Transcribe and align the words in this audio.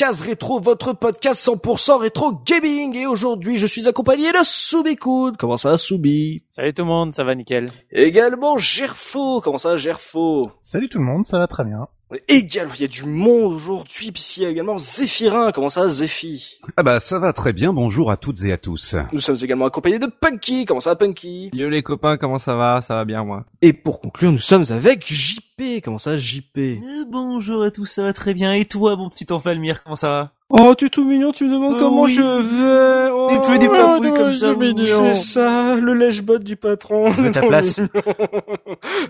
Case 0.00 0.22
rétro, 0.22 0.60
votre 0.60 0.94
podcast 0.94 1.46
100% 1.46 1.98
rétro 1.98 2.32
gaming. 2.46 2.96
Et 2.96 3.06
aujourd'hui, 3.06 3.58
je 3.58 3.66
suis 3.66 3.86
accompagné 3.86 4.32
de 4.32 4.38
Soubikoud. 4.42 5.36
Comment 5.36 5.58
ça, 5.58 5.76
Soubi? 5.76 6.42
Salut 6.48 6.72
tout 6.72 6.84
le 6.84 6.88
monde, 6.88 7.12
ça 7.12 7.22
va 7.22 7.34
nickel. 7.34 7.66
Également 7.90 8.56
Gerfo. 8.56 9.42
Comment 9.42 9.58
ça, 9.58 9.76
Gerfo? 9.76 10.52
Salut 10.62 10.88
tout 10.88 10.96
le 10.96 11.04
monde, 11.04 11.26
ça 11.26 11.38
va 11.38 11.46
très 11.46 11.66
bien. 11.66 11.86
Également, 12.28 12.72
il 12.76 12.80
y 12.82 12.84
a 12.84 12.88
du 12.88 13.04
monde 13.04 13.52
aujourd'hui. 13.52 14.10
Puis 14.12 14.34
il 14.36 14.42
y 14.42 14.46
a 14.46 14.48
également 14.48 14.78
Zéphirin. 14.78 15.52
Comment 15.52 15.68
ça, 15.68 15.88
Zéphi? 15.88 16.58
Ah 16.76 16.82
bah 16.82 17.00
ça 17.00 17.18
va 17.18 17.32
très 17.32 17.52
bien, 17.52 17.72
bonjour 17.72 18.10
à 18.10 18.16
toutes 18.16 18.42
et 18.44 18.52
à 18.52 18.58
tous. 18.58 18.96
Nous 19.12 19.20
sommes 19.20 19.36
également 19.42 19.66
accompagnés 19.66 19.98
de 19.98 20.06
Punky. 20.06 20.64
Comment 20.64 20.80
ça, 20.80 20.96
Punky? 20.96 21.50
Yo 21.52 21.68
les 21.68 21.82
copains, 21.82 22.16
comment 22.16 22.38
ça 22.38 22.56
va? 22.56 22.82
Ça 22.82 22.94
va 22.94 23.04
bien 23.04 23.22
moi. 23.24 23.44
Et 23.62 23.72
pour 23.72 24.00
conclure, 24.00 24.32
nous 24.32 24.38
sommes 24.38 24.64
avec 24.70 25.06
JP. 25.06 25.82
Comment 25.84 25.98
ça, 25.98 26.16
JP 26.16 26.56
Euh, 26.58 27.04
bonjour 27.08 27.62
à 27.62 27.70
tous, 27.70 27.86
ça 27.86 28.02
va 28.02 28.12
très 28.12 28.34
bien. 28.34 28.52
Et 28.54 28.64
toi, 28.64 28.96
mon 28.96 29.10
petit 29.10 29.26
Enfalmir, 29.32 29.82
comment 29.82 29.96
ça 29.96 30.08
va? 30.08 30.32
Oh, 30.52 30.74
tu 30.76 30.86
es 30.86 30.88
tout 30.88 31.04
mignon, 31.04 31.30
tu 31.30 31.44
me 31.44 31.52
demandes 31.54 31.74
Oh, 31.76 31.80
comment 31.80 32.02
oui. 32.02 32.12
je 32.12 32.22
vais. 32.22 33.10
Oh, 33.14 33.28
Tu 33.44 33.52
fais 33.52 33.58
des 33.58 33.68
papouilles 33.68 34.12
comme 34.12 34.34
ça, 34.34 34.48
c'est 34.50 34.56
mignon. 34.56 35.12
C'est 35.12 35.14
ça, 35.14 35.76
le 35.76 35.94
lèche-bot 35.94 36.38
du 36.38 36.56
patron. 36.56 37.06
Êtes 37.24 37.36
à 37.36 37.40
place. 37.46 37.80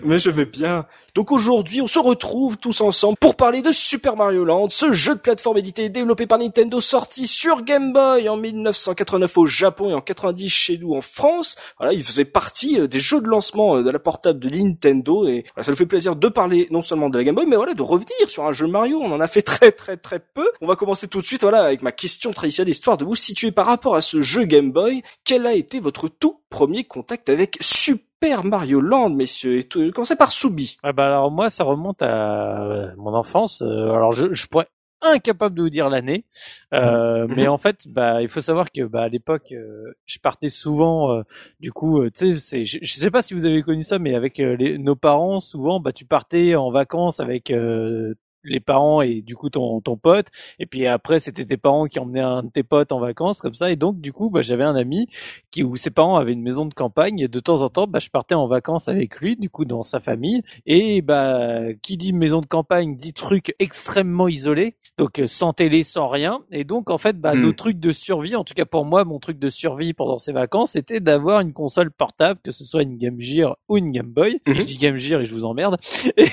Mais 0.05 0.19
je 0.19 0.29
vais 0.29 0.45
bien. 0.45 0.85
Donc 1.15 1.31
aujourd'hui, 1.31 1.81
on 1.81 1.87
se 1.87 1.97
retrouve 1.97 2.57
tous 2.57 2.79
ensemble 2.81 3.17
pour 3.19 3.35
parler 3.35 3.63
de 3.63 3.71
Super 3.71 4.15
Mario 4.15 4.45
Land, 4.45 4.69
ce 4.69 4.91
jeu 4.91 5.15
de 5.15 5.19
plateforme 5.19 5.57
édité 5.57 5.85
et 5.85 5.89
développé 5.89 6.27
par 6.27 6.37
Nintendo, 6.37 6.79
sorti 6.79 7.25
sur 7.27 7.63
Game 7.63 7.91
Boy 7.91 8.29
en 8.29 8.37
1989 8.37 9.37
au 9.39 9.45
Japon 9.47 9.89
et 9.89 9.93
en 9.95 10.01
90 10.01 10.47
chez 10.47 10.77
nous 10.77 10.93
en 10.93 11.01
France. 11.01 11.55
Voilà, 11.79 11.93
il 11.93 12.03
faisait 12.03 12.23
partie 12.25 12.79
euh, 12.79 12.87
des 12.87 12.99
jeux 12.99 13.19
de 13.19 13.27
lancement 13.27 13.77
euh, 13.77 13.83
de 13.83 13.89
la 13.89 13.99
portable 13.99 14.39
de 14.39 14.47
Nintendo 14.49 15.27
et 15.27 15.43
voilà, 15.55 15.63
ça 15.65 15.71
nous 15.71 15.77
fait 15.77 15.85
plaisir 15.87 16.15
de 16.15 16.27
parler 16.29 16.67
non 16.69 16.83
seulement 16.83 17.09
de 17.09 17.17
la 17.17 17.23
Game 17.23 17.33
Boy, 17.35 17.45
mais 17.47 17.55
voilà, 17.55 17.73
de 17.73 17.81
revenir 17.81 18.05
sur 18.27 18.45
un 18.45 18.51
jeu 18.53 18.67
Mario. 18.67 18.99
On 19.01 19.11
en 19.11 19.19
a 19.19 19.27
fait 19.27 19.41
très 19.41 19.71
très 19.71 19.97
très 19.97 20.19
peu. 20.19 20.47
On 20.61 20.67
va 20.67 20.75
commencer 20.75 21.07
tout 21.07 21.19
de 21.19 21.25
suite, 21.25 21.30
voilà, 21.41 21.63
avec 21.63 21.81
ma 21.81 21.91
question 21.91 22.31
traditionnelle, 22.31 22.71
histoire 22.71 22.97
de 22.97 23.05
vous 23.05 23.15
situer 23.15 23.51
par 23.51 23.65
rapport 23.65 23.95
à 23.95 24.01
ce 24.01 24.21
jeu 24.21 24.43
Game 24.45 24.71
Boy. 24.71 25.03
Quel 25.23 25.45
a 25.47 25.53
été 25.53 25.79
votre 25.79 26.07
tout 26.09 26.41
premier 26.49 26.83
contact 26.83 27.29
avec 27.29 27.57
Super 27.61 28.43
Mario 28.43 28.81
Land, 28.81 29.09
messieurs? 29.11 29.57
Et 29.59 29.63
tout, 29.63 29.91
commencez 29.91 30.15
par 30.15 30.31
Soubi. 30.31 30.77
Ah 30.83 30.93
bah 30.93 31.07
alors 31.07 31.31
moi, 31.31 31.49
ça 31.49 31.63
remonte 31.63 32.01
à 32.01 32.63
euh, 32.63 32.91
mon 32.97 33.13
enfance. 33.13 33.61
Euh, 33.61 33.91
alors 33.93 34.11
je, 34.11 34.33
je 34.33 34.47
pourrais 34.47 34.67
incapable 35.03 35.55
de 35.55 35.63
vous 35.63 35.69
dire 35.71 35.89
l'année, 35.89 36.25
euh, 36.73 37.25
mais 37.27 37.47
en 37.47 37.57
fait, 37.57 37.87
bah 37.87 38.21
il 38.21 38.29
faut 38.29 38.41
savoir 38.41 38.71
que 38.71 38.83
bah 38.83 39.01
à 39.03 39.07
l'époque, 39.09 39.51
euh, 39.51 39.93
je 40.05 40.19
partais 40.19 40.49
souvent. 40.49 41.11
euh, 41.17 41.23
du 41.59 41.71
coup, 41.71 42.01
euh, 42.01 42.09
tu 42.11 42.37
sais, 42.37 42.37
c'est, 42.37 42.65
je, 42.65 42.77
je 42.81 42.93
sais 42.93 43.09
pas 43.09 43.21
si 43.23 43.33
vous 43.33 43.45
avez 43.45 43.63
connu 43.63 43.81
ça, 43.83 43.97
mais 43.99 44.13
avec 44.15 44.37
les, 44.37 44.77
nos 44.77 44.95
parents, 44.95 45.39
souvent, 45.39 45.79
bah 45.79 45.91
tu 45.91 46.05
partais 46.05 46.55
en 46.55 46.69
vacances 46.71 47.19
avec 47.19 47.49
euh, 47.51 48.13
les 48.43 48.59
parents 48.59 49.01
et 49.01 49.21
du 49.21 49.35
coup 49.35 49.49
ton 49.49 49.81
ton 49.81 49.97
pote. 49.97 50.27
Et 50.59 50.65
puis 50.65 50.87
après 50.87 51.19
c'était 51.19 51.45
tes 51.45 51.57
parents 51.57 51.85
qui 51.87 51.99
emmenaient 51.99 52.19
un 52.21 52.43
de 52.43 52.49
tes 52.49 52.63
potes 52.63 52.91
en 52.91 52.99
vacances 52.99 53.41
comme 53.41 53.53
ça. 53.53 53.71
Et 53.71 53.75
donc 53.75 53.99
du 54.01 54.13
coup 54.13 54.29
bah 54.29 54.41
j'avais 54.41 54.63
un 54.63 54.75
ami 54.75 55.07
qui 55.51 55.63
où 55.63 55.75
ses 55.75 55.89
parents 55.91 56.17
avaient 56.17 56.33
une 56.33 56.41
maison 56.41 56.65
de 56.65 56.73
campagne. 56.73 57.19
Et 57.19 57.27
de 57.27 57.39
temps 57.39 57.61
en 57.61 57.69
temps 57.69 57.87
bah 57.87 57.99
je 57.99 58.09
partais 58.09 58.35
en 58.35 58.47
vacances 58.47 58.87
avec 58.87 59.17
lui 59.19 59.35
du 59.35 59.49
coup 59.49 59.65
dans 59.65 59.83
sa 59.83 59.99
famille. 59.99 60.41
Et 60.65 61.01
bah 61.01 61.73
qui 61.81 61.97
dit 61.97 62.13
maison 62.13 62.41
de 62.41 62.45
campagne 62.47 62.95
dit 62.95 63.13
truc 63.13 63.55
extrêmement 63.59 64.27
isolé. 64.27 64.75
Donc 64.97 65.19
euh, 65.19 65.27
sans 65.27 65.53
télé 65.53 65.83
sans 65.83 66.07
rien. 66.09 66.41
Et 66.51 66.63
donc 66.63 66.89
en 66.89 66.97
fait 66.97 67.19
bah 67.19 67.31
Hmm. 67.35 67.41
nos 67.41 67.53
trucs 67.53 67.79
de 67.79 67.91
survie 67.93 68.35
en 68.35 68.43
tout 68.43 68.53
cas 68.53 68.65
pour 68.65 68.83
moi 68.85 69.05
mon 69.05 69.19
truc 69.19 69.39
de 69.39 69.47
survie 69.47 69.93
pendant 69.93 70.17
ces 70.17 70.33
vacances 70.33 70.71
c'était 70.71 70.99
d'avoir 70.99 71.39
une 71.39 71.53
console 71.53 71.89
portable 71.91 72.39
que 72.43 72.51
ce 72.51 72.65
soit 72.65 72.81
une 72.83 72.97
Game 72.97 73.19
Gear 73.21 73.55
ou 73.69 73.77
une 73.77 73.91
Game 73.91 74.07
Boy. 74.11 74.41
Mhm. 74.45 74.55
je 74.59 74.63
dis 74.65 74.77
Game 74.77 74.97
Gear 74.97 75.21
et 75.21 75.25
je 75.25 75.33
vous 75.33 75.45
emmerde. 75.45 75.77
Et, 76.17 76.27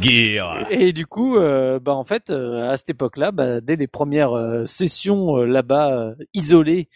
Gear. 0.00 0.66
et 0.70 0.92
du 0.92 1.06
coup, 1.06 1.36
euh, 1.36 1.51
bah 1.80 1.94
en 1.94 2.04
fait, 2.04 2.30
euh, 2.30 2.70
à 2.70 2.76
cette 2.76 2.90
époque-là, 2.90 3.32
bah, 3.32 3.60
dès 3.60 3.76
les 3.76 3.86
premières 3.86 4.32
euh, 4.32 4.64
sessions 4.66 5.36
euh, 5.38 5.46
là-bas 5.46 5.92
euh, 5.92 6.14
isolées 6.34 6.88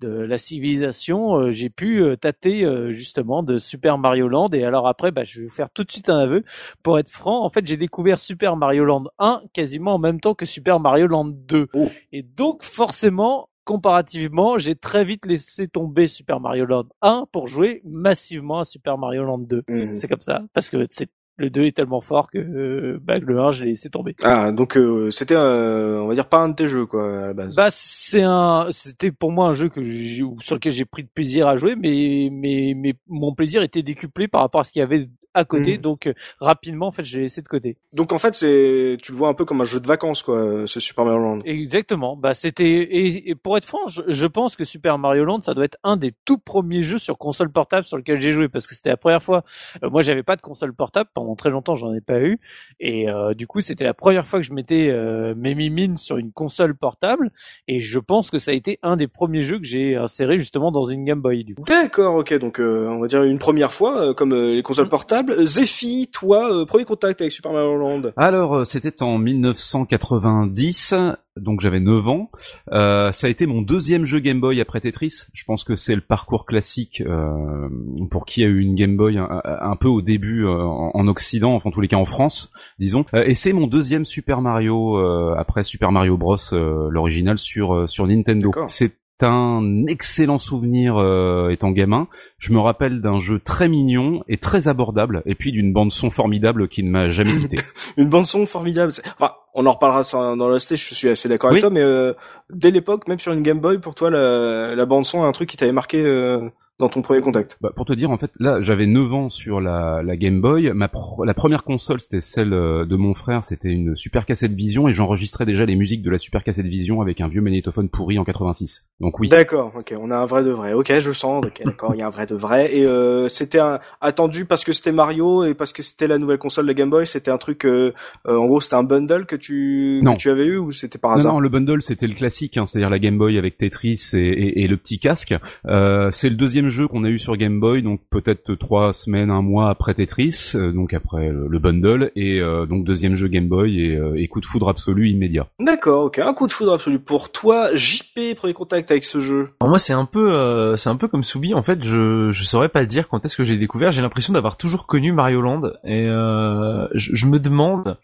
de 0.00 0.08
la 0.08 0.38
civilisation, 0.38 1.36
euh, 1.36 1.50
j'ai 1.52 1.70
pu 1.70 2.02
euh, 2.02 2.16
tâter 2.16 2.64
euh, 2.64 2.90
justement 2.92 3.42
de 3.42 3.58
Super 3.58 3.98
Mario 3.98 4.28
Land. 4.28 4.48
Et 4.48 4.64
alors 4.64 4.88
après, 4.88 5.10
bah, 5.10 5.24
je 5.24 5.40
vais 5.40 5.46
vous 5.46 5.52
faire 5.52 5.70
tout 5.70 5.84
de 5.84 5.92
suite 5.92 6.08
un 6.08 6.18
aveu. 6.18 6.44
Pour 6.82 6.98
être 6.98 7.10
franc, 7.10 7.44
en 7.44 7.50
fait, 7.50 7.66
j'ai 7.66 7.76
découvert 7.76 8.18
Super 8.18 8.56
Mario 8.56 8.84
Land 8.84 9.04
1 9.18 9.42
quasiment 9.52 9.94
en 9.94 9.98
même 9.98 10.20
temps 10.20 10.34
que 10.34 10.46
Super 10.46 10.80
Mario 10.80 11.06
Land 11.06 11.32
2. 11.46 11.68
Oh. 11.74 11.88
Et 12.12 12.22
donc 12.22 12.62
forcément. 12.62 13.48
Comparativement, 13.66 14.58
j'ai 14.58 14.74
très 14.74 15.04
vite 15.04 15.26
laissé 15.26 15.68
tomber 15.68 16.08
Super 16.08 16.40
Mario 16.40 16.64
Land 16.64 16.86
1 17.02 17.26
pour 17.30 17.46
jouer 17.46 17.82
massivement 17.84 18.60
à 18.60 18.64
Super 18.64 18.98
Mario 18.98 19.22
Land 19.22 19.38
2. 19.38 19.62
Mhm. 19.68 19.94
C'est 19.94 20.08
comme 20.08 20.22
ça, 20.22 20.42
parce 20.54 20.68
que 20.68 20.86
c'est 20.90 21.10
le 21.40 21.48
2 21.50 21.62
est 21.62 21.76
tellement 21.76 22.02
fort 22.02 22.30
que 22.30 22.38
euh, 22.38 22.98
bah, 23.02 23.18
le 23.18 23.40
1, 23.40 23.52
je 23.52 23.64
l'ai 23.64 23.70
laissé 23.70 23.88
tomber. 23.88 24.14
Ah, 24.22 24.52
donc 24.52 24.76
euh, 24.76 25.10
c'était, 25.10 25.34
euh, 25.34 26.00
on 26.02 26.06
va 26.06 26.14
dire, 26.14 26.28
pas 26.28 26.38
un 26.38 26.50
de 26.50 26.54
tes 26.54 26.68
jeux, 26.68 26.84
quoi, 26.86 27.24
à 27.24 27.26
la 27.28 27.32
base. 27.32 27.54
Bah 27.56 27.68
c'est 27.70 28.22
un 28.22 28.68
c'était 28.70 29.10
pour 29.10 29.32
moi 29.32 29.48
un 29.48 29.54
jeu 29.54 29.68
que 29.68 29.82
sur 29.82 30.54
lequel 30.54 30.72
j'ai 30.72 30.84
pris 30.84 31.02
de 31.04 31.08
plaisir 31.08 31.48
à 31.48 31.56
jouer 31.56 31.76
mais 31.76 32.28
mais 32.30 32.74
mais 32.76 32.94
mon 33.08 33.34
plaisir 33.34 33.62
était 33.62 33.82
décuplé 33.82 34.28
par 34.28 34.42
rapport 34.42 34.60
à 34.60 34.64
ce 34.64 34.72
qu'il 34.72 34.80
y 34.80 34.82
avait 34.82 35.08
à 35.34 35.44
côté 35.44 35.74
Mhm. 35.76 35.80
donc 35.82 36.06
euh, 36.06 36.14
rapidement 36.40 36.88
en 36.88 36.92
fait 36.92 37.04
j'ai 37.04 37.20
laissé 37.20 37.42
de 37.42 37.48
côté. 37.48 37.76
Donc 37.92 38.12
en 38.12 38.18
fait, 38.18 38.34
c'est, 38.34 38.96
tu 39.02 39.12
le 39.12 39.18
vois 39.18 39.28
un 39.28 39.34
peu 39.34 39.44
comme 39.44 39.60
un 39.60 39.64
jeu 39.64 39.80
de 39.80 39.86
vacances, 39.86 40.22
quoi, 40.22 40.62
ce 40.66 40.80
Super 40.80 41.04
Mario 41.04 41.20
Land. 41.20 41.38
Exactement. 41.44 42.16
Bah 42.16 42.34
c'était 42.34 42.64
et, 42.70 43.30
et 43.30 43.34
pour 43.34 43.56
être 43.56 43.64
franc, 43.64 43.86
je, 43.88 44.02
je 44.06 44.26
pense 44.26 44.56
que 44.56 44.64
Super 44.64 44.98
Mario 44.98 45.24
Land 45.24 45.40
ça 45.42 45.54
doit 45.54 45.64
être 45.64 45.78
un 45.84 45.96
des 45.96 46.14
tout 46.24 46.38
premiers 46.38 46.82
jeux 46.82 46.98
sur 46.98 47.18
console 47.18 47.50
portable 47.50 47.86
sur 47.86 47.96
lequel 47.96 48.20
j'ai 48.20 48.32
joué 48.32 48.48
parce 48.48 48.66
que 48.66 48.74
c'était 48.74 48.90
la 48.90 48.96
première 48.96 49.22
fois. 49.22 49.44
euh, 49.84 49.90
moi 49.90 50.02
j'avais 50.02 50.22
pas 50.22 50.36
de 50.36 50.40
console 50.42 50.72
portable 50.74 51.10
pendant 51.14 51.34
très 51.36 51.50
longtemps, 51.50 51.74
j'en 51.74 51.92
ai 51.94 52.00
pas 52.00 52.20
eu 52.20 52.38
et 52.80 53.08
euh, 53.08 53.34
du 53.34 53.46
coup 53.46 53.60
c'était 53.60 53.84
la 53.84 53.94
première 53.94 54.26
fois 54.26 54.40
que 54.40 54.46
je 54.46 54.52
mettais 54.52 54.88
euh, 54.90 55.34
mes 55.36 55.54
mimines 55.54 55.96
sur 55.96 56.16
une 56.18 56.32
console 56.32 56.74
portable 56.74 57.30
et 57.68 57.80
je 57.80 57.98
pense 57.98 58.30
que 58.30 58.38
ça 58.38 58.50
a 58.52 58.54
été 58.54 58.78
un 58.82 58.96
des 58.96 59.08
premiers 59.08 59.42
jeux 59.42 59.58
que 59.58 59.66
j'ai 59.66 59.96
inséré 59.96 60.38
justement 60.38 60.70
dans 60.72 60.84
une 60.84 61.04
Game 61.04 61.20
Boy 61.20 61.44
du 61.44 61.54
coup. 61.54 61.64
D'accord, 61.66 62.16
ok, 62.16 62.34
donc 62.38 62.60
euh, 62.60 62.88
on 62.88 63.00
va 63.00 63.06
dire 63.06 63.22
une 63.24 63.38
première 63.38 63.72
fois, 63.72 64.08
euh, 64.08 64.14
comme 64.14 64.34
les 64.34 64.62
consoles 64.62 64.88
portables. 64.88 65.19
Euh, 65.28 65.44
Zephy, 65.44 66.08
toi, 66.12 66.52
euh, 66.52 66.64
premier 66.64 66.84
contact 66.84 67.20
avec 67.20 67.32
Super 67.32 67.52
Mario 67.52 67.76
Land. 67.76 68.02
Alors 68.16 68.54
euh, 68.54 68.64
c'était 68.64 69.02
en 69.02 69.18
1990, 69.18 70.94
donc 71.36 71.60
j'avais 71.60 71.80
9 71.80 72.08
ans. 72.08 72.30
Euh, 72.72 73.12
ça 73.12 73.26
a 73.26 73.30
été 73.30 73.46
mon 73.46 73.62
deuxième 73.62 74.04
jeu 74.04 74.20
Game 74.20 74.40
Boy 74.40 74.60
après 74.60 74.80
Tetris. 74.80 75.24
Je 75.32 75.44
pense 75.44 75.64
que 75.64 75.76
c'est 75.76 75.94
le 75.94 76.00
parcours 76.00 76.46
classique 76.46 77.02
euh, 77.06 77.68
pour 78.10 78.26
qui 78.26 78.42
a 78.44 78.46
eu 78.46 78.60
une 78.60 78.74
Game 78.74 78.96
Boy 78.96 79.18
un, 79.18 79.28
un 79.44 79.76
peu 79.76 79.88
au 79.88 80.02
début 80.02 80.44
euh, 80.44 80.62
en, 80.62 80.90
en 80.94 81.08
Occident, 81.08 81.54
enfin 81.54 81.68
en 81.68 81.72
tous 81.72 81.80
les 81.80 81.88
cas 81.88 81.96
en 81.96 82.04
France, 82.04 82.52
disons. 82.78 83.04
Euh, 83.14 83.24
et 83.24 83.34
c'est 83.34 83.52
mon 83.52 83.66
deuxième 83.66 84.04
Super 84.04 84.40
Mario 84.40 84.98
euh, 84.98 85.34
après 85.36 85.62
Super 85.62 85.92
Mario 85.92 86.16
Bros, 86.16 86.36
euh, 86.52 86.88
l'original 86.90 87.38
sur 87.38 87.74
euh, 87.74 87.86
sur 87.86 88.06
Nintendo. 88.06 88.52
C'est 88.66 88.99
un 89.28 89.86
excellent 89.86 90.38
souvenir 90.38 90.96
euh, 90.96 91.50
étant 91.50 91.70
gamin. 91.70 92.08
Je 92.38 92.52
me 92.52 92.58
rappelle 92.58 93.00
d'un 93.00 93.18
jeu 93.18 93.38
très 93.38 93.68
mignon 93.68 94.22
et 94.28 94.38
très 94.38 94.68
abordable, 94.68 95.22
et 95.26 95.34
puis 95.34 95.52
d'une 95.52 95.72
bande 95.72 95.92
son 95.92 96.10
formidable 96.10 96.68
qui 96.68 96.82
ne 96.82 96.90
m'a 96.90 97.10
jamais 97.10 97.36
quitté. 97.36 97.58
Une 97.96 98.08
bande 98.08 98.26
son 98.26 98.46
formidable. 98.46 98.92
Enfin, 99.18 99.34
on 99.54 99.66
en 99.66 99.72
reparlera 99.72 100.36
dans 100.36 100.48
la 100.48 100.58
stage, 100.58 100.88
je 100.88 100.94
suis 100.94 101.08
assez 101.08 101.28
d'accord 101.28 101.50
avec 101.50 101.60
toi, 101.60 101.70
mais 101.70 101.82
euh, 101.82 102.14
dès 102.50 102.70
l'époque, 102.70 103.08
même 103.08 103.18
sur 103.18 103.32
une 103.32 103.42
Game 103.42 103.60
Boy, 103.60 103.78
pour 103.78 103.94
toi, 103.94 104.10
la, 104.10 104.74
la 104.74 104.86
bande 104.86 105.04
son 105.04 105.24
est 105.24 105.26
un 105.26 105.32
truc 105.32 105.48
qui 105.48 105.56
t'avait 105.56 105.72
marqué 105.72 106.02
euh, 106.02 106.48
dans 106.80 106.88
ton 106.88 107.02
premier 107.02 107.20
contact? 107.20 107.56
Bah, 107.60 107.70
Pour 107.74 107.84
te 107.84 107.92
dire, 107.92 108.10
en 108.10 108.16
fait, 108.16 108.32
là, 108.40 108.60
j'avais 108.62 108.86
9 108.86 109.14
ans 109.14 109.28
sur 109.28 109.60
la, 109.60 110.02
la 110.02 110.16
Game 110.16 110.40
Boy. 110.40 110.72
Ma 110.72 110.90
la 111.24 111.34
première 111.34 111.62
console, 111.62 112.00
c'était 112.00 112.20
celle 112.20 112.52
euh, 112.52 112.84
de 112.84 112.96
mon 112.96 113.14
frère. 113.14 113.44
C'était 113.44 113.68
une 113.68 113.94
Super 113.94 114.26
Cassette 114.26 114.54
Vision 114.54 114.88
et 114.88 114.92
j'enregistrais 114.92 115.46
déjà 115.46 115.64
les 115.66 115.76
musiques 115.76 116.02
de 116.02 116.10
la 116.10 116.18
Super 116.18 116.42
Cassette 116.42 116.66
Vision 116.66 117.00
avec 117.00 117.20
un 117.20 117.28
vieux 117.28 117.42
magnétophone 117.42 117.88
pourri 117.88 118.18
en 118.18 118.24
86. 118.24 118.86
Donc 119.00 119.20
oui. 119.20 119.28
D'accord, 119.28 119.72
ok, 119.76 119.94
on 120.00 120.10
a 120.10 120.16
un 120.16 120.24
vrai 120.24 120.42
de 120.42 120.50
vrai. 120.50 120.72
Ok, 120.72 120.92
je 120.98 121.12
sens. 121.12 121.44
Ok, 121.44 121.62
d'accord, 121.64 121.94
il 121.94 122.00
y 122.00 122.02
a 122.02 122.06
un 122.06 122.10
vrai 122.10 122.26
de 122.26 122.34
vrai. 122.34 122.74
Et 122.74 122.86
euh, 122.86 123.28
c'était 123.28 123.60
attendu 124.00 124.46
parce 124.46 124.64
que 124.64 124.72
c'était 124.72 124.92
Mario 124.92 125.44
et 125.44 125.54
parce 125.54 125.72
que 125.72 125.82
c'était 125.82 126.06
la 126.06 126.18
nouvelle 126.18 126.38
console 126.38 126.66
de 126.66 126.72
Game 126.72 126.90
Boy. 126.90 127.06
C'était 127.06 127.30
un 127.30 127.38
truc, 127.38 127.66
euh, 127.66 127.92
euh, 128.26 128.36
en 128.36 128.46
gros, 128.46 128.60
c'était 128.60 128.76
un 128.76 128.82
bundle 128.82 129.26
que 129.26 129.36
tu 129.36 130.02
que 130.04 130.16
tu 130.16 130.30
avais 130.30 130.46
eu 130.46 130.56
ou 130.56 130.72
c'était 130.72 130.98
par 130.98 131.12
hasard? 131.12 131.32
Non, 131.32 131.38
non, 131.38 131.40
le 131.40 131.48
bundle 131.48 131.82
c'était 131.82 132.06
le 132.06 132.14
classique, 132.14 132.56
hein, 132.56 132.66
c'est-à-dire 132.66 132.90
la 132.90 132.98
Game 132.98 133.18
Boy 133.18 133.38
avec 133.38 133.58
Tetris 133.58 134.10
et, 134.14 134.18
et, 134.18 134.64
et 134.64 134.68
le 134.68 134.76
petit 134.76 134.98
casque. 134.98 135.34
Euh, 135.66 136.10
c'est 136.10 136.28
le 136.28 136.36
deuxième 136.36 136.68
jeu 136.70 136.88
qu'on 136.88 137.04
a 137.04 137.08
eu 137.08 137.18
sur 137.18 137.36
Game 137.36 137.60
Boy, 137.60 137.82
donc 137.82 138.00
peut-être 138.10 138.54
trois 138.54 138.92
semaines, 138.92 139.30
un 139.30 139.42
mois 139.42 139.68
après 139.68 139.94
Tetris, 139.94 140.52
euh, 140.54 140.72
donc 140.72 140.94
après 140.94 141.28
le, 141.28 141.58
bundle, 141.58 142.10
et 142.16 142.40
euh, 142.40 142.66
donc 142.66 142.84
deuxième 142.84 143.14
jeu 143.14 143.28
Game 143.28 143.48
Boy 143.48 143.80
et, 143.80 143.98
et, 144.16 144.28
coup 144.28 144.40
de 144.40 144.46
foudre 144.46 144.68
absolu 144.68 145.08
immédiat. 145.08 145.48
D'accord, 145.58 146.04
ok, 146.04 146.18
un 146.20 146.32
coup 146.32 146.46
de 146.46 146.52
foudre 146.52 146.72
absolu 146.72 146.98
pour 146.98 147.30
toi, 147.30 147.74
JP, 147.74 148.36
premier 148.36 148.54
contact 148.54 148.90
avec 148.90 149.04
ce 149.04 149.20
jeu? 149.20 149.50
Alors 149.60 149.70
moi 149.70 149.78
c'est 149.78 149.92
un 149.92 150.06
peu, 150.06 150.74
c'est 150.76 150.88
un 150.88 150.96
peu 150.96 151.08
comme 151.08 151.24
Soubi. 151.24 151.54
En 151.54 151.62
fait, 151.62 151.84
je 151.84 152.30
je 152.32 152.44
saurais 152.44 152.68
pas 152.68 152.84
dire 152.84 153.08
quand 153.08 153.24
est-ce 153.24 153.36
que 153.36 153.44
j'ai 153.44 153.56
découvert. 153.56 153.92
J'ai 153.92 154.02
l'impression 154.02 154.32
d'avoir 154.32 154.56
toujours 154.56 154.86
connu 154.86 155.12
Mario 155.12 155.40
Land 155.40 155.72
et 155.84 156.04
je, 156.06 156.88
je 156.94 157.26
me 157.26 157.38
demande 157.38 157.96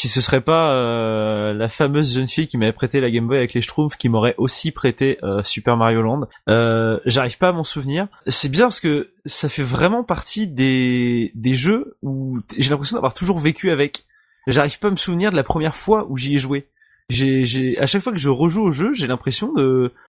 si 0.00 0.08
ce 0.08 0.22
serait 0.22 0.40
pas 0.40 0.72
euh, 0.72 1.52
la 1.52 1.68
fameuse 1.68 2.14
jeune 2.14 2.26
fille 2.26 2.48
qui 2.48 2.56
m'avait 2.56 2.72
prêté 2.72 3.00
la 3.00 3.10
Game 3.10 3.26
Boy 3.26 3.36
avec 3.36 3.52
les 3.52 3.60
Schtroumpfs 3.60 3.98
qui 3.98 4.08
m'aurait 4.08 4.34
aussi 4.38 4.70
prêté 4.70 5.18
euh, 5.22 5.42
Super 5.42 5.76
Mario 5.76 6.00
Land. 6.00 6.22
Euh, 6.48 6.98
J'arrive 7.04 7.36
pas 7.36 7.50
à 7.50 7.52
m'en 7.52 7.64
souvenir. 7.64 8.08
C'est 8.26 8.48
bien 8.48 8.64
parce 8.64 8.80
que 8.80 9.10
ça 9.26 9.50
fait 9.50 9.62
vraiment 9.62 10.02
partie 10.02 10.46
des, 10.46 11.32
des 11.34 11.54
jeux 11.54 11.98
où 12.02 12.38
j'ai 12.56 12.70
l'impression 12.70 12.96
d'avoir 12.96 13.12
toujours 13.12 13.38
vécu 13.38 13.70
avec. 13.70 14.06
J'arrive 14.46 14.78
pas 14.78 14.88
à 14.88 14.90
me 14.90 14.96
souvenir 14.96 15.32
de 15.32 15.36
la 15.36 15.42
première 15.42 15.76
fois 15.76 16.06
où 16.08 16.16
j'y 16.16 16.34
ai 16.34 16.38
joué. 16.38 16.66
J'ai, 17.10 17.76
à 17.78 17.84
chaque 17.84 18.02
fois 18.02 18.12
que 18.12 18.18
je 18.18 18.30
rejoue 18.30 18.62
au 18.62 18.72
jeu, 18.72 18.94
j'ai 18.94 19.08
l'impression 19.08 19.52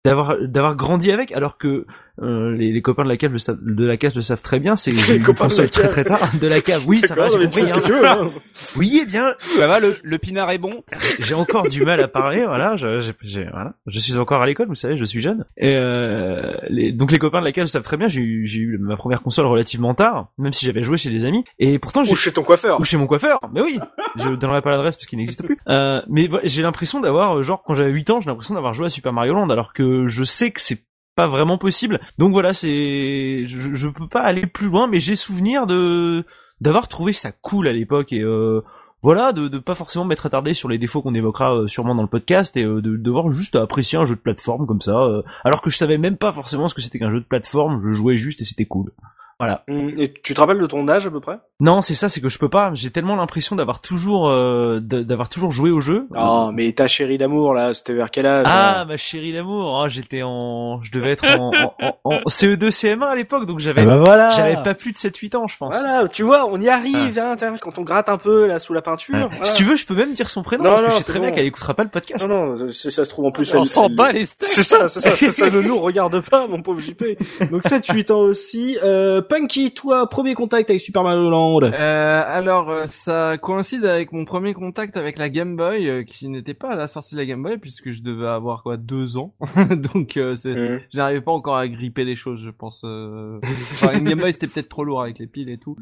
d'avoir 0.04 0.36
d'avoir 0.40 0.76
grandi 0.76 1.10
avec, 1.10 1.32
alors 1.32 1.56
que 1.56 1.86
euh, 2.22 2.54
les, 2.56 2.72
les, 2.72 2.82
copains 2.82 3.04
de 3.04 3.08
la 3.08 3.16
cave 3.16 3.32
le 3.32 3.74
de 3.74 3.86
la 3.86 3.96
cave 3.96 4.12
le 4.14 4.22
savent 4.22 4.42
très 4.42 4.60
bien. 4.60 4.76
C'est 4.76 4.90
les 5.12 5.20
copains 5.20 5.48
de 5.48 5.66
très 5.66 5.88
très 5.88 6.04
tard 6.04 6.30
de 6.40 6.46
la 6.46 6.60
cave. 6.60 6.84
Oui, 6.86 7.00
ça 7.06 7.14
va, 7.14 7.28
j'ai 7.28 7.44
compris. 7.44 7.62
Hein. 7.62 7.80
Tu 7.84 7.92
veux, 7.92 8.06
hein. 8.06 8.30
Oui, 8.76 9.00
eh 9.02 9.06
bien, 9.06 9.34
ça 9.38 9.66
va. 9.66 9.80
Le, 9.80 9.96
le 10.02 10.18
pinard 10.18 10.50
est 10.50 10.58
bon. 10.58 10.82
J'ai 11.20 11.34
encore 11.34 11.66
du 11.68 11.84
mal 11.84 12.00
à 12.00 12.08
parler. 12.08 12.44
Voilà, 12.44 12.76
je, 12.76 13.00
j'ai, 13.22 13.44
voilà. 13.44 13.74
je 13.86 13.98
suis 13.98 14.16
encore 14.16 14.42
à 14.42 14.46
l'école. 14.46 14.68
Vous 14.68 14.74
savez, 14.74 14.96
je 14.96 15.04
suis 15.04 15.20
jeune. 15.20 15.44
Et 15.56 15.74
euh, 15.76 16.52
les, 16.68 16.92
donc 16.92 17.12
les 17.12 17.18
copains 17.18 17.40
de 17.40 17.44
la 17.44 17.52
cave 17.52 17.64
le 17.64 17.68
savent 17.68 17.82
très 17.82 17.96
bien. 17.96 18.08
J'ai 18.08 18.20
eu, 18.20 18.46
j'ai 18.46 18.60
eu 18.60 18.78
ma 18.78 18.96
première 18.96 19.22
console 19.22 19.46
relativement 19.46 19.94
tard, 19.94 20.28
même 20.38 20.52
si 20.52 20.66
j'avais 20.66 20.82
joué 20.82 20.96
chez 20.96 21.10
des 21.10 21.24
amis. 21.24 21.44
Et 21.58 21.78
pourtant, 21.78 22.04
j'ai, 22.04 22.12
ou 22.12 22.16
chez 22.16 22.32
ton 22.32 22.42
coiffeur. 22.42 22.80
Ou 22.80 22.84
chez 22.84 22.96
mon 22.96 23.06
coiffeur. 23.06 23.38
Mais 23.52 23.60
oui, 23.60 23.78
je 24.16 24.28
donnerai 24.30 24.62
pas 24.62 24.70
l'adresse 24.70 24.96
parce 24.96 25.06
qu'il 25.06 25.18
n'existe 25.18 25.42
plus. 25.42 25.58
Euh, 25.68 26.00
mais 26.08 26.28
j'ai 26.44 26.62
l'impression 26.62 27.00
d'avoir, 27.00 27.42
genre, 27.42 27.62
quand 27.62 27.74
j'avais 27.74 27.90
8 27.90 28.10
ans, 28.10 28.20
j'ai 28.20 28.28
l'impression 28.28 28.54
d'avoir 28.54 28.74
joué 28.74 28.86
à 28.86 28.90
Super 28.90 29.12
Mario 29.12 29.34
Land, 29.34 29.50
alors 29.50 29.72
que 29.72 30.06
je 30.06 30.24
sais 30.24 30.50
que 30.50 30.60
c'est 30.60 30.82
pas 31.20 31.28
vraiment 31.28 31.58
possible. 31.58 32.00
Donc 32.16 32.32
voilà, 32.32 32.54
c'est, 32.54 33.44
je, 33.46 33.88
peux 33.88 34.08
pas 34.08 34.22
aller 34.22 34.46
plus 34.46 34.68
loin, 34.68 34.86
mais 34.86 35.00
j'ai 35.00 35.16
souvenir 35.16 35.66
de 35.66 36.24
d'avoir 36.62 36.88
trouvé 36.88 37.12
ça 37.12 37.30
cool 37.30 37.68
à 37.68 37.74
l'époque 37.74 38.14
et 38.14 38.22
euh, 38.22 38.62
voilà, 39.02 39.34
de, 39.34 39.48
de 39.48 39.58
pas 39.58 39.74
forcément 39.74 40.06
m'être 40.06 40.24
attardé 40.24 40.54
sur 40.54 40.70
les 40.70 40.78
défauts 40.78 41.02
qu'on 41.02 41.12
évoquera 41.12 41.54
euh, 41.54 41.68
sûrement 41.68 41.94
dans 41.94 42.02
le 42.02 42.08
podcast 42.08 42.56
et 42.56 42.64
euh, 42.64 42.80
de 42.80 42.96
devoir 42.96 43.32
juste 43.32 43.54
apprécier 43.54 43.98
un 43.98 44.06
jeu 44.06 44.14
de 44.14 44.20
plateforme 44.20 44.66
comme 44.66 44.80
ça, 44.80 44.98
alors 45.44 45.60
que 45.60 45.68
je 45.68 45.76
savais 45.76 45.98
même 45.98 46.16
pas 46.16 46.32
forcément 46.32 46.68
ce 46.68 46.74
que 46.74 46.80
c'était 46.80 46.98
qu'un 46.98 47.10
jeu 47.10 47.20
de 47.20 47.26
plateforme, 47.26 47.82
je 47.86 47.92
jouais 47.92 48.16
juste 48.16 48.40
et 48.40 48.44
c'était 48.44 48.64
cool. 48.64 48.92
Voilà. 49.40 49.64
Hum, 49.68 49.90
et 49.96 50.12
tu 50.12 50.34
te 50.34 50.40
rappelles 50.40 50.58
de 50.58 50.66
ton 50.66 50.86
âge 50.86 51.06
à 51.06 51.10
peu 51.10 51.18
près? 51.18 51.38
Non, 51.60 51.80
c'est 51.80 51.94
ça, 51.94 52.10
c'est 52.10 52.20
que 52.20 52.28
je 52.28 52.38
peux 52.38 52.50
pas. 52.50 52.72
J'ai 52.74 52.90
tellement 52.90 53.16
l'impression 53.16 53.56
d'avoir 53.56 53.80
toujours, 53.80 54.28
euh, 54.28 54.80
d'avoir 54.80 55.30
toujours 55.30 55.50
joué 55.50 55.70
au 55.70 55.80
jeu. 55.80 56.06
Oh, 56.14 56.50
mais 56.52 56.70
ta 56.72 56.88
chérie 56.88 57.16
d'amour 57.16 57.54
là, 57.54 57.72
c'était 57.72 57.94
vers 57.94 58.10
quel 58.10 58.26
âge 58.26 58.44
Ah, 58.46 58.84
ma 58.86 58.98
chérie 58.98 59.32
d'amour. 59.32 59.80
Oh, 59.82 59.88
j'étais 59.88 60.20
en, 60.22 60.82
je 60.82 60.92
devais 60.92 61.12
être 61.12 61.24
en, 61.24 61.52
en, 61.80 61.98
en, 62.04 62.16
CE2, 62.28 62.68
CM1 62.68 63.02
à 63.02 63.14
l'époque, 63.14 63.46
donc 63.46 63.60
j'avais, 63.60 63.80
ah 63.82 63.86
bah 63.86 64.02
voilà. 64.04 64.30
j'avais 64.30 64.62
pas 64.62 64.74
plus 64.74 64.92
de 64.92 64.98
7-8 64.98 65.36
ans, 65.36 65.48
je 65.48 65.56
pense. 65.56 65.74
Voilà, 65.74 66.06
tu 66.08 66.22
vois, 66.22 66.46
on 66.46 66.60
y 66.60 66.68
arrive, 66.68 67.18
ah. 67.18 67.34
hein, 67.40 67.54
quand 67.62 67.78
on 67.78 67.82
gratte 67.82 68.10
un 68.10 68.18
peu 68.18 68.46
là 68.46 68.58
sous 68.58 68.74
la 68.74 68.82
peinture. 68.82 69.30
Si 69.42 69.54
tu 69.54 69.64
veux, 69.64 69.76
je 69.76 69.86
peux 69.86 69.94
même 69.94 70.12
dire 70.12 70.28
son 70.28 70.42
prénom 70.42 70.64
parce 70.64 70.82
que 70.82 70.90
je 70.90 70.96
sais 70.96 71.12
très 71.12 71.20
bien 71.20 71.32
qu'elle 71.32 71.46
écoutera 71.46 71.72
pas 71.72 71.84
le 71.84 71.88
podcast. 71.88 72.28
Non, 72.28 72.56
non, 72.56 72.68
ça 72.68 72.90
se 72.90 73.10
trouve 73.10 73.24
en 73.24 73.32
plus. 73.32 73.54
On 73.54 73.64
s'en 73.64 73.88
bat 73.88 74.12
les 74.12 74.26
C'est 74.26 74.62
ça, 74.62 74.86
c'est 74.88 75.00
ça, 75.00 75.16
ça, 75.16 75.50
ne 75.50 75.60
nous 75.60 75.78
regarde 75.78 76.20
pas, 76.20 76.46
mon 76.46 76.60
pauvre 76.60 76.80
JP. 76.80 77.04
Donc 77.50 77.62
7-8 77.64 78.12
ans 78.12 78.20
aussi. 78.20 78.76
Euh, 78.82 79.22
Punky, 79.30 79.70
toi 79.70 80.08
premier 80.08 80.34
contact 80.34 80.70
avec 80.70 80.82
Super 80.82 81.04
Mario 81.04 81.30
Land 81.30 81.62
euh, 81.62 82.22
Alors, 82.26 82.68
euh, 82.68 82.86
ça 82.86 83.38
coïncide 83.38 83.84
avec 83.84 84.10
mon 84.10 84.24
premier 84.24 84.54
contact 84.54 84.96
avec 84.96 85.18
la 85.18 85.28
Game 85.28 85.54
Boy, 85.54 85.88
euh, 85.88 86.02
qui 86.02 86.28
n'était 86.28 86.52
pas 86.52 86.72
à 86.72 86.74
la 86.74 86.88
sortie 86.88 87.14
de 87.14 87.20
la 87.20 87.26
Game 87.26 87.40
Boy, 87.40 87.58
puisque 87.58 87.92
je 87.92 88.02
devais 88.02 88.26
avoir 88.26 88.64
quoi 88.64 88.76
deux 88.76 89.18
ans. 89.18 89.32
Donc, 89.94 90.16
euh, 90.16 90.34
mmh. 90.34 90.80
j'arrivais 90.92 91.20
pas 91.20 91.30
encore 91.30 91.56
à 91.56 91.68
gripper 91.68 92.04
les 92.04 92.16
choses, 92.16 92.42
je 92.44 92.50
pense. 92.50 92.82
Enfin, 92.82 93.96
une 93.96 94.02
Game 94.02 94.18
Boy, 94.18 94.32
c'était 94.32 94.48
peut-être 94.48 94.68
trop 94.68 94.82
lourd 94.82 95.00
avec 95.00 95.20
les 95.20 95.28
piles 95.28 95.48
et 95.48 95.58
tout. 95.58 95.76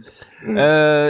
Mmh. 0.46 0.58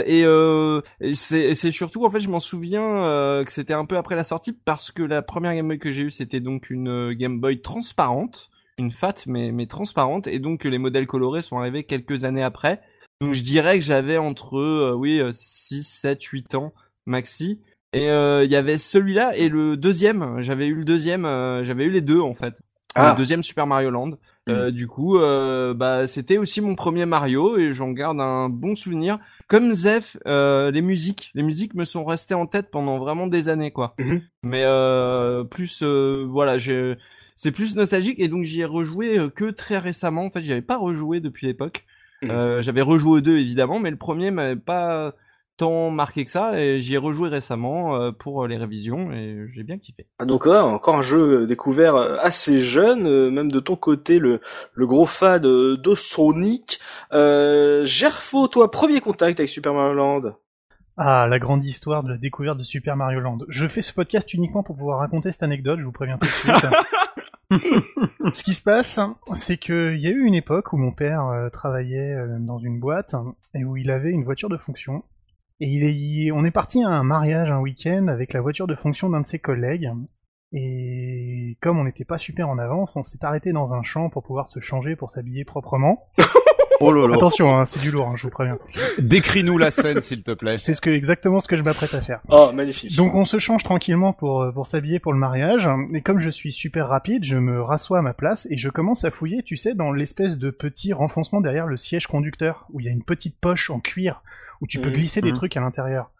et 0.05 1.15
c'est 1.15 1.71
surtout, 1.71 2.05
en 2.05 2.09
fait, 2.09 2.21
je 2.21 2.29
m'en 2.29 2.39
souviens 2.39 3.43
que 3.45 3.51
c'était 3.51 3.73
un 3.73 3.83
peu 3.83 3.97
après 3.97 4.15
la 4.15 4.23
sortie, 4.23 4.53
parce 4.53 4.91
que 4.91 5.03
la 5.03 5.21
première 5.21 5.53
Game 5.55 5.67
Boy 5.67 5.77
que 5.77 5.91
j'ai 5.91 6.03
eue, 6.03 6.11
c'était 6.11 6.39
donc 6.39 6.69
une 6.69 7.11
Game 7.11 7.41
Boy 7.41 7.59
transparente 7.59 8.49
une 8.79 8.91
fat 8.91 9.15
mais, 9.27 9.51
mais 9.51 9.67
transparente 9.67 10.25
et 10.25 10.39
donc 10.39 10.63
les 10.63 10.77
modèles 10.79 11.05
colorés 11.05 11.43
sont 11.43 11.59
arrivés 11.59 11.83
quelques 11.83 12.23
années 12.23 12.43
après 12.43 12.81
donc 13.21 13.33
je 13.33 13.43
dirais 13.43 13.77
que 13.77 13.85
j'avais 13.85 14.17
entre 14.17 14.57
euh, 14.57 14.93
oui 14.93 15.21
6, 15.33 15.83
7, 15.83 16.23
8 16.23 16.55
ans 16.55 16.73
maxi. 17.05 17.61
Et 17.91 18.09
euh, 18.09 18.45
il 18.45 18.51
y 18.51 18.55
avait 18.55 18.77
celui-là 18.77 19.35
et 19.35 19.49
le 19.49 19.75
deuxième. 19.75 20.41
J'avais 20.41 20.67
eu 20.67 20.75
le 20.75 20.85
deuxième. 20.85 21.25
Euh, 21.25 21.63
j'avais 21.63 21.85
eu 21.85 21.89
les 21.89 22.01
deux 22.01 22.21
en 22.21 22.33
fait. 22.33 22.61
Ah. 22.95 23.11
Le 23.11 23.17
deuxième 23.17 23.43
Super 23.43 23.67
Mario 23.67 23.89
Land. 23.89 24.11
Hmm. 24.47 24.71
du 24.71 24.87
coup, 24.87 25.19
bah 25.19 26.07
c'était 26.07 26.39
aussi 26.39 26.59
mon 26.59 26.73
premier 26.73 27.05
Mario 27.05 27.55
et 27.59 27.71
j'en 27.71 27.91
garde 27.91 28.19
un 28.19 28.49
bon 28.49 28.73
souvenir. 28.73 29.19
Comme 29.47 29.75
Zef, 29.75 30.17
les 30.25 30.81
musiques, 30.81 31.29
les 31.35 31.43
musiques 31.43 31.75
me 31.75 31.83
sont 31.83 32.03
restées 32.03 32.33
en 32.33 32.47
tête 32.47 32.71
pendant 32.71 32.97
vraiment 32.97 33.27
des 33.27 33.47
années 33.47 33.69
quoi. 33.69 33.93
Mhm. 33.99 34.21
Mais 34.41 34.65
plus 35.51 35.83
voilà, 35.83 36.57
j'ai 36.57 36.95
c'est 37.39 37.53
plus 37.53 37.73
nostalgique 37.73 38.19
et 38.19 38.27
donc 38.27 38.43
j'y 38.43 38.59
ai 38.59 38.65
rejoué 38.65 39.17
que 39.33 39.49
très 39.49 39.77
récemment. 39.77 40.25
En 40.25 40.29
fait, 40.29 40.41
j'y 40.41 40.51
avais 40.51 40.61
pas 40.61 40.77
rejoué 40.77 41.21
depuis 41.21 41.47
l'époque. 41.47 41.85
Mmh. 42.21 42.31
Euh, 42.31 42.61
j'avais 42.61 42.81
rejoué 42.81 43.11
aux 43.11 43.21
deux 43.21 43.37
évidemment, 43.37 43.79
mais 43.79 43.91
le 43.91 43.95
premier 43.95 44.29
m'avait 44.29 44.57
pas 44.57 45.13
tant 45.55 45.89
marqué 45.89 46.25
que 46.25 46.31
ça 46.31 46.59
et 46.59 46.81
j'y 46.81 46.95
ai 46.95 46.97
rejoué 46.97 47.29
récemment 47.29 47.95
euh, 47.95 48.11
pour 48.11 48.45
les 48.45 48.57
révisions 48.57 49.13
et 49.13 49.47
j'ai 49.53 49.63
bien 49.63 49.77
kiffé. 49.77 50.05
Ah, 50.19 50.25
donc 50.25 50.47
encore 50.47 50.95
un 50.95 51.01
jeu 51.01 51.47
découvert 51.47 51.95
assez 51.95 52.59
jeune, 52.59 53.29
même 53.29 53.51
de 53.51 53.59
ton 53.61 53.77
côté 53.77 54.19
le, 54.19 54.41
le 54.73 54.85
gros 54.85 55.05
fan 55.05 55.41
de, 55.41 55.75
de 55.75 55.95
Sonic. 55.95 56.81
Euh, 57.13 57.85
Gerfo, 57.85 58.49
toi 58.49 58.69
premier 58.69 58.99
contact 58.99 59.39
avec 59.39 59.49
Super 59.49 59.73
Mario 59.73 59.93
Land? 59.93 60.21
Ah, 60.97 61.25
la 61.29 61.39
grande 61.39 61.63
histoire 61.63 62.03
de 62.03 62.09
la 62.09 62.17
découverte 62.17 62.57
de 62.57 62.63
Super 62.63 62.97
Mario 62.97 63.21
Land. 63.21 63.37
Je 63.47 63.65
fais 63.69 63.81
ce 63.81 63.93
podcast 63.93 64.33
uniquement 64.33 64.63
pour 64.63 64.75
pouvoir 64.75 64.99
raconter 64.99 65.31
cette 65.31 65.43
anecdote, 65.43 65.79
je 65.79 65.85
vous 65.85 65.93
préviens 65.93 66.17
tout 66.17 66.27
de 66.27 66.31
suite. 66.33 66.53
Ce 68.33 68.43
qui 68.43 68.53
se 68.53 68.61
passe, 68.61 68.99
c'est 69.33 69.57
qu'il 69.57 69.97
y 69.99 70.07
a 70.07 70.11
eu 70.11 70.23
une 70.23 70.35
époque 70.35 70.73
où 70.73 70.77
mon 70.77 70.91
père 70.91 71.25
euh, 71.27 71.49
travaillait 71.49 72.13
euh, 72.13 72.37
dans 72.39 72.59
une 72.59 72.79
boîte 72.79 73.15
et 73.55 73.63
où 73.63 73.75
il 73.75 73.89
avait 73.89 74.11
une 74.11 74.23
voiture 74.23 74.49
de 74.49 74.57
fonction. 74.57 75.03
Et 75.59 75.67
il 75.67 75.83
est, 75.83 76.31
on 76.31 76.45
est 76.45 76.51
parti 76.51 76.83
à 76.83 76.89
un 76.89 77.03
mariage 77.03 77.49
un 77.49 77.59
week-end 77.59 78.07
avec 78.07 78.33
la 78.33 78.41
voiture 78.41 78.67
de 78.67 78.75
fonction 78.75 79.09
d'un 79.09 79.21
de 79.21 79.25
ses 79.25 79.39
collègues. 79.39 79.91
Et 80.51 81.57
comme 81.61 81.79
on 81.79 81.83
n'était 81.83 82.05
pas 82.05 82.17
super 82.17 82.49
en 82.49 82.57
avance, 82.57 82.95
on 82.95 83.03
s'est 83.03 83.23
arrêté 83.23 83.51
dans 83.51 83.73
un 83.73 83.83
champ 83.83 84.09
pour 84.09 84.23
pouvoir 84.23 84.47
se 84.47 84.59
changer 84.59 84.95
pour 84.95 85.11
s'habiller 85.11 85.43
proprement. 85.43 86.07
Oh 86.81 86.93
là 86.93 87.07
là. 87.07 87.15
Attention, 87.15 87.57
hein, 87.57 87.65
c'est 87.65 87.81
du 87.81 87.91
lourd, 87.91 88.07
hein, 88.07 88.13
je 88.15 88.23
vous 88.23 88.29
préviens. 88.29 88.57
Décris-nous 88.99 89.57
la 89.57 89.71
scène, 89.71 90.01
s'il 90.01 90.23
te 90.23 90.31
plaît. 90.31 90.57
C'est 90.57 90.73
ce 90.73 90.81
que 90.81 90.89
exactement 90.89 91.39
ce 91.39 91.47
que 91.47 91.57
je 91.57 91.63
m'apprête 91.63 91.93
à 91.93 92.01
faire. 92.01 92.21
Oh, 92.29 92.51
magnifique. 92.53 92.95
Donc 92.95 93.15
on 93.15 93.25
se 93.25 93.39
change 93.39 93.63
tranquillement 93.63 94.13
pour 94.13 94.41
euh, 94.41 94.51
pour 94.51 94.65
s'habiller 94.65 94.99
pour 94.99 95.13
le 95.13 95.19
mariage. 95.19 95.69
Et 95.93 96.01
comme 96.01 96.19
je 96.19 96.29
suis 96.29 96.51
super 96.51 96.87
rapide, 96.87 97.23
je 97.23 97.37
me 97.37 97.61
rassois 97.61 97.99
à 97.99 98.01
ma 98.01 98.13
place 98.13 98.47
et 98.49 98.57
je 98.57 98.69
commence 98.69 99.03
à 99.03 99.11
fouiller, 99.11 99.43
tu 99.43 99.57
sais, 99.57 99.75
dans 99.75 99.91
l'espèce 99.91 100.37
de 100.37 100.49
petit 100.49 100.93
renfoncement 100.93 101.41
derrière 101.41 101.67
le 101.67 101.77
siège 101.77 102.07
conducteur 102.07 102.65
où 102.71 102.79
il 102.79 102.85
y 102.85 102.89
a 102.89 102.91
une 102.91 103.03
petite 103.03 103.39
poche 103.39 103.69
en 103.69 103.79
cuir 103.79 104.21
où 104.61 104.67
tu 104.67 104.79
peux 104.79 104.89
mmh. 104.89 104.93
glisser 104.93 105.21
des 105.21 105.31
mmh. 105.31 105.35
trucs 105.35 105.57
à 105.57 105.61
l'intérieur. 105.61 106.11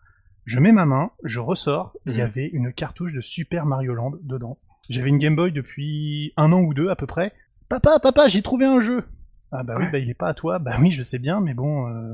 Je 0.46 0.60
mets 0.60 0.72
ma 0.72 0.86
main, 0.86 1.12
je 1.24 1.40
ressors, 1.40 1.94
il 2.06 2.16
y 2.16 2.20
mmh. 2.20 2.22
avait 2.22 2.48
une 2.48 2.74
cartouche 2.74 3.14
de 3.14 3.22
Super 3.22 3.66
Mario 3.66 3.94
Land 3.94 4.14
dedans. 4.24 4.58
J'avais 4.90 5.10
une 5.10 5.20
Game 5.20 5.36
Boy 5.36 5.52
depuis 5.52 6.34
un 6.36 6.52
an 6.52 6.62
ou 6.62 6.74
deux 6.74 6.90
à 6.90 6.96
peu 6.96 7.06
près. 7.06 7.34
Papa, 7.68 8.00
papa, 8.00 8.28
j'ai 8.28 8.42
trouvé 8.42 8.66
un 8.66 8.82
jeu. 8.82 9.04
Ah 9.52 9.64
bah 9.64 9.76
oui, 9.80 9.86
bah 9.92 9.98
il 9.98 10.10
est 10.10 10.16
pas 10.16 10.30
à 10.30 10.34
toi. 10.34 10.60
Bah 10.60 10.78
oui, 10.80 10.92
je 10.92 11.02
sais 11.02 11.20
bien, 11.20 11.42
mais 11.42 11.54
bon, 11.54 11.88
euh, 11.88 12.14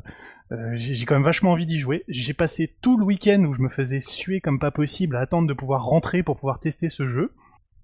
euh, 0.52 0.72
j'ai 0.76 1.06
quand 1.06 1.16
même 1.16 1.24
vachement 1.24 1.52
envie 1.52 1.66
d'y 1.66 1.80
jouer. 1.80 2.04
J'ai 2.08 2.34
passé 2.34 2.76
tout 2.82 2.98
le 2.98 3.04
week-end 3.04 3.44
où 3.44 3.54
je 3.54 3.62
me 3.62 3.70
faisais 3.70 4.02
suer 4.02 4.40
comme 4.40 4.60
pas 4.60 4.72
possible 4.72 5.16
à 5.16 5.22
attendre 5.22 5.48
de 5.48 5.54
pouvoir 5.54 5.86
rentrer 5.86 6.24
pour 6.24 6.36
pouvoir 6.36 6.60
tester 6.60 6.90
ce 6.90 7.06
jeu. 7.06 7.34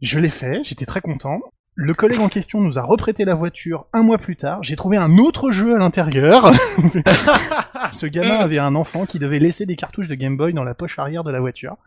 Je 0.01 0.19
l'ai 0.19 0.29
fait, 0.29 0.63
j'étais 0.63 0.85
très 0.85 1.01
content. 1.01 1.41
Le 1.75 1.93
collègue 1.93 2.19
en 2.19 2.27
question 2.27 2.59
nous 2.59 2.77
a 2.77 2.81
reprêté 2.81 3.23
la 3.23 3.33
voiture 3.33 3.87
un 3.93 4.03
mois 4.03 4.17
plus 4.17 4.35
tard. 4.35 4.61
J'ai 4.61 4.75
trouvé 4.75 4.97
un 4.97 5.17
autre 5.17 5.51
jeu 5.51 5.75
à 5.75 5.77
l'intérieur. 5.77 6.51
Ce 7.91 8.05
gamin 8.05 8.35
avait 8.39 8.59
un 8.59 8.75
enfant 8.75 9.05
qui 9.05 9.19
devait 9.19 9.39
laisser 9.39 9.65
des 9.65 9.77
cartouches 9.77 10.09
de 10.09 10.15
Game 10.15 10.35
Boy 10.35 10.53
dans 10.53 10.65
la 10.65 10.75
poche 10.75 10.99
arrière 10.99 11.23
de 11.23 11.31
la 11.31 11.39
voiture. 11.39 11.77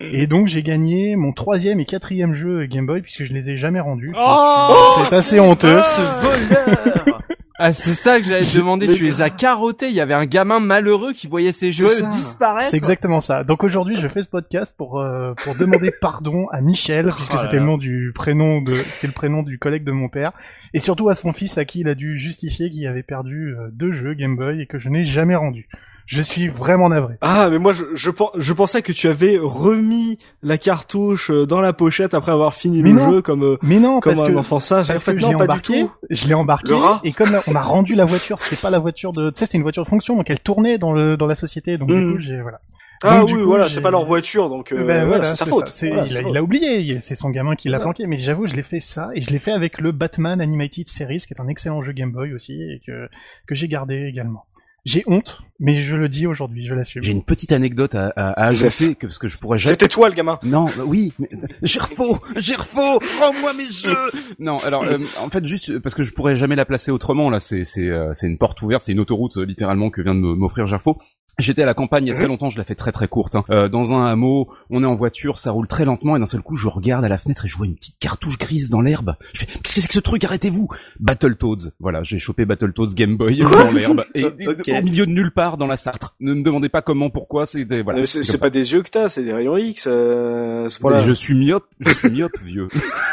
Et 0.00 0.26
donc 0.26 0.46
j'ai 0.46 0.62
gagné 0.62 1.16
mon 1.16 1.32
troisième 1.32 1.80
et 1.80 1.84
quatrième 1.84 2.32
jeu 2.32 2.66
Game 2.66 2.86
Boy 2.86 3.02
puisque 3.02 3.24
je 3.24 3.32
les 3.32 3.50
ai 3.50 3.56
jamais 3.56 3.80
rendus. 3.80 4.12
Oh 4.16 5.02
c'est 5.08 5.16
assez 5.16 5.40
honteux. 5.40 5.80
Ce 5.82 7.10
Ah, 7.60 7.72
c'est 7.72 7.92
ça 7.92 8.20
que 8.20 8.26
j'allais 8.26 8.44
te 8.44 8.56
demander. 8.56 8.86
Tu 8.86 9.02
les 9.02 9.20
as 9.20 9.30
carottés. 9.30 9.88
Il 9.88 9.94
y 9.94 10.00
avait 10.00 10.14
un 10.14 10.26
gamin 10.26 10.60
malheureux 10.60 11.12
qui 11.12 11.26
voyait 11.26 11.50
ses 11.50 11.72
jeux 11.72 11.88
disparaître. 12.12 12.68
C'est 12.68 12.76
exactement 12.76 13.18
ça. 13.18 13.42
Donc 13.42 13.64
aujourd'hui, 13.64 13.96
je 13.96 14.06
fais 14.06 14.22
ce 14.22 14.28
podcast 14.28 14.76
pour 14.78 15.00
euh, 15.00 15.34
pour 15.42 15.56
demander 15.56 15.90
pardon 16.00 16.46
à 16.52 16.60
Michel 16.60 17.08
puisque 17.16 17.34
Oh 17.34 17.38
c'était 17.38 17.56
là 17.56 17.62
le 17.62 17.66
nom 17.66 17.76
du 17.76 18.12
prénom 18.14 18.62
de 18.62 18.76
c'était 18.92 19.08
le 19.08 19.12
prénom 19.12 19.42
du 19.42 19.58
collègue 19.58 19.82
de 19.82 19.90
mon 19.90 20.08
père 20.08 20.30
et 20.72 20.78
surtout 20.78 21.08
à 21.08 21.16
son 21.16 21.32
fils 21.32 21.58
à 21.58 21.64
qui 21.64 21.80
il 21.80 21.88
a 21.88 21.96
dû 21.96 22.16
justifier 22.16 22.70
qu'il 22.70 22.86
avait 22.86 23.02
perdu 23.02 23.56
euh, 23.56 23.70
deux 23.72 23.90
jeux 23.90 24.14
Game 24.14 24.36
Boy 24.36 24.60
et 24.60 24.66
que 24.66 24.78
je 24.78 24.88
n'ai 24.88 25.04
jamais 25.04 25.34
rendu. 25.34 25.68
Je 26.10 26.22
suis 26.22 26.48
vraiment 26.48 26.88
navré. 26.88 27.16
Ah, 27.20 27.48
mais 27.50 27.58
moi, 27.58 27.74
je, 27.74 27.84
je, 27.94 28.10
pen- 28.10 28.28
je 28.34 28.52
pensais 28.54 28.80
que 28.80 28.92
tu 28.92 29.08
avais 29.08 29.38
remis 29.40 30.18
la 30.42 30.56
cartouche 30.56 31.30
euh, 31.30 31.44
dans 31.46 31.60
la 31.60 31.74
pochette 31.74 32.14
après 32.14 32.32
avoir 32.32 32.54
fini 32.54 32.82
Mais 32.82 32.92
le 32.92 32.96
non. 32.96 33.10
jeu 33.12 33.22
comme, 33.22 33.44
euh, 33.44 33.56
Mais 33.62 33.78
non, 33.78 34.00
comme 34.00 34.14
parce 34.14 34.26
un 34.26 34.32
que 34.32 34.36
enfant 34.38 34.58
sage. 34.58 34.88
parce 34.88 35.04
fait, 35.04 35.12
que 35.14 35.20
je 35.20 35.26
non, 35.26 35.32
l'ai 35.32 35.36
pas 35.38 35.44
embarqué, 35.44 35.86
je 36.08 36.26
l'ai 36.26 36.32
embarqué 36.34 36.74
et 37.04 37.12
comme 37.12 37.38
on 37.46 37.54
a 37.54 37.60
rendu 37.60 37.94
la 37.94 38.06
voiture, 38.06 38.38
c'était 38.38 38.60
pas 38.60 38.70
la 38.70 38.78
voiture 38.78 39.12
de, 39.12 39.28
tu 39.30 39.38
sais, 39.38 39.44
c'était 39.44 39.58
une 39.58 39.62
voiture 39.62 39.82
de 39.82 39.88
fonction 39.88 40.16
donc 40.16 40.30
elle 40.30 40.40
tournait 40.40 40.78
dans 40.78 40.92
le 40.92 41.16
dans 41.18 41.26
la 41.26 41.34
société 41.34 41.76
donc 41.76 41.88
du 41.90 42.12
coup 42.14 42.18
j'ai 42.18 42.40
voilà. 42.40 42.60
Ah 43.04 43.18
Donc, 43.20 43.28
oui, 43.28 43.34
coup, 43.34 43.44
voilà, 43.44 43.68
c'est 43.68 43.80
pas 43.80 43.90
leur 43.92 44.04
voiture, 44.04 44.48
donc 44.48 44.72
euh, 44.72 44.84
Ben 44.84 45.06
voilà, 45.06 45.22
c'est 45.24 45.36
sa 45.36 45.46
faute. 45.46 45.70
Voilà, 45.82 46.04
il, 46.06 46.16
a, 46.16 46.22
il 46.22 46.36
a 46.36 46.42
oublié, 46.42 46.98
c'est 46.98 47.14
son 47.14 47.30
gamin 47.30 47.54
qui 47.54 47.68
l'a 47.68 47.78
planqué. 47.78 48.08
Mais 48.08 48.18
j'avoue, 48.18 48.48
je 48.48 48.56
l'ai 48.56 48.62
fait 48.62 48.80
ça 48.80 49.10
et 49.14 49.22
je 49.22 49.30
l'ai 49.30 49.38
fait 49.38 49.52
avec 49.52 49.78
le 49.78 49.92
Batman 49.92 50.40
Animated 50.40 50.88
Series, 50.88 51.18
qui 51.18 51.32
est 51.32 51.40
un 51.40 51.46
excellent 51.46 51.80
jeu 51.82 51.92
Game 51.92 52.10
Boy 52.10 52.32
aussi 52.34 52.54
et 52.54 52.80
que 52.84 53.08
que 53.46 53.54
j'ai 53.54 53.68
gardé 53.68 54.06
également. 54.06 54.46
J'ai 54.84 55.02
honte, 55.06 55.42
mais 55.60 55.80
je 55.80 55.96
le 55.96 56.08
dis 56.08 56.26
aujourd'hui, 56.26 56.66
je 56.66 56.72
l'assume. 56.72 57.02
J'ai 57.02 57.12
une 57.12 57.24
petite 57.24 57.52
anecdote 57.52 57.94
à, 57.94 58.08
à, 58.16 58.30
à 58.30 58.46
ajouter 58.46 58.94
que 58.94 59.06
parce 59.06 59.18
que 59.18 59.28
je 59.28 59.36
pourrais 59.38 59.58
jamais. 59.58 59.72
C'était 59.74 59.88
toi 59.88 60.08
le 60.08 60.14
gamin. 60.14 60.38
Non, 60.42 60.66
bah 60.66 60.84
oui, 60.86 61.12
mais 61.18 61.28
Gerfo, 61.62 62.18
Gerfo, 62.36 62.98
rends-moi 63.20 63.52
mes 63.54 63.64
jeux. 63.66 63.96
Non, 64.38 64.56
alors 64.58 64.84
euh, 64.84 64.98
en 65.20 65.30
fait 65.30 65.44
juste 65.44 65.70
euh, 65.70 65.80
parce 65.80 65.94
que 65.94 66.02
je 66.04 66.12
pourrais 66.14 66.36
jamais 66.36 66.56
la 66.56 66.64
placer 66.64 66.90
autrement 66.90 67.28
là, 67.28 67.40
c'est 67.40 67.64
c'est 67.64 67.88
euh, 67.88 68.12
c'est 68.14 68.28
une 68.28 68.38
porte 68.38 68.62
ouverte, 68.62 68.82
c'est 68.82 68.92
une 68.92 69.00
autoroute 69.00 69.36
euh, 69.36 69.44
littéralement 69.44 69.90
que 69.90 70.00
vient 70.00 70.14
de 70.14 70.20
m'offrir 70.20 70.66
Gerfo. 70.66 70.98
J'étais 71.38 71.62
à 71.62 71.66
la 71.66 71.74
campagne 71.74 72.04
il 72.06 72.08
y 72.08 72.12
a 72.12 72.14
très 72.14 72.26
longtemps, 72.26 72.50
je 72.50 72.58
la 72.58 72.64
fais 72.64 72.74
très 72.74 72.90
très 72.92 73.06
courte. 73.08 73.34
hein. 73.36 73.44
Euh, 73.50 73.68
dans 73.68 73.94
un 73.94 74.06
hameau, 74.06 74.48
on 74.70 74.82
est 74.82 74.86
en 74.86 74.94
voiture, 74.94 75.38
ça 75.38 75.50
roule 75.52 75.68
très 75.68 75.84
lentement 75.84 76.16
et 76.16 76.18
d'un 76.18 76.26
seul 76.26 76.42
coup, 76.42 76.56
je 76.56 76.68
regarde 76.68 77.04
à 77.04 77.08
la 77.08 77.16
fenêtre 77.18 77.44
et 77.44 77.48
je 77.48 77.56
vois 77.56 77.66
une 77.66 77.74
petite 77.76 77.98
cartouche 78.00 78.38
grise 78.38 78.70
dans 78.70 78.80
l'herbe. 78.80 79.14
Je 79.32 79.40
fais 79.40 79.46
qu'est-ce 79.46 79.74
que 79.76 79.80
c'est 79.82 79.86
que 79.86 79.94
ce 79.94 80.00
truc? 80.00 80.24
Arrêtez-vous 80.24 80.68
Battletoads. 81.00 81.70
Voilà, 81.80 82.02
j'ai 82.02 82.18
chopé 82.18 82.44
Battletoads 82.44 82.94
Game 82.94 83.16
Boy 83.16 83.38
dans 83.38 83.70
l'herbe 83.70 84.04
et 84.14 84.24
au 84.78 84.82
milieu 84.82 85.06
de 85.06 85.12
nulle 85.12 85.30
part 85.30 85.56
dans 85.58 85.66
la 85.66 85.76
Sartre. 85.76 86.14
Ne 86.20 86.34
me 86.34 86.42
demandez 86.42 86.68
pas 86.68 86.82
comment, 86.82 87.10
pourquoi, 87.10 87.46
c'était 87.46 87.82
voilà. 87.82 88.04
C'est 88.04 88.40
pas 88.40 88.50
des 88.50 88.72
yeux 88.72 88.82
que 88.82 88.90
t'as, 88.90 89.08
c'est 89.08 89.22
des 89.22 89.32
rayons 89.32 89.56
X. 89.56 89.86
Euh, 89.88 90.68
ce 90.68 90.78
je 91.00 91.12
suis 91.12 91.34
myope, 91.34 91.66
je 91.80 91.90
suis 91.90 92.10
myope, 92.10 92.36
vieux. 92.44 92.68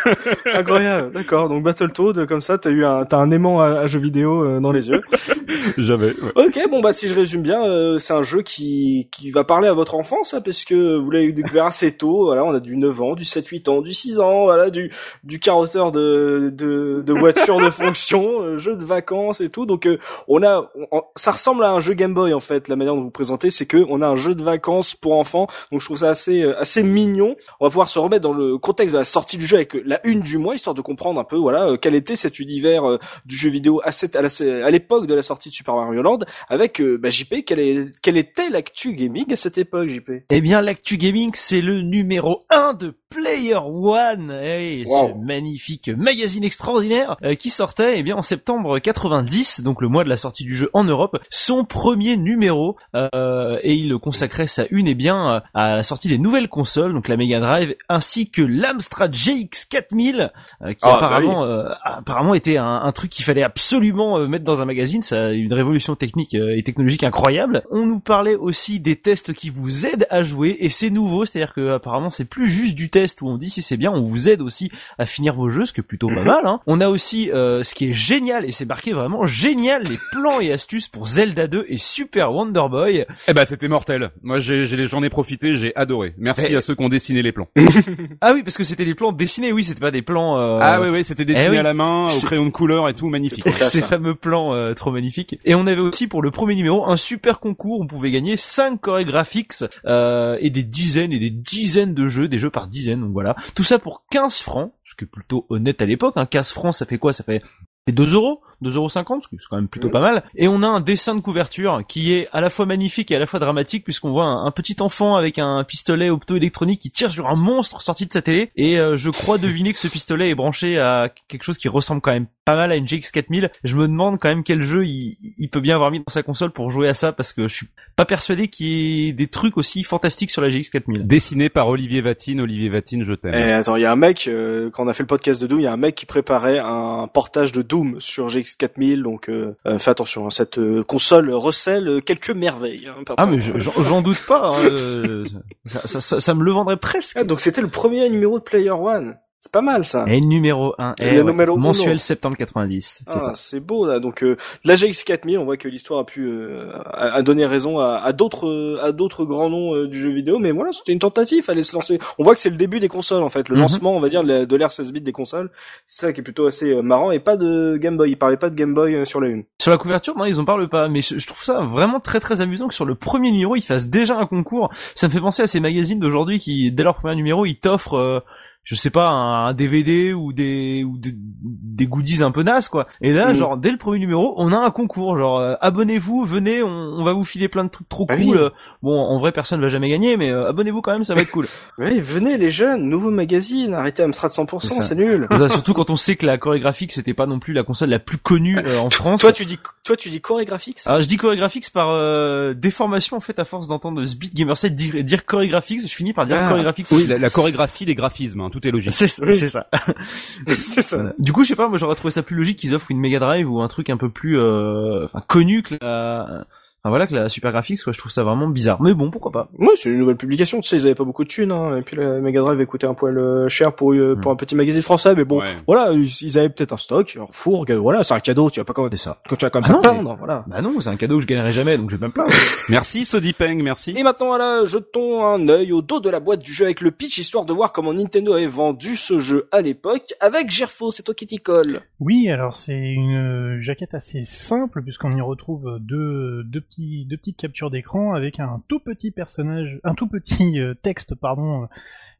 Incroyable, 0.53 1.11
d'accord. 1.13 1.49
Donc 1.49 1.63
Battletoad, 1.63 2.25
comme 2.27 2.41
ça, 2.41 2.57
t'as 2.57 2.69
eu 2.69 2.85
un, 2.85 3.05
t'as 3.05 3.17
un 3.17 3.31
aimant 3.31 3.61
à, 3.61 3.67
à 3.81 3.85
jeux 3.85 3.99
vidéo 3.99 4.43
euh, 4.43 4.59
dans 4.59 4.71
les 4.71 4.89
yeux. 4.89 5.01
J'avais. 5.77 6.07
ouais. 6.19 6.31
Ok, 6.47 6.59
bon 6.69 6.81
bah 6.81 6.93
si 6.93 7.07
je 7.07 7.15
résume 7.15 7.41
bien, 7.41 7.63
euh, 7.65 7.97
c'est 7.97 8.13
un 8.15 8.23
jeu 8.23 8.41
qui 8.41 9.09
qui 9.11 9.31
va 9.31 9.43
parler 9.43 9.67
à 9.67 9.73
votre 9.73 9.95
enfance, 9.95 10.33
hein, 10.33 10.41
parce 10.41 10.65
que 10.65 10.97
vous 10.97 11.11
l'avez 11.11 11.31
découvert 11.31 11.65
assez 11.65 11.95
tôt. 11.95 12.25
Voilà, 12.25 12.43
on 12.43 12.53
a 12.53 12.59
du 12.59 12.77
9 12.77 13.01
ans, 13.01 13.15
du 13.15 13.23
7-8 13.23 13.69
ans, 13.69 13.81
du 13.81 13.93
6 13.93 14.19
ans, 14.19 14.45
voilà, 14.45 14.69
du 14.69 14.91
du 15.23 15.39
carotteur 15.39 15.91
de 15.91 16.51
de, 16.53 17.03
de 17.05 17.13
voiture 17.13 17.59
de 17.59 17.69
fonction, 17.69 18.41
euh, 18.41 18.57
jeu 18.57 18.75
de 18.75 18.83
vacances 18.83 19.41
et 19.41 19.49
tout. 19.49 19.65
Donc 19.65 19.85
euh, 19.85 19.97
on 20.27 20.43
a, 20.43 20.71
ça 21.15 21.31
ressemble 21.31 21.63
à 21.63 21.71
un 21.71 21.79
jeu 21.79 21.93
Game 21.93 22.13
Boy 22.13 22.33
en 22.33 22.39
fait. 22.39 22.67
La 22.67 22.75
manière 22.75 22.95
dont 22.95 23.01
vous 23.01 23.11
présentez, 23.11 23.49
c'est 23.49 23.65
que 23.65 23.85
on 23.89 24.01
a 24.01 24.07
un 24.07 24.15
jeu 24.15 24.35
de 24.35 24.43
vacances 24.43 24.95
pour 24.95 25.13
enfants. 25.13 25.47
Donc 25.71 25.81
je 25.81 25.85
trouve 25.85 25.97
ça 25.97 26.09
assez 26.09 26.41
euh, 26.41 26.59
assez 26.59 26.83
mignon. 26.83 27.35
On 27.59 27.65
va 27.65 27.69
pouvoir 27.69 27.89
se 27.89 27.99
remettre 27.99 28.23
dans 28.23 28.33
le 28.33 28.57
contexte 28.57 28.93
de 28.93 28.99
la 28.99 29.05
sortie 29.05 29.37
du 29.37 29.45
jeu 29.45 29.57
avec 29.57 29.73
la 29.85 30.05
une 30.05 30.21
du 30.21 30.37
mois, 30.37 30.55
histoire 30.55 30.73
de 30.73 30.81
comprendre 30.81 31.19
un 31.19 31.23
peu, 31.23 31.37
voilà, 31.37 31.67
euh, 31.67 31.77
quel 31.77 31.95
était 31.95 32.15
cet 32.15 32.39
univers 32.39 32.83
du 33.25 33.37
jeu 33.37 33.49
vidéo 33.49 33.81
à 33.83 33.91
cette 33.91 34.15
à 34.15 34.69
l'époque 34.69 35.07
de 35.07 35.13
la 35.13 35.21
sortie 35.21 35.49
de 35.49 35.53
Super 35.53 35.75
Mario 35.75 36.01
Land 36.01 36.19
avec 36.49 36.81
bah, 36.81 37.09
JP 37.09 37.45
quelle, 37.45 37.59
est, 37.59 37.91
quelle 38.05 38.17
était 38.17 38.51
l'actu 38.51 38.93
gaming 38.93 39.33
à 39.33 39.35
cette 39.35 39.57
époque 39.57 39.87
JP 39.87 40.11
Eh 40.29 40.39
bien, 40.39 40.61
l'actu 40.61 40.95
gaming, 40.97 41.31
c'est 41.33 41.61
le 41.61 41.81
numéro 41.81 42.45
1 42.51 42.73
de 42.75 42.93
Player 43.15 43.55
One, 43.63 44.31
eh, 44.43 44.83
Wow. 44.85 45.09
ce 45.09 45.25
magnifique 45.25 45.89
magazine 45.89 46.43
extraordinaire 46.43 47.15
euh, 47.23 47.35
qui 47.35 47.49
sortait 47.49 47.93
eh 47.97 48.03
bien 48.03 48.15
en 48.17 48.21
septembre 48.21 48.79
90, 48.79 49.61
donc 49.61 49.81
le 49.81 49.87
mois 49.87 50.03
de 50.03 50.09
la 50.09 50.17
sortie 50.17 50.43
du 50.43 50.53
jeu 50.55 50.69
en 50.73 50.83
Europe, 50.83 51.17
son 51.29 51.63
premier 51.63 52.17
numéro 52.17 52.75
euh, 52.95 53.57
et 53.63 53.73
il 53.73 53.97
consacrait 53.99 54.47
sa 54.47 54.65
une 54.69 54.87
eh 54.87 54.95
bien 54.95 55.41
à 55.53 55.75
la 55.75 55.83
sortie 55.83 56.09
des 56.09 56.17
nouvelles 56.17 56.49
consoles, 56.49 56.93
donc 56.93 57.07
la 57.07 57.15
Mega 57.15 57.39
Drive 57.39 57.75
ainsi 57.89 58.29
que 58.29 58.41
l'Amstrad 58.41 59.13
GX 59.15 59.65
4000 59.69 60.31
euh, 60.61 60.73
qui 60.73 60.79
Ah, 60.81 60.91
bah 60.91 60.97
apparemment 60.97 61.45
euh, 61.45 61.69
apparemment 61.83 62.33
était 62.33 62.57
un, 62.57 62.81
un 62.83 62.91
truc 62.91 63.11
qu'il 63.11 63.23
fallait 63.23 63.43
absolument 63.43 64.17
euh, 64.19 64.27
mettre 64.27 64.43
dans 64.45 64.61
un 64.61 64.65
magazine, 64.65 65.01
ça 65.01 65.27
a 65.27 65.31
une 65.31 65.53
révolution 65.53 65.95
technique 65.95 66.35
euh, 66.35 66.57
et 66.57 66.63
technologique 66.63 67.03
incroyable. 67.03 67.63
On 67.71 67.85
nous 67.85 67.99
parlait 67.99 68.35
aussi 68.35 68.79
des 68.81 68.95
tests 68.97 69.33
qui 69.33 69.49
vous 69.49 69.85
aident 69.85 70.07
à 70.09 70.23
jouer 70.23 70.57
et 70.59 70.69
c'est 70.69 70.89
nouveau, 70.89 71.23
c'est-à-dire 71.25 71.53
que 71.53 71.73
apparemment 71.75 72.09
c'est 72.09 72.25
plus 72.25 72.49
juste 72.49 72.75
du 72.75 72.89
test 72.89 73.04
où 73.21 73.27
on 73.29 73.37
dit 73.37 73.49
si 73.49 73.61
c'est 73.61 73.77
bien, 73.77 73.91
on 73.91 74.01
vous 74.01 74.29
aide 74.29 74.41
aussi 74.41 74.71
à 74.97 75.05
finir 75.05 75.35
vos 75.35 75.49
jeux, 75.49 75.65
ce 75.65 75.73
qui 75.73 75.79
est 75.81 75.83
plutôt 75.83 76.07
pas 76.09 76.15
Mhm. 76.21 76.25
mal. 76.25 76.45
Hein. 76.45 76.59
On 76.67 76.81
a 76.81 76.87
aussi 76.89 77.31
euh, 77.31 77.63
ce 77.63 77.75
qui 77.75 77.89
est 77.89 77.93
génial 77.93 78.45
et 78.45 78.51
c'est 78.51 78.65
marqué 78.65 78.93
vraiment 78.93 79.25
génial 79.27 79.83
les 79.83 79.99
plans 80.11 80.39
et 80.39 80.51
astuces 80.51 80.87
pour 80.87 81.07
Zelda 81.07 81.47
2 81.47 81.65
et 81.69 81.77
Super 81.77 82.31
Wonder 82.33 82.63
Boy. 82.69 83.05
Eh 83.27 83.33
ben, 83.33 83.45
c'était 83.45 83.67
mortel. 83.67 84.11
Moi, 84.23 84.39
j'ai, 84.39 84.65
j'en 84.65 85.03
ai 85.03 85.09
profité, 85.09 85.55
j'ai 85.55 85.75
adoré. 85.75 86.13
Merci 86.17 86.47
Mais- 86.49 86.55
à 86.55 86.61
ceux 86.61 86.75
qui 86.75 86.83
ont 86.83 86.89
dessiné 86.89 87.21
les 87.21 87.31
plans. 87.31 87.47
Ah 88.21 88.31
oui, 88.33 88.43
parce 88.43 88.57
que 88.57 88.63
c'était 88.63 88.85
des 88.85 88.95
plans 88.95 89.11
dessinés, 89.11 89.51
oui, 89.51 89.63
c'était 89.63 89.79
pas 89.79 89.91
des 89.91 90.01
plans. 90.01 90.37
euh, 90.39 90.59
Ah 90.61 90.81
oui, 90.81 90.89
oui, 90.89 91.03
c'était 91.03 91.25
dessiné 91.25 91.47
eh 91.49 91.51
oui. 91.51 91.57
à 91.57 91.63
la 91.63 91.73
main, 91.73 92.07
au 92.09 92.19
crayon 92.25 92.45
de 92.45 92.51
couleur 92.51 92.89
et 92.89 92.93
tout, 92.93 93.09
magnifique. 93.09 93.47
Ces 93.49 93.81
fameux 93.81 94.15
plans 94.15 94.53
euh, 94.53 94.73
trop 94.73 94.91
magnifiques. 94.91 95.39
Et 95.45 95.53
on 95.55 95.67
avait 95.67 95.81
aussi 95.81 96.07
pour 96.07 96.21
le 96.21 96.31
premier 96.31 96.55
numéro 96.55 96.85
un 96.87 96.97
super 96.97 97.39
concours, 97.39 97.81
on 97.81 97.87
pouvait 97.87 98.11
gagner 98.11 98.37
5 98.37 98.79
chorégraphiques 98.81 99.53
euh, 99.85 100.37
et 100.41 100.49
des 100.49 100.63
dizaines 100.63 101.11
et 101.13 101.19
des 101.19 101.29
dizaines 101.29 101.93
de 101.93 102.07
jeux, 102.07 102.27
des 102.27 102.39
jeux 102.39 102.49
par 102.49 102.67
dizaines, 102.67 102.84
donc 102.93 103.11
voilà. 103.11 103.35
Tout 103.55 103.63
ça 103.63 103.79
pour 103.79 104.05
15 104.11 104.39
francs, 104.39 104.73
ce 104.85 104.95
qui 104.95 105.05
est 105.05 105.07
plutôt 105.07 105.45
honnête 105.49 105.81
à 105.81 105.85
l'époque. 105.85 106.13
Hein. 106.17 106.25
15 106.25 106.51
francs, 106.51 106.73
ça 106.75 106.85
fait 106.85 106.97
quoi? 106.97 107.13
Ça 107.13 107.23
fait 107.23 107.41
c'est 107.87 107.93
2 107.93 108.13
euros 108.13 108.41
2,50 108.63 108.75
euros, 108.75 108.89
ce 108.89 109.27
qui 109.27 109.35
est 109.35 109.39
quand 109.49 109.57
même 109.57 109.67
plutôt 109.67 109.89
pas 109.89 109.99
mal. 109.99 110.23
Et 110.35 110.47
on 110.47 110.63
a 110.63 110.67
un 110.67 110.79
dessin 110.79 111.15
de 111.15 111.19
couverture 111.19 111.81
qui 111.87 112.13
est 112.13 112.27
à 112.31 112.41
la 112.41 112.49
fois 112.49 112.65
magnifique 112.65 113.11
et 113.11 113.15
à 113.15 113.19
la 113.19 113.27
fois 113.27 113.39
dramatique 113.39 113.83
puisqu'on 113.83 114.11
voit 114.11 114.25
un, 114.25 114.45
un 114.45 114.51
petit 114.51 114.77
enfant 114.79 115.15
avec 115.15 115.39
un 115.39 115.63
pistolet 115.63 116.09
optoélectronique 116.09 116.81
qui 116.81 116.91
tire 116.91 117.11
sur 117.11 117.27
un 117.27 117.35
monstre 117.35 117.81
sorti 117.81 118.05
de 118.05 118.11
sa 118.11 118.21
télé. 118.21 118.51
Et 118.55 118.79
euh, 118.79 118.97
je 118.97 119.09
crois 119.09 119.37
deviner 119.37 119.73
que 119.73 119.79
ce 119.79 119.87
pistolet 119.87 120.29
est 120.29 120.35
branché 120.35 120.79
à 120.79 121.09
quelque 121.27 121.43
chose 121.43 121.57
qui 121.57 121.67
ressemble 121.67 122.01
quand 122.01 122.11
même 122.11 122.27
pas 122.45 122.55
mal 122.55 122.71
à 122.71 122.75
une 122.75 122.85
GX 122.85 123.11
4000. 123.11 123.49
Je 123.63 123.75
me 123.75 123.87
demande 123.87 124.19
quand 124.19 124.29
même 124.29 124.43
quel 124.43 124.63
jeu 124.63 124.85
il, 124.85 125.17
il 125.37 125.49
peut 125.49 125.61
bien 125.61 125.75
avoir 125.75 125.91
mis 125.91 125.99
dans 125.99 126.11
sa 126.11 126.23
console 126.23 126.51
pour 126.51 126.69
jouer 126.69 126.87
à 126.87 126.93
ça 126.93 127.11
parce 127.11 127.33
que 127.33 127.47
je 127.47 127.53
suis 127.53 127.67
pas 127.95 128.05
persuadé 128.05 128.47
qu'il 128.47 128.67
y 128.67 129.09
ait 129.09 129.13
des 129.13 129.27
trucs 129.27 129.57
aussi 129.57 129.83
fantastiques 129.83 130.31
sur 130.31 130.41
la 130.41 130.49
GX 130.49 130.69
4000. 130.71 131.07
Dessiné 131.07 131.49
par 131.49 131.67
Olivier 131.67 132.01
Vatine. 132.01 132.41
Olivier 132.41 132.69
Vatine, 132.69 133.03
je 133.03 133.13
t'aime. 133.13 133.33
Eh, 133.35 133.51
attends, 133.51 133.75
il 133.75 133.81
y 133.81 133.85
a 133.85 133.91
un 133.91 133.95
mec, 133.95 134.27
euh, 134.27 134.69
quand 134.69 134.85
on 134.85 134.87
a 134.87 134.93
fait 134.93 135.03
le 135.03 135.07
podcast 135.07 135.41
de 135.41 135.47
Doom, 135.47 135.59
il 135.59 135.63
y 135.63 135.67
a 135.67 135.73
un 135.73 135.77
mec 135.77 135.95
qui 135.95 136.05
préparait 136.05 136.59
un 136.59 137.07
portage 137.11 137.51
de 137.51 137.61
Doom 137.61 137.74
sur 137.99 138.27
GX4000, 138.27 139.01
donc 139.01 139.29
euh, 139.29 139.55
euh, 139.65 139.77
fais 139.79 139.91
attention, 139.91 140.25
hein, 140.27 140.29
cette 140.29 140.57
euh, 140.59 140.83
console 140.83 141.31
recèle 141.31 141.87
euh, 141.87 141.99
quelques 142.01 142.29
merveilles. 142.31 142.87
hein, 142.87 143.03
Ah 143.17 143.25
mais 143.27 143.39
je- 143.39 143.57
j'en 143.57 144.01
doute 144.01 144.21
pas. 144.27 144.53
hein, 144.55 145.23
ça, 145.65 145.87
ça- 145.87 146.01
ça- 146.01 146.19
ça 146.19 146.33
me 146.33 146.43
le 146.43 146.51
vendrait 146.51 146.77
presque. 146.77 147.17
Ah, 147.19 147.23
donc 147.23 147.41
c'était 147.41 147.61
le 147.61 147.67
premier 147.69 148.09
numéro 148.09 148.39
de 148.39 148.43
Player 148.43 148.69
One. 148.71 149.17
C'est 149.45 149.51
pas 149.51 149.61
mal 149.61 149.85
ça. 149.85 150.05
Et 150.07 150.21
numéro 150.21 150.73
1, 150.79 150.95
Le 151.01 151.21
numéro 151.21 151.55
mensuel 151.55 151.99
septembre 151.99 152.35
90, 152.35 153.03
c'est 153.07 153.13
Ah, 153.15 153.19
ça. 153.19 153.31
c'est 153.35 153.59
beau 153.59 153.85
là. 153.85 153.99
Donc 153.99 154.23
euh, 154.23 154.37
la 154.63 154.73
GX4000, 154.73 155.37
on 155.37 155.45
voit 155.45 155.55
que 155.55 155.67
l'histoire 155.67 155.99
a 155.99 156.03
pu 156.03 156.25
euh, 156.27 156.71
a, 156.91 157.13
a 157.13 157.21
donné 157.21 157.45
raison 157.45 157.77
à, 157.77 157.97
à 158.03 158.11
d'autres 158.11 158.79
à 158.81 158.91
d'autres 158.91 159.23
grands 159.23 159.51
noms 159.51 159.75
euh, 159.75 159.87
du 159.87 159.99
jeu 159.99 160.09
vidéo, 160.09 160.39
mais 160.39 160.49
voilà, 160.51 160.71
c'était 160.71 160.93
une 160.93 160.99
tentative, 160.99 161.43
fallait 161.43 161.61
se 161.61 161.75
lancer. 161.75 161.99
On 162.17 162.23
voit 162.23 162.33
que 162.33 162.41
c'est 162.41 162.49
le 162.49 162.57
début 162.57 162.79
des 162.79 162.87
consoles 162.87 163.21
en 163.21 163.29
fait, 163.29 163.47
le 163.49 163.55
Mhm. 163.55 163.61
lancement, 163.61 163.95
on 163.95 163.99
va 163.99 164.09
dire 164.09 164.23
de 164.23 164.55
l'ère 164.55 164.71
16 164.71 164.91
bits 164.91 165.01
des 165.01 165.11
consoles. 165.11 165.51
C'est 165.85 166.07
ça 166.07 166.11
qui 166.13 166.21
est 166.21 166.23
plutôt 166.23 166.47
assez 166.47 166.71
euh, 166.71 166.81
marrant 166.81 167.11
et 167.11 167.19
pas 167.19 167.37
de 167.37 167.77
Game 167.77 167.97
Boy. 167.97 168.09
Il 168.09 168.17
parlait 168.17 168.37
pas 168.37 168.49
de 168.49 168.55
Game 168.55 168.73
Boy 168.73 168.95
euh, 168.95 169.05
sur 169.05 169.21
la 169.21 169.27
une. 169.27 169.43
Sur 169.61 169.69
la 169.69 169.77
couverture, 169.77 170.17
non, 170.17 170.25
ils 170.25 170.39
en 170.39 170.45
parlent 170.45 170.69
pas, 170.69 170.87
mais 170.87 171.03
je, 171.03 171.19
je 171.19 171.27
trouve 171.27 171.43
ça 171.43 171.61
vraiment 171.61 171.99
très 171.99 172.19
très 172.19 172.41
amusant 172.41 172.67
que 172.67 172.73
sur 172.73 172.85
le 172.85 172.95
premier 172.95 173.31
numéro, 173.31 173.55
ils 173.55 173.61
fassent 173.61 173.89
déjà 173.89 174.17
un 174.17 174.25
concours. 174.25 174.71
Ça 174.95 175.05
me 175.07 175.11
fait 175.11 175.19
penser 175.19 175.43
à 175.43 175.47
ces 175.47 175.59
magazines 175.59 175.99
d'aujourd'hui 175.99 176.39
qui, 176.39 176.71
dès 176.71 176.81
leur 176.81 176.95
premier 176.95 177.15
numéro, 177.15 177.45
ils 177.45 177.57
t'offrent, 177.57 177.93
euh, 177.97 178.19
je 178.65 178.75
sais 178.75 178.89
pas, 178.89 179.07
un, 179.09 179.53
DVD 179.53 180.11
ou 180.13 180.33
des 180.33 180.83
ou 180.83 180.97
des, 180.97 181.11
des 181.15 181.87
goodies 181.87 182.23
un 182.23 182.31
peu 182.31 182.43
nasses 182.43 182.67
quoi. 182.67 182.87
Et 183.01 183.13
là, 183.13 183.31
Mm. 183.31 183.35
genre 183.35 183.57
dès 183.57 183.71
le 183.71 183.77
premier 183.77 183.99
numéro, 183.99 184.33
on 184.37 184.51
a 184.51 184.57
un 184.57 184.71
concours, 184.71 185.17
genre 185.17 185.39
euh, 185.39 185.53
abonnez-vous, 185.61 186.25
venez, 186.25 186.61
on, 186.63 186.67
on 186.69 187.03
va 187.05 187.13
vous 187.13 187.23
filer 187.23 187.47
plein 187.47 187.63
de 187.63 187.69
trucs 187.69 187.87
trop 187.87 188.05
Ah 188.09 188.17
cool. 188.17 188.25
oui. 188.25 188.33
Euh, 188.37 188.49
Bon, 188.81 188.99
en 188.99 189.17
vrai, 189.17 189.31
personne 189.31 189.61
va 189.61 189.69
jamais 189.69 189.89
gagner, 189.89 190.17
mais 190.17 190.29
euh, 190.29 190.49
abonnez-vous 190.49 190.81
quand 190.81 190.91
même, 190.91 191.03
ça 191.03 191.15
va 191.15 191.21
être 191.21 191.31
cool. 191.31 191.47
Oui, 191.77 191.99
venez 192.01 192.37
les 192.37 192.49
jeunes, 192.49 192.83
nouveau 192.89 193.11
magazine, 193.11 193.73
arrêtez 193.73 194.03
Amstrad 194.03 194.31
C'est 194.31 194.41
100%, 194.41 194.59
ça. 194.75 194.81
c'est 194.81 194.95
nul. 194.95 195.27
Ça, 195.31 195.47
surtout 195.49 195.73
quand 195.73 195.89
on 195.89 195.95
sait 195.95 196.15
que 196.15 196.25
la 196.25 196.37
chorégraphique 196.37 196.91
c'était 196.91 197.13
pas 197.13 197.25
non 197.27 197.39
plus 197.39 197.53
la 197.53 197.63
console 197.63 197.89
la 197.89 197.99
plus 197.99 198.17
connue 198.17 198.57
euh, 198.57 198.79
en 198.79 198.89
France. 198.89 199.21
Toi 199.21 199.31
tu 199.31 199.45
dis 199.45 199.59
toi 199.83 199.95
tu 199.95 200.09
dis 200.09 200.21
chorégraphics 200.21 200.79
Alors 200.85 201.01
je 201.01 201.07
dis 201.07 201.17
chorégraphics 201.17 201.69
par 201.71 201.89
euh, 201.91 202.53
déformation 202.53 203.17
en 203.17 203.19
fait 203.19 203.37
à 203.39 203.45
force 203.45 203.67
d'entendre 203.67 204.03
Speed 204.05 204.33
Gamer 204.33 204.57
7 204.57 204.73
dire, 204.73 205.03
dire 205.03 205.25
chorégraphics, 205.25 205.81
je 205.81 205.93
finis 205.93 206.13
par 206.13 206.25
dire 206.25 206.37
Ah. 206.39 206.49
chorégraphics. 206.49 206.87
Oui, 206.91 207.05
la, 207.07 207.17
la 207.17 207.29
chorégraphie 207.29 207.85
des 207.85 207.95
graphismes, 207.95 208.41
hein, 208.41 208.49
tout 208.55 208.67
est 208.67 208.71
logique. 208.71 208.93
C'est 208.93 209.07
ça. 209.07 209.25
C'est 210.47 210.81
ça. 210.81 210.95
Voilà. 210.95 211.13
Du 211.19 211.33
coup, 211.33 211.43
je 211.43 211.49
sais 211.49 211.55
pas, 211.55 211.67
moi 211.67 211.77
j'aurais 211.77 211.95
trouvé 211.95 212.11
ça 212.11 212.23
plus 212.23 212.35
logique 212.35 212.57
qu'ils 212.57 212.73
offrent 212.73 212.91
une 212.91 212.99
Mega 212.99 213.19
Drive 213.19 213.49
ou 213.51 213.61
un 213.61 213.67
truc 213.67 213.89
un 213.89 213.97
peu 213.97 214.09
plus 214.09 214.39
euh, 214.39 215.05
enfin, 215.05 215.21
connu 215.27 215.61
que 215.63 215.75
la 215.81 216.45
enfin 216.85 216.89
voilà 216.91 217.07
que 217.07 217.15
la 217.15 217.29
Super 217.29 217.51
Graphics 217.51 217.81
quoi, 217.83 217.93
je 217.93 217.97
trouve 217.97 218.11
ça 218.11 218.23
vraiment 218.23 218.47
bizarre. 218.47 218.79
Mais 218.79 218.93
bon, 218.93 219.09
pourquoi 219.09 219.31
pas. 219.31 219.49
Ouais, 219.57 219.73
c'est 219.75 219.89
une 219.89 219.97
nouvelle 219.97 220.17
publication, 220.17 220.59
tu 220.61 220.69
sais, 220.69 220.77
ils 220.77 220.85
avaient 220.85 220.93
pas 220.93 221.03
beaucoup 221.03 221.23
de 221.23 221.29
thunes, 221.29 221.51
hein, 221.51 221.77
et 221.77 221.81
puis 221.81 221.95
la 221.97 222.19
Mega 222.19 222.41
Drive 222.41 222.53
avait 222.53 222.67
coûté 222.67 222.85
un 222.85 222.93
poil 222.93 223.17
euh, 223.17 223.49
cher 223.49 223.73
pour, 223.73 223.93
euh, 223.93 224.15
pour 224.21 224.31
un 224.31 224.35
petit 224.35 224.55
magazine 224.55 224.83
français, 224.83 225.15
mais 225.15 225.25
bon, 225.25 225.39
Ouais. 225.39 225.47
voilà, 225.65 225.91
ils, 225.93 226.07
ils 226.21 226.37
avaient 226.37 226.49
peut-être 226.49 226.73
un 226.73 226.77
stock, 226.77 227.17
un 227.19 227.25
four, 227.31 227.65
voilà, 227.81 228.03
c'est 228.03 228.13
un 228.13 228.19
cadeau, 228.19 228.49
tu 228.51 228.59
vas 228.59 228.63
pas 228.65 228.73
quand, 228.73 228.87
C'est 228.91 228.97
ça. 228.97 229.17
quand 229.27 229.35
tu 229.35 229.45
vas 229.45 229.49
quand 229.49 229.61
même 229.61 229.71
Ah 229.75 229.81
pas 229.81 229.93
non, 229.93 230.11
mais- 230.11 230.15
voilà. 230.19 230.43
Bah 230.47 230.61
non, 230.61 230.79
c'est 230.79 230.89
un 230.89 230.95
cadeau 230.95 231.15
que 231.15 231.23
je 231.23 231.27
gagnerai 231.27 231.51
jamais 231.53 231.77
donc 231.77 231.89
je 231.89 231.95
vais 231.95 231.99
pas 232.01 232.07
me 232.07 232.11
plaindre. 232.11 232.29
Merci 232.69 233.03
Sodipeng, 233.05 233.61
merci. 233.63 233.93
Et 233.97 234.03
maintenant, 234.03 234.27
voilà, 234.27 234.63
jetons 234.65 235.25
un 235.25 235.47
œil 235.49 235.71
au 235.71 235.81
dos 235.81 235.99
de 235.99 236.09
la 236.09 236.19
boîte 236.19 236.41
du 236.43 236.53
jeu 236.53 236.65
avec 236.65 236.81
le 236.81 236.91
pitch, 236.91 237.17
histoire 237.17 237.45
de 237.45 237.53
voir 237.53 237.71
comment 237.73 237.93
Nintendo 237.93 238.33
avait 238.33 238.45
vendu 238.47 238.95
ce 238.95 239.19
jeu 239.19 239.47
à 239.51 239.61
l'époque, 239.61 240.13
avec 240.19 240.49
Gerfo, 240.51 240.91
c'est 240.91 241.03
toi 241.03 241.13
qui 241.15 241.25
t'y 241.25 241.37
colle. 241.37 241.81
Oui, 241.99 242.29
alors 242.29 242.53
c'est 242.53 242.77
une 242.77 243.15
euh, 243.55 243.59
jaquette 243.59 243.93
assez 243.93 244.23
simple 244.23 244.81
puisqu'on 244.83 245.15
y 245.15 245.21
retrouve 245.21 245.77
deux, 245.79 246.43
deux, 246.43 246.61
petits, 246.61 246.74
deux 246.79 247.17
petites 247.17 247.37
captures 247.37 247.71
d'écran 247.71 248.13
avec 248.13 248.39
un 248.39 248.61
tout 248.67 248.79
petit 248.79 249.11
personnage, 249.11 249.79
un 249.83 249.93
tout 249.93 250.07
petit 250.07 250.59
euh, 250.59 250.73
texte, 250.73 251.15
pardon, 251.15 251.63
euh, 251.63 251.65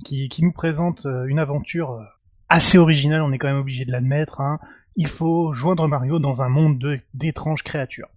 qui, 0.04 0.30
qui 0.30 0.44
nous 0.44 0.52
présente 0.52 1.06
euh, 1.06 1.26
une 1.26 1.40
aventure 1.40 2.06
assez 2.50 2.78
originale, 2.78 3.22
on 3.22 3.32
est 3.32 3.38
quand 3.38 3.48
même 3.48 3.60
obligé 3.60 3.86
de 3.86 3.92
l'admettre. 3.92 4.42
Hein. 4.42 4.60
Il 4.96 5.08
faut 5.08 5.54
joindre 5.54 5.88
Mario 5.88 6.20
dans 6.20 6.42
un 6.42 6.50
monde 6.50 6.80
de- 6.80 7.00
d'étranges 7.14 7.64
créatures. 7.64 8.08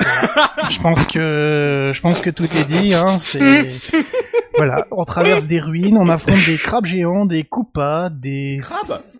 Voilà. 0.00 0.50
je 0.70 0.80
pense 0.80 1.06
que 1.06 1.92
je 1.94 2.00
pense 2.00 2.20
que 2.20 2.30
tout 2.30 2.56
est 2.56 2.64
dit. 2.64 2.94
Hein. 2.94 3.18
C'est 3.18 3.68
voilà, 4.56 4.86
on 4.90 5.04
traverse 5.04 5.46
des 5.46 5.60
ruines, 5.60 5.96
on 5.96 6.08
affronte 6.08 6.44
des 6.46 6.58
crabes 6.58 6.86
géants, 6.86 7.26
des 7.26 7.44
coupas, 7.44 8.10
des 8.10 8.60
Crabe 8.62 8.88
Bon, 8.88 9.17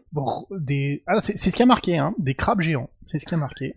des 0.50 1.02
ah, 1.06 1.20
c'est 1.20 1.36
c'est 1.38 1.50
ce 1.50 1.56
qui 1.56 1.62
a 1.62 1.66
marqué 1.66 1.98
hein, 1.98 2.14
des 2.18 2.34
crabes 2.34 2.60
géants, 2.60 2.90
c'est 3.06 3.18
ce 3.18 3.26
qui 3.26 3.34
a 3.34 3.38
marqué. 3.38 3.74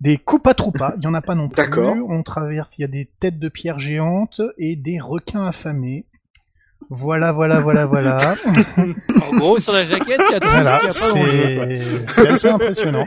Des 0.00 0.18
Koopa 0.18 0.54
Troopa, 0.54 0.94
il 0.98 1.04
y 1.04 1.06
en 1.06 1.14
a 1.14 1.22
pas 1.22 1.34
non 1.34 1.48
plus. 1.48 1.56
D'accord. 1.56 1.96
On 2.08 2.22
traverse, 2.22 2.78
il 2.78 2.82
y 2.82 2.84
a 2.84 2.88
des 2.88 3.08
têtes 3.20 3.38
de 3.38 3.48
pierre 3.48 3.78
géantes 3.78 4.40
et 4.58 4.76
des 4.76 5.00
requins 5.00 5.46
affamés. 5.46 6.04
Voilà, 6.90 7.32
voilà, 7.32 7.60
voilà, 7.60 7.86
voilà. 7.86 8.18
En 9.32 9.36
gros, 9.36 9.58
sur 9.58 9.72
la 9.72 9.82
jaquette, 9.82 10.20
il 10.28 10.32
y 10.32 10.34
a 10.36 10.40
tout 10.40 10.46
voilà, 10.48 10.80
c'est 10.88 12.28
assez 12.28 12.48
impressionnant. 12.48 13.06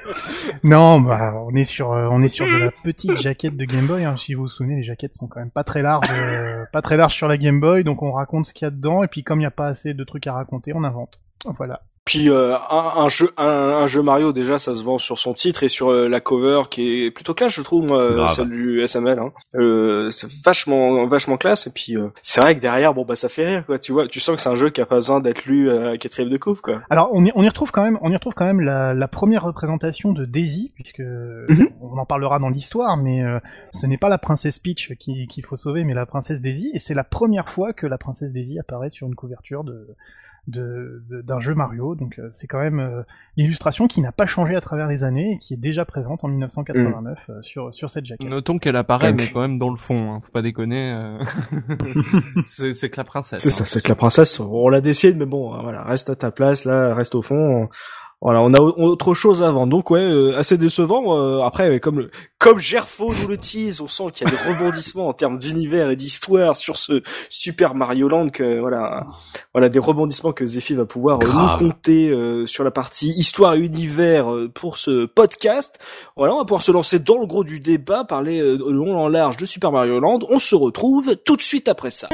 Non, 0.63 0.99
bah 0.99 1.35
on 1.45 1.55
est 1.55 1.63
sur 1.63 1.93
euh, 1.93 2.09
on 2.11 2.21
est 2.23 2.27
sur 2.27 2.45
de 2.45 2.65
la 2.65 2.71
petite 2.83 3.15
jaquette 3.17 3.55
de 3.55 3.63
Game 3.65 3.85
Boy. 3.85 4.03
hein. 4.03 4.17
Si 4.17 4.33
vous 4.33 4.43
vous 4.43 4.47
souvenez, 4.49 4.75
les 4.75 4.83
jaquettes 4.83 5.13
sont 5.13 5.27
quand 5.27 5.39
même 5.39 5.51
pas 5.51 5.63
très 5.63 5.81
larges, 5.81 6.09
euh, 6.11 6.65
pas 6.73 6.81
très 6.81 6.97
larges 6.97 7.13
sur 7.13 7.27
la 7.27 7.37
Game 7.37 7.59
Boy, 7.61 7.83
donc 7.83 8.01
on 8.01 8.11
raconte 8.11 8.47
ce 8.47 8.53
qu'il 8.53 8.65
y 8.65 8.67
a 8.67 8.71
dedans 8.71 9.03
et 9.03 9.07
puis 9.07 9.23
comme 9.23 9.37
il 9.39 9.43
n'y 9.43 9.47
a 9.47 9.51
pas 9.51 9.67
assez 9.67 9.93
de 9.93 10.03
trucs 10.03 10.27
à 10.27 10.33
raconter, 10.33 10.73
on 10.75 10.83
invente. 10.83 11.21
Voilà. 11.45 11.83
Puis 12.09 12.27
euh, 12.27 12.55
un, 12.71 13.03
un 13.03 13.07
jeu 13.07 13.29
un, 13.37 13.45
un 13.83 13.85
jeu 13.85 14.01
Mario 14.01 14.33
déjà 14.33 14.57
ça 14.57 14.73
se 14.73 14.81
vend 14.83 14.97
sur 14.97 15.19
son 15.19 15.35
titre 15.35 15.61
et 15.61 15.67
sur 15.67 15.91
euh, 15.91 16.07
la 16.07 16.19
cover 16.19 16.63
qui 16.71 17.03
est 17.05 17.11
plutôt 17.11 17.35
classe 17.35 17.53
je 17.53 17.61
trouve 17.61 17.85
moi 17.85 18.01
euh, 18.01 18.27
celle 18.29 18.49
du 18.49 18.81
SML 18.87 19.19
hein. 19.19 19.31
euh, 19.55 20.09
c'est 20.09 20.27
vachement 20.43 21.05
vachement 21.05 21.37
classe 21.37 21.67
et 21.67 21.71
puis 21.71 21.95
euh, 21.97 22.07
c'est 22.23 22.41
vrai 22.41 22.55
que 22.55 22.61
derrière 22.61 22.95
bon 22.95 23.05
bah 23.05 23.15
ça 23.15 23.29
fait 23.29 23.45
rire 23.45 23.65
quoi 23.67 23.77
tu 23.77 23.91
vois. 23.91 24.07
Tu 24.07 24.19
sens 24.19 24.35
que 24.37 24.41
c'est 24.41 24.49
un 24.49 24.55
jeu 24.55 24.71
qui 24.71 24.81
a 24.81 24.87
pas 24.87 24.95
besoin 24.95 25.19
d'être 25.19 25.45
lu 25.45 25.69
euh, 25.69 25.91
à 25.91 25.97
quatrième 25.99 26.31
de 26.31 26.37
couve 26.37 26.61
quoi. 26.61 26.81
Alors 26.89 27.11
on 27.13 27.23
y, 27.23 27.31
on 27.35 27.43
y 27.43 27.47
retrouve 27.47 27.71
quand 27.71 27.83
même, 27.83 27.99
on 28.01 28.09
y 28.11 28.15
retrouve 28.15 28.33
quand 28.33 28.45
même 28.45 28.61
la, 28.61 28.95
la 28.95 29.07
première 29.07 29.43
représentation 29.43 30.11
de 30.11 30.25
Daisy, 30.25 30.71
puisque 30.73 31.03
on 31.81 31.97
en 31.97 32.05
parlera 32.07 32.39
dans 32.39 32.49
l'histoire, 32.49 32.97
mais 32.97 33.23
euh, 33.23 33.39
ce 33.71 33.85
n'est 33.85 33.97
pas 33.99 34.09
la 34.09 34.17
princesse 34.17 34.57
Peach 34.57 34.93
qui- 34.99 35.27
qu'il 35.27 35.45
faut 35.45 35.57
sauver, 35.57 35.83
mais 35.83 35.93
la 35.93 36.07
princesse 36.07 36.41
Daisy, 36.41 36.71
et 36.73 36.79
c'est 36.79 36.95
la 36.95 37.03
première 37.03 37.49
fois 37.49 37.71
que 37.73 37.85
la 37.85 37.97
princesse 37.99 38.31
Daisy 38.33 38.57
apparaît 38.57 38.89
sur 38.89 39.05
une 39.05 39.15
couverture 39.15 39.63
de- 39.63 39.87
d'un 40.49 41.39
jeu 41.39 41.53
Mario, 41.55 41.95
donc 41.95 42.19
euh, 42.19 42.27
c'est 42.31 42.47
quand 42.47 42.59
même 42.59 42.79
euh, 42.79 43.03
l'illustration 43.37 43.87
qui 43.87 44.01
n'a 44.01 44.11
pas 44.11 44.25
changé 44.25 44.55
à 44.55 44.61
travers 44.61 44.87
les 44.87 45.03
années 45.03 45.33
et 45.33 45.37
qui 45.37 45.53
est 45.53 45.57
déjà 45.57 45.85
présente 45.85 46.23
en 46.23 46.27
1989 46.27 47.19
euh, 47.29 47.41
sur 47.41 47.73
sur 47.73 47.89
cette 47.89 48.05
jaquette. 48.05 48.27
Notons 48.27 48.57
qu'elle 48.57 48.75
apparaît, 48.75 49.09
Donc. 49.11 49.21
mais 49.21 49.31
quand 49.31 49.41
même 49.41 49.59
dans 49.59 49.69
le 49.69 49.77
fond. 49.77 50.13
Hein. 50.13 50.19
Faut 50.21 50.31
pas 50.31 50.41
déconner. 50.41 50.93
euh. 50.93 51.19
c'est 52.45 52.73
c'est 52.73 52.89
que 52.89 52.97
la 52.97 53.03
princesse. 53.03 53.41
c'est 53.41 53.49
hein. 53.49 53.51
ça 53.51 53.65
c'est 53.65 53.83
que 53.83 53.89
la 53.89 53.95
princesse 53.95 54.39
on 54.39 54.69
la 54.69 54.81
décide 54.81 55.17
mais 55.17 55.25
bon 55.25 55.61
voilà 55.61 55.83
reste 55.83 56.09
à 56.09 56.15
ta 56.15 56.31
place 56.31 56.65
là 56.65 56.93
reste 56.93 57.15
au 57.15 57.21
fond 57.21 57.69
voilà, 58.21 58.41
on 58.41 58.53
a 58.53 58.59
au- 58.61 58.73
autre 58.77 59.13
chose 59.13 59.43
à 59.43 59.51
vendre. 59.51 59.71
Donc 59.71 59.91
ouais, 59.91 60.01
euh, 60.01 60.37
assez 60.37 60.57
décevant. 60.57 61.17
euh, 61.17 61.41
après, 61.41 61.79
comme 61.79 61.99
le, 61.99 62.11
comme 62.37 62.59
Gerfo 62.59 63.13
nous 63.21 63.27
le 63.29 63.37
tease, 63.37 63.79
on 63.81 63.87
sent 63.87 64.03
qu'il 64.13 64.27
y 64.27 64.29
a 64.29 64.33
des 64.33 64.53
rebondissements 64.53 65.07
en 65.07 65.13
termes 65.13 65.37
d'univers 65.37 65.89
et 65.89 65.95
d'histoire 65.95 66.55
sur 66.57 66.77
ce 66.77 67.01
Super 67.29 67.75
Mario 67.75 68.09
Land. 68.09 68.29
Que 68.29 68.59
voilà, 68.59 69.07
voilà 69.53 69.69
des 69.69 69.79
rebondissements 69.79 70.33
que 70.33 70.45
Zephy 70.45 70.73
va 70.73 70.85
pouvoir 70.85 71.17
euh, 71.17 71.25
Grave. 71.25 71.61
nous 71.61 71.69
compter 71.69 72.09
euh, 72.09 72.45
sur 72.45 72.63
la 72.65 72.71
partie 72.71 73.09
histoire 73.09 73.53
et 73.53 73.59
univers 73.59 74.33
euh, 74.33 74.49
pour 74.53 74.77
ce 74.77 75.05
podcast. 75.05 75.79
Voilà, 76.17 76.33
on 76.33 76.39
va 76.39 76.43
pouvoir 76.45 76.61
se 76.61 76.71
lancer 76.73 76.99
dans 76.99 77.19
le 77.19 77.25
gros 77.25 77.43
du 77.45 77.59
débat, 77.61 78.03
parler 78.03 78.41
euh, 78.41 78.57
long 78.69 78.97
en 78.97 79.07
large 79.07 79.37
de 79.37 79.45
Super 79.45 79.71
Mario 79.71 79.99
Land. 79.99 80.19
On 80.29 80.39
se 80.39 80.55
retrouve 80.55 81.15
tout 81.23 81.35
de 81.37 81.41
suite 81.41 81.69
après 81.69 81.89
ça. 81.89 82.09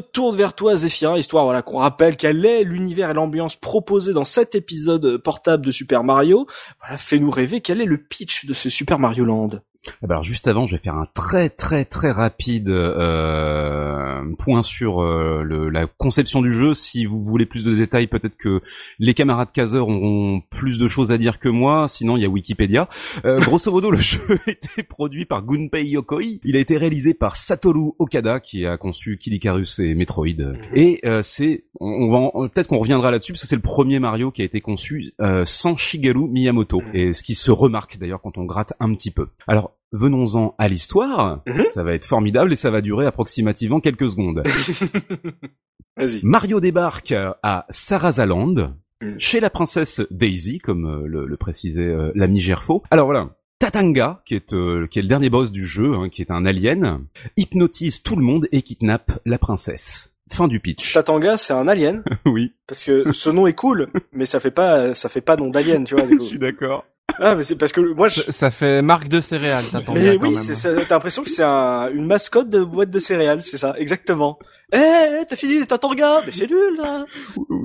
Tourne 0.00 0.36
vers 0.36 0.54
toi, 0.54 0.76
Zéphirin, 0.76 1.16
histoire 1.16 1.44
voilà 1.44 1.62
qu'on 1.62 1.78
rappelle 1.78 2.16
quel 2.16 2.44
est 2.44 2.64
l'univers 2.64 3.10
et 3.10 3.14
l'ambiance 3.14 3.56
proposés 3.56 4.12
dans 4.12 4.24
cet 4.24 4.54
épisode 4.54 5.18
portable 5.18 5.64
de 5.64 5.70
Super 5.70 6.04
Mario. 6.04 6.46
Voilà, 6.80 6.98
fais-nous 6.98 7.30
rêver, 7.30 7.60
quel 7.60 7.80
est 7.80 7.86
le 7.86 7.98
pitch 7.98 8.46
de 8.46 8.54
ce 8.54 8.68
Super 8.68 8.98
Mario 8.98 9.24
Land? 9.24 9.60
Alors 10.02 10.22
juste 10.22 10.48
avant, 10.48 10.66
je 10.66 10.76
vais 10.76 10.82
faire 10.82 10.96
un 10.96 11.06
très 11.14 11.48
très 11.50 11.84
très 11.84 12.10
rapide 12.10 12.68
euh, 12.68 14.22
point 14.38 14.62
sur 14.62 15.02
euh, 15.02 15.42
le- 15.42 15.68
la 15.70 15.86
conception 15.86 16.42
du 16.42 16.52
jeu. 16.52 16.74
Si 16.74 17.04
vous 17.04 17.22
voulez 17.22 17.46
plus 17.46 17.64
de 17.64 17.74
détails, 17.74 18.06
peut-être 18.06 18.36
que 18.36 18.60
les 18.98 19.14
camarades 19.14 19.52
Kazer 19.52 19.86
auront 19.86 20.42
plus 20.50 20.78
de 20.78 20.88
choses 20.88 21.10
à 21.12 21.18
dire 21.18 21.38
que 21.38 21.48
moi. 21.48 21.86
Sinon, 21.88 22.16
il 22.16 22.22
y 22.22 22.26
a 22.26 22.28
Wikipédia. 22.28 22.88
Euh, 23.24 23.38
grosso 23.40 23.70
modo, 23.70 23.90
le 23.90 23.98
jeu 23.98 24.20
a 24.46 24.50
été 24.50 24.82
produit 24.82 25.24
par 25.24 25.42
Gunpei 25.44 25.86
Yokoi. 25.86 26.40
Il 26.44 26.56
a 26.56 26.60
été 26.60 26.76
réalisé 26.76 27.14
par 27.14 27.36
Satoru 27.36 27.92
Okada, 27.98 28.40
qui 28.40 28.66
a 28.66 28.76
conçu 28.76 29.16
Kid 29.18 29.32
Icarus 29.32 29.78
et 29.78 29.94
Metroid. 29.94 30.26
Et 30.74 31.00
euh, 31.04 31.22
c'est, 31.22 31.64
on, 31.80 32.30
on 32.34 32.42
va 32.42 32.48
peut-être 32.48 32.68
qu'on 32.68 32.78
reviendra 32.78 33.10
là-dessus, 33.10 33.32
parce 33.32 33.42
que 33.42 33.48
c'est 33.48 33.56
le 33.56 33.62
premier 33.62 34.00
Mario 34.00 34.30
qui 34.30 34.42
a 34.42 34.44
été 34.44 34.60
conçu 34.60 35.12
euh, 35.20 35.44
sans 35.44 35.76
Shigeru 35.76 36.28
Miyamoto. 36.28 36.82
Et 36.94 37.12
ce 37.12 37.22
qui 37.22 37.34
se 37.34 37.50
remarque 37.50 37.98
d'ailleurs 37.98 38.20
quand 38.20 38.38
on 38.38 38.44
gratte 38.44 38.74
un 38.80 38.92
petit 38.92 39.10
peu. 39.10 39.28
Alors, 39.46 39.72
venons-en 39.92 40.54
à 40.58 40.68
l'histoire. 40.68 41.42
Mhm. 41.46 41.64
Ça 41.66 41.82
va 41.84 41.94
être 41.94 42.04
formidable 42.04 42.52
et 42.52 42.56
ça 42.56 42.70
va 42.70 42.80
durer 42.80 43.06
approximativement 43.06 43.80
quelques 43.80 44.10
secondes. 44.10 44.42
Vas-y. 45.96 46.20
Mario 46.22 46.60
débarque 46.60 47.12
à 47.42 47.66
Sarazaland, 47.70 48.74
Mhm. 49.00 49.14
chez 49.20 49.38
la 49.38 49.48
princesse 49.48 50.02
Daisy, 50.10 50.58
comme 50.58 50.84
euh, 50.86 51.06
le, 51.06 51.24
le 51.24 51.36
précisait 51.36 51.82
euh, 51.86 52.10
l'ami 52.16 52.40
Gerfo. 52.40 52.82
Alors 52.90 53.06
voilà. 53.06 53.30
Tatanga, 53.60 54.22
qui 54.26 54.34
est, 54.34 54.52
euh, 54.52 54.88
qui 54.88 54.98
est 54.98 55.02
le 55.02 55.08
dernier 55.08 55.30
boss 55.30 55.52
du 55.52 55.64
jeu, 55.64 55.94
hein, 55.94 56.08
qui 56.08 56.20
est 56.20 56.32
un 56.32 56.44
alien, 56.44 57.04
hypnotise 57.36 58.02
tout 58.02 58.16
le 58.16 58.22
monde 58.22 58.48
et 58.50 58.62
kidnappe 58.62 59.20
la 59.24 59.38
princesse. 59.38 60.12
Fin 60.32 60.48
du 60.48 60.58
pitch. 60.60 60.94
Tatanga, 60.94 61.36
c'est 61.36 61.52
un 61.52 61.68
alien 61.68 62.02
oui, 62.26 62.54
parce 62.66 62.82
que 62.84 63.12
ce 63.12 63.30
nom 63.30 63.46
est 63.46 63.54
cool, 63.54 63.88
mais 64.12 64.24
ça 64.24 64.40
fait 64.40 64.50
pas 64.50 64.92
ça 64.94 65.08
fait 65.08 65.20
pas 65.20 65.36
nom 65.36 65.48
d'alien, 65.48 65.84
tu 65.84 65.94
vois. 65.94 66.06
je 66.10 66.18
suis 66.24 66.38
d'accord. 66.40 66.84
Ah, 67.20 67.34
mais 67.34 67.42
c'est 67.42 67.56
parce 67.56 67.72
que 67.72 67.80
moi 67.80 68.08
je 68.08 68.20
Ça, 68.20 68.32
ça 68.32 68.50
fait 68.50 68.82
marque 68.82 69.08
de 69.08 69.20
céréales, 69.20 69.64
mais 69.94 70.16
bien 70.18 70.28
oui, 70.30 70.34
ça, 70.36 70.70
t'as 70.86 70.94
l'impression 70.94 71.22
que 71.22 71.30
c'est 71.30 71.42
un, 71.42 71.88
une 71.92 72.06
mascotte 72.06 72.48
de 72.48 72.62
boîte 72.62 72.90
de 72.90 72.98
céréales, 72.98 73.42
c'est 73.42 73.56
ça, 73.56 73.74
exactement. 73.78 74.38
Eh, 74.72 74.76
eh, 74.78 75.24
t'as 75.26 75.34
fini 75.34 75.58
les 75.58 75.66
Tatanga 75.66 76.22
Mais 76.26 76.32
c'est 76.32 76.48
nul, 76.48 76.76
là 76.76 77.06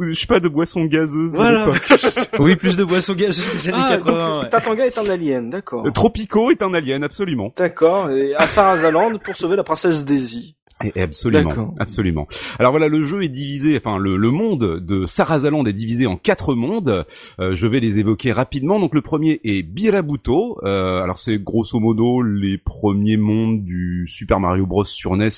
Je 0.09 0.13
sais 0.17 0.25
pas, 0.25 0.39
de 0.39 0.47
boisson 0.47 0.85
gazeuse. 0.85 1.33
de 1.33 1.37
Voilà. 1.37 1.67
oui, 2.39 2.55
plus 2.55 2.77
de 2.77 2.83
boissons 2.85 3.13
gazeuses 3.13 3.51
des 3.51 3.69
années 3.69 3.83
Ah, 3.85 3.89
80. 3.97 4.13
donc, 4.29 4.43
ouais. 4.43 4.49
Tatanga 4.49 4.85
est 4.87 4.97
un 4.97 5.09
alien, 5.09 5.49
d'accord. 5.49 5.85
Euh, 5.85 5.91
Tropico 5.91 6.49
est 6.49 6.61
un 6.63 6.73
alien, 6.73 7.03
absolument. 7.03 7.51
D'accord, 7.57 8.09
et 8.11 8.33
à 8.35 8.47
Sarazaland 8.47 9.17
pour 9.19 9.35
sauver 9.35 9.57
la 9.57 9.63
princesse 9.63 10.05
Daisy. 10.05 10.55
Et 10.95 11.01
absolument, 11.01 11.73
absolument. 11.79 12.27
Alors 12.59 12.71
voilà, 12.71 12.87
le 12.87 13.01
jeu 13.03 13.23
est 13.23 13.29
divisé, 13.29 13.77
enfin 13.77 13.97
le, 13.97 14.17
le 14.17 14.31
monde 14.31 14.79
de 14.79 15.05
Sarazaland 15.05 15.65
est 15.65 15.73
divisé 15.73 16.05
en 16.05 16.17
quatre 16.17 16.55
mondes. 16.55 17.05
Euh, 17.39 17.55
je 17.55 17.67
vais 17.67 17.79
les 17.79 17.99
évoquer 17.99 18.31
rapidement. 18.31 18.79
Donc 18.79 18.93
le 18.93 19.01
premier 19.01 19.39
est 19.43 19.63
Birabuto. 19.63 20.59
Euh, 20.63 21.01
alors 21.01 21.17
c'est 21.17 21.37
grosso 21.37 21.79
modo 21.79 22.21
les 22.21 22.57
premiers 22.57 23.17
mondes 23.17 23.63
du 23.63 24.05
Super 24.07 24.39
Mario 24.39 24.65
Bros 24.65 24.85
sur 24.85 25.15
NES, 25.15 25.29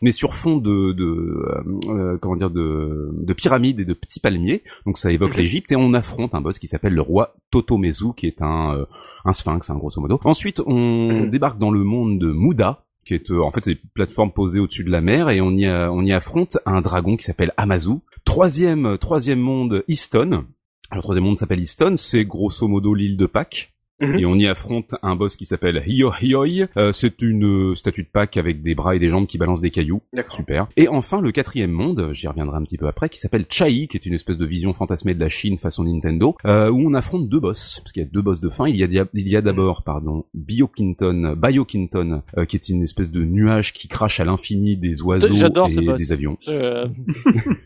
mais 0.00 0.12
sur 0.12 0.34
fond 0.34 0.56
de, 0.56 0.92
de 0.92 1.04
euh, 1.04 1.62
euh, 1.88 2.18
comment 2.20 2.36
dire 2.36 2.50
de, 2.50 3.10
de 3.12 3.32
pyramides 3.32 3.80
et 3.80 3.84
de 3.84 3.94
petits 3.94 4.20
palmiers. 4.20 4.62
Donc 4.86 4.98
ça 4.98 5.10
évoque 5.12 5.36
l'Égypte 5.36 5.72
et 5.72 5.76
on 5.76 5.94
affronte 5.94 6.34
un 6.34 6.40
boss 6.40 6.58
qui 6.58 6.68
s'appelle 6.68 6.94
le 6.94 7.02
roi 7.02 7.34
Totomezu, 7.50 8.14
qui 8.16 8.26
est 8.26 8.42
un 8.42 8.74
euh, 8.74 8.84
un 9.24 9.32
sphinx, 9.32 9.70
hein, 9.70 9.76
grosso 9.76 10.00
modo. 10.00 10.18
Ensuite, 10.24 10.60
on 10.66 11.26
débarque 11.30 11.58
dans 11.58 11.70
le 11.70 11.84
monde 11.84 12.18
de 12.18 12.32
Muda, 12.32 12.84
qui 13.04 13.14
est 13.14 13.30
euh, 13.30 13.42
en 13.42 13.50
fait 13.50 13.62
c'est 13.62 13.70
des 13.70 13.76
petites 13.76 13.94
plateformes 13.94 14.32
posées 14.32 14.60
au-dessus 14.60 14.84
de 14.84 14.90
la 14.90 15.00
mer 15.00 15.30
et 15.30 15.40
on 15.40 15.52
y 15.52 15.68
on 15.68 16.04
y 16.04 16.12
affronte 16.12 16.58
un 16.66 16.80
dragon 16.80 17.16
qui 17.16 17.24
s'appelle 17.24 17.52
Amazu. 17.56 17.96
Troisième 18.24 18.98
troisième 18.98 19.40
monde 19.40 19.84
Easton. 19.88 20.46
Le 20.94 21.00
troisième 21.00 21.24
monde 21.24 21.38
s'appelle 21.38 21.60
Easton, 21.60 21.94
c'est 21.96 22.24
grosso 22.24 22.68
modo 22.68 22.94
l'île 22.94 23.16
de 23.16 23.26
Pâques. 23.26 23.71
Mhm. 24.02 24.18
Et 24.18 24.26
on 24.26 24.34
y 24.34 24.46
affronte 24.46 24.94
un 25.02 25.16
boss 25.16 25.36
qui 25.36 25.46
s'appelle 25.46 25.82
Hyo 25.86 26.12
Hyoi. 26.20 26.66
Euh, 26.76 26.92
c'est 26.92 27.22
une 27.22 27.44
euh, 27.70 27.74
statue 27.74 28.02
de 28.02 28.08
Pâques 28.12 28.36
avec 28.36 28.62
des 28.62 28.74
bras 28.74 28.96
et 28.96 28.98
des 28.98 29.08
jambes 29.10 29.26
qui 29.26 29.38
balancent 29.38 29.60
des 29.60 29.70
cailloux. 29.70 30.02
D'accord. 30.12 30.34
Super. 30.36 30.66
Et 30.76 30.88
enfin, 30.88 31.20
le 31.20 31.30
quatrième 31.32 31.70
monde, 31.70 32.10
j'y 32.12 32.26
reviendrai 32.28 32.56
un 32.56 32.62
petit 32.62 32.78
peu 32.78 32.86
après, 32.88 33.08
qui 33.08 33.18
s'appelle 33.20 33.46
Chai, 33.48 33.86
qui 33.86 33.96
est 33.96 34.04
une 34.06 34.14
espèce 34.14 34.36
de 34.38 34.44
vision 34.46 34.72
fantasmée 34.72 35.14
de 35.14 35.20
la 35.20 35.28
Chine 35.28 35.56
façon 35.58 35.84
Nintendo, 35.84 36.34
euh, 36.44 36.68
où 36.70 36.80
on 36.88 36.94
affronte 36.94 37.28
deux 37.28 37.40
boss, 37.40 37.80
parce 37.82 37.92
qu'il 37.92 38.02
y 38.02 38.06
a 38.06 38.08
deux 38.08 38.22
boss 38.22 38.40
de 38.40 38.48
fin. 38.50 38.66
Il 38.68 38.76
y 38.76 38.84
a, 38.98 39.06
il 39.14 39.28
y 39.28 39.36
a 39.36 39.40
d'abord, 39.40 39.82
pardon, 39.84 40.24
Biokinton, 40.34 41.34
Biokinton, 41.36 42.22
euh, 42.38 42.44
qui 42.44 42.56
est 42.56 42.68
une 42.68 42.82
espèce 42.82 43.10
de 43.10 43.24
nuage 43.24 43.72
qui 43.72 43.88
crache 43.88 44.18
à 44.20 44.24
l'infini 44.24 44.76
des 44.76 45.02
oiseaux 45.02 45.28
J'adore 45.34 45.70
ce 45.70 45.80
et 45.80 45.84
boss. 45.84 45.98
des 45.98 46.12
avions. 46.12 46.36
Je- 46.40 46.88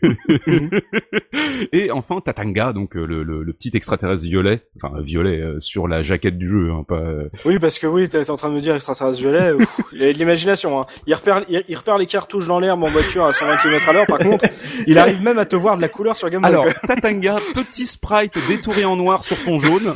et 1.71 1.91
enfin 1.91 2.21
Tatanga, 2.21 2.73
donc 2.73 2.95
euh, 2.95 3.05
le, 3.05 3.23
le- 3.23 3.43
le 3.43 3.53
petit 3.53 3.71
extraterrestre 3.73 4.23
violet, 4.23 4.61
enfin 4.75 4.99
violet 5.01 5.39
euh, 5.41 5.59
sur 5.59 5.87
la 5.87 6.01
jaquette 6.03 6.26
du 6.35 6.49
jeu, 6.49 6.71
hein, 6.71 6.83
pas. 6.87 6.95
euh, 6.95 7.29
Oui, 7.45 7.59
parce 7.59 7.79
que 7.79 7.87
oui, 7.87 8.09
t'es 8.09 8.29
en 8.29 8.35
train 8.37 8.49
de 8.49 8.53
me 8.55 8.59
dire 8.61 8.75
extraterrestre 8.75 9.19
violet, 9.19 9.53
pff, 9.57 9.77
il 9.93 10.03
a 10.03 10.11
de 10.13 10.17
l'imagination. 10.17 10.79
Hein. 10.79 10.83
Il 11.05 11.13
repère, 11.13 11.43
il, 11.47 11.63
il 11.67 11.75
repère 11.77 11.97
les 11.97 12.05
cartouches 12.05 12.47
dans 12.47 12.59
l'herbe 12.59 12.83
en 12.83 12.89
voiture 12.91 13.25
à 13.25 13.33
120 13.33 13.57
km 13.57 13.89
à 13.89 13.93
l'heure. 13.93 14.05
Par 14.07 14.19
contre, 14.19 14.45
il 14.87 14.97
arrive 14.97 15.21
même 15.21 15.39
à 15.39 15.45
te 15.45 15.55
voir 15.55 15.77
de 15.77 15.81
la 15.81 15.89
couleur 15.89 16.17
sur 16.17 16.29
Game 16.29 16.41
Boy. 16.41 16.49
Alors. 16.51 16.65
Tatanga, 16.87 17.35
petit 17.55 17.85
sprite 17.85 18.33
détouré 18.47 18.83
en 18.85 18.95
noir 18.95 19.23
sur 19.23 19.37
fond 19.37 19.57
jaune, 19.59 19.93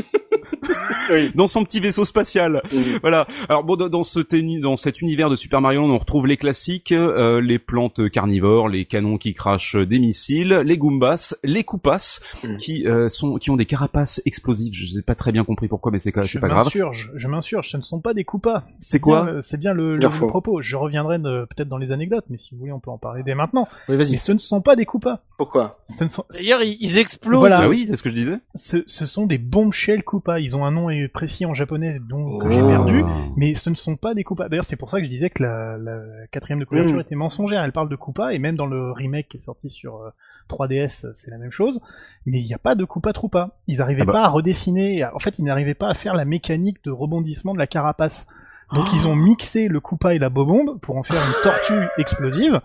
Oui. 1.09 1.31
dans 1.35 1.47
son 1.47 1.63
petit 1.65 1.79
vaisseau 1.81 2.05
spatial. 2.05 2.61
Voilà. 3.01 3.27
Alors 3.49 3.63
bon, 3.63 3.75
dans, 3.75 4.03
ce 4.03 4.19
dans 4.61 4.77
cet 4.77 5.01
univers 5.01 5.29
de 5.29 5.35
Super 5.35 5.59
Mario, 5.61 5.81
on 5.81 5.97
retrouve 5.97 6.25
les 6.27 6.37
classiques, 6.37 6.91
euh, 6.93 7.41
les 7.41 7.59
plantes 7.59 8.09
carnivores, 8.09 8.69
les 8.69 8.85
canons 8.85 9.17
qui 9.17 9.33
crachent 9.33 9.75
des 9.75 9.99
missiles, 9.99 10.61
les 10.65 10.77
Goombas, 10.77 11.35
les 11.43 11.63
Koopas, 11.63 12.19
qui 12.59 12.87
euh, 12.87 13.09
sont 13.09 13.35
qui 13.35 13.49
ont 13.51 13.55
des 13.57 13.65
carapaces 13.65 14.21
explosives. 14.25 14.73
Je 14.73 14.95
n'ai 14.95 15.01
pas 15.01 15.15
très 15.15 15.31
bien 15.31 15.43
compris 15.43 15.67
pourquoi, 15.67 15.91
mais 15.91 15.99
c'est 15.99 16.13
Je 16.23 16.39
pas 16.39 16.47
grave. 16.47 16.63
m'insurge, 16.65 17.11
je 17.15 17.27
m'insurge, 17.27 17.69
ce 17.69 17.77
ne 17.77 17.81
sont 17.81 17.99
pas 17.99 18.13
des 18.13 18.23
coupas. 18.23 18.63
C'est 18.79 18.99
quoi 18.99 19.25
bien 19.25 19.33
le- 19.33 19.41
C'est 19.41 19.57
bien 19.57 19.73
le, 19.73 19.97
le- 19.97 20.09
propos. 20.09 20.61
Je 20.61 20.75
reviendrai 20.77 21.17
peut-être 21.19 21.67
dans 21.67 21.77
les 21.77 21.91
anecdotes, 21.91 22.25
mais 22.29 22.37
si 22.37 22.53
vous 22.53 22.59
voulez, 22.59 22.71
on 22.71 22.79
peut 22.79 22.91
en 22.91 22.97
parler 22.97 23.23
dès 23.23 23.35
maintenant. 23.35 23.67
Oui, 23.89 23.95
Mais 23.97 24.03
vas-y. 24.03 24.17
ce 24.17 24.31
ne 24.31 24.39
sont 24.39 24.61
pas 24.61 24.75
des 24.75 24.85
coupas. 24.85 25.19
Pourquoi? 25.37 25.79
Ce, 25.89 26.03
ne 26.03 26.09
sont, 26.09 26.23
D'ailleurs, 26.31 26.61
ils, 26.63 26.97
explosent. 26.97 27.39
Voilà. 27.39 27.61
Ah 27.63 27.69
oui, 27.69 27.85
c'est 27.89 27.95
ce 27.95 28.03
que 28.03 28.09
je 28.09 28.15
disais. 28.15 28.37
ce, 28.55 28.77
ce 28.85 29.05
sont 29.05 29.25
des 29.25 29.37
bombshell 29.39 30.03
coupas. 30.03 30.39
Ils 30.39 30.55
ont 30.55 30.60
un 30.65 30.71
nom 30.71 30.87
précis 31.13 31.45
en 31.45 31.53
japonais 31.53 31.99
dont 32.09 32.37
que 32.39 32.47
Oh. 32.47 32.51
j'ai 32.51 32.61
perdu. 32.61 33.03
Mais 33.35 33.53
ce 33.55 33.69
ne 33.69 33.75
sont 33.75 33.95
pas 33.95 34.13
des 34.13 34.23
coupas. 34.23 34.49
D'ailleurs, 34.49 34.63
c'est 34.65 34.75
pour 34.75 34.89
ça 34.89 34.99
que 34.99 35.05
je 35.05 35.09
disais 35.09 35.29
que 35.29 35.43
la, 35.43 35.77
la 35.77 36.01
quatrième 36.31 36.59
de 36.59 36.65
couverture 36.65 36.95
Mm. 36.97 37.01
était 37.01 37.15
mensongère. 37.15 37.63
Elle 37.63 37.71
parle 37.71 37.89
de 37.89 37.95
coupas, 37.95 38.31
et 38.31 38.39
même 38.39 38.55
dans 38.55 38.65
le 38.67 38.91
remake 38.91 39.27
qui 39.29 39.37
est 39.37 39.41
sorti 39.41 39.69
sur 39.69 39.97
euh, 39.97 40.09
3DS, 40.49 41.07
c'est 41.13 41.31
la 41.31 41.37
même 41.37 41.51
chose. 41.51 41.81
Mais 42.25 42.39
il 42.39 42.45
n'y 42.45 42.53
a 42.53 42.57
pas 42.59 42.75
de 42.75 42.83
coupa 42.85 43.13
troupa. 43.13 43.51
Ils 43.67 43.77
n'arrivaient 43.77 44.01
Ah 44.03 44.05
bah. 44.05 44.13
pas 44.13 44.23
à 44.23 44.29
redessiner. 44.29 45.05
En 45.05 45.19
fait, 45.19 45.39
ils 45.39 45.45
n'arrivaient 45.45 45.73
pas 45.73 45.89
à 45.89 45.93
faire 45.93 46.13
la 46.15 46.25
mécanique 46.25 46.83
de 46.83 46.91
rebondissement 46.91 47.53
de 47.53 47.59
la 47.59 47.67
carapace. 47.67 48.27
Donc 48.73 48.93
ils 48.93 49.07
ont 49.07 49.15
mixé 49.15 49.67
le 49.67 49.79
coupa 49.79 50.13
et 50.15 50.19
la 50.19 50.29
bobombe 50.29 50.79
pour 50.79 50.97
en 50.97 51.03
faire 51.03 51.21
une 51.21 51.33
tortue 51.43 51.87
explosive. 51.97 52.61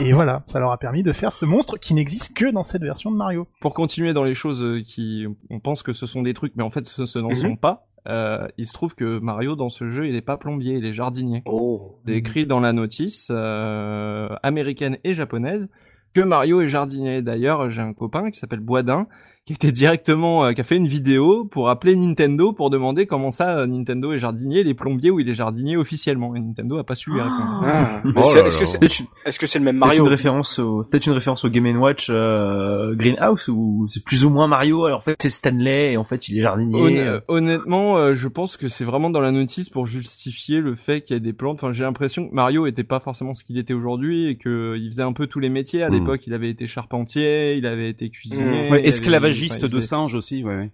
Et 0.00 0.12
voilà, 0.12 0.42
ça 0.46 0.58
leur 0.60 0.72
a 0.72 0.78
permis 0.78 1.02
de 1.02 1.12
faire 1.12 1.32
ce 1.32 1.44
monstre 1.44 1.76
qui 1.78 1.94
n'existe 1.94 2.34
que 2.36 2.50
dans 2.50 2.62
cette 2.62 2.82
version 2.82 3.10
de 3.10 3.16
Mario. 3.16 3.46
Pour 3.60 3.74
continuer 3.74 4.12
dans 4.12 4.24
les 4.24 4.34
choses 4.34 4.62
euh, 4.62 4.82
qui, 4.82 5.26
on 5.50 5.60
pense 5.60 5.82
que 5.82 5.92
ce 5.92 6.06
sont 6.06 6.22
des 6.22 6.32
trucs, 6.34 6.54
mais 6.56 6.62
en 6.62 6.70
fait 6.70 6.86
ce, 6.86 7.06
ce 7.06 7.18
n'en 7.18 7.28
Mhm. 7.30 7.34
sont 7.34 7.56
pas. 7.56 7.86
Euh, 8.08 8.48
il 8.56 8.66
se 8.66 8.72
trouve 8.72 8.94
que 8.94 9.18
Mario 9.18 9.56
dans 9.56 9.68
ce 9.68 9.90
jeu, 9.90 10.08
il 10.08 10.14
est 10.16 10.22
pas 10.22 10.38
plombier, 10.38 10.76
il 10.76 10.86
est 10.86 10.94
jardinier. 10.94 11.42
Oh. 11.44 11.98
C'est 12.06 12.14
écrit 12.14 12.46
dans 12.46 12.60
la 12.60 12.72
notice 12.72 13.28
euh, 13.30 14.28
américaine 14.42 14.96
et 15.04 15.12
japonaise 15.12 15.68
que 16.14 16.22
Mario 16.22 16.62
est 16.62 16.66
jardinier. 16.68 17.20
D'ailleurs, 17.22 17.68
j'ai 17.70 17.82
un 17.82 17.92
copain 17.92 18.30
qui 18.30 18.38
s'appelle 18.38 18.60
Boisdin 18.60 19.06
qui 19.50 19.66
était 19.66 19.72
directement, 19.72 20.44
euh, 20.44 20.52
qui 20.52 20.60
a 20.60 20.64
fait 20.64 20.76
une 20.76 20.86
vidéo 20.86 21.44
pour 21.44 21.68
appeler 21.70 21.96
Nintendo 21.96 22.52
pour 22.52 22.70
demander 22.70 23.06
comment 23.06 23.30
ça 23.30 23.58
euh, 23.58 23.66
Nintendo 23.66 24.12
est 24.12 24.18
jardinier, 24.18 24.62
les 24.62 24.74
plombiers 24.74 25.10
ou 25.10 25.18
il 25.20 25.28
est 25.28 25.34
jardinier 25.34 25.76
officiellement. 25.76 26.34
Et 26.36 26.40
Nintendo 26.40 26.78
a 26.78 26.84
pas 26.84 26.94
su 26.94 27.10
lui 27.10 27.20
répondre. 27.20 27.62
Ah. 27.64 28.00
Mais 28.04 28.12
Oh 28.16 28.22
c'est- 28.22 28.44
Est-ce 28.46 28.58
que 28.58 28.64
c'est 28.64 28.78
Peut-être 28.78 29.02
est-ce 29.26 29.38
que 29.38 29.46
c'est 29.46 29.58
le 29.58 29.64
même 29.64 29.76
peut-être 29.76 29.86
Mario 29.86 30.04
une 30.04 30.10
référence 30.10 30.58
au, 30.58 30.84
peut-être 30.84 31.06
une 31.06 31.12
référence 31.14 31.44
au 31.44 31.48
Game 31.50 31.66
Watch 31.80 32.08
euh, 32.10 32.94
Greenhouse 32.94 33.48
où 33.48 33.86
c'est 33.88 34.04
plus 34.04 34.24
ou 34.24 34.30
moins 34.30 34.46
Mario. 34.46 34.84
Alors 34.86 34.98
en 34.98 35.02
fait 35.02 35.16
c'est 35.20 35.28
Stanley 35.28 35.92
et 35.92 35.96
en 35.96 36.04
fait 36.04 36.28
il 36.28 36.38
est 36.38 36.42
jardinier. 36.42 36.80
Honn- 36.80 36.96
euh. 36.98 37.20
honnêtement, 37.28 37.96
euh, 37.98 38.14
je 38.14 38.28
pense 38.28 38.56
que 38.56 38.68
c'est 38.68 38.84
vraiment 38.84 39.10
dans 39.10 39.20
la 39.20 39.30
notice 39.32 39.68
pour 39.68 39.86
justifier 39.86 40.60
le 40.60 40.76
fait 40.76 41.00
qu'il 41.02 41.14
y 41.14 41.16
ait 41.16 41.20
des 41.20 41.32
plantes. 41.32 41.58
Enfin, 41.62 41.72
j'ai 41.72 41.82
l'impression 41.84 42.28
que 42.28 42.34
Mario 42.34 42.66
était 42.66 42.84
pas 42.84 43.00
forcément 43.00 43.34
ce 43.34 43.42
qu'il 43.44 43.58
était 43.58 43.74
aujourd'hui 43.74 44.28
et 44.28 44.36
que 44.36 44.76
il 44.78 44.88
faisait 44.90 45.02
un 45.02 45.12
peu 45.12 45.26
tous 45.26 45.40
les 45.40 45.48
métiers. 45.48 45.82
À 45.82 45.88
Mm. 45.90 45.94
l'époque, 45.94 46.26
il 46.26 46.34
avait 46.34 46.50
été 46.50 46.66
charpentier, 46.66 47.54
il 47.56 47.66
avait 47.66 47.90
été 47.90 48.10
cuisinier, 48.10 48.42
Mm. 48.44 48.64
il 48.66 48.70
Ouais, 48.70 48.78
avait- 48.78 48.88
esclavagiste 48.88 49.39
il 49.46 49.68
de 49.68 49.76
faisait- 49.76 49.86
singe 49.86 50.14
aussi, 50.14 50.42
ouais. 50.44 50.70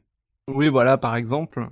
Oui, 0.49 0.69
voilà, 0.69 0.97
par 0.99 1.17
exemple. 1.17 1.69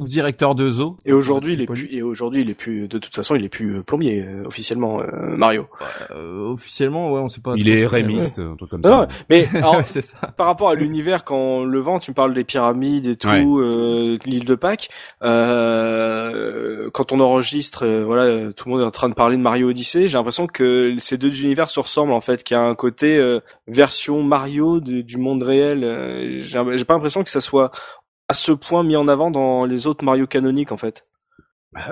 Ou 0.00 0.08
directeur 0.08 0.56
de 0.56 0.72
zoo. 0.72 0.96
Et 1.06 1.12
aujourd'hui, 1.12 1.52
il 1.54 1.60
est 1.60 1.66
plus, 1.66 1.86
et 1.88 2.02
aujourd'hui, 2.02 2.42
il 2.42 2.50
est 2.50 2.54
plus, 2.54 2.88
de 2.88 2.98
toute 2.98 3.14
façon, 3.14 3.36
il 3.36 3.44
est 3.44 3.48
plus 3.48 3.76
euh, 3.76 3.82
plombier, 3.84 4.24
euh, 4.26 4.42
officiellement, 4.44 5.00
euh, 5.00 5.06
Mario. 5.36 5.68
Euh, 6.10 6.50
officiellement, 6.52 7.12
ouais, 7.12 7.20
on 7.20 7.28
sait 7.28 7.40
pas. 7.40 7.54
Il 7.56 7.68
est 7.68 7.86
rémiste, 7.86 8.40
un 8.40 8.56
truc 8.56 8.70
comme 8.70 8.80
Non, 8.80 8.90
non, 8.90 9.04
ça. 9.04 9.08
mais, 9.30 9.46
Ouais, 9.52 9.58
alors, 9.60 9.82
c'est 9.86 10.02
ça. 10.02 10.18
par 10.36 10.46
rapport 10.48 10.70
à 10.70 10.74
l'univers, 10.74 11.22
quand 11.22 11.36
on 11.38 11.64
le 11.64 11.78
vend, 11.78 12.00
tu 12.00 12.10
me 12.10 12.14
parles 12.16 12.34
des 12.34 12.42
pyramides 12.42 13.06
et 13.06 13.14
tout, 13.14 13.28
Ouais. 13.28 13.44
euh, 13.46 14.18
l'île 14.26 14.46
de 14.46 14.56
Pâques. 14.56 14.88
Euh, 15.22 16.90
quand 16.92 17.12
on 17.12 17.20
enregistre, 17.20 17.84
euh, 17.84 18.04
voilà, 18.04 18.52
tout 18.52 18.68
le 18.68 18.72
monde 18.74 18.82
est 18.82 18.86
en 18.86 18.90
train 18.90 19.08
de 19.08 19.14
parler 19.14 19.36
de 19.36 19.42
Mario 19.42 19.68
Odyssey. 19.70 20.08
J'ai 20.08 20.18
l'impression 20.18 20.48
que 20.48 20.94
ces 20.98 21.18
deux 21.18 21.42
univers 21.44 21.70
se 21.70 21.78
ressemblent 21.78 22.12
en 22.12 22.20
fait, 22.20 22.42
qu'il 22.42 22.56
y 22.56 22.58
a 22.58 22.62
un 22.62 22.74
côté 22.74 23.16
euh, 23.16 23.38
version 23.68 24.24
Mario 24.24 24.80
de- 24.80 25.02
du 25.02 25.18
monde 25.18 25.44
réel. 25.44 25.84
Euh, 25.84 26.40
J'ai 26.40 26.60
j'ai 26.76 26.84
pas 26.84 26.94
l'impression 26.94 27.22
que 27.22 27.30
ça 27.30 27.40
soit 27.40 27.70
à 28.28 28.34
ce 28.34 28.52
point 28.52 28.82
mis 28.82 28.96
en 28.96 29.08
avant 29.08 29.30
dans 29.30 29.64
les 29.64 29.86
autres 29.86 30.04
Mario 30.04 30.26
canoniques 30.26 30.72
en 30.72 30.76
fait. 30.76 31.06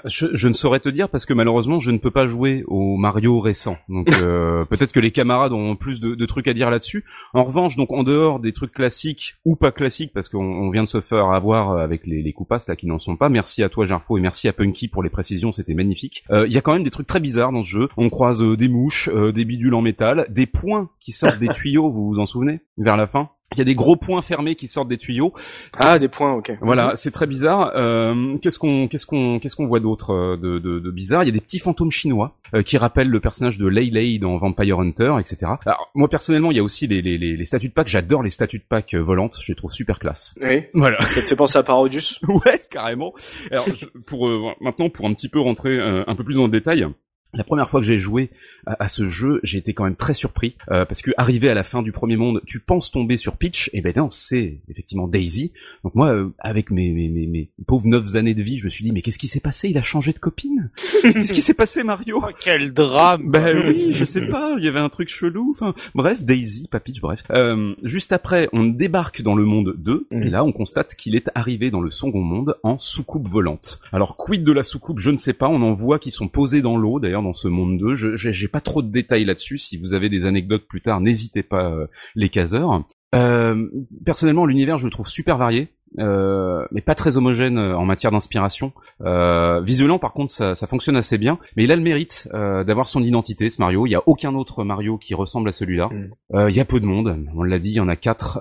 Je, 0.04 0.26
je 0.32 0.48
ne 0.48 0.52
saurais 0.52 0.80
te 0.80 0.88
dire 0.88 1.08
parce 1.08 1.26
que 1.26 1.34
malheureusement 1.34 1.80
je 1.80 1.90
ne 1.90 1.98
peux 1.98 2.10
pas 2.10 2.26
jouer 2.26 2.62
au 2.66 2.96
Mario 2.96 3.40
récent. 3.40 3.76
Donc 3.88 4.08
euh, 4.22 4.64
peut-être 4.64 4.92
que 4.92 5.00
les 5.00 5.10
camarades 5.10 5.52
ont 5.52 5.76
plus 5.76 6.00
de, 6.00 6.14
de 6.14 6.26
trucs 6.26 6.48
à 6.48 6.54
dire 6.54 6.70
là-dessus. 6.70 7.04
En 7.34 7.44
revanche, 7.44 7.76
donc 7.76 7.92
en 7.92 8.02
dehors 8.04 8.38
des 8.38 8.52
trucs 8.52 8.72
classiques 8.72 9.34
ou 9.44 9.56
pas 9.56 9.72
classiques, 9.72 10.12
parce 10.12 10.28
qu'on 10.28 10.44
on 10.44 10.70
vient 10.70 10.82
de 10.82 10.88
se 10.88 11.00
faire 11.00 11.26
avoir 11.30 11.78
avec 11.78 12.06
les, 12.06 12.22
les 12.22 12.32
coupas 12.32 12.58
là 12.68 12.76
qui 12.76 12.86
n'en 12.86 12.98
sont 12.98 13.16
pas. 13.16 13.28
Merci 13.28 13.62
à 13.62 13.68
toi 13.68 13.86
Jarfo 13.86 14.16
et 14.18 14.20
merci 14.20 14.48
à 14.48 14.52
Punky 14.52 14.88
pour 14.88 15.02
les 15.02 15.10
précisions, 15.10 15.52
c'était 15.52 15.74
magnifique. 15.74 16.24
Euh, 16.30 16.46
Il 16.46 16.52
y 16.52 16.58
a 16.58 16.60
quand 16.60 16.74
même 16.74 16.84
des 16.84 16.90
trucs 16.90 17.06
très 17.06 17.20
bizarres 17.20 17.52
dans 17.52 17.62
ce 17.62 17.68
jeu. 17.68 17.88
On 17.96 18.08
croise 18.08 18.42
euh, 18.42 18.56
des 18.56 18.68
mouches, 18.68 19.08
euh, 19.12 19.32
des 19.32 19.44
bidules 19.44 19.74
en 19.74 19.82
métal, 19.82 20.26
des 20.30 20.46
points 20.46 20.90
qui 21.00 21.12
sortent 21.12 21.38
des 21.38 21.48
tuyaux. 21.54 21.90
Vous 21.90 22.06
vous 22.06 22.18
en 22.20 22.26
souvenez? 22.26 22.60
Vers 22.78 22.96
la 22.96 23.06
fin? 23.06 23.30
Il 23.54 23.58
y 23.58 23.60
a 23.62 23.64
des 23.64 23.74
gros 23.74 23.96
points 23.96 24.22
fermés 24.22 24.54
qui 24.54 24.68
sortent 24.68 24.88
des 24.88 24.96
tuyaux. 24.96 25.32
Ah, 25.78 25.98
des 25.98 26.08
points, 26.08 26.32
ok. 26.34 26.52
Voilà, 26.60 26.92
c'est 26.96 27.10
très 27.10 27.26
bizarre. 27.26 27.72
Euh, 27.76 28.36
qu'est-ce 28.38 28.58
qu'on, 28.58 28.88
qu'est-ce 28.88 29.06
qu'on, 29.06 29.38
qu'est-ce 29.38 29.56
qu'on 29.56 29.66
voit 29.66 29.80
d'autre 29.80 30.10
euh, 30.12 30.36
de, 30.36 30.58
de, 30.58 30.78
de 30.78 30.90
bizarre? 30.90 31.22
Il 31.22 31.26
y 31.26 31.30
a 31.30 31.32
des 31.32 31.40
petits 31.40 31.58
fantômes 31.58 31.90
chinois 31.90 32.36
euh, 32.54 32.62
qui 32.62 32.76
rappellent 32.78 33.08
le 33.10 33.20
personnage 33.20 33.58
de 33.58 33.66
Lei 33.66 33.90
Lei 33.90 34.18
dans 34.18 34.36
Vampire 34.36 34.80
Hunter, 34.80 35.14
etc. 35.20 35.52
Alors 35.66 35.90
moi 35.94 36.08
personnellement, 36.08 36.50
il 36.50 36.56
y 36.56 36.60
a 36.60 36.62
aussi 36.62 36.86
les, 36.86 37.02
les, 37.02 37.18
les, 37.18 37.36
les 37.36 37.44
statues 37.44 37.68
de 37.68 37.72
Pâques. 37.74 37.88
J'adore 37.88 38.22
les 38.22 38.30
statues 38.30 38.58
de 38.58 38.64
Pâques 38.68 38.94
euh, 38.94 39.02
volantes. 39.02 39.38
Je 39.42 39.52
les 39.52 39.56
trouve 39.56 39.72
super 39.72 39.98
classe. 39.98 40.34
Oui. 40.40 40.62
Voilà. 40.74 41.00
Ça 41.02 41.20
te 41.22 41.26
fait 41.26 41.36
penser 41.36 41.58
à 41.58 41.62
Parodius? 41.62 42.20
Ouais, 42.28 42.60
carrément. 42.70 43.12
Alors 43.50 43.66
je- 43.74 43.86
pour 44.06 44.28
euh, 44.28 44.50
maintenant, 44.60 44.88
pour 44.90 45.06
un 45.06 45.14
petit 45.14 45.28
peu 45.28 45.40
rentrer 45.40 45.78
un 45.80 46.14
peu 46.14 46.24
plus 46.24 46.34
dans 46.36 46.44
le 46.44 46.50
détail. 46.50 46.86
La 47.34 47.44
première 47.44 47.70
fois 47.70 47.80
que 47.80 47.86
j'ai 47.86 47.98
joué 47.98 48.30
à, 48.66 48.84
à 48.84 48.88
ce 48.88 49.06
jeu, 49.08 49.40
j'ai 49.42 49.58
été 49.58 49.74
quand 49.74 49.84
même 49.84 49.96
très 49.96 50.14
surpris 50.14 50.54
euh, 50.70 50.84
parce 50.84 51.02
que 51.02 51.10
arrivé 51.16 51.48
à 51.50 51.54
la 51.54 51.64
fin 51.64 51.82
du 51.82 51.92
premier 51.92 52.16
monde, 52.16 52.40
tu 52.46 52.60
penses 52.60 52.90
tomber 52.90 53.16
sur 53.16 53.36
Peach, 53.36 53.70
et 53.72 53.80
ben 53.80 53.92
non, 53.96 54.10
c'est 54.10 54.58
effectivement 54.68 55.08
Daisy. 55.08 55.52
Donc 55.84 55.94
moi, 55.94 56.14
euh, 56.14 56.28
avec 56.38 56.70
mes, 56.70 56.90
mes, 56.92 57.08
mes, 57.08 57.26
mes 57.26 57.48
pauvres 57.66 57.86
neuf 57.86 58.14
années 58.16 58.34
de 58.34 58.42
vie, 58.42 58.58
je 58.58 58.64
me 58.64 58.70
suis 58.70 58.84
dit 58.84 58.92
mais 58.92 59.02
qu'est-ce 59.02 59.18
qui 59.18 59.28
s'est 59.28 59.40
passé? 59.40 59.68
Il 59.68 59.78
a 59.78 59.82
changé 59.82 60.12
de 60.12 60.18
copine? 60.18 60.70
Qu'est-ce 61.02 61.32
qui 61.34 61.40
s'est 61.40 61.54
passé 61.54 61.82
Mario? 61.82 62.20
Oh, 62.22 62.30
quel 62.40 62.72
drame 62.72 63.30
ben 63.30 63.56
oui, 63.66 63.92
je 63.92 64.04
sais 64.04 64.26
pas, 64.26 64.54
il 64.58 64.64
y 64.64 64.68
avait 64.68 64.78
un 64.80 64.88
truc 64.88 65.08
chelou, 65.08 65.52
enfin, 65.52 65.74
bref, 65.94 66.22
Daisy, 66.22 66.68
pas 66.68 66.80
Peach, 66.80 67.00
bref. 67.00 67.22
Euh, 67.30 67.74
juste 67.82 68.12
après, 68.12 68.48
on 68.52 68.64
débarque 68.64 69.22
dans 69.22 69.34
le 69.34 69.44
monde 69.44 69.74
2, 69.78 70.06
Mhm. 70.10 70.22
et 70.22 70.30
là, 70.30 70.44
on 70.44 70.52
constate 70.52 70.94
qu'il 70.94 71.14
est 71.14 71.30
arrivé 71.34 71.70
dans 71.70 71.80
le 71.80 71.90
second 71.90 72.20
monde 72.22 72.56
en 72.62 72.78
soucoupe 72.78 73.26
volante. 73.28 73.80
Alors, 73.92 74.16
quid 74.16 74.44
de 74.44 74.52
la 74.52 74.62
soucoupe, 74.62 74.98
je 74.98 75.10
ne 75.10 75.16
sais 75.16 75.32
pas, 75.32 75.48
on 75.48 75.62
en 75.62 75.74
voit 75.74 75.98
qui 75.98 76.10
sont 76.10 76.28
posés 76.28 76.62
dans 76.62 76.76
l'eau, 76.76 77.00
d'ailleurs, 77.00 77.22
dans 77.22 77.32
ce 77.32 77.48
monde 77.48 77.78
2, 77.78 77.94
je, 77.94 78.16
j'ai, 78.16 78.32
j'ai 78.32 78.48
pas 78.52 78.60
trop 78.60 78.82
de 78.82 78.90
détails 78.92 79.24
là-dessus. 79.24 79.58
Si 79.58 79.76
vous 79.76 79.94
avez 79.94 80.08
des 80.08 80.26
anecdotes 80.26 80.68
plus 80.68 80.80
tard, 80.80 81.00
n'hésitez 81.00 81.42
pas 81.42 81.74
les 82.14 82.28
caseurs. 82.28 82.84
Euh, 83.14 83.68
personnellement, 84.04 84.46
l'univers, 84.46 84.78
je 84.78 84.86
le 84.86 84.90
trouve 84.90 85.08
super 85.08 85.36
varié. 85.38 85.68
Euh, 85.98 86.64
mais 86.70 86.80
pas 86.80 86.94
très 86.94 87.18
homogène 87.18 87.58
euh, 87.58 87.76
en 87.76 87.84
matière 87.84 88.10
d'inspiration. 88.10 88.72
Euh, 89.02 89.60
visuellement, 89.60 89.98
par 89.98 90.12
contre, 90.12 90.32
ça, 90.32 90.54
ça, 90.54 90.66
fonctionne 90.66 90.96
assez 90.96 91.18
bien. 91.18 91.38
Mais 91.56 91.64
il 91.64 91.72
a 91.72 91.76
le 91.76 91.82
mérite 91.82 92.28
euh, 92.32 92.64
d'avoir 92.64 92.88
son 92.88 93.02
identité, 93.02 93.50
ce 93.50 93.60
Mario. 93.60 93.86
Il 93.86 93.90
y 93.90 93.94
a 93.94 94.02
aucun 94.06 94.34
autre 94.34 94.64
Mario 94.64 94.96
qui 94.96 95.14
ressemble 95.14 95.50
à 95.50 95.52
celui-là. 95.52 95.90
Mm. 95.92 96.48
il 96.48 96.56
y 96.56 96.60
a 96.60 96.64
peu 96.64 96.80
de 96.80 96.86
monde. 96.86 97.26
On 97.36 97.42
l'a 97.42 97.58
dit, 97.58 97.70
il 97.70 97.76
y 97.76 97.80
en 97.80 97.88
a 97.88 97.96
quatre. 97.96 98.40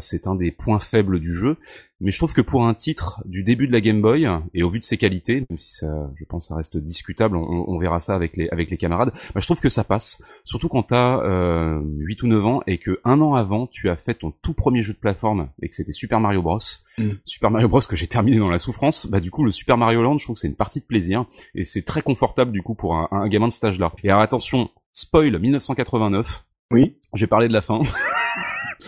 c'est 0.00 0.26
un 0.26 0.34
des 0.34 0.50
points 0.50 0.78
faibles 0.78 1.20
du 1.20 1.34
jeu 1.34 1.58
mais 2.00 2.10
je 2.10 2.18
trouve 2.18 2.34
que 2.34 2.40
pour 2.40 2.66
un 2.66 2.74
titre 2.74 3.22
du 3.24 3.42
début 3.42 3.66
de 3.66 3.72
la 3.72 3.80
Game 3.80 4.02
Boy 4.02 4.28
et 4.52 4.62
au 4.62 4.68
vu 4.68 4.80
de 4.80 4.84
ses 4.84 4.98
qualités, 4.98 5.46
même 5.48 5.58
si 5.58 5.74
ça, 5.76 6.10
je 6.14 6.24
pense, 6.24 6.48
ça 6.48 6.56
reste 6.56 6.76
discutable, 6.76 7.36
on, 7.36 7.78
verra 7.78 8.00
ça 8.00 8.14
avec 8.14 8.36
les 8.36 8.48
avec 8.50 8.70
les 8.70 8.76
camarades. 8.76 9.12
Bah, 9.34 9.40
je 9.40 9.46
trouve 9.46 9.60
que 9.60 9.68
ça 9.68 9.84
passe, 9.84 10.22
surtout 10.44 10.68
quand 10.68 10.84
t'as 10.84 11.20
euh, 11.22 11.80
8 11.98 12.22
ou 12.22 12.26
9 12.26 12.46
ans 12.46 12.62
et 12.66 12.78
que 12.78 13.00
un 13.04 13.20
an 13.20 13.34
avant 13.34 13.66
tu 13.66 13.88
as 13.88 13.96
fait 13.96 14.14
ton 14.14 14.32
tout 14.42 14.54
premier 14.54 14.82
jeu 14.82 14.92
de 14.92 14.98
plateforme 14.98 15.48
et 15.62 15.68
que 15.68 15.74
c'était 15.74 15.92
Super 15.92 16.20
Mario 16.20 16.42
Bros. 16.42 16.58
Mm. 16.98 17.10
Super 17.24 17.50
Mario 17.50 17.68
Bros 17.68 17.80
que 17.80 17.96
j'ai 17.96 18.08
terminé 18.08 18.38
dans 18.38 18.50
la 18.50 18.58
souffrance. 18.58 19.06
Bah 19.06 19.20
du 19.20 19.30
coup 19.30 19.44
le 19.44 19.52
Super 19.52 19.78
Mario 19.78 20.02
Land, 20.02 20.18
je 20.18 20.24
trouve 20.24 20.34
que 20.34 20.40
c'est 20.40 20.48
une 20.48 20.56
partie 20.56 20.80
de 20.80 20.86
plaisir 20.86 21.24
et 21.54 21.64
c'est 21.64 21.82
très 21.82 22.02
confortable 22.02 22.52
du 22.52 22.62
coup 22.62 22.74
pour 22.74 22.96
un, 22.96 23.08
un 23.10 23.28
gamin 23.28 23.48
de 23.48 23.52
cet 23.52 23.64
âge-là. 23.64 23.92
Et 24.02 24.10
alors 24.10 24.22
attention, 24.22 24.70
spoil 24.92 25.38
1989. 25.38 26.44
Oui. 26.72 26.96
J'ai 27.14 27.26
parlé 27.26 27.48
de 27.48 27.52
la 27.52 27.62
fin. 27.62 27.80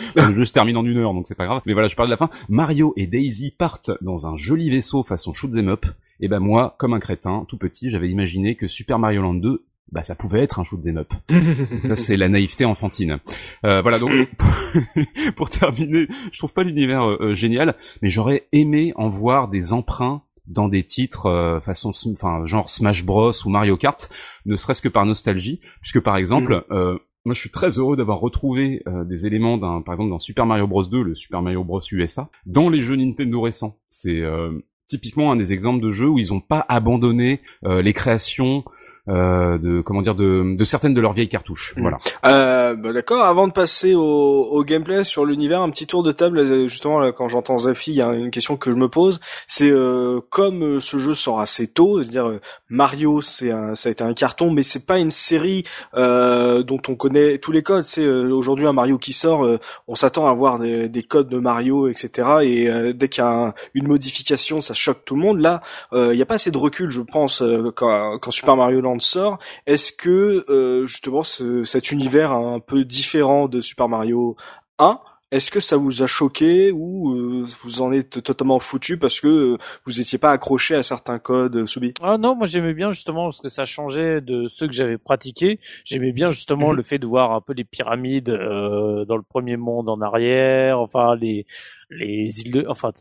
le 0.16 0.32
jeu 0.32 0.44
se 0.44 0.52
termine 0.52 0.76
en 0.76 0.84
une 0.84 0.98
heure, 0.98 1.14
donc 1.14 1.26
c'est 1.26 1.36
pas 1.36 1.46
grave. 1.46 1.62
Mais 1.66 1.72
voilà, 1.72 1.88
je 1.88 1.96
parle 1.96 2.08
de 2.08 2.12
la 2.12 2.16
fin. 2.16 2.30
Mario 2.48 2.92
et 2.96 3.06
Daisy 3.06 3.50
partent 3.50 3.90
dans 4.00 4.26
un 4.26 4.36
joli 4.36 4.70
vaisseau 4.70 5.02
façon 5.02 5.32
shoot 5.32 5.54
'em 5.56 5.68
up. 5.68 5.86
Et 6.20 6.28
ben 6.28 6.40
moi, 6.40 6.74
comme 6.78 6.94
un 6.94 7.00
crétin, 7.00 7.44
tout 7.48 7.58
petit, 7.58 7.90
j'avais 7.90 8.08
imaginé 8.08 8.56
que 8.56 8.66
Super 8.66 8.98
Mario 8.98 9.22
Land 9.22 9.34
2 9.34 9.64
bah 9.90 10.02
ça 10.02 10.14
pouvait 10.14 10.40
être 10.40 10.60
un 10.60 10.64
shoot 10.64 10.84
'em 10.86 10.98
up. 10.98 11.12
ça 11.84 11.96
c'est 11.96 12.16
la 12.16 12.28
naïveté 12.28 12.64
enfantine. 12.64 13.18
Euh, 13.64 13.80
voilà 13.82 13.98
donc 13.98 14.12
pour 15.36 15.48
terminer, 15.48 16.08
je 16.30 16.38
trouve 16.38 16.52
pas 16.52 16.62
l'univers 16.62 17.02
euh, 17.02 17.18
euh, 17.20 17.34
génial, 17.34 17.74
mais 18.02 18.08
j'aurais 18.08 18.48
aimé 18.52 18.92
en 18.96 19.08
voir 19.08 19.48
des 19.48 19.72
emprunts 19.72 20.22
dans 20.46 20.68
des 20.68 20.84
titres 20.84 21.26
euh, 21.26 21.60
façon 21.60 21.92
enfin 22.10 22.44
genre 22.44 22.70
Smash 22.70 23.04
Bros 23.04 23.32
ou 23.44 23.50
Mario 23.50 23.76
Kart, 23.76 24.10
ne 24.46 24.56
serait-ce 24.56 24.82
que 24.82 24.88
par 24.88 25.06
nostalgie, 25.06 25.60
puisque 25.80 26.00
par 26.00 26.16
exemple 26.16 26.64
mm. 26.70 26.98
Moi, 27.28 27.34
je 27.34 27.40
suis 27.40 27.50
très 27.50 27.76
heureux 27.76 27.94
d'avoir 27.94 28.20
retrouvé 28.20 28.82
euh, 28.88 29.04
des 29.04 29.26
éléments 29.26 29.58
d'un, 29.58 29.82
par 29.82 29.92
exemple, 29.92 30.08
dans 30.08 30.16
Super 30.16 30.46
Mario 30.46 30.66
Bros 30.66 30.82
2, 30.82 31.02
le 31.02 31.14
Super 31.14 31.42
Mario 31.42 31.62
Bros 31.62 31.80
USA, 31.92 32.30
dans 32.46 32.70
les 32.70 32.80
jeux 32.80 32.96
Nintendo 32.96 33.42
récents. 33.42 33.76
C'est 33.90 34.22
euh, 34.22 34.64
typiquement 34.86 35.30
un 35.30 35.36
des 35.36 35.52
exemples 35.52 35.82
de 35.82 35.90
jeux 35.90 36.08
où 36.08 36.18
ils 36.18 36.32
n'ont 36.32 36.40
pas 36.40 36.64
abandonné 36.70 37.42
euh, 37.66 37.82
les 37.82 37.92
créations 37.92 38.64
de 39.08 39.80
comment 39.80 40.02
dire 40.02 40.14
de, 40.14 40.54
de, 40.56 40.64
certaines 40.64 40.94
de 40.94 41.00
leurs 41.00 41.12
vieilles 41.12 41.28
cartouches. 41.28 41.74
Mm. 41.76 41.80
Voilà. 41.80 41.98
Euh, 42.26 42.74
bah 42.74 42.92
d'accord. 42.92 43.24
Avant 43.24 43.48
de 43.48 43.52
passer 43.52 43.94
au, 43.94 44.02
au 44.02 44.64
gameplay 44.64 45.04
sur 45.04 45.24
l'univers, 45.24 45.62
un 45.62 45.70
petit 45.70 45.86
tour 45.86 46.02
de 46.02 46.12
table. 46.12 46.38
Euh, 46.38 46.68
justement, 46.68 46.98
là, 46.98 47.12
quand 47.12 47.28
j'entends 47.28 47.58
Zafi, 47.58 47.92
il 47.92 47.96
y 47.96 48.02
a 48.02 48.12
une 48.12 48.30
question 48.30 48.56
que 48.56 48.70
je 48.70 48.76
me 48.76 48.88
pose. 48.88 49.20
C'est 49.46 49.70
euh, 49.70 50.20
comme 50.30 50.62
euh, 50.62 50.80
ce 50.80 50.98
jeu 50.98 51.14
sort 51.14 51.40
assez 51.40 51.68
tôt, 51.68 52.02
dire 52.02 52.38
Mario, 52.68 53.20
c'est 53.20 53.50
ça 53.74 53.88
a 53.88 53.92
été 53.92 54.04
un 54.04 54.14
carton, 54.14 54.50
mais 54.50 54.62
c'est 54.62 54.86
pas 54.86 54.98
une 54.98 55.10
série 55.10 55.64
dont 55.94 56.82
on 56.88 56.94
connaît 56.94 57.38
tous 57.38 57.52
les 57.52 57.62
codes. 57.62 57.82
C'est 57.82 58.06
aujourd'hui 58.06 58.66
un 58.66 58.72
Mario 58.72 58.98
qui 58.98 59.12
sort, 59.12 59.46
on 59.86 59.94
s'attend 59.94 60.28
à 60.28 60.34
voir 60.34 60.58
des, 60.58 60.88
des, 60.88 61.02
codes 61.02 61.28
de 61.28 61.38
Mario, 61.38 61.88
etc. 61.88 62.28
Et 62.42 62.92
dès 62.94 63.08
qu'il 63.08 63.24
y 63.24 63.26
a 63.26 63.54
une 63.74 63.88
modification, 63.88 64.60
ça 64.60 64.74
choque 64.74 65.04
tout 65.04 65.14
le 65.14 65.22
monde. 65.22 65.40
Là, 65.40 65.62
il 65.92 66.12
n'y 66.12 66.22
a 66.22 66.26
pas 66.26 66.34
assez 66.34 66.50
de 66.50 66.58
recul, 66.58 66.90
je 66.90 67.02
pense, 67.02 67.42
quand, 67.74 68.18
quand 68.18 68.30
Super 68.30 68.56
Mario 68.56 68.80
Land 68.80 68.97
sort, 69.00 69.38
est-ce 69.66 69.92
que 69.92 70.44
euh, 70.48 70.86
justement 70.86 71.22
cet 71.22 71.92
univers 71.92 72.32
un 72.32 72.60
peu 72.60 72.84
différent 72.84 73.48
de 73.48 73.60
Super 73.60 73.88
Mario 73.88 74.36
1 74.78 75.00
est-ce 75.30 75.50
que 75.50 75.60
ça 75.60 75.76
vous 75.76 76.02
a 76.02 76.06
choqué 76.06 76.72
ou 76.72 77.12
euh, 77.12 77.44
vous 77.62 77.82
en 77.82 77.92
êtes 77.92 78.22
totalement 78.22 78.58
foutu 78.60 78.96
parce 78.96 79.20
que 79.20 79.26
euh, 79.28 79.58
vous 79.84 80.00
étiez 80.00 80.16
pas 80.16 80.32
accroché 80.32 80.74
à 80.74 80.82
certains 80.82 81.18
codes 81.18 81.66
Subi 81.66 81.92
Ah 82.00 82.16
non, 82.16 82.34
moi 82.34 82.46
j'aimais 82.46 82.72
bien 82.72 82.92
justement 82.92 83.26
parce 83.26 83.42
que 83.42 83.50
ça 83.50 83.66
changeait 83.66 84.22
de 84.22 84.48
ceux 84.48 84.66
que 84.66 84.72
j'avais 84.72 84.96
pratiqués. 84.96 85.60
J'aimais 85.84 86.12
bien 86.12 86.30
justement 86.30 86.70
mhm. 86.70 86.76
le 86.76 86.82
fait 86.82 86.98
de 86.98 87.06
voir 87.06 87.32
un 87.32 87.42
peu 87.42 87.52
les 87.52 87.64
pyramides 87.64 88.30
dans 88.30 89.16
le 89.16 89.22
premier 89.22 89.58
monde 89.58 89.90
en 89.90 90.00
arrière, 90.00 90.80
enfin 90.80 91.14
les 91.14 91.44
les 91.90 92.40
îles 92.40 92.52
de, 92.52 92.64
enfin 92.66 92.92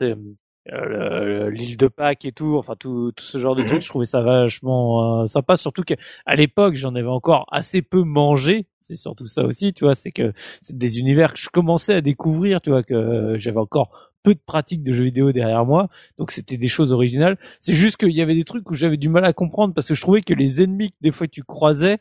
euh, 0.73 1.49
l'île 1.49 1.77
de 1.77 1.87
Pâques 1.87 2.25
et 2.25 2.31
tout, 2.31 2.57
enfin 2.57 2.75
tout, 2.77 3.11
tout 3.15 3.23
ce 3.23 3.37
genre 3.37 3.55
de 3.55 3.61
mhm. 3.61 3.67
trucs, 3.67 3.81
je 3.83 3.87
trouvais 3.87 4.05
ça 4.05 4.21
vachement 4.21 5.21
euh, 5.21 5.27
sympa, 5.27 5.57
surtout 5.57 5.83
qu'à 5.83 5.95
l'époque 6.35 6.75
j'en 6.75 6.95
avais 6.95 7.07
encore 7.07 7.45
assez 7.51 7.81
peu 7.81 8.03
mangé, 8.03 8.67
c'est 8.79 8.95
surtout 8.95 9.27
ça 9.27 9.43
aussi, 9.43 9.73
tu 9.73 9.85
vois, 9.85 9.95
c'est 9.95 10.11
que 10.11 10.33
c'est 10.61 10.77
des 10.77 10.99
univers 10.99 11.33
que 11.33 11.39
je 11.39 11.49
commençais 11.49 11.93
à 11.93 12.01
découvrir, 12.01 12.61
tu 12.61 12.69
vois, 12.69 12.83
que 12.83 13.35
j'avais 13.37 13.59
encore 13.59 14.11
peu 14.23 14.33
de 14.33 14.41
pratique 14.45 14.83
de 14.83 14.91
jeux 14.91 15.05
vidéo 15.05 15.31
derrière 15.31 15.65
moi, 15.65 15.87
donc 16.17 16.31
c'était 16.31 16.57
des 16.57 16.67
choses 16.67 16.91
originales. 16.91 17.37
C'est 17.61 17.73
juste 17.73 17.97
qu'il 17.97 18.11
y 18.11 18.21
avait 18.21 18.35
des 18.35 18.43
trucs 18.43 18.69
où 18.69 18.73
j'avais 18.73 18.97
du 18.97 19.07
mal 19.07 19.23
à 19.23 19.31
comprendre 19.31 19.73
parce 19.73 19.87
que 19.87 19.95
je 19.95 20.01
trouvais 20.01 20.21
que 20.21 20.33
les 20.33 20.61
ennemis 20.61 20.91
que 20.91 20.97
des 21.01 21.11
fois 21.11 21.27
tu 21.27 21.43
croisais, 21.43 21.99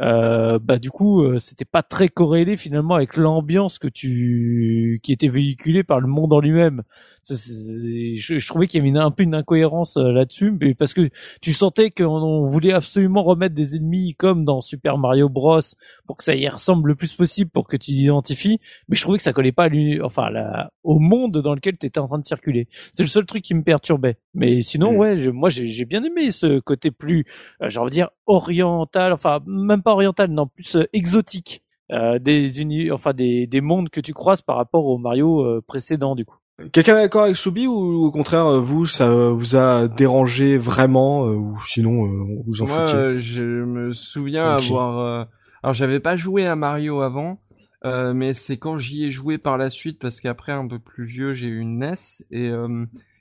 euh, 0.00 0.58
bah 0.62 0.78
du 0.78 0.90
coup 0.90 1.22
euh, 1.22 1.38
c'était 1.38 1.64
pas 1.64 1.82
très 1.82 2.08
corrélé 2.08 2.56
finalement 2.56 2.94
avec 2.94 3.16
l'ambiance 3.16 3.80
que 3.80 3.88
tu 3.88 5.00
qui 5.02 5.12
était 5.12 5.26
véhiculée 5.26 5.82
par 5.82 5.98
le 6.00 6.06
monde 6.06 6.32
en 6.32 6.40
lui-même. 6.40 6.82
Je, 7.28 8.38
je, 8.38 8.48
trouvais 8.48 8.68
qu'il 8.68 8.82
y 8.84 8.88
avait 8.88 8.98
un 8.98 9.10
peu 9.10 9.22
une 9.22 9.34
incohérence 9.34 9.98
euh, 9.98 10.12
là-dessus, 10.12 10.52
mais 10.58 10.74
parce 10.74 10.94
que 10.94 11.10
tu 11.42 11.52
sentais 11.52 11.90
qu'on 11.90 12.46
voulait 12.46 12.72
absolument 12.72 13.22
remettre 13.22 13.54
des 13.54 13.76
ennemis 13.76 14.14
comme 14.14 14.44
dans 14.46 14.62
Super 14.62 14.96
Mario 14.96 15.28
Bros 15.28 15.60
pour 16.06 16.16
que 16.16 16.24
ça 16.24 16.34
y 16.34 16.48
ressemble 16.48 16.88
le 16.88 16.94
plus 16.94 17.12
possible 17.12 17.50
pour 17.50 17.66
que 17.66 17.76
tu 17.76 17.90
l'identifies, 17.90 18.60
mais 18.88 18.96
je 18.96 19.02
trouvais 19.02 19.18
que 19.18 19.24
ça 19.24 19.34
collait 19.34 19.52
pas 19.52 19.66
à 19.66 19.70
enfin 20.02 20.30
la, 20.30 20.70
au 20.84 20.98
monde 20.98 21.42
dans 21.42 21.54
lequel 21.54 21.76
tu 21.76 21.86
étais 21.86 22.00
en 22.00 22.08
train 22.08 22.18
de 22.18 22.24
circuler. 22.24 22.68
C'est 22.94 23.02
le 23.02 23.08
seul 23.08 23.26
truc 23.26 23.42
qui 23.42 23.54
me 23.54 23.62
perturbait. 23.62 24.16
Mais 24.32 24.62
sinon, 24.62 24.92
mm. 24.92 24.96
ouais, 24.96 25.32
moi 25.32 25.50
j'ai 25.50 25.84
bien 25.84 26.02
aimé 26.02 26.32
ce 26.32 26.60
côté 26.60 26.90
plus, 26.90 27.26
euh, 27.62 27.68
j'ai 27.68 27.78
envie 27.78 27.90
de 27.90 27.94
dire 27.94 28.10
oriental, 28.26 29.12
enfin 29.12 29.40
même 29.46 29.82
pas 29.82 29.87
oriental, 29.92 30.30
non, 30.30 30.46
plus 30.46 30.76
euh, 30.76 30.84
exotique 30.92 31.62
euh, 31.90 32.18
des 32.18 32.60
uni 32.60 32.90
enfin 32.90 33.12
des, 33.12 33.46
des 33.46 33.60
mondes 33.60 33.88
que 33.88 34.00
tu 34.00 34.12
croises 34.12 34.42
par 34.42 34.56
rapport 34.56 34.86
au 34.86 34.98
Mario 34.98 35.40
euh, 35.40 35.62
précédent 35.66 36.14
du 36.14 36.24
coup. 36.24 36.36
Quelqu'un 36.72 36.98
est 36.98 37.02
d'accord 37.02 37.22
avec 37.22 37.36
Soubi 37.36 37.66
ou 37.66 38.04
au 38.04 38.10
contraire 38.10 38.60
vous 38.60 38.84
ça 38.84 39.08
vous 39.08 39.54
a 39.54 39.86
dérangé 39.86 40.58
vraiment 40.58 41.22
ou 41.22 41.56
sinon 41.64 42.08
vous 42.46 42.62
en 42.62 42.66
Moi, 42.66 43.16
je 43.18 43.42
me 43.42 43.92
souviens 43.94 44.56
avoir 44.56 45.28
alors 45.62 45.72
j'avais 45.72 46.00
pas 46.00 46.16
joué 46.16 46.48
à 46.48 46.56
Mario 46.56 47.00
avant 47.00 47.38
mais 47.84 48.34
c'est 48.34 48.56
quand 48.56 48.76
j'y 48.76 49.04
ai 49.04 49.12
joué 49.12 49.38
par 49.38 49.56
la 49.56 49.70
suite 49.70 50.00
parce 50.00 50.20
qu'après 50.20 50.50
un 50.50 50.66
peu 50.66 50.80
plus 50.80 51.06
vieux 51.06 51.32
j'ai 51.32 51.46
eu 51.46 51.60
une 51.60 51.78
NES 51.78 51.94
et 52.32 52.50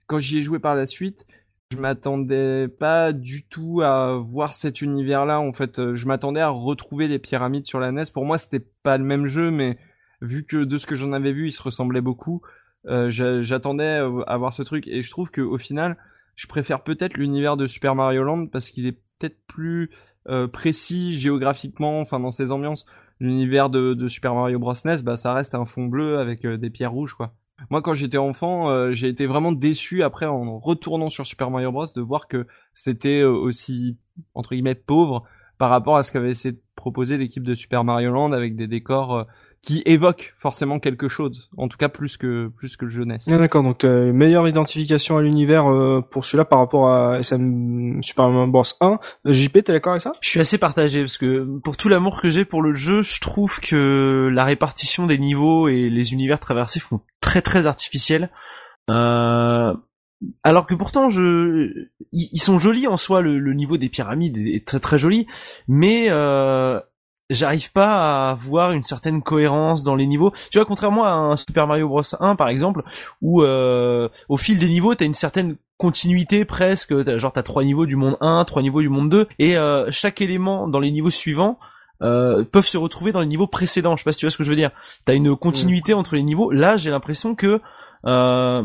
quand 0.07 0.17
j'y 0.17 0.39
ai 0.39 0.41
joué 0.41 0.57
par 0.57 0.73
la 0.73 0.87
suite 0.87 1.27
je 1.71 1.77
m'attendais 1.77 2.67
pas 2.67 3.11
du 3.11 3.45
tout 3.47 3.81
à 3.81 4.17
voir 4.17 4.53
cet 4.53 4.81
univers-là. 4.81 5.39
En 5.39 5.53
fait, 5.53 5.79
euh, 5.79 5.95
je 5.95 6.07
m'attendais 6.07 6.39
à 6.39 6.49
retrouver 6.49 7.07
les 7.07 7.19
pyramides 7.19 7.65
sur 7.65 7.79
la 7.79 7.91
NES. 7.91 8.05
Pour 8.13 8.25
moi, 8.25 8.37
c'était 8.37 8.65
pas 8.83 8.97
le 8.97 9.03
même 9.03 9.27
jeu, 9.27 9.51
mais 9.51 9.77
vu 10.21 10.45
que 10.45 10.63
de 10.63 10.77
ce 10.77 10.85
que 10.85 10.95
j'en 10.95 11.11
avais 11.11 11.33
vu, 11.33 11.47
ils 11.47 11.51
se 11.51 11.61
ressemblaient 11.61 12.01
beaucoup, 12.01 12.41
euh, 12.87 13.09
j'attendais 13.09 13.99
euh, 13.99 14.23
à 14.27 14.37
voir 14.37 14.53
ce 14.53 14.63
truc. 14.63 14.87
Et 14.87 15.01
je 15.01 15.11
trouve 15.11 15.29
que 15.29 15.41
au 15.41 15.57
final, 15.57 15.97
je 16.35 16.47
préfère 16.47 16.83
peut-être 16.83 17.17
l'univers 17.17 17.57
de 17.57 17.67
Super 17.67 17.95
Mario 17.95 18.23
Land 18.23 18.47
parce 18.47 18.69
qu'il 18.69 18.85
est 18.85 18.99
peut-être 19.19 19.39
plus 19.47 19.91
précis 20.51 21.13
géographiquement, 21.13 22.01
enfin 22.01 22.19
dans 22.19 22.31
ses 22.31 22.51
ambiances. 22.51 22.85
L'univers 23.21 23.69
de, 23.69 23.93
de, 23.93 24.07
Super 24.09 24.35
Mario 24.35 24.59
Bros 24.59 24.73
NES, 24.83 24.97
bah 25.01 25.15
ça 25.15 25.33
reste 25.33 25.55
un 25.55 25.65
fond 25.65 25.85
bleu 25.85 26.19
avec 26.19 26.45
des 26.45 26.69
pierres 26.69 26.91
rouges, 26.91 27.13
quoi. 27.13 27.33
Moi, 27.69 27.81
quand 27.81 27.93
j'étais 27.93 28.17
enfant, 28.17 28.69
euh, 28.69 28.91
j'ai 28.91 29.07
été 29.07 29.25
vraiment 29.25 29.51
déçu 29.51 30.03
après 30.03 30.27
en 30.27 30.59
retournant 30.59 31.09
sur 31.09 31.25
Super 31.25 31.49
Mario 31.49 31.71
Bros 31.71 31.87
de 31.95 32.01
voir 32.01 32.27
que 32.27 32.45
c'était 32.75 33.21
euh, 33.21 33.31
aussi 33.31 33.97
entre 34.35 34.51
guillemets 34.51 34.75
pauvre 34.75 35.23
par 35.57 35.69
rapport 35.71 35.97
à 35.97 36.03
ce 36.03 36.11
qu'avait 36.11 36.29
essayé 36.29 36.53
de 36.53 36.61
proposer 36.75 37.17
l'équipe 37.17 37.43
de 37.43 37.55
Super 37.55 37.83
Mario 37.83 38.11
Land 38.11 38.31
avec 38.31 38.55
des 38.55 38.67
décors 38.67 39.15
euh, 39.15 39.23
qui 39.67 39.81
évoque 39.85 40.33
forcément 40.39 40.79
quelque 40.79 41.09
chose, 41.09 41.49
en 41.57 41.67
tout 41.67 41.75
cas 41.75 41.89
plus 41.89 42.15
que 42.15 42.47
plus 42.55 42.77
que 42.77 42.85
le 42.85 42.91
jeunesse. 42.91 43.27
Ah, 43.29 43.37
d'accord, 43.37 43.63
donc 43.63 43.83
as 43.83 44.05
une 44.05 44.13
meilleure 44.13 44.47
identification 44.47 45.17
à 45.17 45.21
l'univers 45.21 45.69
euh, 45.69 45.99
pour 45.99 46.23
celui-là 46.23 46.45
par 46.45 46.59
rapport 46.59 46.89
à 46.89 47.19
SM 47.19 48.01
Super 48.01 48.29
Mario 48.29 48.49
Bros 48.49 48.63
1. 48.79 48.97
JP, 49.25 49.51
t'es 49.51 49.73
d'accord 49.73 49.91
avec 49.91 50.01
ça? 50.01 50.13
Je 50.21 50.29
suis 50.29 50.39
assez 50.39 50.57
partagé 50.57 51.01
parce 51.01 51.17
que 51.17 51.43
pour 51.59 51.75
tout 51.75 51.89
l'amour 51.89 52.21
que 52.21 52.29
j'ai 52.29 52.45
pour 52.45 52.61
le 52.61 52.71
jeu, 52.71 53.01
je 53.01 53.19
trouve 53.19 53.59
que 53.59 54.31
la 54.33 54.45
répartition 54.45 55.05
des 55.05 55.17
niveaux 55.17 55.67
et 55.67 55.89
les 55.89 56.13
univers 56.13 56.39
traversés 56.39 56.79
font 56.79 57.01
très 57.19 57.41
très 57.41 57.67
artificiels. 57.67 58.29
Euh, 58.89 59.73
alors 60.43 60.65
que 60.65 60.75
pourtant, 60.75 61.09
je, 61.09 61.89
ils 62.13 62.41
sont 62.41 62.57
jolis 62.57 62.87
en 62.87 62.95
soi. 62.95 63.21
Le, 63.21 63.37
le, 63.37 63.53
niveau 63.53 63.75
des 63.75 63.89
pyramides 63.89 64.37
est 64.37 64.65
très 64.65 64.79
très 64.79 64.97
joli, 64.97 65.27
mais 65.67 66.07
euh, 66.09 66.79
j'arrive 67.29 67.71
pas 67.71 68.29
à 68.29 68.33
voir 68.35 68.71
une 68.71 68.83
certaine 68.83 69.21
cohérence 69.21 69.83
dans 69.83 69.95
les 69.95 70.07
niveaux. 70.07 70.31
Tu 70.51 70.57
vois, 70.57 70.65
contrairement 70.65 71.05
à 71.05 71.11
un 71.11 71.37
Super 71.37 71.67
Mario 71.67 71.87
Bros 71.87 72.01
1 72.19 72.35
par 72.35 72.49
exemple, 72.49 72.83
où 73.21 73.43
euh, 73.43 74.09
au 74.29 74.37
fil 74.37 74.59
des 74.59 74.69
niveaux, 74.69 74.95
t'as 74.95 75.05
une 75.05 75.13
certaine 75.13 75.55
continuité 75.77 76.45
presque, 76.45 76.93
genre 77.17 77.31
t'as 77.31 77.43
trois 77.43 77.63
niveaux 77.63 77.85
du 77.85 77.95
monde 77.95 78.17
1, 78.21 78.45
trois 78.45 78.61
niveaux 78.61 78.81
du 78.81 78.89
monde 78.89 79.09
2, 79.09 79.27
et 79.39 79.57
euh, 79.57 79.91
chaque 79.91 80.21
élément 80.21 80.67
dans 80.67 80.79
les 80.79 80.91
niveaux 80.91 81.11
suivants 81.11 81.59
euh, 82.01 82.43
peuvent 82.43 82.67
se 82.67 82.77
retrouver 82.77 83.11
dans 83.11 83.21
les 83.21 83.27
niveaux 83.27 83.47
précédents. 83.47 83.95
Je 83.95 84.03
sais 84.03 84.07
pas 84.07 84.11
si 84.11 84.19
tu 84.19 84.25
vois 84.25 84.31
ce 84.31 84.37
que 84.37 84.43
je 84.43 84.49
veux 84.49 84.55
dire. 84.55 84.71
T'as 85.05 85.13
une 85.13 85.35
continuité 85.35 85.93
entre 85.93 86.15
les 86.15 86.23
niveaux. 86.23 86.51
Là, 86.51 86.77
j'ai 86.77 86.91
l'impression 86.91 87.35
que 87.35 87.59
euh, 88.05 88.63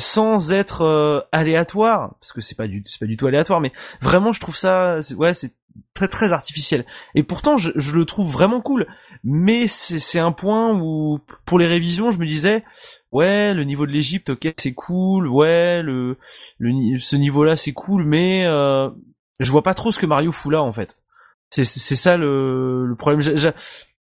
sans 0.00 0.52
être 0.52 0.82
euh, 0.82 1.20
aléatoire, 1.30 2.16
parce 2.20 2.32
que 2.32 2.40
c'est 2.40 2.56
pas 2.56 2.66
du 2.66 2.82
c'est 2.86 2.98
pas 2.98 3.06
du 3.06 3.16
tout 3.16 3.26
aléatoire, 3.26 3.60
mais 3.60 3.72
vraiment 4.00 4.32
je 4.32 4.40
trouve 4.40 4.56
ça, 4.56 4.98
ouais, 5.16 5.34
c'est 5.34 5.52
très 5.94 6.08
très 6.08 6.32
artificiel. 6.32 6.84
Et 7.14 7.22
pourtant, 7.22 7.56
je, 7.56 7.70
je 7.76 7.94
le 7.94 8.04
trouve 8.04 8.30
vraiment 8.30 8.60
cool. 8.60 8.86
Mais 9.22 9.68
c'est 9.68 10.18
un 10.18 10.32
point 10.32 10.72
où, 10.74 11.20
pour 11.44 11.58
les 11.58 11.66
révisions, 11.66 12.10
je 12.10 12.18
me 12.18 12.26
disais, 12.26 12.64
ouais, 13.12 13.52
le 13.52 13.64
niveau 13.64 13.86
de 13.86 13.92
l'Égypte, 13.92 14.30
ok, 14.30 14.54
c'est 14.56 14.72
cool, 14.72 15.28
ouais, 15.28 15.82
le, 15.82 16.16
le 16.58 16.98
ce 16.98 17.16
niveau-là, 17.16 17.56
c'est 17.56 17.72
cool, 17.72 18.04
mais 18.04 18.46
euh, 18.46 18.88
je 19.38 19.50
vois 19.50 19.62
pas 19.62 19.74
trop 19.74 19.92
ce 19.92 19.98
que 19.98 20.06
Mario 20.06 20.32
fout 20.32 20.52
là 20.52 20.62
en 20.62 20.72
fait. 20.72 20.96
C'est 21.50 21.64
ça 21.64 22.16
le, 22.16 22.86
le 22.86 22.94
problème 22.94 23.22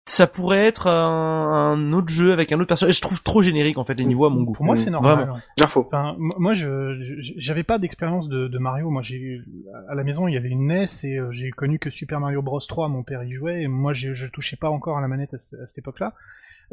ça 0.10 0.26
pourrait 0.26 0.66
être 0.66 0.88
un, 0.88 1.92
autre 1.92 2.08
jeu 2.08 2.32
avec 2.32 2.52
un 2.52 2.58
autre 2.58 2.68
personnage. 2.68 2.96
Je 2.96 3.02
trouve 3.02 3.22
trop 3.22 3.42
générique 3.42 3.78
en 3.78 3.84
fait 3.84 3.96
les 3.96 4.06
niveaux 4.06 4.26
à 4.26 4.30
mon 4.30 4.44
goût. 4.44 4.54
Pour 4.54 4.66
moi, 4.66 4.78
c'est 4.78 4.90
normal. 4.90 5.16
Vraiment. 5.16 5.40
Enfin, 5.76 6.16
moi, 6.18 6.54
je 6.54 7.18
j'avais 7.20 7.64
pas 7.64 7.78
d'expérience 7.78 8.30
de, 8.30 8.48
de, 8.48 8.58
Mario. 8.58 8.90
Moi, 8.90 9.02
j'ai 9.02 9.42
à 9.90 9.96
la 9.96 10.04
maison, 10.04 10.28
il 10.28 10.34
y 10.34 10.38
avait 10.38 10.50
une 10.50 10.68
NES 10.68 10.86
et 11.04 11.18
euh, 11.18 11.32
j'ai 11.32 11.52
connu 11.52 11.78
que 11.78 11.90
Super 11.90 12.22
Mario 12.22 12.42
Bros 12.42 12.60
3. 12.60 12.88
Mon 12.88 13.04
père 13.04 13.24
y 13.24 13.34
jouait 13.34 13.64
et 13.64 13.68
moi, 13.68 13.94
je 13.94 14.30
touchais 14.32 14.56
pas 14.56 14.70
encore 14.70 14.98
à 14.98 15.02
la 15.02 15.10
manette 15.10 15.34
à, 15.34 15.38
cette 15.38 15.78
époque-là. 15.78 16.14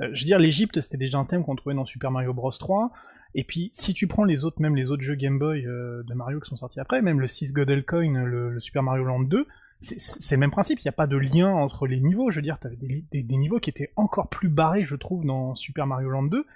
Euh, 0.01 0.11
je 0.13 0.23
veux 0.23 0.27
dire, 0.27 0.39
l'Égypte, 0.39 0.81
c'était 0.81 0.97
déjà 0.97 1.19
un 1.19 1.25
thème 1.25 1.45
qu'on 1.45 1.57
trouvait 1.57 1.75
dans 1.75 1.85
Super 1.85 2.13
Mario 2.13 2.33
Bros 2.33 2.51
3. 2.51 2.93
Et 3.35 3.43
puis, 3.43 3.71
si 3.73 3.95
tu 3.95 4.07
prends 4.07 4.25
les 4.25 4.45
autres, 4.45 4.63
même 4.63 4.77
les 4.77 4.93
autres 4.93 5.03
jeux 5.03 5.17
Game 5.17 5.41
Boy 5.41 5.67
euh, 5.67 6.05
de 6.05 6.15
Mario 6.15 6.39
qui 6.39 6.51
sont 6.51 6.57
sortis 6.57 6.79
après, 6.79 7.03
même 7.03 7.19
le 7.19 7.27
6 7.27 7.53
Godel 7.53 7.85
Coin, 7.85 8.25
le, 8.25 8.51
le 8.51 8.61
Super 8.61 8.85
Mario 8.85 9.03
Land 9.03 9.25
2, 9.25 9.47
c'est 9.81 10.35
le 10.35 10.41
même 10.41 10.51
principe, 10.51 10.81
il 10.81 10.87
n'y 10.87 10.91
a 10.91 10.93
pas 10.93 11.07
de 11.07 11.17
lien 11.17 11.51
entre 11.51 11.87
les 11.87 12.01
niveaux, 12.01 12.31
je 12.31 12.37
veux 12.37 12.43
dire, 12.43 12.59
t'avais 12.59 12.77
des, 12.77 13.23
des, 13.23 13.37
niveaux 13.37 13.61
qui 13.61 13.71
étaient 13.71 13.93
encore 13.97 14.29
plus 14.29 14.49
barrés, 14.49 14.85
je 14.87 14.97
trouve, 14.97 15.25
dans 15.27 15.55
Super 15.55 15.87
Mario 15.87 16.09
Land 16.09 16.25
2, 16.25 16.47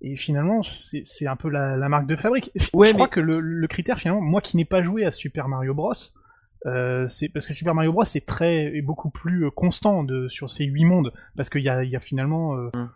et 0.00 0.16
finalement, 0.16 0.62
c'est 0.62 1.26
un 1.26 1.36
peu 1.36 1.48
la, 1.48 1.76
marque 1.88 2.06
de 2.06 2.16
fabrique. 2.16 2.50
je 2.54 2.70
crois 2.70 3.08
que 3.08 3.20
le, 3.20 3.66
critère, 3.68 3.98
finalement, 3.98 4.20
moi 4.20 4.40
qui 4.40 4.56
n'ai 4.56 4.64
pas 4.64 4.82
joué 4.82 5.04
à 5.04 5.10
Super 5.10 5.48
Mario 5.48 5.72
Bros, 5.72 5.94
euh, 6.66 7.06
c'est 7.08 7.28
parce 7.28 7.46
que 7.46 7.54
Super 7.54 7.74
Mario 7.74 7.92
Bros 7.92 8.04
est 8.04 8.26
très 8.26 8.76
est 8.76 8.82
beaucoup 8.82 9.10
plus 9.10 9.46
euh, 9.46 9.50
constant 9.50 10.02
de, 10.02 10.28
sur 10.28 10.50
ces 10.50 10.64
huit 10.64 10.84
mondes, 10.84 11.12
parce 11.36 11.48
qu'il 11.48 11.62
y 11.62 11.68
a, 11.68 11.84
y 11.84 11.96
a 11.96 12.00
finalement 12.00 12.54
euh, 12.54 12.70
hum. 12.74 12.90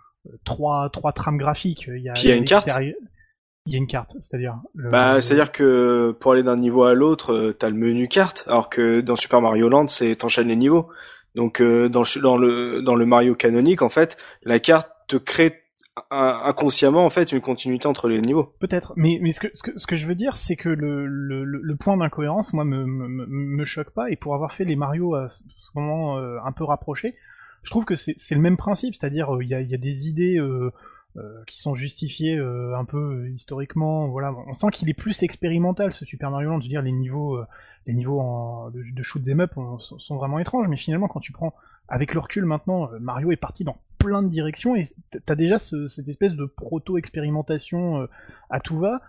trois, 0.45 0.91
trois 0.91 1.13
trames 1.13 1.39
graphiques. 1.39 1.89
Il 1.89 2.03
y 2.03 2.09
a, 2.09 2.15
y 2.23 2.31
a 2.31 2.37
une 2.37 2.45
carte 2.45 2.69
il 3.69 3.73
y 3.73 3.75
a 3.77 3.79
une 3.79 3.87
carte, 3.87 4.17
c'est-à-dire. 4.21 4.57
Bah, 4.75 5.21
c'est-à-dire 5.21 5.53
que 5.53 6.17
pour 6.19 6.33
aller 6.33 6.43
d'un 6.43 6.57
niveau 6.57 6.85
à 6.85 6.95
l'autre, 6.95 7.35
euh, 7.35 7.53
t'as 7.53 7.69
le 7.69 7.77
menu 7.77 8.09
carte, 8.09 8.45
alors 8.47 8.71
que 8.71 9.01
dans 9.03 9.15
Super 9.15 9.41
Mario 9.43 9.69
Land, 9.69 9.89
c'est 9.89 10.17
t'enchaînes 10.17 10.49
les 10.49 10.57
niveaux. 10.57 10.89
Donc 11.35 11.61
euh, 11.61 11.89
dans 11.89 12.01
le 12.01 12.21
dans 12.21 12.37
le 12.39 12.83
dans 12.83 12.95
le 12.95 13.07
Mario 13.07 13.35
canonique, 13.35 13.83
en 13.83 13.91
fait, 13.91 14.17
la 14.43 14.59
carte 14.59 14.91
te 15.07 15.17
crée 15.17 15.63
inconsciemment 16.11 17.05
en 17.05 17.11
fait 17.11 17.33
une 17.33 17.41
continuité 17.41 17.87
entre 17.89 18.09
les 18.09 18.21
niveaux. 18.21 18.55
Peut-être, 18.61 18.93
mais 18.97 19.19
mais 19.21 19.33
ce 19.33 19.41
que, 19.41 19.49
ce 19.53 19.63
que 19.63 19.79
ce 19.79 19.87
que 19.87 19.97
je 19.97 20.07
veux 20.07 20.15
dire, 20.15 20.37
c'est 20.37 20.57
que 20.57 20.71
le, 20.71 21.07
le 21.07 21.45
le 21.45 21.77
point 21.77 21.97
d'incohérence, 21.97 22.55
moi, 22.55 22.65
me, 22.65 22.87
me 22.87 23.27
me 23.27 23.65
choque 23.65 23.91
pas, 23.91 24.11
et 24.11 24.17
pour 24.17 24.35
avoir 24.35 24.53
fait 24.53 24.65
les 24.65 24.77
Mario 24.77 25.15
à 25.15 25.29
ce 25.29 25.43
moment 25.75 26.17
euh, 26.17 26.39
un 26.45 26.53
peu 26.53 26.65
rapprochés, 26.65 27.17
je 27.63 27.71
trouve 27.71 27.85
que 27.85 27.97
c'est 27.97 28.15
c'est 28.17 28.35
le 28.35 28.41
même 28.41 28.57
principe, 28.57 28.95
c'est-à-dire 28.95 29.29
il 29.43 29.49
y 29.49 29.55
a 29.55 29.61
il 29.61 29.71
y 29.71 29.75
a 29.75 29.79
des 29.79 30.09
idées 30.09 30.39
euh, 30.39 30.71
qui 31.47 31.59
sont 31.61 31.75
justifiés 31.75 32.37
euh, 32.37 32.77
un 32.77 32.85
peu 32.85 32.99
euh, 32.99 33.29
historiquement. 33.31 34.09
Voilà, 34.09 34.35
on 34.47 34.55
sent 34.55 34.69
qu'il 34.73 34.89
est 34.89 34.95
plus 34.95 35.23
expérimental 35.23 35.93
ce 35.93 36.05
Super 36.05 36.31
Mario 36.31 36.51
Land. 36.51 36.61
Je 36.61 36.67
veux 36.67 36.71
dire, 36.71 36.83
les 36.83 36.93
niveaux, 36.93 37.41
les 37.87 37.95
niveaux 37.95 38.71
de, 38.73 38.83
de 38.95 39.03
shoot 39.03 39.23
them 39.23 39.41
up 39.41 39.53
sont 39.79 40.17
vraiment 40.17 40.39
étranges, 40.39 40.69
mais 40.69 40.77
finalement, 40.77 41.09
quand 41.09 41.21
tu 41.21 41.33
prends 41.33 41.55
avec 41.89 42.13
le 42.13 42.21
recul 42.21 42.45
maintenant, 42.45 42.91
Mario 43.01 43.33
est 43.33 43.37
parti 43.37 43.65
dans 43.65 43.77
plein 43.99 44.23
de 44.23 44.29
directions 44.29 44.77
et 44.77 44.85
t'as 45.25 45.35
déjà 45.35 45.59
cette 45.59 46.09
espèce 46.09 46.35
de 46.35 46.45
proto-expérimentation 46.45 48.07
à 48.51 48.61
tout 48.61 48.79
va 48.79 49.01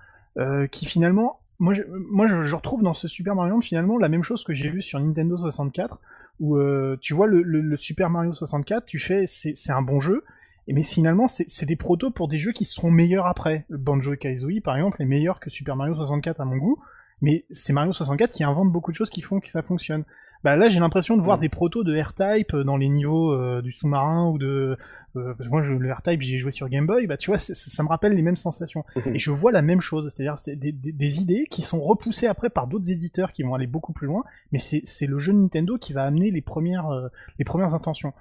qui 0.71 0.85
finalement, 0.85 1.39
moi, 1.59 1.73
je, 1.73 1.83
moi 2.09 2.25
je, 2.27 2.55
retrouve 2.55 2.81
dans 2.81 2.93
ce 2.93 3.09
Super 3.09 3.35
Mario 3.35 3.55
Land 3.55 3.61
finalement 3.61 3.97
la 3.97 4.07
même 4.07 4.23
chose 4.23 4.45
que 4.45 4.53
j'ai 4.53 4.69
vu 4.69 4.81
sur 4.81 4.99
Nintendo 4.99 5.37
64 5.37 5.99
où 6.39 6.57
tu 7.01 7.13
vois 7.13 7.27
le, 7.27 7.75
Super 7.75 8.09
Mario 8.09 8.33
64, 8.33 8.85
tu 8.85 8.99
fais 8.99 9.25
c'est 9.27 9.71
un 9.71 9.81
bon 9.81 9.99
jeu, 9.99 10.23
mais 10.73 10.83
finalement, 10.83 11.27
c'est 11.27 11.65
des 11.65 11.75
protos 11.75 12.11
pour 12.11 12.27
des 12.27 12.39
jeux 12.39 12.51
qui 12.51 12.65
seront 12.65 12.91
meilleurs 12.91 13.25
après. 13.25 13.65
Banjo 13.69 14.13
et 14.13 14.17
Kazooie, 14.17 14.61
par 14.61 14.75
exemple, 14.75 15.01
est 15.01 15.05
meilleur 15.05 15.39
que 15.39 15.49
Super 15.49 15.75
Mario 15.75 15.95
64 15.95 16.41
à 16.41 16.45
mon 16.45 16.57
goût, 16.57 16.79
mais 17.21 17.45
c'est 17.49 17.73
Mario 17.73 17.91
64 17.91 18.31
qui 18.31 18.43
invente 18.43 18.71
beaucoup 18.71 18.91
de 18.91 18.95
choses 18.95 19.09
qui 19.09 19.21
font 19.21 19.39
que 19.39 19.49
ça 19.49 19.61
fonctionne. 19.61 20.03
Bah 20.43 20.55
là, 20.55 20.69
j'ai 20.69 20.79
l'impression 20.79 21.17
de 21.17 21.21
voir 21.21 21.37
des 21.37 21.49
protos 21.49 21.83
de 21.83 21.99
R-Type 21.99 22.55
dans 22.55 22.77
les 22.77 22.87
niveaux 22.87 23.33
euh, 23.33 23.61
du 23.61 23.73
sous-marin 23.73 24.29
ou 24.29 24.37
de 24.37 24.77
euh, 25.15 25.33
parce 25.33 25.47
que 25.47 25.51
moi 25.51 25.63
je, 25.63 25.73
le 25.73 25.91
R-Type 25.91 26.21
j'ai 26.21 26.37
joué 26.37 26.51
sur 26.51 26.69
Game 26.69 26.85
Boy, 26.85 27.07
bah 27.07 27.17
tu 27.17 27.31
vois 27.31 27.37
ça 27.39 27.83
me 27.83 27.89
rappelle 27.89 28.13
les 28.13 28.21
mêmes 28.21 28.37
sensations. 28.37 28.85
Mhm. 28.95 29.15
Et 29.15 29.19
je 29.19 29.31
vois 29.31 29.51
la 29.51 29.61
même 29.61 29.81
chose, 29.81 30.13
c'est-à-dire 30.13 30.37
c'est 30.37 30.55
des, 30.55 30.71
des, 30.71 30.91
des, 30.91 31.21
idées 31.21 31.45
qui 31.49 31.61
sont 31.61 31.81
repoussées 31.81 32.27
après 32.27 32.49
par 32.49 32.67
d'autres 32.67 32.91
éditeurs 32.91 33.33
qui 33.33 33.43
vont 33.43 33.55
aller 33.55 33.67
beaucoup 33.67 33.91
plus 33.91 34.07
loin, 34.07 34.23
mais 34.51 34.59
c'est 34.59 35.07
le 35.07 35.17
jeu 35.17 35.33
Nintendo 35.33 35.77
qui 35.77 35.93
va 35.93 36.03
amener 36.03 36.31
les 36.31 36.41
premières 36.41 36.89
euh, 36.89 37.07
les 37.39 37.45
premières 37.45 37.73
intentions. 37.73 38.13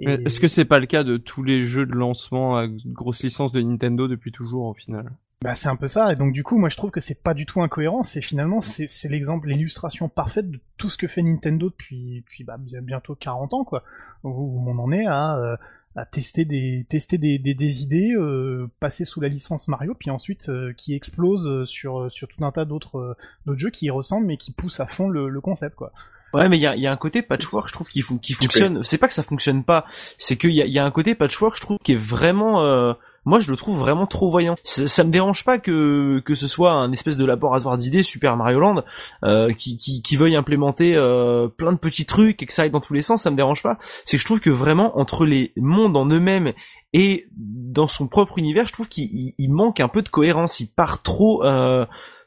Est-ce 0.00 0.40
que 0.40 0.48
c'est 0.48 0.64
pas 0.64 0.80
le 0.80 0.86
cas 0.86 1.04
de 1.04 1.16
tous 1.16 1.42
les 1.42 1.62
jeux 1.62 1.86
de 1.86 1.94
lancement 1.94 2.56
à 2.56 2.66
grosse 2.68 3.22
licence 3.22 3.52
de 3.52 3.60
Nintendo 3.60 4.08
depuis 4.08 4.32
toujours 4.32 4.66
au 4.66 4.74
final? 4.74 5.10
Bah 5.42 5.54
c'est 5.54 5.68
un 5.68 5.76
peu 5.76 5.86
ça, 5.86 6.12
et 6.12 6.16
donc 6.16 6.32
du 6.32 6.42
coup 6.42 6.56
moi 6.56 6.70
je 6.70 6.76
trouve 6.78 6.90
que 6.90 7.00
c'est 7.00 7.22
pas 7.22 7.34
du 7.34 7.44
tout 7.44 7.60
incohérent, 7.60 8.02
c'est 8.02 8.22
finalement 8.22 8.62
c'est 8.62 9.08
l'exemple, 9.08 9.48
l'illustration 9.48 10.08
parfaite 10.08 10.50
de 10.50 10.58
tout 10.78 10.88
ce 10.88 10.96
que 10.96 11.06
fait 11.06 11.20
Nintendo 11.22 11.68
depuis, 11.68 12.22
depuis 12.22 12.42
bah, 12.42 12.56
bientôt 12.58 13.14
40 13.14 13.52
ans 13.52 13.64
quoi, 13.64 13.84
où 14.24 14.64
on 14.66 14.78
en 14.78 14.90
est 14.92 15.04
à, 15.06 15.36
euh, 15.36 15.56
à 15.94 16.06
tester 16.06 16.46
des, 16.46 16.86
tester 16.88 17.18
des, 17.18 17.38
des, 17.38 17.54
des 17.54 17.82
idées, 17.82 18.14
euh, 18.16 18.70
passer 18.80 19.04
sous 19.04 19.20
la 19.20 19.28
licence 19.28 19.68
Mario, 19.68 19.94
puis 19.94 20.10
ensuite 20.10 20.48
euh, 20.48 20.72
qui 20.72 20.94
explose 20.94 21.68
sur, 21.68 22.10
sur 22.10 22.28
tout 22.28 22.42
un 22.42 22.50
tas 22.50 22.64
d'autres 22.64 23.16
d'autres 23.44 23.60
jeux 23.60 23.70
qui 23.70 23.86
y 23.86 23.90
ressemblent 23.90 24.26
mais 24.26 24.38
qui 24.38 24.52
poussent 24.52 24.80
à 24.80 24.86
fond 24.86 25.08
le, 25.08 25.28
le 25.28 25.40
concept 25.42 25.76
quoi. 25.76 25.92
Ouais, 26.34 26.48
mais 26.48 26.58
il 26.58 26.60
y 26.60 26.66
a, 26.66 26.76
y 26.76 26.86
a, 26.86 26.92
un 26.92 26.96
côté 26.96 27.22
patchwork, 27.22 27.68
je 27.68 27.72
trouve, 27.72 27.88
qui, 27.88 28.02
qui 28.20 28.34
fonctionne. 28.34 28.82
C'est 28.82 28.98
pas 28.98 29.08
que 29.08 29.14
ça 29.14 29.22
fonctionne 29.22 29.64
pas, 29.64 29.86
c'est 30.18 30.36
qu'il 30.36 30.52
y 30.52 30.62
a, 30.62 30.66
y 30.66 30.78
a, 30.78 30.84
un 30.84 30.90
côté 30.90 31.14
patchwork, 31.14 31.56
je 31.56 31.60
trouve, 31.60 31.78
qui 31.82 31.92
est 31.92 31.98
vraiment. 31.98 32.62
Euh, 32.62 32.92
moi, 33.24 33.40
je 33.40 33.50
le 33.50 33.56
trouve 33.56 33.78
vraiment 33.78 34.06
trop 34.06 34.30
voyant. 34.30 34.54
Ça, 34.62 34.86
ça, 34.86 35.02
me 35.02 35.10
dérange 35.10 35.44
pas 35.44 35.58
que 35.58 36.20
que 36.24 36.36
ce 36.36 36.46
soit 36.46 36.72
un 36.72 36.92
espèce 36.92 37.16
de 37.16 37.24
laboratoire 37.24 37.76
d'idées 37.76 38.04
Super 38.04 38.36
Mario 38.36 38.60
Land 38.60 38.84
euh, 39.24 39.52
qui, 39.52 39.78
qui, 39.78 40.00
qui 40.00 40.16
veuille 40.16 40.36
implémenter 40.36 40.94
euh, 40.94 41.48
plein 41.48 41.72
de 41.72 41.78
petits 41.78 42.06
trucs 42.06 42.40
et 42.42 42.46
que 42.46 42.52
ça 42.52 42.62
aille 42.62 42.70
dans 42.70 42.80
tous 42.80 42.94
les 42.94 43.02
sens. 43.02 43.22
Ça 43.22 43.30
me 43.30 43.36
dérange 43.36 43.62
pas. 43.62 43.78
C'est 44.04 44.16
que 44.16 44.20
je 44.20 44.24
trouve 44.24 44.40
que 44.40 44.50
vraiment 44.50 44.96
entre 44.98 45.26
les 45.26 45.52
mondes 45.56 45.96
en 45.96 46.06
eux-mêmes 46.06 46.52
et 46.92 47.26
dans 47.36 47.88
son 47.88 48.06
propre 48.06 48.38
univers, 48.38 48.66
je 48.68 48.72
trouve 48.72 48.88
qu'il 48.88 49.34
manque 49.50 49.80
un 49.80 49.88
peu 49.88 50.02
de 50.02 50.08
cohérence. 50.08 50.60
Il 50.60 50.68
part 50.68 51.02
trop. 51.02 51.44
Euh, 51.44 51.84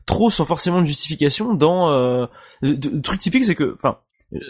trop 0.09 0.31
sans 0.31 0.43
forcément 0.43 0.81
de 0.81 0.87
justification 0.87 1.53
dans 1.53 1.91
euh, 1.91 2.25
le, 2.61 2.99
truc 3.01 3.19
typique 3.19 3.45
c'est 3.45 3.53
que 3.53 3.75
enfin 3.75 3.99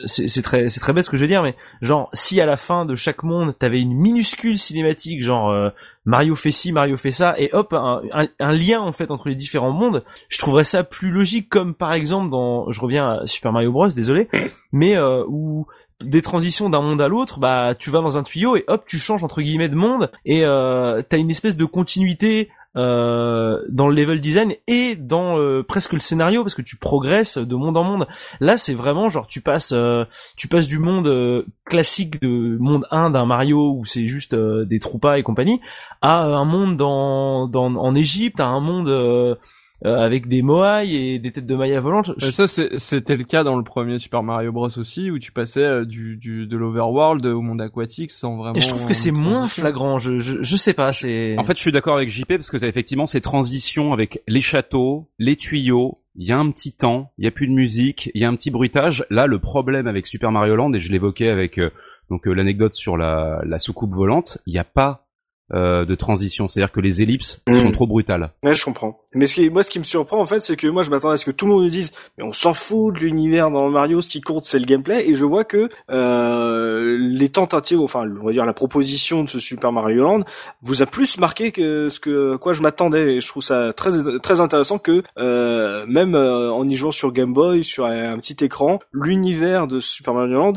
c'est 0.06 0.42
très 0.42 0.70
c'est 0.70 0.80
très 0.80 0.94
bête 0.94 1.04
ce 1.06 1.10
que 1.10 1.18
je 1.18 1.22
veux 1.22 1.28
dire 1.28 1.44
mais 1.44 1.56
genre 1.82 2.10
si 2.14 2.40
à 2.40 2.46
la 2.46 2.56
fin 2.56 2.86
de 2.86 2.96
chaque 2.96 3.24
monde 3.24 3.54
t'avais 3.60 3.82
une 3.82 3.94
minuscule 3.94 4.58
cinématique 4.58 5.22
genre 5.22 5.50
euh, 5.50 5.70
Mario 6.06 6.36
fait 6.36 6.52
ci 6.52 6.72
Mario 6.72 6.96
fait 6.96 7.12
ça 7.12 7.36
et 7.38 7.50
hop 7.52 7.74
un, 7.74 8.02
un, 8.40 8.52
lien 8.54 8.80
en 8.80 8.94
fait 8.94 9.12
entre 9.12 9.28
les 9.28 9.36
différents 9.36 9.72
mondes 9.72 10.06
je 10.30 10.38
trouverais 10.38 10.64
ça 10.64 10.86
plus 10.86 11.12
logique 11.12 11.50
comme 11.50 11.74
par 11.74 11.92
exemple 11.92 12.30
dans 12.30 12.72
je 12.72 12.80
reviens 12.80 13.20
à 13.20 13.28
Super 13.28 13.52
Mario 13.52 13.74
Bros 13.74 13.90
désolé 13.90 14.30
mais 14.72 14.96
euh, 14.96 15.26
où 15.28 15.68
des 16.04 16.22
transitions 16.22 16.70
d'un 16.70 16.82
monde 16.82 17.02
à 17.02 17.08
l'autre, 17.08 17.40
bah 17.40 17.76
tu 17.78 17.90
vas 17.90 18.00
dans 18.00 18.18
un 18.18 18.24
tuyau 18.24 18.56
et 18.56 18.64
hop 18.68 18.84
tu 18.86 18.98
changes 18.98 19.24
entre 19.24 19.42
guillemets 19.42 19.70
de 19.70 19.76
monde 19.76 20.12
et 20.26 20.46
euh, 20.46 21.02
t'as 21.08 21.18
une 21.18 21.30
espèce 21.30 21.58
de 21.58 21.66
continuité 21.66 22.50
euh, 22.78 23.64
dans 23.70 23.88
le 23.88 23.96
level 23.96 24.22
design 24.22 24.54
et 24.68 24.96
dans 24.96 25.40
euh, 25.40 25.64
presque 25.64 25.94
le 25.94 26.00
scénario 26.00 26.44
parce 26.44 26.54
que 26.54 26.62
tu 26.62 26.78
progresses 26.78 27.38
de 27.38 27.56
monde 27.56 27.78
en 27.78 27.84
monde. 27.84 28.08
Là, 28.40 28.58
c'est 28.60 28.76
vraiment 28.76 29.10
genre 29.10 29.26
tu 29.26 29.42
passes 29.42 29.72
euh, 29.74 30.06
tu 30.38 30.48
passes 30.48 30.68
du 30.68 30.78
monde 30.78 31.46
classique 31.66 32.22
de 32.22 32.58
monde 32.60 32.86
1 32.92 33.10
d'un 33.10 33.26
Mario 33.26 33.74
où 33.74 33.86
c'est 33.86 34.08
juste 34.08 34.36
des 34.36 34.80
troupas 34.80 35.18
et 35.18 35.24
compagnie 35.24 35.60
à 36.02 36.24
un 36.26 36.46
monde 36.46 36.78
dans, 36.78 37.48
dans 37.48 37.76
en 37.76 37.96
Égypte, 37.96 38.40
à 38.40 38.48
un 38.48 38.60
monde 38.60 39.38
euh, 39.86 39.98
avec 39.98 40.28
des 40.28 40.42
moai 40.42 40.90
et 40.90 41.20
des 41.20 41.32
têtes 41.32 41.48
de 41.48 41.56
Maya 41.56 41.80
volantes. 41.80 42.12
Ça, 42.20 42.48
c'était 42.48 43.16
le 43.16 43.24
cas 43.24 43.44
dans 43.44 43.56
le 43.56 43.64
premier 43.64 43.98
Super 43.98 44.24
Mario 44.24 44.52
Bros 44.52 44.78
aussi, 44.78 45.10
où 45.10 45.20
tu 45.20 45.32
passais 45.32 45.64
euh, 45.64 45.86
du, 45.86 46.18
du 46.18 46.48
de 46.48 46.58
l'overworld 46.58 47.26
au 47.26 47.42
monde 47.42 47.62
aquatique 47.62 48.12
sans 48.12 48.36
vraiment. 48.36 48.56
Et 48.56 48.62
je 48.62 48.68
trouve 48.68 48.86
que 48.86 48.94
c'est 48.94 49.12
moins 49.12 49.48
flagrant. 49.48 49.98
Je, 49.98 50.20
je, 50.20 50.42
je 50.42 50.56
sais 50.56 50.74
pas. 50.74 50.92
C'est. 50.92 51.38
En 51.38 51.44
fait, 51.44 51.56
je 51.56 51.62
suis 51.62 51.72
d'accord 51.72 51.96
avec 51.96 52.10
JP 52.10 52.28
parce 52.28 52.50
que 52.50 52.58
t'as 52.58 52.68
effectivement 52.68 53.08
ces 53.08 53.22
transitions 53.22 53.94
avec 53.94 54.22
les 54.28 54.42
châteaux, 54.42 55.10
les 55.18 55.36
tuyaux. 55.36 56.00
Il 56.16 56.28
y 56.28 56.34
a 56.34 56.38
un 56.38 56.52
petit 56.52 56.74
temps, 56.74 57.14
il 57.18 57.24
y 57.24 57.28
a 57.28 57.32
plus 57.32 57.48
de 57.48 57.54
musique, 57.54 58.12
il 58.14 58.22
y 58.22 58.26
a 58.26 58.28
un 58.28 58.36
petit 58.36 58.52
bruitage. 58.52 59.06
Là, 59.10 59.26
le 59.28 59.40
problème 59.40 59.88
avec 59.88 60.06
Super 60.06 60.34
Mario 60.34 60.58
Land 60.58 60.74
et 60.74 60.82
je 60.82 60.92
l'évoquais 60.92 61.30
avec 61.30 61.58
euh, 61.58 61.70
donc 62.10 62.26
l'anecdote 62.26 62.74
sur 62.74 62.98
la, 62.98 63.42
la 63.46 63.60
soucoupe 63.60 63.94
volante, 63.94 64.40
il 64.46 64.52
n'y 64.52 64.60
a 64.60 64.66
pas 64.66 65.06
euh, 65.54 65.86
de 65.86 65.96
transition. 65.96 66.48
C'est-à-dire 66.48 66.72
que 66.72 66.80
les 66.80 67.02
ellipses 67.02 67.42
Mm. 67.50 67.54
sont 67.56 67.72
trop 67.72 67.88
brutales. 67.88 68.32
Ouais, 68.44 68.54
je 68.54 68.64
comprends. 68.64 69.00
Mais 69.16 69.26
ce 69.26 69.36
qui, 69.36 69.50
moi, 69.50 69.64
ce 69.64 69.70
qui 69.70 69.80
me 69.80 69.84
surprend, 69.84 70.20
en 70.20 70.26
fait, 70.26 70.40
c'est 70.40 70.56
que 70.56 70.68
moi, 70.68 70.84
je 70.84 70.90
m'attendais 70.90 71.16
à 71.16 71.18
ce 71.18 71.26
que 71.26 71.32
tout 71.32 71.46
le 71.48 71.54
monde 71.54 71.64
me 71.64 71.70
dise, 71.70 71.92
mais 72.18 72.24
on 72.24 72.32
s'en 72.32 72.54
fout 72.54 72.94
de 72.94 73.00
l'univers 73.00 73.50
dans 73.50 73.70
Mario, 73.70 74.02
ce 74.02 74.10
qui 74.10 74.22
compte, 74.22 74.44
c'est 74.46 74.60
le 74.60 74.66
gameplay, 74.66 75.10
et 75.10 75.16
je 75.16 75.26
vois 75.26 75.44
que, 75.44 75.70
euh, 75.90 76.98
les 77.00 77.30
tentatives, 77.30 77.80
enfin, 77.80 78.04
on 78.22 78.26
va 78.26 78.32
dire 78.32 78.46
la 78.46 78.54
proposition 78.54 79.24
de 79.24 79.30
ce 79.30 79.40
Super 79.40 79.72
Mario 79.72 80.04
Land, 80.04 80.24
vous 80.62 80.82
a 80.82 80.86
plus 80.86 81.18
marqué 81.18 81.52
que 81.52 81.90
ce 81.90 82.00
que, 82.00 82.36
à 82.36 82.38
quoi 82.38 82.54
je 82.54 82.62
m'attendais, 82.62 83.16
et 83.16 83.22
je 83.22 83.28
trouve 83.28 83.44
ça 83.44 83.74
très, 83.74 83.92
très 84.20 84.42
intéressant 84.42 84.78
que, 84.78 85.04
euh, 85.18 85.86
même 85.88 86.16
euh, 86.16 86.52
en 86.52 86.68
y 86.68 86.76
jouant 86.76 86.92
sur 86.92 87.12
Game 87.12 87.34
Boy, 87.34 87.64
sur 87.64 87.86
un 87.86 88.18
petit 88.20 88.44
écran, 88.44 88.80
l'univers 88.92 89.68
de 89.68 89.80
Super 89.80 90.14
Mario 90.14 90.34
Land 90.38 90.54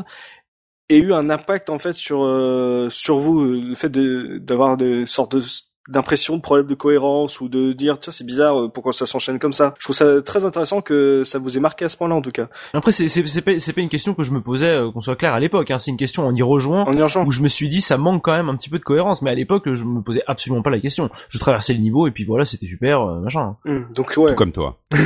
ait 0.89 0.97
eu 0.97 1.13
un 1.13 1.29
impact, 1.29 1.69
en 1.69 1.79
fait, 1.79 1.93
sur, 1.93 2.23
euh, 2.23 2.89
sur 2.89 3.17
vous, 3.17 3.43
le 3.43 3.75
fait 3.75 3.89
de, 3.89 4.37
d'avoir 4.39 4.77
des 4.77 5.05
sortes 5.05 5.35
de, 5.35 5.41
d'impression 5.89 6.37
de 6.37 6.41
problème 6.41 6.67
de 6.67 6.75
cohérence 6.75 7.41
ou 7.41 7.49
de 7.49 7.73
dire 7.73 7.99
tiens 7.99 8.13
c'est 8.13 8.25
bizarre 8.25 8.57
euh, 8.57 8.69
pourquoi 8.69 8.93
ça 8.93 9.05
s'enchaîne 9.05 9.37
comme 9.37 9.51
ça 9.51 9.73
je 9.79 9.83
trouve 9.83 9.95
ça 9.95 10.21
très 10.21 10.45
intéressant 10.45 10.81
que 10.81 11.23
ça 11.25 11.39
vous 11.39 11.57
ait 11.57 11.59
marqué 11.59 11.83
à 11.85 11.89
ce 11.89 11.97
point-là 11.97 12.15
en 12.15 12.21
tout 12.21 12.31
cas 12.31 12.47
Après, 12.73 12.91
c'est 12.91 13.07
c'est 13.09 13.25
c'est 13.27 13.41
pas 13.41 13.59
c'est 13.59 13.73
pas 13.73 13.81
une 13.81 13.89
question 13.89 14.13
que 14.13 14.23
je 14.23 14.31
me 14.31 14.41
posais, 14.41 14.69
euh, 14.69 14.91
qu'on 14.91 15.01
soit 15.01 15.15
clair 15.15 15.33
à 15.33 15.39
l'époque. 15.39 15.71
Hein. 15.71 15.79
C'est 15.79 15.91
une 15.91 15.97
question 15.97 16.25
en 16.25 16.33
y 16.33 16.41
rejoint 16.41 16.83
en 16.85 16.93
y 16.93 17.01
rejoignant 17.01 17.27
où 17.27 17.31
je 17.31 17.41
me 17.41 17.47
suis 17.47 17.67
dit 17.67 17.81
ça 17.81 17.97
manque 17.97 18.23
quand 18.23 18.31
même 18.31 18.49
un 18.49 18.55
petit 18.55 18.69
peu 18.69 18.79
de 18.79 18.83
cohérence. 18.83 19.21
Mais 19.21 19.31
à 19.31 19.35
l'époque, 19.35 19.73
je 19.73 19.83
me 19.83 20.01
posais 20.01 20.23
absolument 20.27 20.61
pas 20.61 20.69
la 20.69 20.79
question. 20.79 21.09
Je 21.29 21.39
traversais 21.39 21.73
le 21.73 21.79
niveau 21.79 22.07
et 22.07 22.11
puis 22.11 22.23
voilà, 22.23 22.45
c'était 22.45 22.67
super, 22.67 23.01
euh, 23.01 23.19
machin. 23.19 23.57
Hum, 23.65 23.85
donc 23.93 24.13
ouais 24.17 24.29
Tout 24.29 24.35
comme 24.35 24.51
toi. 24.51 24.79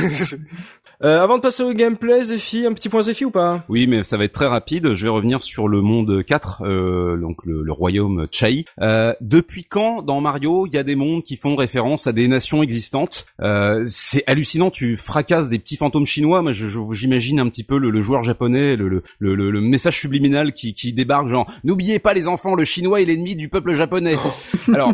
Euh, 1.04 1.22
avant 1.22 1.36
de 1.36 1.42
passer 1.42 1.62
au 1.62 1.72
gameplay 1.72 2.24
Zephy 2.24 2.66
un 2.66 2.72
petit 2.72 2.88
point 2.88 3.02
Zephy 3.02 3.24
ou 3.24 3.30
pas? 3.30 3.62
Oui, 3.68 3.86
mais 3.86 4.02
ça 4.02 4.16
va 4.16 4.24
être 4.24 4.32
très 4.32 4.46
rapide. 4.48 4.94
Je 4.94 5.04
vais 5.04 5.10
revenir 5.10 5.42
sur 5.42 5.68
le 5.68 5.80
monde 5.80 6.24
4, 6.26 6.62
euh, 6.64 7.16
donc 7.16 7.36
le, 7.44 7.62
le 7.62 7.72
royaume 7.72 8.26
Chai. 8.32 8.64
Euh, 8.80 9.14
depuis 9.20 9.64
quand 9.64 10.02
dans 10.02 10.20
Mario 10.20 10.66
il 10.66 10.74
y 10.74 10.76
a 10.78 10.82
des 10.82 10.96
mondes 10.96 11.22
qui 11.22 11.36
font 11.36 11.54
référence 11.54 12.08
à 12.08 12.12
des 12.12 12.26
nations 12.26 12.64
existantes? 12.64 13.26
Euh, 13.40 13.84
C'est 13.86 14.24
hallucinant. 14.26 14.70
Tu 14.70 14.96
fracasses 14.96 15.50
des 15.50 15.60
petits 15.60 15.76
fantômes 15.76 16.04
chinois. 16.06 16.42
Moi, 16.42 16.50
je- 16.50 16.66
je- 16.66 16.80
j'imagine 16.92 17.38
un 17.38 17.48
petit 17.48 17.62
peu 17.64 17.78
le, 17.78 17.90
le 17.90 18.00
joueur 18.02 18.24
japonais, 18.24 18.74
le, 18.74 18.88
le, 18.88 19.02
le, 19.20 19.34
le- 19.36 19.50
le 19.52 19.60
message 19.60 20.00
subliminal 20.00 20.52
qui, 20.52 20.74
qui 20.74 20.92
débarque, 20.92 21.28
genre 21.28 21.46
n'oubliez 21.62 22.00
pas 22.00 22.12
les 22.12 22.26
enfants, 22.26 22.56
le 22.56 22.64
chinois 22.64 23.00
est 23.00 23.04
l'ennemi 23.04 23.36
du 23.36 23.48
peuple 23.48 23.74
japonais. 23.74 24.16
Alors, 24.74 24.92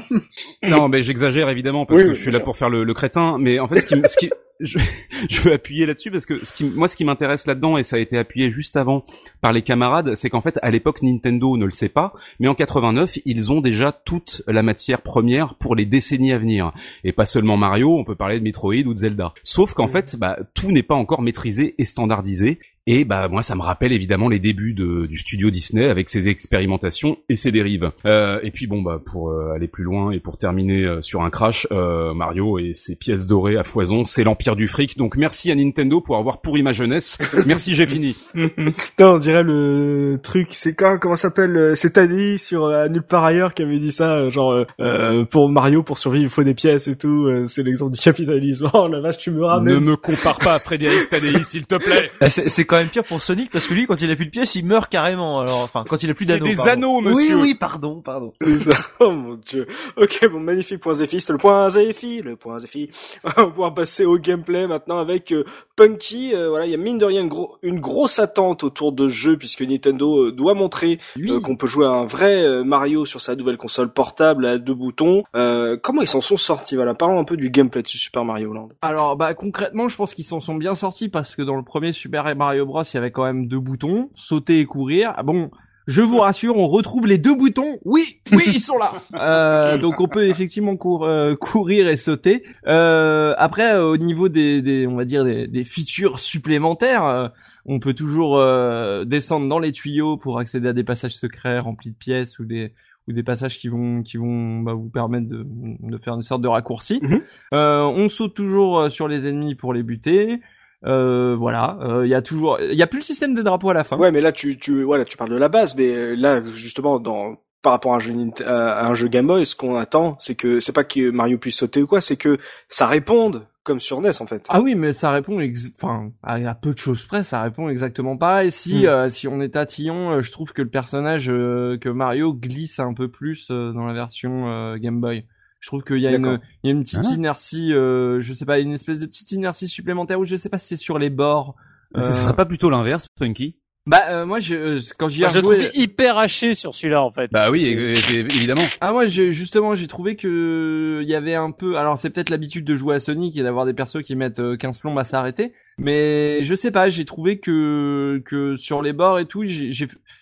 non, 0.62 0.88
mais 0.88 1.00
j'exagère 1.00 1.48
évidemment 1.48 1.86
parce 1.86 1.98
Oui, 2.00 2.04
que 2.04 2.10
oui, 2.10 2.14
je 2.14 2.20
suis 2.20 2.30
là 2.30 2.38
sûr. 2.38 2.44
pour 2.44 2.56
faire 2.58 2.68
le, 2.68 2.84
le 2.84 2.92
crétin. 2.94 3.38
Mais 3.38 3.58
en 3.58 3.68
fait, 3.68 3.80
ce 3.80 3.86
qui, 3.86 3.94
ce 4.06 4.16
qui 4.18 4.30
je, 4.60 4.78
je 5.30 5.40
veux 5.40 5.52
appuyer 5.52 5.86
là-dessus 5.86 6.10
parce 6.10 6.26
que 6.26 6.44
ce 6.44 6.52
qui, 6.52 6.64
moi, 6.64 6.88
ce 6.88 6.96
qui 6.96 7.04
m'intéresse 7.04 7.46
là-dedans, 7.46 7.76
et 7.76 7.84
ça 7.84 7.96
a 7.96 7.98
été 7.98 8.18
appuyé 8.18 8.50
juste 8.50 8.76
avant 8.76 9.04
par 9.40 9.52
les 9.52 9.62
camarades, 9.62 10.14
c'est 10.14 10.30
qu'en 10.30 10.40
fait, 10.40 10.58
à 10.62 10.70
l'époque, 10.70 11.02
Nintendo 11.02 11.56
ne 11.56 11.64
le 11.64 11.70
sait 11.70 11.88
pas, 11.88 12.14
mais 12.40 12.48
en 12.48 12.54
89, 12.54 13.18
ils 13.24 13.52
ont 13.52 13.60
déjà 13.60 13.92
toute 13.92 14.42
la 14.46 14.62
matière 14.62 15.02
première 15.02 15.54
pour 15.54 15.74
les 15.74 15.86
décennies 15.86 16.32
à 16.32 16.38
venir. 16.38 16.72
Et 17.04 17.12
pas 17.12 17.24
seulement 17.24 17.56
Mario, 17.56 17.96
on 17.96 18.04
peut 18.04 18.16
parler 18.16 18.38
de 18.38 18.44
Metroid 18.44 18.86
ou 18.86 18.94
de 18.94 18.98
Zelda. 18.98 19.34
Sauf 19.42 19.74
qu'en 19.74 19.88
fait, 19.88 20.16
bah, 20.16 20.38
tout 20.54 20.70
n'est 20.70 20.82
pas 20.82 20.94
encore 20.94 21.22
maîtrisé 21.22 21.74
et 21.78 21.84
standardisé. 21.84 22.58
Et 22.86 23.04
bah 23.04 23.28
moi 23.28 23.42
ça 23.42 23.54
me 23.54 23.62
rappelle 23.62 23.92
évidemment 23.92 24.28
les 24.28 24.38
débuts 24.38 24.74
de, 24.74 25.06
du 25.06 25.16
studio 25.16 25.50
Disney 25.50 25.88
avec 25.88 26.10
ses 26.10 26.28
expérimentations 26.28 27.16
et 27.28 27.36
ses 27.36 27.50
dérives. 27.50 27.90
Euh, 28.04 28.40
et 28.42 28.50
puis 28.50 28.66
bon 28.66 28.82
bah 28.82 29.00
pour 29.04 29.30
euh, 29.30 29.52
aller 29.54 29.68
plus 29.68 29.84
loin 29.84 30.10
et 30.10 30.20
pour 30.20 30.36
terminer 30.36 30.84
euh, 30.84 31.00
sur 31.00 31.22
un 31.22 31.30
crash, 31.30 31.66
euh, 31.72 32.12
Mario 32.12 32.58
et 32.58 32.72
ses 32.74 32.94
pièces 32.94 33.26
dorées 33.26 33.56
à 33.56 33.64
foison, 33.64 34.04
c'est 34.04 34.22
l'empire 34.22 34.54
du 34.54 34.68
fric. 34.68 34.98
Donc 34.98 35.16
merci 35.16 35.50
à 35.50 35.54
Nintendo 35.54 36.00
pour 36.00 36.16
avoir 36.18 36.42
pourri 36.42 36.62
ma 36.62 36.72
jeunesse. 36.72 37.18
Merci 37.46 37.74
j'ai 37.74 37.86
fini. 37.86 38.16
non 38.34 39.14
on 39.14 39.18
dirait 39.18 39.42
le 39.42 40.18
truc 40.22 40.48
c'est 40.50 40.74
quand 40.74 40.98
comment 40.98 41.16
ça 41.16 41.28
s'appelle 41.28 41.56
euh, 41.56 41.74
c'est 41.74 41.94
Taddy 41.94 42.38
sur 42.38 42.64
euh, 42.64 42.88
nulle 42.88 43.02
part 43.02 43.24
ailleurs 43.24 43.54
qui 43.54 43.62
avait 43.62 43.78
dit 43.78 43.92
ça 43.92 44.28
genre 44.30 44.52
euh, 44.52 44.64
euh, 44.80 45.24
pour 45.24 45.48
Mario 45.48 45.82
pour 45.82 45.98
survivre 45.98 46.24
il 46.24 46.30
faut 46.30 46.42
des 46.42 46.54
pièces 46.54 46.88
et 46.88 46.96
tout 46.96 47.26
euh, 47.26 47.46
c'est 47.46 47.62
l'exemple 47.62 47.94
du 47.94 48.00
capitalisme 48.00 48.68
oh 48.74 48.88
la 48.88 49.00
vache 49.00 49.18
tu 49.18 49.30
me 49.30 49.38
ne 49.38 49.44
ramènes 49.44 49.80
me 49.80 49.96
compare 49.96 50.38
pas 50.38 50.54
à 50.54 50.58
Frédéric 50.58 51.08
Tadei 51.10 51.42
s'il 51.44 51.66
te 51.66 51.76
plaît. 51.76 52.10
C'est 52.28 52.48
c'est 52.48 52.64
quand 52.74 52.80
même 52.80 52.88
pire 52.88 53.04
pour 53.04 53.22
Sonic 53.22 53.50
parce 53.50 53.66
que 53.68 53.74
lui, 53.74 53.86
quand 53.86 54.00
il 54.02 54.10
a 54.10 54.16
plus 54.16 54.26
de 54.26 54.30
pièces, 54.30 54.54
il 54.56 54.66
meurt 54.66 54.90
carrément. 54.90 55.40
Alors, 55.40 55.60
enfin, 55.62 55.84
quand 55.88 56.02
il 56.02 56.10
a 56.10 56.14
plus 56.14 56.26
C'est 56.26 56.32
d'anneaux. 56.34 56.46
des 56.46 56.56
pardon. 56.56 56.70
anneaux 56.72 57.00
monsieur. 57.00 57.36
Oui, 57.36 57.42
oui, 57.42 57.54
pardon, 57.54 58.00
pardon. 58.00 58.32
oh 59.00 59.10
mon 59.12 59.34
dieu. 59.36 59.66
Ok, 59.96 60.28
bon, 60.30 60.40
magnifique 60.40 60.80
point 60.80 60.94
Zephy. 60.94 61.20
C'était 61.20 61.32
le 61.34 61.38
point 61.38 61.68
Zephy, 61.70 62.20
le 62.22 62.34
point 62.36 62.58
Zephy. 62.58 62.90
On 63.24 63.28
va 63.42 63.46
pouvoir 63.46 63.74
passer 63.74 64.04
au 64.04 64.18
gameplay 64.18 64.66
maintenant 64.66 64.98
avec 64.98 65.32
euh, 65.32 65.44
Punky. 65.76 66.34
Euh, 66.34 66.48
voilà, 66.48 66.66
il 66.66 66.72
y 66.72 66.74
a 66.74 66.78
mine 66.78 66.98
de 66.98 67.04
rien 67.04 67.20
une, 67.22 67.28
gros- 67.28 67.56
une 67.62 67.78
grosse 67.80 68.18
attente 68.18 68.64
autour 68.64 68.92
de 68.92 69.06
ce 69.08 69.12
jeu 69.14 69.36
puisque 69.36 69.62
Nintendo 69.62 70.26
euh, 70.26 70.32
doit 70.32 70.54
montrer 70.54 70.98
euh, 71.18 71.40
qu'on 71.40 71.56
peut 71.56 71.66
jouer 71.66 71.86
à 71.86 71.90
un 71.90 72.06
vrai 72.06 72.42
euh, 72.42 72.64
Mario 72.64 73.04
sur 73.04 73.20
sa 73.20 73.36
nouvelle 73.36 73.56
console 73.56 73.92
portable 73.92 74.46
à 74.46 74.58
deux 74.58 74.74
boutons. 74.74 75.22
Euh, 75.36 75.76
comment 75.80 76.02
ils 76.02 76.08
s'en 76.08 76.20
sont 76.20 76.36
sortis 76.36 76.76
Voilà, 76.76 76.94
parlons 76.94 77.18
un 77.20 77.24
peu 77.24 77.36
du 77.36 77.50
gameplay 77.50 77.82
de 77.82 77.88
ce 77.88 77.98
Super 77.98 78.24
Mario 78.24 78.52
Land. 78.52 78.68
Alors 78.82 79.16
bah 79.16 79.34
concrètement, 79.34 79.88
je 79.88 79.96
pense 79.96 80.14
qu'ils 80.14 80.24
s'en 80.24 80.40
sont 80.40 80.54
bien 80.54 80.74
sortis 80.74 81.08
parce 81.08 81.34
que 81.36 81.42
dans 81.42 81.56
le 81.56 81.62
premier 81.62 81.92
Super 81.92 82.24
Mario 82.34 82.63
Bros, 82.64 82.82
il 82.82 82.94
y 82.94 82.98
avait 82.98 83.10
quand 83.10 83.24
même 83.24 83.46
deux 83.46 83.60
boutons, 83.60 84.10
sauter 84.14 84.60
et 84.60 84.64
courir. 84.66 85.12
Ah 85.16 85.22
bon, 85.22 85.50
je 85.86 86.00
vous 86.00 86.18
rassure, 86.18 86.56
on 86.56 86.66
retrouve 86.66 87.06
les 87.06 87.18
deux 87.18 87.34
boutons. 87.34 87.78
Oui, 87.84 88.20
oui, 88.32 88.44
ils 88.46 88.60
sont 88.60 88.78
là. 88.78 88.92
Euh, 89.14 89.78
donc 89.78 90.00
on 90.00 90.08
peut 90.08 90.26
effectivement 90.28 90.76
cour- 90.76 91.04
euh, 91.04 91.34
courir 91.36 91.88
et 91.88 91.96
sauter. 91.96 92.42
Euh, 92.66 93.34
après, 93.38 93.74
euh, 93.74 93.84
au 93.90 93.96
niveau 93.96 94.28
des, 94.28 94.60
des, 94.62 94.86
on 94.86 94.96
va 94.96 95.04
dire 95.04 95.24
des, 95.24 95.46
des 95.46 95.64
features 95.64 96.18
supplémentaires, 96.20 97.04
euh, 97.04 97.28
on 97.66 97.80
peut 97.80 97.94
toujours 97.94 98.38
euh, 98.38 99.04
descendre 99.04 99.48
dans 99.48 99.58
les 99.58 99.72
tuyaux 99.72 100.16
pour 100.16 100.38
accéder 100.38 100.68
à 100.68 100.72
des 100.72 100.84
passages 100.84 101.14
secrets 101.16 101.58
remplis 101.58 101.90
de 101.90 101.96
pièces 101.96 102.38
ou 102.38 102.44
des 102.44 102.72
ou 103.06 103.12
des 103.12 103.22
passages 103.22 103.58
qui 103.58 103.68
vont 103.68 104.02
qui 104.02 104.16
vont 104.16 104.60
bah, 104.60 104.72
vous 104.72 104.88
permettre 104.88 105.26
de, 105.28 105.46
de 105.46 105.98
faire 105.98 106.14
une 106.14 106.22
sorte 106.22 106.40
de 106.40 106.48
raccourci. 106.48 107.00
Mhm. 107.02 107.20
Euh, 107.52 107.82
on 107.82 108.08
saute 108.08 108.32
toujours 108.34 108.90
sur 108.90 109.08
les 109.08 109.26
ennemis 109.28 109.54
pour 109.54 109.74
les 109.74 109.82
buter. 109.82 110.40
Euh, 110.86 111.34
voilà, 111.38 111.78
il 112.04 112.08
y 112.08 112.14
a 112.14 112.22
toujours, 112.22 112.58
il 112.60 112.76
y 112.76 112.82
a 112.82 112.86
plus 112.86 112.98
le 112.98 113.04
système 113.04 113.34
de 113.34 113.42
drapeau 113.42 113.70
à 113.70 113.74
la 113.74 113.84
fin. 113.84 113.96
Ouais, 113.96 114.12
mais 114.12 114.20
là 114.20 114.32
tu 114.32 114.58
tu 114.58 114.82
voilà, 114.82 115.04
tu 115.04 115.16
parles 115.16 115.30
de 115.30 115.36
la 115.36 115.48
base, 115.48 115.74
mais 115.76 115.88
euh, 115.94 116.14
là 116.14 116.42
justement 116.52 116.98
dans 116.98 117.36
par 117.62 117.72
rapport 117.72 117.94
à 117.94 117.96
un 117.96 118.00
jeu 118.00 118.14
à 118.46 118.86
un 118.86 118.94
jeu 118.94 119.08
Game 119.08 119.26
Boy, 119.26 119.46
ce 119.46 119.56
qu'on 119.56 119.76
attend, 119.76 120.16
c'est 120.18 120.34
que 120.34 120.60
c'est 120.60 120.74
pas 120.74 120.84
que 120.84 121.10
Mario 121.10 121.38
puisse 121.38 121.56
sauter 121.56 121.82
ou 121.82 121.86
quoi, 121.86 122.00
c'est 122.02 122.16
que 122.16 122.38
ça 122.68 122.86
réponde 122.86 123.46
comme 123.64 123.80
sur 123.80 124.00
NES 124.02 124.10
en 124.20 124.26
fait. 124.26 124.44
Ah 124.50 124.60
oui, 124.60 124.74
mais 124.74 124.92
ça 124.92 125.10
répond, 125.10 125.40
enfin, 125.80 126.10
à, 126.22 126.54
peu 126.54 126.72
de 126.72 126.78
choses 126.78 127.04
près, 127.06 127.22
ça 127.22 127.40
répond 127.40 127.70
exactement 127.70 128.16
pareil. 128.18 128.50
Si 128.50 128.82
Hmm. 128.82 128.88
euh, 128.88 129.08
si 129.08 129.26
on 129.26 129.40
est 129.40 129.48
tatillon, 129.48 130.10
euh, 130.10 130.20
je 130.20 130.30
trouve 130.30 130.52
que 130.52 130.60
le 130.60 130.68
personnage 130.68 131.30
euh, 131.30 131.78
que 131.78 131.88
Mario 131.88 132.34
glisse 132.34 132.78
un 132.78 132.92
peu 132.92 133.08
plus 133.08 133.48
euh, 133.50 133.72
dans 133.72 133.86
la 133.86 133.94
version 133.94 134.52
euh, 134.52 134.76
Game 134.76 135.00
Boy. 135.00 135.24
Je 135.64 135.70
trouve 135.70 135.82
qu'il 135.82 135.96
y 135.96 136.06
a 136.06 136.10
une 136.14 136.38
il 136.62 136.68
y 136.68 136.70
a 136.70 136.76
une 136.76 136.82
petite 136.84 137.06
Hein 137.06 137.14
inertie, 137.14 137.72
euh, 137.72 138.20
je 138.20 138.34
sais 138.34 138.44
pas, 138.44 138.58
une 138.58 138.72
espèce 138.72 139.00
de 139.00 139.06
petite 139.06 139.32
inertie 139.32 139.66
supplémentaire 139.66 140.20
ou 140.20 140.24
je 140.26 140.36
sais 140.36 140.50
pas 140.50 140.58
si 140.58 140.66
c'est 140.68 140.76
sur 140.76 140.98
les 140.98 141.08
bords. 141.08 141.54
Ça 141.98 142.10
Euh, 142.10 142.12
serait 142.12 142.36
pas 142.36 142.44
plutôt 142.44 142.68
l'inverse, 142.68 143.06
Punky 143.18 143.56
Bah 143.86 144.02
euh, 144.10 144.26
moi 144.26 144.40
je 144.40 144.54
euh, 144.54 144.78
quand 144.98 145.08
j'y 145.08 145.24
ai 145.24 145.28
je 145.30 145.34
le 145.34 145.40
rejoué- 145.40 145.56
trouvais 145.68 145.70
hyper 145.82 146.18
haché 146.18 146.52
sur 146.54 146.74
celui-là 146.74 147.02
en 147.02 147.12
fait. 147.12 147.30
Bah 147.32 147.50
oui, 147.50 147.64
évidemment. 147.64 148.66
Ah 148.82 148.92
moi 148.92 149.06
j'ai 149.06 149.32
justement 149.32 149.74
j'ai 149.74 149.86
trouvé 149.88 150.16
que 150.16 151.00
il 151.02 151.08
y 151.08 151.14
avait 151.14 151.34
un 151.34 151.50
peu 151.50 151.78
alors 151.78 151.96
c'est 151.98 152.10
peut-être 152.10 152.28
l'habitude 152.30 152.66
de 152.66 152.76
jouer 152.76 152.96
à 152.96 153.00
Sonic 153.00 153.34
et 153.36 153.42
d'avoir 153.42 153.64
des 153.64 153.72
persos 153.72 154.02
qui 154.04 154.16
mettent 154.16 154.40
euh, 154.40 154.56
15 154.58 154.80
plombes 154.80 154.98
à 154.98 155.04
s'arrêter 155.04 155.54
mais 155.78 156.42
je 156.42 156.54
sais 156.54 156.70
pas 156.70 156.88
j'ai 156.88 157.04
trouvé 157.04 157.38
que 157.38 158.22
que 158.24 158.56
sur 158.56 158.82
les 158.82 158.92
bords 158.92 159.18
et 159.18 159.26
tout 159.26 159.44
j'ai 159.44 159.72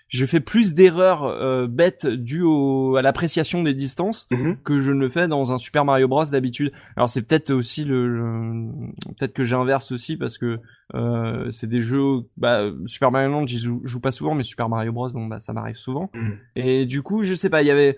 je 0.08 0.26
fais 0.26 0.40
plus 0.40 0.74
d'erreurs 0.74 1.24
euh, 1.24 1.66
bêtes 1.66 2.06
dues 2.06 2.42
au, 2.42 2.96
à 2.96 3.02
l'appréciation 3.02 3.62
des 3.62 3.72
distances 3.72 4.28
Mhm. 4.30 4.58
que 4.62 4.78
je 4.78 4.92
ne 4.92 5.00
le 5.00 5.08
fais 5.08 5.26
dans 5.26 5.52
un 5.52 5.58
Super 5.58 5.86
Mario 5.86 6.06
Bros 6.06 6.26
d'habitude. 6.26 6.70
Alors 6.96 7.08
c'est 7.08 7.22
peut-être 7.22 7.50
aussi 7.50 7.86
le, 7.86 8.08
le- 8.08 8.70
peut-être 9.18 9.32
que 9.32 9.46
j'inverse 9.46 9.90
aussi 9.90 10.18
parce 10.18 10.36
que 10.36 10.58
euh, 10.94 11.50
c'est 11.50 11.66
des 11.66 11.80
jeux 11.80 12.24
bah 12.36 12.64
Super 12.84 13.10
Mario 13.10 13.30
Land 13.30 13.46
j'y 13.46 13.56
joue, 13.56 13.80
joue 13.84 14.00
pas 14.00 14.10
souvent 14.12 14.34
mais 14.34 14.42
Super 14.42 14.68
Mario 14.68 14.92
Bros 14.92 15.08
bon 15.10 15.28
bah 15.28 15.40
ça 15.40 15.54
m'arrive 15.54 15.76
souvent. 15.76 16.10
Mhm. 16.12 16.36
Et 16.56 16.84
du 16.84 17.00
coup, 17.02 17.22
je 17.22 17.34
sais 17.34 17.48
pas, 17.48 17.62
il 17.62 17.68
y 17.68 17.70
avait 17.70 17.96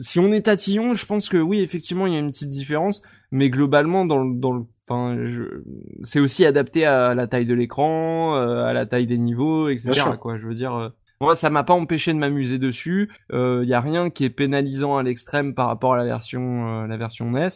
si 0.00 0.18
on 0.20 0.32
est 0.32 0.42
tatillon, 0.42 0.94
je 0.94 1.04
pense 1.06 1.28
que 1.28 1.36
oui, 1.38 1.60
effectivement, 1.60 2.06
il 2.06 2.12
y 2.12 2.16
a 2.16 2.20
une 2.20 2.30
petite 2.30 2.48
différence, 2.50 3.02
mais 3.30 3.48
globalement 3.50 4.04
dans 4.06 4.22
le 4.22 4.34
dans 4.38 4.52
le 4.52 4.62
enfin 4.88 5.16
je... 5.26 5.62
c'est 6.02 6.20
aussi 6.20 6.44
adapté 6.46 6.86
à 6.86 7.14
la 7.14 7.26
taille 7.26 7.46
de 7.46 7.54
l'écran, 7.54 8.36
euh, 8.36 8.64
à 8.64 8.72
la 8.72 8.86
taille 8.86 9.06
des 9.06 9.18
niveaux, 9.18 9.68
etc. 9.68 10.16
Quoi, 10.20 10.38
je 10.38 10.46
veux 10.46 10.54
dire 10.54 10.74
euh, 10.74 10.88
moi, 11.20 11.34
ça 11.34 11.50
m'a 11.50 11.64
pas 11.64 11.74
empêché 11.74 12.12
de 12.12 12.18
m'amuser 12.18 12.58
dessus. 12.58 13.10
Il 13.32 13.64
y 13.64 13.74
a 13.74 13.80
rien 13.80 14.08
qui 14.08 14.24
est 14.24 14.30
pénalisant 14.30 14.96
à 14.96 15.02
l'extrême 15.02 15.52
par 15.54 15.66
rapport 15.66 15.94
à 15.94 15.96
la 15.96 16.04
version 16.04 16.82
euh, 16.84 16.86
la 16.86 16.96
version 16.96 17.30
NES. 17.30 17.48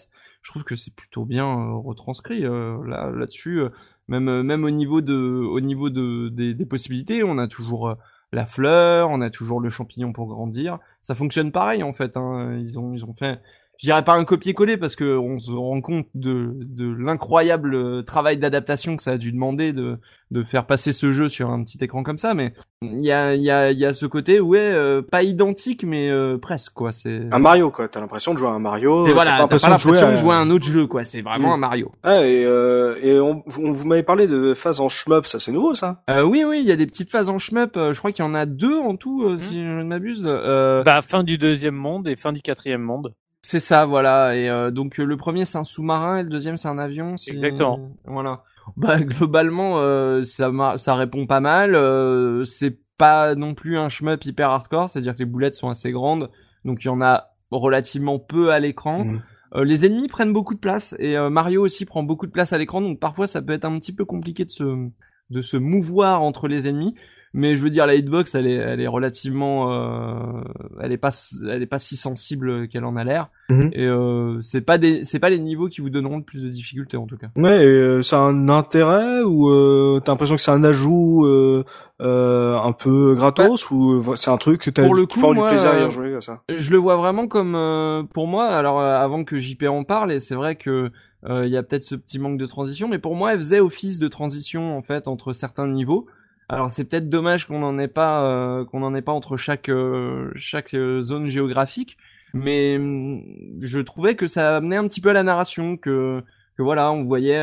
Je 0.42 0.50
trouve 0.50 0.64
que 0.64 0.74
c'est 0.74 0.92
plutôt 0.94 1.24
bien 1.24 1.46
euh, 1.46 1.74
retranscrit 1.76 2.44
euh, 2.44 2.76
là 2.86 3.10
là-dessus. 3.10 3.60
euh, 3.60 3.68
même 4.08 4.28
euh, 4.28 4.42
même 4.42 4.64
au 4.64 4.70
niveau 4.70 5.00
de 5.00 5.14
au 5.14 5.60
niveau 5.60 5.90
de 5.90 6.28
des, 6.30 6.54
des 6.54 6.66
possibilités, 6.66 7.22
on 7.22 7.38
a 7.38 7.46
toujours 7.46 7.88
euh, 7.90 7.94
la 8.32 8.46
fleur, 8.46 9.10
on 9.10 9.20
a 9.20 9.30
toujours 9.30 9.60
le 9.60 9.70
champignon 9.70 10.12
pour 10.12 10.26
grandir. 10.26 10.78
Ça 11.02 11.14
fonctionne 11.14 11.52
pareil 11.52 11.82
en 11.84 11.92
fait. 11.92 12.16
Hein. 12.16 12.56
Ils 12.60 12.78
ont 12.80 12.94
ils 12.94 13.04
ont 13.04 13.12
fait 13.12 13.40
je 13.82 13.88
dirais 13.88 14.04
pas 14.04 14.12
un 14.12 14.24
copier-coller 14.24 14.76
parce 14.76 14.94
que 14.94 15.18
on 15.18 15.40
se 15.40 15.50
rend 15.50 15.80
compte 15.80 16.06
de, 16.14 16.52
de 16.54 16.88
l'incroyable 16.88 17.74
euh, 17.74 18.02
travail 18.02 18.38
d'adaptation 18.38 18.96
que 18.96 19.02
ça 19.02 19.12
a 19.12 19.18
dû 19.18 19.32
demander 19.32 19.72
de, 19.72 19.98
de 20.32 20.42
faire 20.44 20.66
passer 20.66 20.92
ce 20.92 21.10
jeu 21.10 21.28
sur 21.28 21.50
un 21.50 21.62
petit 21.64 21.78
écran 21.82 22.04
comme 22.04 22.16
ça, 22.16 22.34
mais 22.34 22.54
il 22.80 23.04
y 23.04 23.12
a, 23.12 23.34
il 23.34 23.42
y 23.42 23.50
a, 23.50 23.72
il 23.72 23.78
y 23.78 23.84
a 23.84 23.92
ce 23.92 24.06
côté 24.06 24.38
ouais, 24.38 24.60
euh, 24.60 25.02
pas 25.02 25.24
identique 25.24 25.84
mais 25.84 26.10
euh, 26.10 26.38
presque 26.38 26.72
quoi. 26.72 26.92
C'est 26.92 27.28
un 27.32 27.38
Mario 27.40 27.72
quoi. 27.72 27.88
T'as 27.88 28.00
l'impression 28.00 28.32
de 28.32 28.38
jouer 28.38 28.48
à 28.48 28.52
un 28.52 28.60
Mario. 28.60 29.06
Et 29.06 29.12
voilà, 29.12 29.32
t'as 29.32 29.48
pas 29.48 29.68
l'impression 29.68 30.10
de, 30.10 30.16
jouer 30.16 30.34
à... 30.34 30.38
un 30.38 30.50
autre 30.50 30.64
jeu 30.64 30.86
quoi. 30.86 31.02
C'est 31.02 31.22
vraiment 31.22 31.52
un 31.52 31.58
Mario. 31.58 31.92
Ah, 32.04 32.24
et 32.24 32.44
euh, 32.44 32.96
et 33.02 33.18
on, 33.18 33.42
vous 33.46 33.84
m'avez 33.84 34.04
parlé 34.04 34.28
de 34.28 34.54
phases 34.54 34.80
en 34.80 34.88
shmup, 34.88 35.26
ça 35.26 35.38
c'est 35.38 35.52
nouveau 35.52 35.74
ça 35.74 36.02
euh, 36.08 36.22
Oui 36.22 36.44
oui, 36.46 36.60
il 36.60 36.68
y 36.68 36.72
a 36.72 36.76
des 36.76 36.86
petites 36.86 37.10
phases 37.10 37.28
en 37.28 37.38
shmup. 37.38 37.72
je 37.74 37.98
crois 37.98 38.12
qu'il 38.12 38.24
y 38.24 38.28
en 38.28 38.34
a 38.34 38.46
deux 38.46 38.78
en 38.78 38.96
tout 38.96 39.28
mm. 39.28 39.38
si 39.38 39.54
je 39.56 39.68
ne 39.68 39.84
m'abuse. 39.84 40.22
Bah 40.24 41.02
fin 41.02 41.24
du 41.24 41.36
deuxième 41.36 41.74
monde 41.74 42.06
et 42.06 42.16
fin 42.16 42.32
du 42.32 42.40
quatrième 42.40 42.82
monde. 42.82 43.14
C'est 43.42 43.60
ça, 43.60 43.86
voilà. 43.86 44.36
Et 44.36 44.48
euh, 44.48 44.70
donc 44.70 44.98
le 44.98 45.16
premier 45.16 45.44
c'est 45.44 45.58
un 45.58 45.64
sous-marin 45.64 46.18
et 46.18 46.22
le 46.22 46.28
deuxième 46.28 46.56
c'est 46.56 46.68
un 46.68 46.78
avion. 46.78 47.16
Exactement. 47.26 47.90
Voilà. 48.04 48.44
Bah 48.76 49.00
globalement 49.00 49.78
euh, 49.78 50.22
ça 50.22 50.50
ça 50.78 50.94
répond 50.94 51.26
pas 51.26 51.40
mal. 51.40 51.74
Euh, 51.74 52.44
c'est 52.44 52.78
pas 52.96 53.34
non 53.34 53.54
plus 53.54 53.78
un 53.78 53.88
shmup 53.88 54.24
hyper 54.24 54.50
hardcore, 54.50 54.88
c'est-à-dire 54.88 55.14
que 55.14 55.18
les 55.18 55.24
boulettes 55.24 55.56
sont 55.56 55.68
assez 55.68 55.90
grandes, 55.90 56.30
donc 56.64 56.84
il 56.84 56.86
y 56.86 56.90
en 56.90 57.02
a 57.02 57.30
relativement 57.50 58.20
peu 58.20 58.50
à 58.52 58.60
l'écran. 58.60 59.04
Mmh. 59.04 59.62
les 59.62 59.86
ennemis 59.86 60.06
prennent 60.06 60.32
beaucoup 60.32 60.54
de 60.54 60.60
place 60.60 60.94
et 61.00 61.18
Mario 61.28 61.64
aussi 61.64 61.84
prend 61.84 62.04
beaucoup 62.04 62.26
de 62.26 62.30
place 62.30 62.52
à 62.52 62.58
l'écran, 62.58 62.80
donc 62.80 63.00
parfois 63.00 63.26
ça 63.26 63.42
peut 63.42 63.54
être 63.54 63.64
un 63.64 63.76
petit 63.80 63.92
peu 63.92 64.04
compliqué 64.04 64.44
de 64.44 64.50
se 64.50 64.88
de 65.30 65.42
se 65.42 65.56
mouvoir 65.56 66.22
entre 66.22 66.46
les 66.46 66.68
ennemis 66.68 66.94
mais 67.34 67.56
je 67.56 67.62
veux 67.62 67.70
dire 67.70 67.86
la 67.86 67.94
hitbox 67.94 68.34
elle 68.34 68.46
est 68.46 68.56
elle 68.56 68.80
est 68.80 68.86
relativement 68.86 69.72
euh, 69.72 70.42
elle 70.80 70.92
est 70.92 70.98
pas 70.98 71.10
elle 71.48 71.62
est 71.62 71.66
pas 71.66 71.78
si 71.78 71.96
sensible 71.96 72.68
qu'elle 72.68 72.84
en 72.84 72.96
a 72.96 73.04
l'air. 73.04 73.28
Mhm. 73.48 73.70
et 73.72 73.86
euh, 73.86 74.40
c'est 74.40 74.60
pas 74.60 74.78
des 74.78 75.04
c'est 75.04 75.18
pas 75.18 75.30
les 75.30 75.38
niveaux 75.38 75.68
qui 75.68 75.80
vous 75.80 75.90
donneront 75.90 76.18
le 76.18 76.22
plus 76.22 76.42
de 76.42 76.48
difficultés 76.48 76.96
en 76.96 77.06
tout 77.06 77.16
cas. 77.16 77.28
Ouais 77.36 77.64
euh, 77.64 78.02
c'est 78.02 78.16
un 78.16 78.48
intérêt 78.48 79.22
ou 79.22 79.50
euh, 79.50 80.00
t'as 80.04 80.12
l'impression 80.12 80.36
que 80.36 80.42
c'est 80.42 80.50
un 80.50 80.64
ajout 80.64 81.24
euh, 81.26 81.64
euh, 82.00 82.58
un 82.58 82.72
peu 82.72 83.14
gratos 83.14 83.70
ou 83.70 84.02
c'est 84.16 84.30
un 84.30 84.36
truc 84.36 84.62
que 84.62 84.70
t'as 84.70 84.84
pour 84.84 84.94
le 84.94 85.06
coup 85.06 85.20
moi, 85.20 85.34
du 85.34 85.54
plaisir 85.54 85.70
à 85.70 85.88
jouer 85.88 86.16
ça? 86.20 86.42
je 86.54 86.70
le 86.70 86.78
vois 86.78 86.96
vraiment 86.96 87.28
comme 87.28 88.06
pour 88.12 88.26
moi 88.26 88.46
alors 88.46 88.80
avant 88.80 89.24
que 89.24 89.38
JP 89.38 89.64
en 89.64 89.84
parle 89.84 90.12
et 90.12 90.20
c'est 90.20 90.34
vrai 90.34 90.56
que 90.56 90.90
il 91.28 91.48
y 91.48 91.56
a 91.56 91.62
peut-être 91.62 91.84
ce 91.84 91.94
petit 91.94 92.18
manque 92.18 92.38
de 92.38 92.46
transition 92.46 92.88
mais 92.88 92.98
pour 92.98 93.14
moi 93.14 93.32
elle 93.32 93.38
faisait 93.38 93.60
office 93.60 93.98
de 93.98 94.08
transition 94.08 94.76
en 94.76 94.82
fait 94.82 95.08
entre 95.08 95.32
certains 95.32 95.68
niveaux 95.68 96.06
alors 96.48 96.70
c'est 96.70 96.84
peut-être 96.84 97.08
dommage 97.08 97.46
qu'on 97.46 97.60
n'en 97.60 97.78
ait 97.78 97.88
pas 97.88 98.24
euh, 98.24 98.64
qu'on 98.64 98.82
en 98.82 98.94
ait 98.94 99.02
pas 99.02 99.12
entre 99.12 99.36
chaque 99.36 99.68
euh, 99.68 100.30
chaque 100.34 100.74
euh, 100.74 101.00
zone 101.00 101.28
géographique, 101.28 101.96
mais 102.34 102.78
mm, 102.78 103.60
je 103.60 103.78
trouvais 103.80 104.14
que 104.16 104.26
ça 104.26 104.56
amenait 104.56 104.76
un 104.76 104.86
petit 104.86 105.00
peu 105.00 105.10
à 105.10 105.14
la 105.14 105.22
narration 105.22 105.76
que 105.76 106.22
que 106.56 106.62
voilà 106.62 106.92
on 106.92 107.04
voyait 107.04 107.42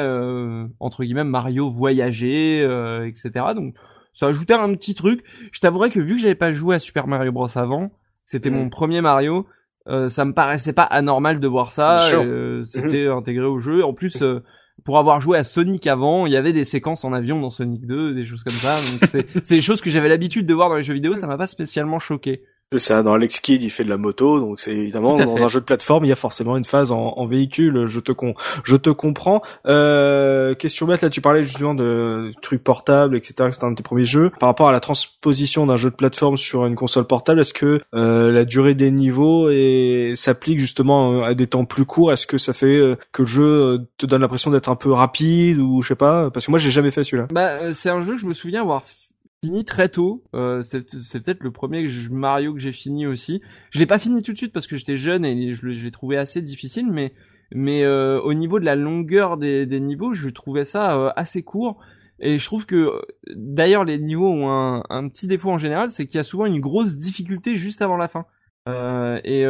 entre 0.79 1.03
guillemets 1.03 1.23
Mario 1.23 1.71
voyager 1.71 2.61
etc. 3.07 3.47
Donc 3.55 3.75
ça 4.13 4.27
ajoutait 4.27 4.53
un 4.53 4.73
petit 4.75 4.93
truc. 4.93 5.23
Je 5.51 5.59
t'avouerais 5.59 5.89
que 5.89 5.99
vu 5.99 6.15
que 6.15 6.21
j'avais 6.21 6.35
pas 6.35 6.53
joué 6.53 6.75
à 6.75 6.79
Super 6.79 7.07
Mario 7.07 7.31
Bros 7.31 7.47
avant, 7.57 7.91
c'était 8.25 8.51
mon 8.51 8.65
mm. 8.65 8.69
premier 8.69 9.01
Mario. 9.01 9.47
ça 9.87 10.25
me 10.25 10.33
paraissait 10.33 10.73
pas 10.73 10.83
anormal 10.83 11.39
de 11.39 11.47
voir 11.47 11.71
ça. 11.71 12.01
C'était 12.01 12.25
mm-hmm. 12.25 13.17
intégré 13.17 13.45
au 13.45 13.57
jeu. 13.57 13.83
En 13.83 13.93
plus, 13.93 14.23
pour 14.83 14.97
avoir 14.97 15.21
joué 15.21 15.37
à 15.37 15.43
Sonic 15.43 15.87
avant, 15.87 16.25
il 16.25 16.33
y 16.33 16.37
avait 16.37 16.53
des 16.53 16.65
séquences 16.65 17.03
en 17.03 17.13
avion 17.13 17.39
dans 17.39 17.51
Sonic 17.51 17.85
2, 17.85 18.13
des 18.13 18.25
choses 18.25 18.43
comme 18.43 18.53
ça. 18.53 18.77
c'est 19.43 19.55
des 19.55 19.61
choses 19.61 19.81
que 19.81 19.89
j'avais 19.89 20.09
l'habitude 20.09 20.45
de 20.45 20.53
voir 20.53 20.69
dans 20.69 20.75
les 20.75 20.83
jeux 20.83 20.93
vidéo, 20.93 21.15
ça 21.15 21.27
m'a 21.27 21.37
pas 21.37 21.47
spécialement 21.47 21.99
choqué. 21.99 22.43
C'est 22.71 22.77
ça, 22.77 23.01
dans 23.01 23.13
Alex 23.13 23.39
Kidd, 23.39 23.63
il 23.63 23.71
fait 23.71 23.83
de 23.83 23.89
la 23.89 23.97
moto, 23.97 24.39
donc 24.39 24.59
c'est 24.59 24.69
évidemment 24.71 25.15
dans 25.15 25.43
un 25.43 25.47
jeu 25.47 25.59
de 25.59 25.65
plateforme, 25.65 26.05
il 26.05 26.09
y 26.09 26.11
a 26.11 26.15
forcément 26.15 26.55
une 26.55 26.65
phase 26.65 26.91
en, 26.91 27.15
en 27.17 27.25
véhicule. 27.25 27.87
Je 27.87 27.99
te 27.99 28.11
con, 28.11 28.35
je 28.63 28.75
te 28.75 28.91
comprends. 28.91 29.41
Euh, 29.65 30.53
question 30.53 30.85
bête, 30.85 31.01
là, 31.01 31.09
tu 31.09 31.19
parlais 31.19 31.43
justement 31.43 31.73
de 31.73 32.31
trucs 32.43 32.63
portables, 32.63 33.17
etc. 33.17 33.49
C'était 33.51 33.65
un 33.65 33.71
de 33.71 33.75
tes 33.75 33.81
premiers 33.81 34.05
jeux. 34.05 34.29
Par 34.39 34.49
rapport 34.49 34.69
à 34.69 34.71
la 34.71 34.79
transposition 34.79 35.65
d'un 35.65 35.77
jeu 35.77 35.89
de 35.89 35.95
plateforme 35.95 36.37
sur 36.37 36.67
une 36.67 36.75
console 36.75 37.05
portable, 37.05 37.39
est-ce 37.39 37.53
que 37.53 37.79
euh, 37.95 38.31
la 38.31 38.45
durée 38.45 38.75
des 38.75 38.91
niveaux 38.91 39.49
et 39.49 40.13
s'applique 40.15 40.59
justement 40.59 41.23
à 41.23 41.33
des 41.33 41.47
temps 41.47 41.65
plus 41.65 41.85
courts? 41.85 42.13
Est-ce 42.13 42.27
que 42.27 42.37
ça 42.37 42.53
fait 42.53 42.77
euh, 42.77 42.95
que 43.11 43.23
le 43.23 43.27
jeu 43.27 43.43
euh, 43.43 43.77
te 43.97 44.05
donne 44.05 44.21
l'impression 44.21 44.51
d'être 44.51 44.69
un 44.69 44.75
peu 44.75 44.91
rapide 44.91 45.57
ou 45.57 45.81
je 45.81 45.87
sais 45.87 45.95
pas? 45.95 46.29
Parce 46.29 46.45
que 46.45 46.51
moi, 46.51 46.59
j'ai 46.59 46.69
jamais 46.69 46.91
fait 46.91 47.03
celui-là. 47.03 47.27
Bah, 47.31 47.49
euh, 47.49 47.73
c'est 47.73 47.89
un 47.89 48.03
jeu 48.03 48.13
que 48.13 48.21
je 48.21 48.27
me 48.27 48.33
souviens 48.33 48.61
avoir 48.61 48.83
fini 49.43 49.65
très 49.65 49.89
tôt. 49.89 50.23
Euh, 50.35 50.61
c'est 50.61 50.81
peut-être 50.81 51.43
le 51.43 51.51
premier 51.51 51.87
Mario 52.11 52.53
que 52.53 52.59
j'ai 52.59 52.71
fini 52.71 53.07
aussi. 53.07 53.41
Je 53.71 53.79
l'ai 53.79 53.85
pas 53.85 53.99
fini 53.99 54.21
tout 54.21 54.33
de 54.33 54.37
suite 54.37 54.53
parce 54.53 54.67
que 54.67 54.77
j'étais 54.77 54.97
jeune 54.97 55.25
et 55.25 55.53
je, 55.53 55.65
l'ai 55.67 55.91
trouvé 55.91 56.17
assez 56.17 56.41
difficile, 56.41 56.91
mais 56.91 57.13
mais 57.51 57.83
euh, 57.83 58.21
au 58.21 58.35
niveau 58.35 58.59
de 58.59 58.65
la 58.65 58.75
longueur 58.75 59.37
des, 59.37 59.65
des 59.65 59.79
niveaux, 59.79 60.13
je 60.13 60.29
trouvais 60.29 60.65
ça 60.65 60.95
euh, 60.95 61.11
assez 61.15 61.41
court. 61.43 61.79
Et 62.19 62.37
je 62.37 62.45
trouve 62.45 62.65
que 62.65 63.01
d'ailleurs 63.33 63.85
les 63.85 63.97
niveaux 63.97 64.29
ont 64.29 64.49
un, 64.51 64.83
un, 64.89 65.07
petit 65.07 65.25
défaut 65.25 65.49
en 65.51 65.57
général, 65.57 65.89
c'est 65.89 66.05
qu'il 66.05 66.17
y 66.17 66.21
a 66.21 66.25
souvent 66.25 66.45
une 66.45 66.59
grosse 66.59 66.97
difficulté 66.97 67.55
juste 67.55 67.81
avant 67.81 67.97
la 67.97 68.09
fin. 68.09 68.25
Euh, 68.67 69.19
et 69.23 69.45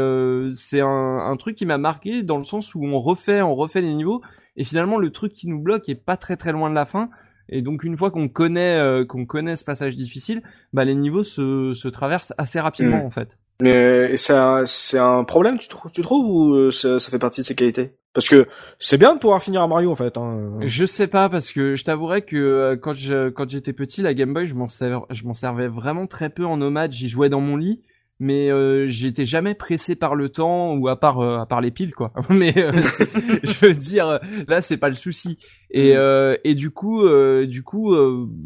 c'est 0.56 0.80
un, 0.80 0.88
un, 0.88 1.36
truc 1.36 1.56
qui 1.58 1.66
m'a 1.66 1.80
marqué 1.80 2.22
dans 2.22 2.38
le 2.38 2.44
sens 2.44 2.76
où 2.76 2.86
on 2.86 3.00
refait, 3.00 3.42
on 3.42 3.56
refait 3.56 3.82
les 3.82 3.94
niveaux, 3.94 4.22
et 4.56 4.64
finalement 4.64 5.00
le 5.00 5.12
truc 5.12 5.34
qui 5.34 5.50
nous 5.50 5.60
bloque 5.60 5.90
est 5.90 5.96
pas 5.96 6.16
très 6.16 6.38
très 6.38 6.52
loin 6.52 6.70
de 6.70 6.76
la 6.76 6.86
fin. 6.86 7.10
Et 7.50 7.62
donc 7.62 7.84
une 7.84 7.98
fois 7.98 8.12
qu'on 8.12 8.30
connaît 8.30 8.80
euh, 8.80 9.06
qu'on 9.06 9.26
connaît 9.26 9.56
ce 9.56 9.64
passage 9.64 9.98
difficile, 9.98 10.42
bah 10.74 10.86
les 10.86 10.96
niveaux 10.96 11.24
se, 11.24 11.74
se 11.74 11.88
traversent 11.88 12.34
assez 12.38 12.60
rapidement 12.60 13.04
mm. 13.04 13.06
en 13.06 13.10
fait. 13.10 13.38
Mais 13.62 14.16
ça 14.16 14.62
c'est 14.66 15.00
un 15.00 15.24
problème 15.24 15.58
tu 15.60 15.68
trouves 15.68 15.92
tu 15.92 16.02
trouves 16.02 16.26
ou 16.26 16.54
euh, 16.54 16.72
ça, 16.72 17.00
ça, 17.00 17.12
fait 17.12 17.20
partie 17.20 17.42
de 17.42 17.46
ses 17.46 17.56
qualités? 17.56 17.96
Parce 18.14 18.30
que 18.30 18.48
c'est 18.80 18.98
bien 18.98 19.14
de 19.14 19.20
pouvoir 19.20 19.42
finir 19.42 19.62
à 19.62 19.68
Mario 19.68 19.92
en 19.92 19.96
fait. 19.96 20.18
Hein. 20.18 20.60
Je 20.66 20.86
sais 20.86 21.08
pas 21.08 21.30
parce 21.30 21.52
que 21.52 21.76
je 21.76 21.84
t'avouerais 21.84 22.22
que 22.22 22.38
euh, 22.38 22.78
quand 22.78 22.94
je 22.94 23.30
quand 23.30 23.50
j'étais 23.50 23.74
petit 23.74 24.02
la 24.02 24.14
Game 24.14 24.34
Boy 24.34 24.48
je 24.48 24.56
m'en 24.56 24.68
servais 24.68 25.06
je 25.10 25.24
m'en 25.26 25.34
servais 25.34 25.68
vraiment 25.68 26.08
très 26.08 26.30
peu 26.30 26.46
en 26.46 26.58
nomade. 26.58 26.92
J'y 26.92 27.10
jouais 27.10 27.30
dans 27.30 27.42
mon 27.42 27.58
lit 27.58 27.82
mais 28.20 28.52
euh, 28.52 28.88
j'étais 28.90 29.26
jamais 29.26 29.54
pressé 29.54 29.96
par 29.96 30.16
le 30.16 30.30
temps 30.30 30.74
ou 30.74 30.88
à 30.88 31.00
part 31.00 31.20
euh, 31.20 31.38
à 31.38 31.46
part 31.46 31.62
les 31.62 31.72
piles 31.72 31.94
quoi 31.96 32.12
mais 32.30 32.54
euh, 32.58 32.72
je 33.44 33.66
veux 33.66 33.74
dire 33.74 34.20
là 34.48 34.62
c'est 34.62 34.78
pas 34.78 34.90
le 34.90 34.96
souci 34.96 35.38
et 35.72 35.96
mm. 35.96 36.38
et 36.44 36.56
du 36.56 36.72
coup 36.72 37.08
du 37.46 37.64
coup 37.64 37.96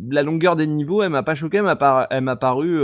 la 0.10 0.24
longueur 0.24 0.56
des 0.56 0.68
niveaux 0.68 1.02
elle 1.04 1.10
m'a 1.10 1.24
pas 1.24 1.36
choqué 1.36 1.58
elle 1.58 1.64
m'a 1.64 2.08
elle 2.10 2.24
m'a 2.24 2.36
paru 2.36 2.80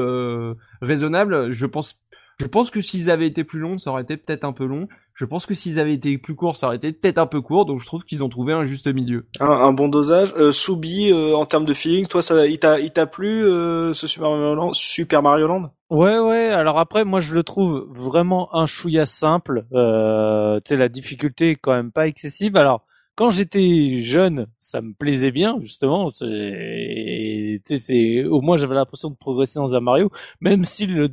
raisonnable 0.82 1.52
je 1.52 1.66
pense 1.66 2.00
je 2.40 2.48
pense 2.48 2.72
que 2.72 2.82
s'ils 2.82 3.10
avaient 3.10 3.28
été 3.28 3.44
plus 3.44 3.60
longs 3.60 3.78
ça 3.78 3.92
aurait 3.92 4.04
été 4.04 4.18
peut-être 4.18 4.44
un 4.44 4.54
peu 4.54 4.66
long 4.66 4.88
je 5.20 5.26
pense 5.26 5.46
que 5.46 5.54
s'ils 5.54 5.82
avaient 5.82 5.96
été 5.96 6.18
plus 6.18 6.34
courts, 6.34 6.56
ça 6.56 6.68
aurait 6.68 6.78
été 6.78 6.94
peut-être 6.94 7.18
un 7.18 7.28
peu 7.28 7.42
court, 7.42 7.66
donc 7.66 7.82
je 7.82 7.86
trouve 7.86 8.06
qu'ils 8.06 8.24
ont 8.24 8.30
trouvé 8.30 8.54
un 8.54 8.64
juste 8.64 8.88
milieu. 8.88 9.28
Un, 9.42 9.74
bon 9.74 9.90
dosage. 9.90 10.34
Euh, 10.38 10.54
Soubi, 10.54 11.12
euh, 11.12 11.36
en 11.36 11.46
termes 11.46 11.66
de 11.66 11.74
feeling, 11.74 12.08
toi, 12.08 12.22
ça, 12.22 12.48
il 12.48 12.58
t'a, 12.58 12.80
il 12.80 12.92
t'a 12.92 13.06
plu 13.06 13.44
euh, 13.44 13.92
ce 13.92 14.08
Super 14.08 14.30
Mario 14.30 14.56
Land, 14.56 14.72
Super 14.72 15.22
Mario 15.22 15.48
Land? 15.48 15.72
Ouais, 15.90 16.20
ouais. 16.20 16.50
Alors 16.50 16.78
après, 16.78 17.04
moi, 17.04 17.20
je 17.20 17.34
le 17.34 17.42
trouve 17.44 17.88
vraiment 17.90 18.54
un 18.56 18.68
chouïa 18.68 19.06
simple. 19.08 19.66
Euh, 19.74 20.60
tu 20.64 20.70
sais, 20.70 20.78
la 20.78 20.88
difficulté 20.88 21.52
est 21.52 21.56
quand 21.56 21.74
même 21.74 21.92
pas 21.92 22.08
excessive. 22.08 22.56
Alors, 22.58 22.86
quand 23.16 23.32
j'étais 23.32 24.00
jeune, 24.02 24.48
ça 24.60 24.82
me 24.82 24.94
plaisait 24.94 25.32
bien, 25.32 25.58
justement. 25.62 26.12
C'est, 26.12 27.62
c'est, 27.66 28.24
au 28.26 28.42
moins, 28.42 28.58
j'avais 28.58 28.76
l'impression 28.76 29.10
de 29.10 29.16
progresser 29.16 29.58
dans 29.58 29.74
un 29.74 29.80
Mario, 29.80 30.12
même 30.42 30.64
si 30.64 30.86
le, 30.86 31.10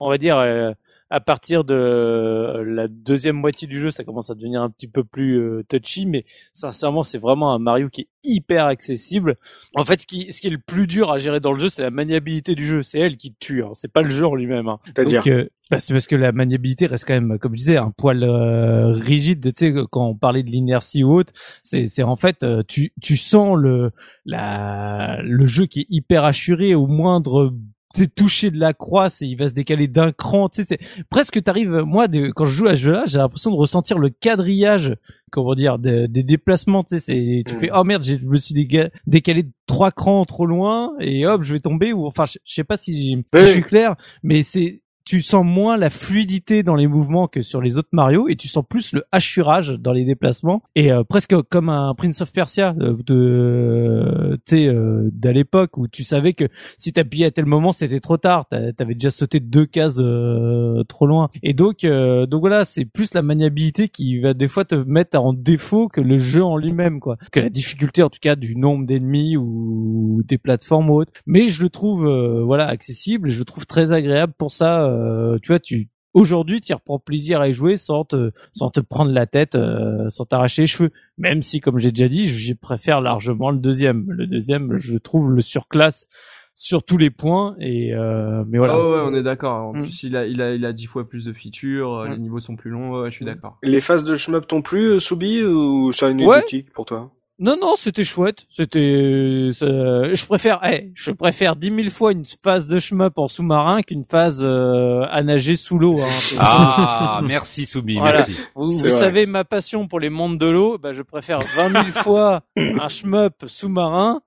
on 0.00 0.10
va 0.10 0.18
dire 0.18 0.36
euh, 0.38 0.72
à 1.10 1.18
partir 1.18 1.64
de 1.64 1.74
euh, 1.74 2.64
la 2.64 2.86
deuxième 2.86 3.36
moitié 3.36 3.66
du 3.66 3.80
jeu, 3.80 3.90
ça 3.90 4.04
commence 4.04 4.30
à 4.30 4.36
devenir 4.36 4.62
un 4.62 4.70
petit 4.70 4.86
peu 4.86 5.02
plus 5.02 5.40
euh, 5.40 5.64
touchy, 5.68 6.06
mais 6.06 6.24
sincèrement, 6.52 7.02
c'est 7.02 7.18
vraiment 7.18 7.52
un 7.52 7.58
Mario 7.58 7.88
qui 7.88 8.02
est 8.02 8.08
hyper 8.22 8.66
accessible. 8.66 9.36
En 9.74 9.84
fait, 9.84 10.02
ce 10.02 10.06
qui, 10.06 10.32
ce 10.32 10.40
qui 10.40 10.46
est 10.46 10.50
le 10.50 10.58
plus 10.58 10.86
dur 10.86 11.10
à 11.10 11.18
gérer 11.18 11.40
dans 11.40 11.52
le 11.52 11.58
jeu, 11.58 11.68
c'est 11.68 11.82
la 11.82 11.90
maniabilité 11.90 12.54
du 12.54 12.64
jeu. 12.64 12.84
C'est 12.84 13.00
elle 13.00 13.16
qui 13.16 13.34
tue, 13.34 13.64
hein. 13.64 13.72
c'est 13.74 13.92
pas 13.92 14.02
le 14.02 14.10
jeu 14.10 14.24
en 14.24 14.36
lui-même. 14.36 14.68
Hein. 14.68 14.78
C'est-à-dire 14.86 15.24
euh, 15.26 15.48
bah, 15.68 15.80
C'est 15.80 15.92
parce 15.92 16.06
que 16.06 16.14
la 16.14 16.30
maniabilité 16.30 16.86
reste 16.86 17.06
quand 17.08 17.14
même, 17.14 17.40
comme 17.40 17.54
je 17.54 17.58
disais, 17.58 17.76
un 17.76 17.90
poil 17.90 18.24
rigide. 18.24 19.52
Tu 19.52 19.72
sais, 19.72 19.74
quand 19.90 20.06
on 20.06 20.14
parlait 20.14 20.44
de 20.44 20.50
l'inertie 20.50 21.02
ou 21.02 21.12
autre, 21.12 21.32
c'est, 21.64 21.88
c'est 21.88 22.04
en 22.04 22.16
fait, 22.16 22.46
tu, 22.68 22.92
tu 23.02 23.16
sens 23.16 23.58
le, 23.58 23.90
la, 24.26 25.20
le 25.22 25.46
jeu 25.46 25.66
qui 25.66 25.80
est 25.80 25.86
hyper 25.90 26.24
assuré 26.24 26.76
au 26.76 26.86
moindre 26.86 27.52
t'es 27.94 28.06
touché 28.06 28.50
de 28.50 28.58
la 28.58 28.72
croix, 28.72 29.10
c'est 29.10 29.26
il 29.26 29.36
va 29.36 29.48
se 29.48 29.54
décaler 29.54 29.88
d'un 29.88 30.12
cran, 30.12 30.48
tu 30.48 30.64
sais, 30.64 30.78
presque 31.08 31.42
t'arrives, 31.42 31.82
moi, 31.84 32.08
de, 32.08 32.30
quand 32.30 32.46
je 32.46 32.54
joue 32.54 32.66
à 32.66 32.76
ce 32.76 32.82
jeu-là, 32.82 33.04
j'ai 33.06 33.18
l'impression 33.18 33.50
de 33.50 33.56
ressentir 33.56 33.98
le 33.98 34.10
quadrillage, 34.10 34.96
comment 35.30 35.54
dire, 35.54 35.78
des, 35.78 36.08
déplacements, 36.08 36.82
tu 36.82 37.00
sais, 37.00 37.42
tu 37.46 37.54
mm. 37.54 37.60
fais, 37.60 37.70
oh 37.74 37.84
merde, 37.84 38.04
je 38.04 38.16
me 38.24 38.36
suis 38.36 38.54
décalé 38.54 39.42
de 39.42 39.50
trois 39.66 39.90
crans 39.90 40.24
trop 40.24 40.46
loin, 40.46 40.92
et 41.00 41.26
hop, 41.26 41.42
je 41.42 41.54
vais 41.54 41.60
tomber, 41.60 41.92
ou, 41.92 42.06
enfin, 42.06 42.26
je, 42.26 42.38
sais 42.44 42.64
pas 42.64 42.76
si, 42.76 43.24
je 43.34 43.44
suis 43.46 43.62
clair, 43.62 43.96
mais 44.22 44.42
c'est, 44.42 44.82
tu 45.04 45.22
sens 45.22 45.44
moins 45.44 45.76
la 45.76 45.90
fluidité 45.90 46.62
dans 46.62 46.76
les 46.76 46.86
mouvements 46.86 47.28
que 47.28 47.42
sur 47.42 47.60
les 47.60 47.78
autres 47.78 47.88
Mario 47.92 48.28
et 48.28 48.36
tu 48.36 48.48
sens 48.48 48.64
plus 48.68 48.92
le 48.92 49.04
hachurage 49.12 49.70
dans 49.78 49.92
les 49.92 50.04
déplacements. 50.04 50.62
Et 50.74 50.92
euh, 50.92 51.04
presque 51.04 51.34
comme 51.48 51.68
un 51.68 51.94
Prince 51.94 52.20
of 52.20 52.32
Persia 52.32 52.72
de, 52.72 52.96
de 53.06 54.38
euh, 54.52 55.10
d'à 55.12 55.32
l'époque 55.32 55.76
où 55.78 55.88
tu 55.88 56.04
savais 56.04 56.34
que 56.34 56.44
si 56.78 56.92
t'appuyais 56.92 57.26
à 57.26 57.30
tel 57.30 57.46
moment 57.46 57.72
c'était 57.72 58.00
trop 58.00 58.16
tard. 58.16 58.46
T'avais 58.76 58.94
déjà 58.94 59.10
sauté 59.10 59.40
deux 59.40 59.66
cases 59.66 59.98
euh, 59.98 60.82
trop 60.84 61.06
loin. 61.06 61.30
Et 61.42 61.54
donc 61.54 61.84
donc 61.84 62.40
voilà 62.40 62.64
c'est 62.64 62.84
plus 62.84 63.14
la 63.14 63.22
maniabilité 63.22 63.88
qui 63.88 64.20
va 64.20 64.34
des 64.34 64.48
fois 64.48 64.64
te 64.64 64.74
mettre 64.74 65.18
en 65.18 65.32
défaut 65.32 65.88
que 65.88 66.00
le 66.00 66.18
jeu 66.18 66.44
en 66.44 66.56
lui-même 66.56 67.00
quoi. 67.00 67.16
Que 67.32 67.40
la 67.40 67.48
difficulté 67.48 68.02
en 68.02 68.10
tout 68.10 68.18
cas 68.20 68.36
du 68.36 68.56
nombre 68.56 68.86
d'ennemis 68.86 69.36
ou 69.36 70.22
des 70.26 70.38
plateformes 70.38 70.90
ou 70.90 71.00
autres. 71.00 71.12
Mais 71.26 71.48
je 71.48 71.62
le 71.62 71.70
trouve 71.70 72.08
voilà 72.44 72.66
accessible 72.66 73.28
et 73.28 73.32
je 73.32 73.38
le 73.38 73.44
trouve 73.44 73.66
très 73.66 73.92
agréable 73.92 74.34
pour 74.36 74.52
ça 74.52 74.89
euh, 74.90 75.38
tu 75.42 75.48
vois, 75.48 75.60
tu 75.60 75.88
aujourd'hui 76.12 76.60
tu 76.60 76.74
reprends 76.74 76.98
plaisir 76.98 77.40
à 77.40 77.48
y 77.48 77.54
jouer 77.54 77.76
sans 77.76 78.04
te 78.04 78.32
sans 78.52 78.70
te 78.70 78.80
prendre 78.80 79.12
la 79.12 79.26
tête, 79.26 79.54
euh, 79.54 80.08
sans 80.10 80.24
t'arracher 80.24 80.62
les 80.62 80.66
cheveux. 80.66 80.90
Même 81.18 81.42
si, 81.42 81.60
comme 81.60 81.78
j'ai 81.78 81.92
déjà 81.92 82.08
dit, 82.08 82.26
je 82.26 82.54
préfère 82.54 83.00
largement 83.00 83.50
le 83.50 83.58
deuxième. 83.58 84.04
Le 84.08 84.26
deuxième, 84.26 84.78
je 84.78 84.96
trouve 84.98 85.30
le 85.30 85.40
surclasse 85.40 86.08
sur 86.54 86.82
tous 86.82 86.98
les 86.98 87.10
points 87.10 87.56
et 87.58 87.94
euh, 87.94 88.44
mais 88.48 88.58
voilà. 88.58 88.78
Oh 88.78 88.94
ouais, 88.94 89.00
on 89.04 89.14
est 89.14 89.22
d'accord. 89.22 89.68
En 89.68 89.72
mm. 89.72 89.82
plus, 89.82 90.02
il 90.02 90.16
a 90.16 90.26
il 90.26 90.42
a 90.42 90.54
il 90.54 90.64
a 90.64 90.72
dix 90.72 90.86
fois 90.86 91.08
plus 91.08 91.24
de 91.24 91.32
features, 91.32 92.04
mm. 92.04 92.12
les 92.12 92.18
niveaux 92.18 92.40
sont 92.40 92.56
plus 92.56 92.70
longs. 92.70 93.00
Ouais, 93.00 93.10
je 93.10 93.16
suis 93.16 93.24
mm. 93.24 93.28
d'accord. 93.28 93.58
Les 93.62 93.80
phases 93.80 94.04
de 94.04 94.14
shmup 94.14 94.46
t'ont 94.46 94.62
plu, 94.62 95.00
Soubi, 95.00 95.42
ou 95.44 95.92
ça 95.92 96.06
a 96.06 96.10
une 96.10 96.24
ouais. 96.24 96.42
pour 96.74 96.84
toi? 96.84 97.12
Non, 97.40 97.56
non, 97.58 97.74
c'était 97.74 98.04
chouette. 98.04 98.44
C'était, 98.50 99.50
je 99.50 100.26
préfère, 100.26 100.60
eh, 100.62 100.92
je 100.94 101.10
préfère 101.10 101.56
dix 101.56 101.70
mille 101.70 101.90
fois 101.90 102.12
une 102.12 102.24
phase 102.44 102.68
de 102.68 102.78
shmup 102.78 103.16
en 103.16 103.28
sous-marin 103.28 103.80
qu'une 103.80 104.04
phase 104.04 104.40
euh, 104.42 105.06
à 105.10 105.22
nager 105.22 105.56
sous 105.56 105.78
l'eau. 105.78 105.98
Hein. 106.00 106.36
Ah, 106.38 107.22
merci 107.24 107.64
Soubi, 107.64 107.98
merci. 108.00 108.36
Vous, 108.54 108.70
savez 108.70 109.24
ma 109.26 109.44
passion 109.44 109.88
pour 109.88 110.00
les 110.00 110.10
mondes 110.10 110.38
de 110.38 110.46
l'eau. 110.46 110.76
Bah, 110.76 110.92
je 110.92 111.02
préfère 111.02 111.40
vingt 111.56 111.70
mille 111.70 111.92
fois 111.92 112.42
un 112.56 112.88
shmup 112.88 113.44
sous-marin 113.46 114.20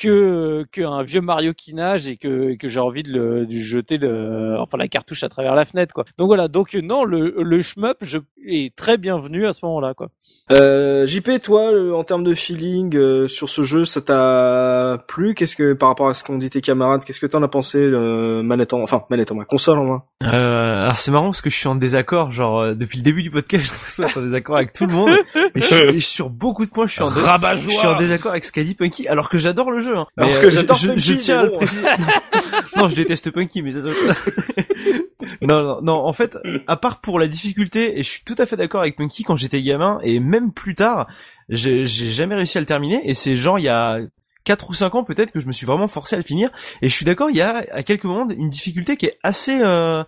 que 0.00 0.64
qu'un 0.72 1.02
vieux 1.02 1.20
Mario 1.20 1.52
qui 1.52 1.74
nage 1.74 2.08
et 2.08 2.16
que 2.16 2.56
que 2.56 2.68
j'ai 2.68 2.80
envie 2.80 3.02
de 3.02 3.12
le 3.12 3.46
de 3.46 3.58
jeter 3.58 3.98
le 3.98 4.56
enfin 4.58 4.78
la 4.78 4.88
cartouche 4.88 5.22
à 5.22 5.28
travers 5.28 5.54
la 5.54 5.64
fenêtre 5.64 5.94
quoi. 5.94 6.04
Donc 6.18 6.28
voilà, 6.28 6.48
donc 6.48 6.74
non 6.74 7.04
le 7.04 7.34
le 7.42 7.62
shmup 7.62 7.98
je 8.02 8.18
est 8.46 8.74
très 8.74 8.96
bienvenu 8.96 9.46
à 9.46 9.52
ce 9.52 9.64
moment-là 9.66 9.94
quoi. 9.94 10.08
Euh, 10.52 11.06
JP 11.06 11.40
toi 11.40 11.70
en 11.94 12.02
termes 12.02 12.24
de 12.24 12.34
feeling 12.34 12.96
euh, 12.96 13.28
sur 13.28 13.48
ce 13.48 13.62
jeu, 13.62 13.84
ça 13.84 14.00
t'a 14.00 15.04
plu? 15.06 15.34
Qu'est-ce 15.34 15.54
que 15.54 15.74
par 15.74 15.90
rapport 15.90 16.08
à 16.08 16.14
ce 16.14 16.24
qu'ont 16.24 16.38
dit 16.38 16.50
tes 16.50 16.60
camarades, 16.60 17.04
qu'est-ce 17.04 17.20
que 17.20 17.26
t'en 17.26 17.42
as 17.42 17.48
pensé 17.48 17.78
euh, 17.78 18.42
manette 18.42 18.72
en 18.72 18.82
enfin 18.82 19.04
manette 19.10 19.30
en 19.30 19.36
main, 19.36 19.44
console 19.44 19.78
en 19.78 19.84
main? 19.84 20.02
Euh, 20.24 20.82
alors 20.82 20.98
c'est 20.98 21.12
marrant 21.12 21.26
parce 21.26 21.40
que 21.40 21.50
je 21.50 21.56
suis 21.56 21.68
en 21.68 21.76
désaccord 21.76 22.32
genre 22.32 22.60
euh, 22.60 22.74
depuis 22.74 22.98
le 22.98 23.04
début 23.04 23.22
du 23.22 23.30
podcast, 23.30 23.64
je 23.86 23.90
suis 23.90 24.18
en 24.18 24.22
désaccord 24.22 24.56
avec 24.56 24.72
tout 24.72 24.86
le 24.86 24.92
monde. 24.92 25.10
Et, 25.54 25.60
je, 25.62 26.00
sur 26.00 26.30
beaucoup 26.30 26.64
de 26.64 26.70
points 26.70 26.86
je 26.86 26.92
suis 26.92 27.02
en, 27.02 27.10
je 27.10 27.70
suis 27.70 27.86
en 27.86 27.98
désaccord 27.98 28.32
avec 28.32 28.44
Scally 28.44 28.74
Punky 28.74 29.06
alors 29.06 29.28
que 29.28 29.38
j'adore 29.38 29.70
le 29.70 29.80
jeu 29.80 29.89
hein. 29.96 30.06
Alors 30.16 30.40
que 30.40 30.50
j'adore 30.50 30.76
je, 30.76 30.98
je, 30.98 31.14
tiens 31.14 31.40
à 31.40 31.44
le 31.44 31.52
préciser. 31.52 31.82
non, 32.76 32.88
je 32.88 32.96
déteste 32.96 33.30
Punky, 33.30 33.62
mais 33.62 33.70
ça 33.70 33.80
non, 35.42 35.62
non, 35.62 35.82
non. 35.82 35.94
En 35.94 36.12
fait, 36.12 36.38
à 36.66 36.76
part 36.76 37.00
pour 37.00 37.18
la 37.18 37.28
difficulté, 37.28 37.98
et 37.98 38.02
je 38.02 38.08
suis 38.08 38.24
tout 38.24 38.36
à 38.38 38.46
fait 38.46 38.56
d'accord 38.56 38.80
avec 38.80 38.96
Punky 38.96 39.22
quand 39.22 39.36
j'étais 39.36 39.62
gamin, 39.62 39.98
et 40.02 40.20
même 40.20 40.52
plus 40.52 40.74
tard, 40.74 41.08
j'ai 41.48 41.86
jamais 41.86 42.34
réussi 42.34 42.58
à 42.58 42.60
le 42.60 42.66
terminer. 42.66 43.00
Et 43.04 43.14
c'est 43.14 43.36
genre 43.36 43.58
il 43.58 43.64
y 43.64 43.68
a 43.68 44.00
4 44.44 44.70
ou 44.70 44.74
5 44.74 44.94
ans 44.94 45.04
peut-être 45.04 45.32
que 45.32 45.40
je 45.40 45.46
me 45.46 45.52
suis 45.52 45.66
vraiment 45.66 45.88
forcé 45.88 46.16
à 46.16 46.18
le 46.18 46.24
finir. 46.24 46.50
Et 46.82 46.88
je 46.88 46.94
suis 46.94 47.04
d'accord, 47.04 47.30
il 47.30 47.36
y 47.36 47.42
a 47.42 47.64
à 47.72 47.82
quelques 47.82 48.04
moments 48.04 48.28
une 48.30 48.50
difficulté 48.50 48.96
qui 48.96 49.06
est 49.06 49.18
assez 49.22 49.60
euh, 49.60 50.02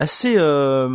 assez 0.00 0.34
euh... 0.36 0.88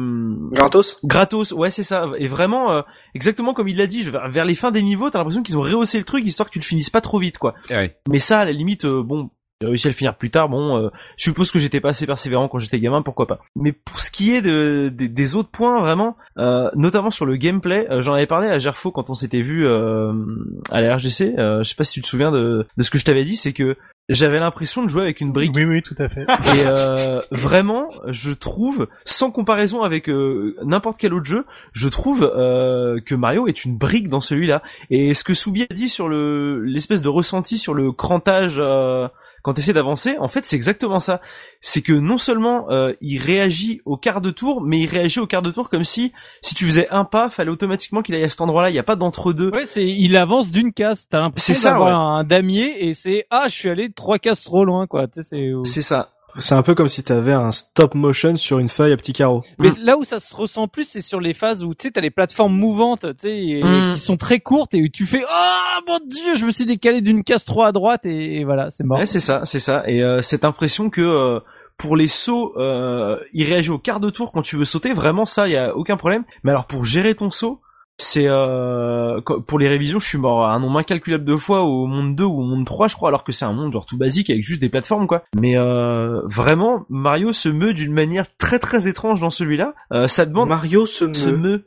gratos 0.52 1.00
gratos 1.06 1.54
ouais 1.54 1.72
c'est 1.72 1.84
ça 1.84 2.10
et 2.18 2.28
vraiment 2.28 2.72
euh, 2.72 2.82
exactement 3.16 3.54
comme 3.54 3.70
il 3.70 3.78
l'a 3.78 3.88
dit 3.88 4.02
vers 4.02 4.44
les 4.44 4.56
fins 4.56 4.72
des 4.72 4.84
niveaux 4.84 5.10
t'as 5.10 5.20
l'impression 5.20 5.42
qu'ils 5.42 5.58
ont 5.58 5.62
rehaussé 5.62 5.98
le 5.98 6.04
truc 6.04 6.26
histoire 6.26 6.50
que 6.50 6.54
tu 6.54 6.60
le 6.60 6.66
finisses 6.66 6.90
pas 6.90 7.00
trop 7.00 7.18
vite 7.18 7.38
quoi 7.38 7.54
ouais. 7.70 7.98
mais 8.10 8.20
ça 8.20 8.42
à 8.42 8.46
la 8.46 8.52
limite 8.52 8.86
euh, 8.86 9.02
bon 9.02 9.30
j'ai 9.62 9.68
réussi 9.68 9.88
à 9.88 9.92
le 9.92 9.96
finir 9.96 10.16
plus 10.16 10.32
tard. 10.32 10.50
Bon, 10.50 10.78
euh, 10.78 10.90
je 11.18 11.24
suppose 11.24 11.52
que 11.52 11.60
j'étais 11.60 11.82
pas 11.82 11.90
assez 11.90 12.06
persévérant 12.06 12.48
quand 12.48 12.60
j'étais 12.60 12.80
gamin, 12.80 13.02
pourquoi 13.02 13.28
pas. 13.28 13.40
Mais 13.56 13.72
pour 13.72 14.00
ce 14.00 14.12
qui 14.12 14.36
est 14.36 14.42
de, 14.42 14.90
des 14.90 15.36
autres 15.36 15.50
points, 15.50 15.80
vraiment, 15.80 16.18
euh, 16.38 16.70
notamment 16.76 17.12
sur 17.12 17.26
le 17.26 17.36
gameplay, 17.36 17.88
j'en 18.00 18.14
avais 18.14 18.28
parlé 18.28 18.50
à 18.50 18.58
Gerfo 18.58 18.92
quand 18.92 19.10
on 19.10 19.16
s'était 19.16 19.42
vu 19.42 19.68
à 19.68 20.82
la 20.82 20.96
RGC. 20.96 21.34
je 21.38 21.64
sais 21.64 21.76
pas 21.76 21.84
si 21.84 21.94
tu 21.94 22.02
te 22.02 22.08
souviens 22.08 22.32
de, 22.32 22.66
de 22.78 22.84
ce 22.84 22.90
que 22.90 22.98
je 22.98 23.06
t'avais 23.06 23.24
dit, 23.24 23.36
c'est 23.36 23.54
que 23.54 23.76
j'avais 24.10 24.40
l'impression 24.40 24.84
de 24.84 24.90
jouer 24.90 25.04
avec 25.04 25.22
une 25.22 25.32
brique. 25.32 25.56
Oui, 25.56 25.66
oui, 25.66 25.82
tout 25.84 25.96
à 26.00 26.10
fait. 26.10 26.24
Et 26.56 26.66
euh, 26.66 27.22
vraiment, 27.32 27.90
je 28.08 28.32
trouve, 28.32 28.88
sans 29.06 29.30
comparaison 29.30 29.84
avec 29.84 30.10
euh, 30.10 30.56
n'importe 30.66 30.98
quel 30.98 31.14
autre 31.14 31.28
jeu, 31.28 31.46
je 31.74 31.88
trouve 31.88 32.24
euh, 32.36 33.00
que 33.00 33.14
Mario 33.14 33.48
est 33.48 33.64
une 33.64 33.78
brique 33.78 34.08
dans 34.08 34.22
celui-là. 34.22 34.64
Et 34.90 35.14
ce 35.14 35.24
que 35.24 35.36
Soubi 35.36 35.68
a 35.70 35.74
dit 35.74 35.90
sur 35.90 36.10
le 36.10 36.62
l'espèce 36.64 37.04
de 37.04 37.08
ressenti 37.08 37.60
sur 37.60 37.76
le 37.76 37.92
crantage 37.92 38.56
euh, 38.58 39.08
quand 39.44 39.54
tu 39.54 39.62
essaies 39.62 39.74
d'avancer, 39.74 40.18
en 40.20 40.28
fait, 40.28 40.46
c'est 40.46 40.56
exactement 40.56 41.00
ça. 41.00 41.22
C'est 41.62 41.82
que 41.82 41.94
non 41.94 42.18
seulement 42.18 42.70
euh, 42.70 42.94
il 43.02 43.20
réagit 43.20 43.82
au 43.86 43.98
quart 43.98 44.22
de 44.22 44.32
tour, 44.32 44.62
mais 44.62 44.80
il 44.80 44.88
réagit 44.88 45.20
au 45.20 45.28
quart 45.28 45.42
de 45.42 45.52
tour 45.52 45.70
comme 45.70 45.84
si 45.84 46.14
si 46.42 46.56
tu 46.56 46.66
faisais 46.66 46.88
un 46.90 47.06
pas, 47.06 47.30
fallait 47.30 47.52
automatiquement 47.52 48.02
qu'il 48.02 48.16
aille 48.16 48.24
à 48.24 48.30
cet 48.30 48.42
endroit-là. 48.42 48.70
Il 48.70 48.74
n'y 48.74 48.80
a 48.80 48.84
pas 48.84 48.96
d'entre-deux. 48.96 49.52
Ouais, 49.52 49.66
c'est 49.66 49.86
il 49.86 50.16
avance 50.16 50.50
d'une 50.50 50.74
case. 50.74 51.08
T'as 51.10 51.20
l'impression 51.20 51.54
d'avoir 51.70 52.00
un 52.00 52.24
damier 52.24 52.88
et 52.88 52.94
c'est 52.94 53.26
ah, 53.30 53.46
je 53.48 53.56
suis 53.56 53.70
allé 53.70 53.92
trois 53.92 54.20
cases 54.20 54.44
trop 54.44 54.66
loin, 54.66 54.88
quoi. 54.88 55.08
C'est 55.14 55.82
ça. 55.82 56.10
C'est 56.38 56.56
un 56.56 56.62
peu 56.62 56.76
comme 56.76 56.88
si 56.88 57.04
t'avais 57.04 57.34
un 57.34 57.52
stop 57.52 57.96
motion 57.96 58.36
sur 58.36 58.60
une 58.60 58.70
feuille 58.70 58.94
à 58.94 58.98
petits 58.98 59.14
carreaux. 59.14 59.44
Mais 59.58 59.70
là 59.82 59.98
où 59.98 60.04
ça 60.04 60.20
se 60.20 60.36
ressent 60.36 60.68
plus, 60.68 60.88
c'est 60.88 61.02
sur 61.02 61.20
les 61.20 61.34
phases 61.34 61.64
où 61.64 61.74
tu 61.74 61.88
sais 61.88 61.92
t'as 61.92 62.02
les 62.02 62.12
plateformes 62.12 62.54
mouvantes, 62.54 63.06
tu 63.20 63.28
sais, 63.28 63.60
mm. 63.64 63.92
qui 63.94 64.00
sont 64.00 64.18
très 64.18 64.40
courtes 64.40 64.74
et 64.74 64.82
où 64.82 64.88
tu 64.88 65.06
fais 65.06 65.24
oh 65.24 65.80
mon 65.88 66.00
dieu, 66.06 66.36
je 66.36 66.46
me 66.46 66.52
suis 66.52 66.66
décalé 66.66 67.02
d'une 67.02 67.24
case 67.24 67.46
trop 67.46 67.64
à 67.64 67.72
droite 67.72 68.06
et, 68.06 68.44
voilà, 68.44 68.70
c'est 68.70 68.84
mort. 68.84 69.00
Ouais, 69.00 69.06
c'est 69.06 69.20
ça, 69.20 69.42
c'est 69.44 69.60
ça. 69.60 69.84
Et 69.88 70.04
euh, 70.04 70.22
cette 70.22 70.46
impression 70.46 70.90
que 70.90 71.02
euh, 71.02 71.40
pour 71.78 71.96
les 71.96 72.08
sauts, 72.08 72.54
euh, 72.58 73.18
il 73.34 73.46
réagit 73.46 73.72
au 73.72 73.80
quart 73.80 74.00
de 74.00 74.10
tour 74.10 74.32
quand 74.32 74.42
tu 74.42 74.56
veux 74.58 74.66
sauter. 74.66 74.94
Vraiment, 74.94 75.26
ça, 75.26 75.48
il 75.48 75.52
y 75.52 75.58
a 75.58 75.76
aucun 75.76 75.98
problème. 75.98 76.24
Mais 76.44 76.52
alors 76.52 76.68
pour 76.68 76.86
gérer 76.86 77.16
ton 77.16 77.32
saut, 77.32 77.62
c'est 78.00 78.28
euh, 78.28 79.20
pour 79.22 79.60
les 79.60 79.68
révisions, 79.68 80.00
je 80.00 80.08
suis 80.08 80.18
mort 80.18 80.48
un 80.48 80.60
nombre 80.60 80.80
incalculable 80.80 81.26
de 81.26 81.36
fois 81.36 81.64
au 81.64 81.86
monde 81.86 82.16
2 82.16 82.24
ou 82.24 82.42
au 82.42 82.46
monde 82.46 82.66
3, 82.66 82.88
je 82.88 82.96
crois, 82.96 83.10
alors 83.10 83.26
que 83.26 83.34
c'est 83.34 83.44
un 83.44 83.52
monde 83.52 83.74
genre 83.74 83.86
tout 83.86 83.98
basique 83.98 84.30
avec 84.30 84.42
juste 84.42 84.62
des 84.62 84.70
plateformes 84.70 85.06
quoi. 85.06 85.26
Mais 85.36 85.58
euh, 85.58 86.22
vraiment, 86.24 86.86
Mario 86.90 87.34
se 87.34 87.50
meut 87.50 87.74
d'une 87.74 87.92
manière 87.92 88.26
très 88.38 88.58
très 88.58 88.88
étrange 88.88 89.20
dans 89.20 89.30
celui-là. 89.30 89.74
Euh, 89.92 90.08
ça 90.08 90.26
demande 90.26 90.48
Mario 90.48 90.86
se 90.86 91.12
Se 91.14 91.30
meut 91.30 91.66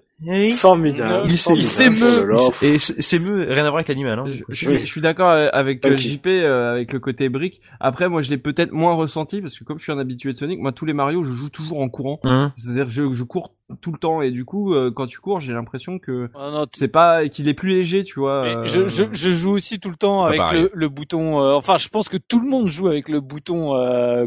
Formidable. 0.55 1.29
Il 1.29 1.37
s'émeut. 1.37 2.35
Oh 2.39 2.53
et 2.63 2.79
s'émeut, 2.79 3.47
rien 3.49 3.65
à 3.65 3.71
voir 3.71 3.77
avec 3.77 3.89
l'animal. 3.89 4.21
Hein. 4.21 4.25
Je, 4.49 4.55
suis, 4.55 4.79
je 4.79 4.85
suis 4.85 5.01
d'accord 5.01 5.31
avec 5.31 5.85
euh, 5.85 5.97
JP, 5.97 6.27
euh, 6.27 6.75
avec 6.75 6.93
le 6.93 7.01
côté 7.01 7.29
brique. 7.29 7.61
Après, 7.81 8.09
moi, 8.09 8.23
je 8.23 8.31
l'ai 8.31 8.39
peut-être 8.39 8.73
moins 8.73 8.95
ressenti 8.95 9.41
parce 9.41 9.59
que 9.59 9.65
comme 9.65 9.79
je 9.79 9.83
suis 9.83 9.93
un 9.93 9.99
habitué 9.99 10.33
de 10.33 10.37
Sonic, 10.37 10.61
moi, 10.61 10.73
tous 10.73 10.87
les 10.87 10.93
Mario, 10.93 11.25
je 11.25 11.33
joue 11.33 11.49
toujours 11.49 11.81
en 11.81 11.89
courant. 11.89 12.21
Hein. 12.25 12.53
C'est-à-dire 12.57 12.89
je 12.89 13.23
cours 13.25 13.55
tout 13.81 13.93
le 13.93 13.99
temps. 13.99 14.23
Et 14.23 14.31
du 14.31 14.45
coup 14.45 14.75
euh, 14.75 14.91
quand 14.95 15.07
tu 15.07 15.21
cours 15.21 15.41
j'ai 15.41 15.53
l'impression 15.53 15.99
que 15.99 16.29
ah 16.35 16.65
c'est 16.75 16.89
pas 16.89 17.29
qu'il 17.29 17.49
est 17.49 17.55
plus 17.55 17.71
léger 17.71 18.05
tu 18.05 18.19
vois 18.19 18.45
euh, 18.45 18.65
je, 18.65 18.89
je, 18.89 19.05
je, 19.13 19.31
joue 19.31 19.53
aussi 19.53 19.79
tout 19.79 19.91
le 19.91 19.97
temps 19.97 20.25
avec 20.25 20.41
le, 20.53 20.71
le, 20.75 20.89
bouton 20.89 21.41
euh, 21.41 21.55
enfin 21.55 21.77
je 21.79 21.89
pense 21.89 22.09
que 22.09 22.17
tout 22.17 22.41
le 22.41 22.49
monde 22.49 22.69
joue 22.71 22.89
avec 22.89 23.09
le 23.09 23.21
bouton 23.21 23.73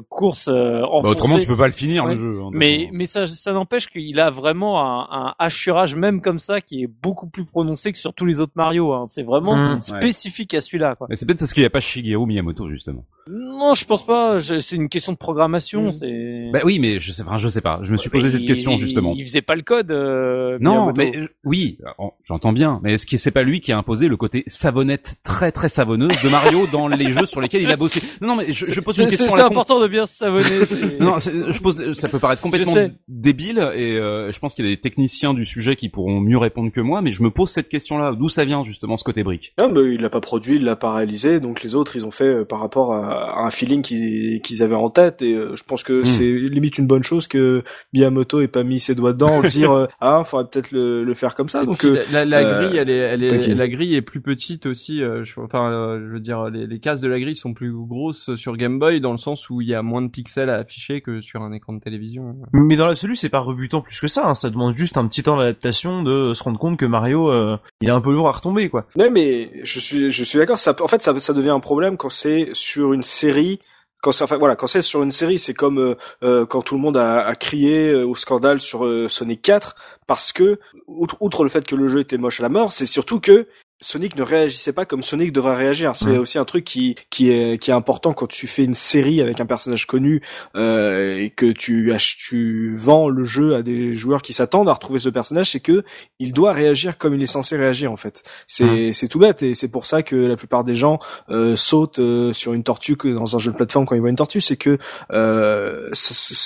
course 0.10 0.48
en 0.48 1.02
bah, 1.02 1.10
autrement 1.10 1.40
tu 1.40 1.48
peux 1.48 1.58
pas 1.58 1.68
le 1.68 1.74
finir 1.74 2.06
le 2.06 2.16
jeu 2.16 2.40
hein, 2.42 2.50
mais 2.54 2.90
mais 2.94 3.06
ça 3.06 3.28
ça 3.28 3.54
n'empêche 3.54 3.88
qu'il 3.88 4.20
a 4.20 4.32
vraiment 4.32 4.82
un, 4.82 5.08
un 5.12 5.36
hachurage 5.40 5.96
même 5.96 6.22
comme 6.22 6.40
ça 6.40 6.62
qui 6.62 6.84
est 6.84 6.88
beaucoup 6.88 7.28
plus 7.28 7.46
prononcé 7.46 7.92
que 7.92 7.98
sur 7.98 8.14
tous 8.14 8.26
les 8.26 8.40
autres 8.40 8.54
Mario 8.56 8.94
hein. 8.94 9.06
c'est 9.08 9.24
vraiment 9.24 9.56
mmh. 9.56 9.82
spécifique 9.82 10.54
à 10.54 10.62
celui-là 10.62 10.96
quoi. 10.96 11.08
Mais 11.10 11.16
c'est 11.16 11.26
peut-être 11.26 11.40
parce 11.40 11.54
qu'il 11.54 11.64
n'y 11.64 11.68
a 11.68 11.72
pas 11.72 11.80
Shigeru 11.80 12.26
Miyamoto 12.26 12.68
justement 12.68 13.06
non 13.30 13.74
je 13.74 13.86
pense 13.86 14.06
pas 14.06 14.40
c'est 14.40 14.76
une 14.76 14.90
question 14.90 15.12
de 15.12 15.18
programmation 15.18 15.88
mmh. 15.88 15.94
c'est 15.94 16.50
bah 16.54 16.62
oui 16.64 16.80
mais 16.80 17.00
je 17.00 17.12
sais 17.12 17.22
enfin, 17.24 17.38
je 17.38 17.50
sais 17.50 17.62
pas 17.62 17.80
je 17.84 17.92
me 17.92 17.98
suis 17.98 18.10
posé 18.10 18.32
cette 18.32 18.46
question 18.46 18.78
justement 18.78 19.14
c'est 19.36 19.42
pas 19.42 19.56
le 19.56 19.64
code. 19.64 19.92
Euh, 19.92 20.58
non, 20.62 20.94
mais 20.98 21.12
euh, 21.14 21.28
oui, 21.44 21.78
j'entends 22.24 22.54
bien. 22.54 22.80
Mais 22.84 22.94
est-ce 22.94 23.06
que 23.06 23.18
c'est 23.18 23.32
pas 23.32 23.44
lui 23.44 23.60
qui 23.60 23.72
a 23.74 23.78
imposé 23.78 24.08
le 24.08 24.16
côté 24.16 24.44
savonnette 24.48 25.16
très 25.24 25.52
très 25.52 25.68
savonneuse 25.68 26.22
de 26.24 26.30
Mario 26.30 26.68
dans 26.72 26.88
les 26.88 27.10
jeux 27.10 27.26
sur 27.26 27.42
lesquels 27.42 27.64
il 27.64 27.72
a 27.72 27.76
bossé? 27.76 28.02
Non, 28.22 28.30
non 28.30 28.36
mais 28.38 28.54
je, 28.54 28.66
je 28.66 28.80
pose 28.80 28.98
une 29.00 29.10
question. 29.10 29.30
C'est 29.30 29.42
important 29.42 29.80
de 29.82 29.88
bien 29.88 30.06
se 30.06 30.16
savonner. 30.16 30.46
non, 31.00 31.20
je 31.20 31.62
pose. 31.62 31.92
Ça 31.92 32.08
peut 32.08 32.20
paraître 32.20 32.42
complètement 32.42 32.76
débile 33.10 33.58
et 33.76 33.98
euh, 33.98 34.32
je 34.32 34.40
pense 34.40 34.56
qu'il 34.56 34.66
y 34.66 34.68
a 34.70 34.72
des 34.72 34.80
techniciens 34.80 35.34
du 35.34 35.46
sujet 35.46 35.76
qui 35.76 35.90
pourront 35.90 36.22
mieux 36.22 36.38
répondre 36.38 36.72
que 36.72 36.82
moi. 36.82 37.02
Mais 37.02 37.12
je 37.12 37.24
me 37.24 37.30
pose 37.30 37.50
cette 37.50 37.68
question-là. 37.68 38.14
D'où 38.14 38.30
ça 38.30 38.46
vient 38.46 38.64
justement 38.64 38.96
ce 38.96 39.04
côté 39.04 39.24
brique? 39.24 39.54
Ah, 39.58 39.68
mais 39.68 39.94
il 39.94 40.02
l'a 40.02 40.10
pas 40.10 40.22
produit, 40.22 40.56
il 40.56 40.64
l'a 40.64 40.78
pas 40.78 40.94
réalisé. 40.94 41.40
Donc 41.40 41.62
les 41.62 41.76
autres, 41.76 41.98
ils 41.98 42.06
ont 42.06 42.12
fait 42.12 42.46
par 42.46 42.60
rapport 42.60 42.94
à, 42.94 43.15
un 43.38 43.50
feeling 43.50 43.82
qu'ils 43.82 44.64
avaient 44.64 44.76
en 44.76 44.90
tête 44.90 45.22
et 45.22 45.34
je 45.36 45.64
pense 45.64 45.84
que 45.84 46.02
Hmm. 46.02 46.06
c'est 46.06 46.26
limite 46.30 46.78
une 46.78 46.88
bonne 46.88 47.04
chose 47.04 47.28
que 47.28 47.64
Miyamoto 47.94 48.42
ait 48.42 48.48
pas 48.48 48.64
mis 48.64 48.80
ses 48.80 48.96
doigts 48.96 49.14
dedans, 49.14 49.42
dire 49.48 49.88
ah 50.02 50.24
faudrait 50.26 50.48
peut-être 50.50 50.72
le, 50.72 51.04
le, 51.04 51.14
faire 51.14 51.36
comme 51.36 51.50
ça. 51.50 51.64
Et 51.64 51.66
donc 51.66 51.78
puis, 51.80 51.90
la, 52.12 52.26
la, 52.26 52.40
euh, 52.40 52.68
grille, 52.68 52.78
elle 52.78 52.90
est, 52.90 52.98
elle 52.98 53.24
est, 53.24 53.54
la 53.56 53.68
grille 53.68 53.96
est 53.96 54.02
plus 54.02 54.22
petite 54.22 54.66
aussi. 54.66 55.02
euh, 55.02 55.24
je, 55.24 55.40
enfin, 55.40 55.72
euh, 55.72 56.00
je 56.08 56.14
veux 56.14 56.20
dire, 56.20 56.50
les, 56.50 56.68
les 56.68 56.80
cases 56.80 57.02
de 57.02 57.08
la 57.08 57.20
grille 57.20 57.36
sont 57.36 57.54
plus 57.54 57.72
grosses 57.74 58.36
sur 58.36 58.58
Game 58.58 58.80
Boy 58.80 59.00
dans 59.02 59.12
le 59.12 59.18
sens 59.18 59.50
où 59.50 59.62
il 59.62 59.68
y 59.68 59.74
a 59.76 59.82
moins 59.82 60.02
de 60.02 60.10
pixels 60.10 60.50
à 60.50 60.56
afficher 60.56 61.02
que 61.02 61.22
sur 61.22 61.42
un 61.42 61.52
écran 61.54 61.74
de 61.74 61.80
télévision. 61.80 62.36
Mais 62.54 62.76
dans 62.76 62.88
l'absolu, 62.88 63.16
c'est 63.16 63.30
pas 63.30 63.40
rebutant 63.40 63.82
plus 63.82 64.00
que 64.00 64.08
ça. 64.08 64.28
hein. 64.28 64.34
Ça 64.34 64.50
demande 64.50 64.74
juste 64.74 64.98
un 64.98 65.08
petit 65.08 65.24
temps 65.24 65.38
d'adaptation 65.38 66.04
de 66.04 66.34
se 66.34 66.44
rendre 66.44 66.60
compte 66.60 66.78
que 66.78 66.86
Mario, 66.86 67.30
euh, 67.32 67.58
il 67.82 67.88
est 67.88 67.92
un 67.92 68.02
peu 68.02 68.14
lourd 68.14 68.28
à 68.28 68.32
retomber, 68.32 68.70
quoi. 68.70 68.86
Non, 68.98 69.10
mais 69.12 69.52
je 69.64 69.80
suis, 69.80 70.12
je 70.12 70.24
suis 70.24 70.38
d'accord. 70.40 70.60
Ça, 70.60 70.76
en 70.82 70.88
fait, 70.88 71.02
ça, 71.02 71.18
ça 71.20 71.34
devient 71.34 71.50
un 71.52 71.60
problème 71.60 71.98
quand 71.98 72.10
c'est 72.10 72.50
sur 72.54 72.94
une 72.94 73.02
série. 73.06 73.60
Quand 74.02 74.12
c'est, 74.12 74.24
enfin 74.24 74.38
voilà, 74.38 74.56
quand 74.56 74.68
c'est 74.68 74.82
sur 74.82 75.02
une 75.02 75.12
série, 75.12 75.40
c'est 75.40 75.54
comme 75.54 75.80
euh, 75.80 75.96
euh, 76.24 76.46
quand 76.46 76.62
tout 76.62 76.76
le 76.76 76.82
monde 76.82 76.98
a, 76.98 77.26
a 77.26 77.36
crié 77.36 77.90
euh, 77.90 78.06
au 78.06 78.16
scandale 78.16 78.62
sur 78.62 78.86
euh, 78.86 79.08
Sonic 79.10 79.42
4, 79.42 79.76
parce 80.06 80.32
que 80.32 80.60
outre, 80.88 81.18
outre 81.22 81.44
le 81.44 81.50
fait 81.50 81.66
que 81.66 81.76
le 81.76 81.88
jeu 81.88 82.02
était 82.02 82.18
moche 82.18 82.40
à 82.40 82.44
la 82.44 82.50
mort, 82.50 82.72
c'est 82.72 82.86
surtout 82.86 83.20
que 83.20 83.48
Sonic 83.82 84.16
ne 84.16 84.24
réagissait 84.24 84.72
pas 84.72 84.86
comme 84.86 85.02
Sonic 85.04 85.34
devrait 85.34 85.56
réagir. 85.56 85.96
C'est 85.96 86.12
Ouais. 86.12 86.18
aussi 86.18 86.38
un 86.38 86.46
truc 86.46 86.64
qui 86.64 86.96
qui 87.10 87.30
est 87.30 87.62
qui 87.62 87.72
est 87.72 87.74
important 87.74 88.14
quand 88.14 88.28
tu 88.28 88.48
fais 88.48 88.64
une 88.64 88.74
série 88.74 89.20
avec 89.22 89.40
un 89.42 89.46
personnage 89.46 89.86
connu 89.86 90.22
euh, 90.56 91.18
et 91.18 91.30
que 91.30 91.52
tu 91.52 91.92
tu 92.18 92.76
vends 92.78 93.10
le 93.10 93.24
jeu 93.26 93.54
à 93.56 93.62
des 93.64 93.94
joueurs 93.96 94.22
qui 94.22 94.32
s'attendent 94.34 94.70
à 94.70 94.74
retrouver 94.74 95.00
ce 95.00 95.10
personnage, 95.10 95.52
c'est 95.52 95.60
que 95.60 95.84
il 96.20 96.32
doit 96.32 96.54
réagir 96.54 96.98
comme 96.98 97.14
il 97.16 97.22
est 97.22 97.28
censé 97.28 97.58
réagir 97.58 97.92
en 97.92 97.98
fait. 97.98 98.24
C'est 98.48 98.94
c'est 98.94 99.08
tout 99.10 99.20
bête 99.20 99.44
et 99.44 99.54
c'est 99.54 99.70
pour 99.70 99.86
ça 99.86 100.04
que 100.04 100.16
la 100.16 100.38
plupart 100.38 100.64
des 100.64 100.76
gens 100.76 101.00
euh, 101.30 101.56
sautent 101.58 102.00
euh, 102.00 102.32
sur 102.32 102.54
une 102.54 102.64
tortue 102.64 102.96
que 102.96 103.10
dans 103.10 103.36
un 103.36 103.40
jeu 103.40 103.52
de 103.52 103.58
plateforme 103.58 103.86
quand 103.86 103.96
ils 103.96 104.00
voient 104.02 104.10
une 104.10 104.16
tortue, 104.16 104.40
c'est 104.42 104.58
que 104.58 104.78
euh, 105.12 105.90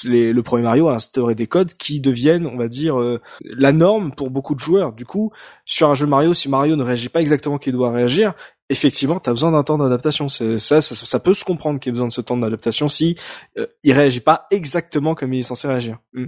les- 0.06 0.34
le 0.34 0.44
premier 0.44 0.64
Mario 0.64 0.88
a 0.90 0.94
instauré 0.96 1.36
des 1.36 1.48
codes 1.48 1.74
qui 1.74 2.00
deviennent, 2.02 2.48
on 2.48 2.58
va 2.58 2.68
dire, 2.68 3.00
euh, 3.00 3.22
la 3.44 3.72
norme 3.72 4.12
pour 4.14 4.30
beaucoup 4.32 4.56
de 4.56 4.60
joueurs. 4.60 4.94
Du 4.94 5.06
coup, 5.06 5.32
sur 5.66 5.90
un 5.90 5.94
jeu 5.94 6.08
Mario, 6.08 6.34
si 6.34 6.50
Mario 6.50 6.76
ne 6.76 6.84
réagit 6.84 7.10
pas 7.10 7.19
exactement 7.20 7.58
qu'il 7.58 7.74
doit 7.74 7.92
réagir, 7.92 8.34
effectivement, 8.70 9.20
t'as 9.20 9.32
besoin 9.32 9.52
d'un 9.52 9.64
temps 9.64 9.78
d'adaptation. 9.78 10.30
Ça, 10.30 10.58
ça, 10.58 10.82
ça 10.82 11.20
peut 11.20 11.34
se 11.34 11.44
comprendre 11.44 11.80
qu'il 11.80 11.90
y 11.90 11.92
ait 11.92 11.94
besoin 11.94 12.08
de 12.08 12.14
ce 12.14 12.22
temps 12.22 12.38
d'adaptation 12.38 12.88
si 12.88 13.18
euh, 13.58 13.66
il 13.84 13.94
réagit 13.94 14.20
pas 14.20 14.48
exactement 14.52 15.16
comme 15.16 15.34
il 15.34 15.40
est 15.40 15.44
censé 15.44 15.68
réagir. 15.68 15.98
Mm. 16.14 16.26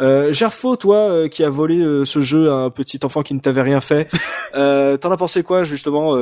Euh, 0.00 0.32
Gerfo, 0.32 0.76
toi, 0.76 1.10
euh, 1.10 1.28
qui 1.28 1.44
a 1.44 1.50
volé 1.50 1.78
euh, 1.78 2.04
ce 2.04 2.20
jeu 2.20 2.50
à 2.50 2.56
un 2.56 2.70
petit 2.70 2.98
enfant 3.04 3.22
qui 3.22 3.34
ne 3.34 3.40
t'avait 3.40 3.62
rien 3.62 3.80
fait, 3.80 4.08
t'en 4.52 5.10
as 5.12 5.16
pensé 5.16 5.42
quoi 5.42 5.64
justement, 5.64 6.14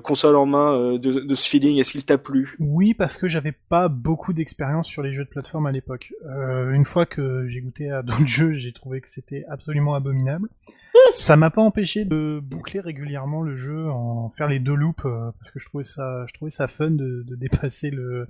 console 0.00 0.36
en 0.36 0.46
main, 0.46 0.94
de, 0.98 1.20
de 1.20 1.34
ce 1.34 1.48
feeling? 1.48 1.78
Est-ce 1.78 1.92
qu'il 1.92 2.04
t'a 2.04 2.18
plu? 2.18 2.56
Oui, 2.58 2.94
parce 2.94 3.16
que 3.16 3.28
j'avais 3.28 3.52
pas 3.52 3.88
beaucoup 3.88 4.32
d'expérience 4.32 4.86
sur 4.86 5.02
les 5.02 5.12
jeux 5.12 5.24
de 5.24 5.28
plateforme 5.30 5.66
à 5.66 5.72
l'époque. 5.72 6.12
Une 6.24 6.84
fois 6.84 7.06
que 7.06 7.46
j'ai 7.46 7.60
goûté 7.60 7.90
à 7.90 8.02
d'autres 8.02 8.26
jeux, 8.26 8.52
j'ai 8.52 8.72
trouvé 8.72 9.00
que 9.00 9.08
c'était 9.08 9.44
absolument 9.48 9.94
abominable. 9.94 10.48
Ça 11.12 11.36
m'a 11.36 11.50
pas 11.50 11.62
empêché 11.62 12.04
de 12.04 12.40
boucler 12.42 12.80
régulièrement 12.80 13.42
le 13.42 13.54
jeu, 13.54 13.88
en 13.90 14.28
faire 14.30 14.48
les 14.48 14.58
deux 14.58 14.74
loops, 14.74 15.04
euh, 15.06 15.30
parce 15.38 15.50
que 15.50 15.58
je 15.58 15.66
trouvais 15.66 15.84
ça, 15.84 16.24
je 16.28 16.34
trouvais 16.34 16.50
ça 16.50 16.66
fun 16.68 16.90
de, 16.90 17.24
de 17.26 17.34
dépasser 17.36 17.90
le, 17.90 18.28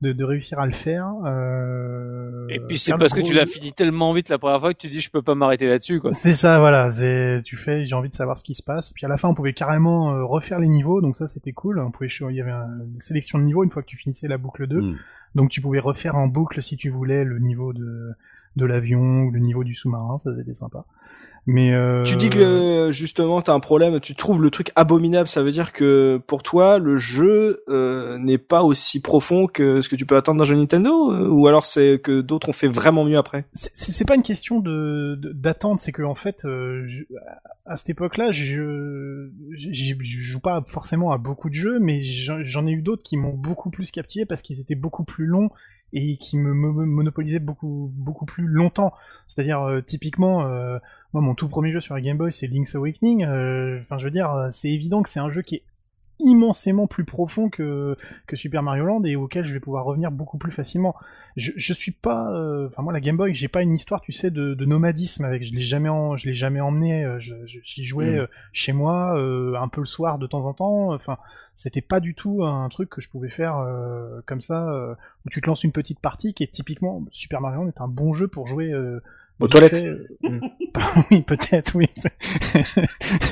de, 0.00 0.12
de 0.12 0.24
réussir 0.24 0.58
à 0.58 0.66
le 0.66 0.72
faire. 0.72 1.08
Euh, 1.24 2.46
Et 2.48 2.60
puis 2.60 2.78
c'est 2.78 2.92
parce 2.96 3.12
que 3.14 3.20
tu 3.20 3.34
l'as 3.34 3.46
fini 3.46 3.72
tellement 3.72 4.12
vite 4.12 4.28
la 4.28 4.38
première 4.38 4.60
fois 4.60 4.72
que 4.74 4.78
tu 4.78 4.88
dis 4.88 5.00
je 5.00 5.10
peux 5.10 5.22
pas 5.22 5.34
m'arrêter 5.34 5.66
là-dessus 5.66 6.00
quoi. 6.00 6.12
C'est 6.12 6.34
ça, 6.34 6.58
voilà. 6.60 6.90
C'est, 6.90 7.42
tu 7.44 7.56
fais, 7.56 7.86
j'ai 7.86 7.94
envie 7.94 8.08
de 8.08 8.14
savoir 8.14 8.38
ce 8.38 8.44
qui 8.44 8.54
se 8.54 8.62
passe. 8.62 8.92
Puis 8.92 9.04
à 9.06 9.08
la 9.08 9.16
fin, 9.18 9.28
on 9.28 9.34
pouvait 9.34 9.52
carrément 9.52 10.12
euh, 10.12 10.24
refaire 10.24 10.58
les 10.58 10.68
niveaux, 10.68 11.00
donc 11.00 11.16
ça 11.16 11.26
c'était 11.26 11.52
cool. 11.52 11.78
On 11.80 11.90
pouvait, 11.90 12.08
il 12.08 12.36
y 12.36 12.40
avait 12.40 12.50
un- 12.50 12.80
une 12.94 13.00
sélection 13.00 13.38
de 13.38 13.44
niveaux 13.44 13.64
une 13.64 13.70
fois 13.70 13.82
que 13.82 13.88
tu 13.88 13.96
finissais 13.96 14.28
la 14.28 14.38
boucle 14.38 14.66
2. 14.66 14.80
Mm. 14.80 14.96
Donc 15.34 15.50
tu 15.50 15.60
pouvais 15.60 15.78
refaire 15.80 16.16
en 16.16 16.26
boucle 16.26 16.62
si 16.62 16.76
tu 16.76 16.90
voulais 16.90 17.24
le 17.24 17.38
niveau 17.38 17.72
de 17.72 18.10
de 18.56 18.64
l'avion 18.66 19.22
ou 19.22 19.30
le 19.30 19.38
niveau 19.38 19.62
du 19.62 19.74
sous-marin, 19.76 20.18
ça 20.18 20.34
c'était 20.36 20.54
sympa. 20.54 20.84
Mais 21.46 21.72
euh... 21.72 22.02
Tu 22.04 22.16
dis 22.16 22.28
que 22.30 22.38
le- 22.38 22.92
justement 22.92 23.40
t'as 23.42 23.52
un 23.54 23.60
problème, 23.60 23.98
tu 24.00 24.14
trouves 24.14 24.42
le 24.42 24.50
truc 24.50 24.70
abominable, 24.76 25.26
ça 25.28 25.42
veut 25.42 25.50
dire 25.50 25.72
que 25.72 26.20
pour 26.26 26.42
toi 26.42 26.78
le 26.78 26.96
jeu 26.96 27.62
euh, 27.68 28.18
n'est 28.18 28.38
pas 28.38 28.62
aussi 28.62 29.00
profond 29.00 29.46
que 29.46 29.80
ce 29.80 29.88
que 29.88 29.96
tu 29.96 30.06
peux 30.06 30.16
attendre 30.16 30.38
d'un 30.38 30.44
jeu 30.44 30.54
Nintendo, 30.56 31.12
euh, 31.12 31.28
ou 31.28 31.46
alors 31.48 31.64
c'est 31.66 32.00
que 32.02 32.20
d'autres 32.20 32.50
ont 32.50 32.52
fait 32.52 32.68
vraiment 32.68 33.04
mieux 33.04 33.18
après? 33.18 33.46
c'est 33.54 33.70
c'est 33.74 34.04
pas 34.06 34.14
une 34.16 34.22
question 34.22 34.60
de 34.60 35.18
d'attente, 35.32 35.80
c'est 35.80 35.92
que 35.92 36.02
en 36.02 36.14
fait, 36.14 36.44
euh, 36.44 36.84
je- 36.86 37.04
à 37.66 37.76
cette 37.76 37.90
époque-là, 37.90 38.32
je 38.32 39.30
j'ai- 39.56 39.96
je 39.98 40.18
joue 40.18 40.40
pas 40.40 40.62
forcément 40.66 41.12
à 41.12 41.18
beaucoup 41.18 41.48
de 41.48 41.54
jeux, 41.54 41.78
mais 41.80 42.02
j'en 42.02 42.42
j'en 42.42 42.66
ai 42.66 42.72
eu 42.72 42.82
d'autres 42.82 43.02
qui 43.02 43.16
m'ont 43.16 43.34
beaucoup 43.34 43.70
plus 43.70 43.90
captivé 43.90 44.24
parce 44.26 44.42
qu'ils 44.42 44.60
étaient 44.60 44.74
beaucoup 44.74 45.04
plus 45.04 45.26
longs 45.26 45.50
et 45.92 46.16
qui 46.16 46.38
me, 46.38 46.52
monopolisaient 46.52 47.38
beaucoup 47.38 47.90
beaucoup 47.94 48.26
plus 48.26 48.46
longtemps. 48.46 48.92
C'est-à-dire 49.26 49.62
euh, 49.62 49.80
typiquement, 49.80 50.44
euh, 50.46 50.78
moi 51.12 51.22
mon 51.22 51.34
tout 51.34 51.48
premier 51.48 51.72
jeu 51.72 51.80
sur 51.80 51.94
la 51.94 52.00
Game 52.00 52.16
Boy 52.16 52.32
c'est 52.32 52.46
Link's 52.46 52.74
Awakening. 52.74 53.24
euh, 53.24 53.80
Enfin, 53.80 53.98
je 53.98 54.04
veux 54.04 54.10
dire, 54.10 54.48
c'est 54.50 54.70
évident 54.70 55.02
que 55.02 55.08
c'est 55.08 55.20
un 55.20 55.30
jeu 55.30 55.42
qui 55.42 55.56
est 55.56 55.62
immensément 56.24 56.86
plus 56.86 57.04
profond 57.04 57.48
que 57.50 57.96
que 58.26 58.36
Super 58.36 58.62
Mario 58.62 58.84
Land 58.84 59.04
et 59.04 59.16
auquel 59.16 59.44
je 59.44 59.52
vais 59.52 59.60
pouvoir 59.60 59.84
revenir 59.84 60.10
beaucoup 60.10 60.38
plus 60.38 60.52
facilement. 60.52 60.94
Je, 61.36 61.52
je 61.56 61.72
suis 61.72 61.92
pas, 61.92 62.30
euh, 62.32 62.66
enfin 62.68 62.82
moi 62.82 62.92
la 62.92 63.00
Game 63.00 63.16
Boy, 63.16 63.34
j'ai 63.34 63.48
pas 63.48 63.62
une 63.62 63.74
histoire, 63.74 64.00
tu 64.00 64.12
sais, 64.12 64.30
de, 64.30 64.54
de 64.54 64.64
nomadisme 64.64 65.24
avec. 65.24 65.44
Je 65.44 65.52
l'ai 65.54 65.60
jamais, 65.60 65.88
en, 65.88 66.16
je 66.16 66.26
l'ai 66.26 66.34
jamais 66.34 66.60
emmené. 66.60 67.04
euh, 67.04 67.18
Je, 67.20 67.34
je- 67.46 67.60
j'y 67.62 67.84
jouais 67.84 68.10
Mm. 68.10 68.18
euh, 68.20 68.26
chez 68.52 68.72
moi, 68.72 69.16
euh, 69.16 69.54
un 69.60 69.68
peu 69.68 69.80
le 69.80 69.86
soir 69.86 70.18
de 70.18 70.26
temps 70.26 70.44
en 70.44 70.52
temps. 70.54 70.92
Enfin, 70.92 71.18
c'était 71.54 71.80
pas 71.82 72.00
du 72.00 72.14
tout 72.14 72.44
un 72.44 72.68
truc 72.68 72.90
que 72.90 73.00
je 73.00 73.08
pouvais 73.08 73.28
faire 73.30 73.58
euh, 73.58 74.20
comme 74.26 74.40
ça, 74.40 74.66
où 75.24 75.28
tu 75.30 75.40
te 75.40 75.46
lances 75.46 75.64
une 75.64 75.72
petite 75.72 76.00
partie 76.00 76.34
qui 76.34 76.42
est 76.42 76.52
typiquement 76.52 77.04
Super 77.10 77.40
Mario 77.40 77.62
Land 77.62 77.68
est 77.68 77.80
un 77.80 77.88
bon 77.88 78.12
jeu 78.12 78.28
pour 78.28 78.46
jouer. 78.46 78.72
Aux 79.40 79.48
toilettes. 79.48 79.76
fait, 79.76 79.86
euh, 79.86 80.06
Mm. 80.22 80.40
oui, 81.10 81.22
peut-être, 81.22 81.74
oui. 81.76 81.86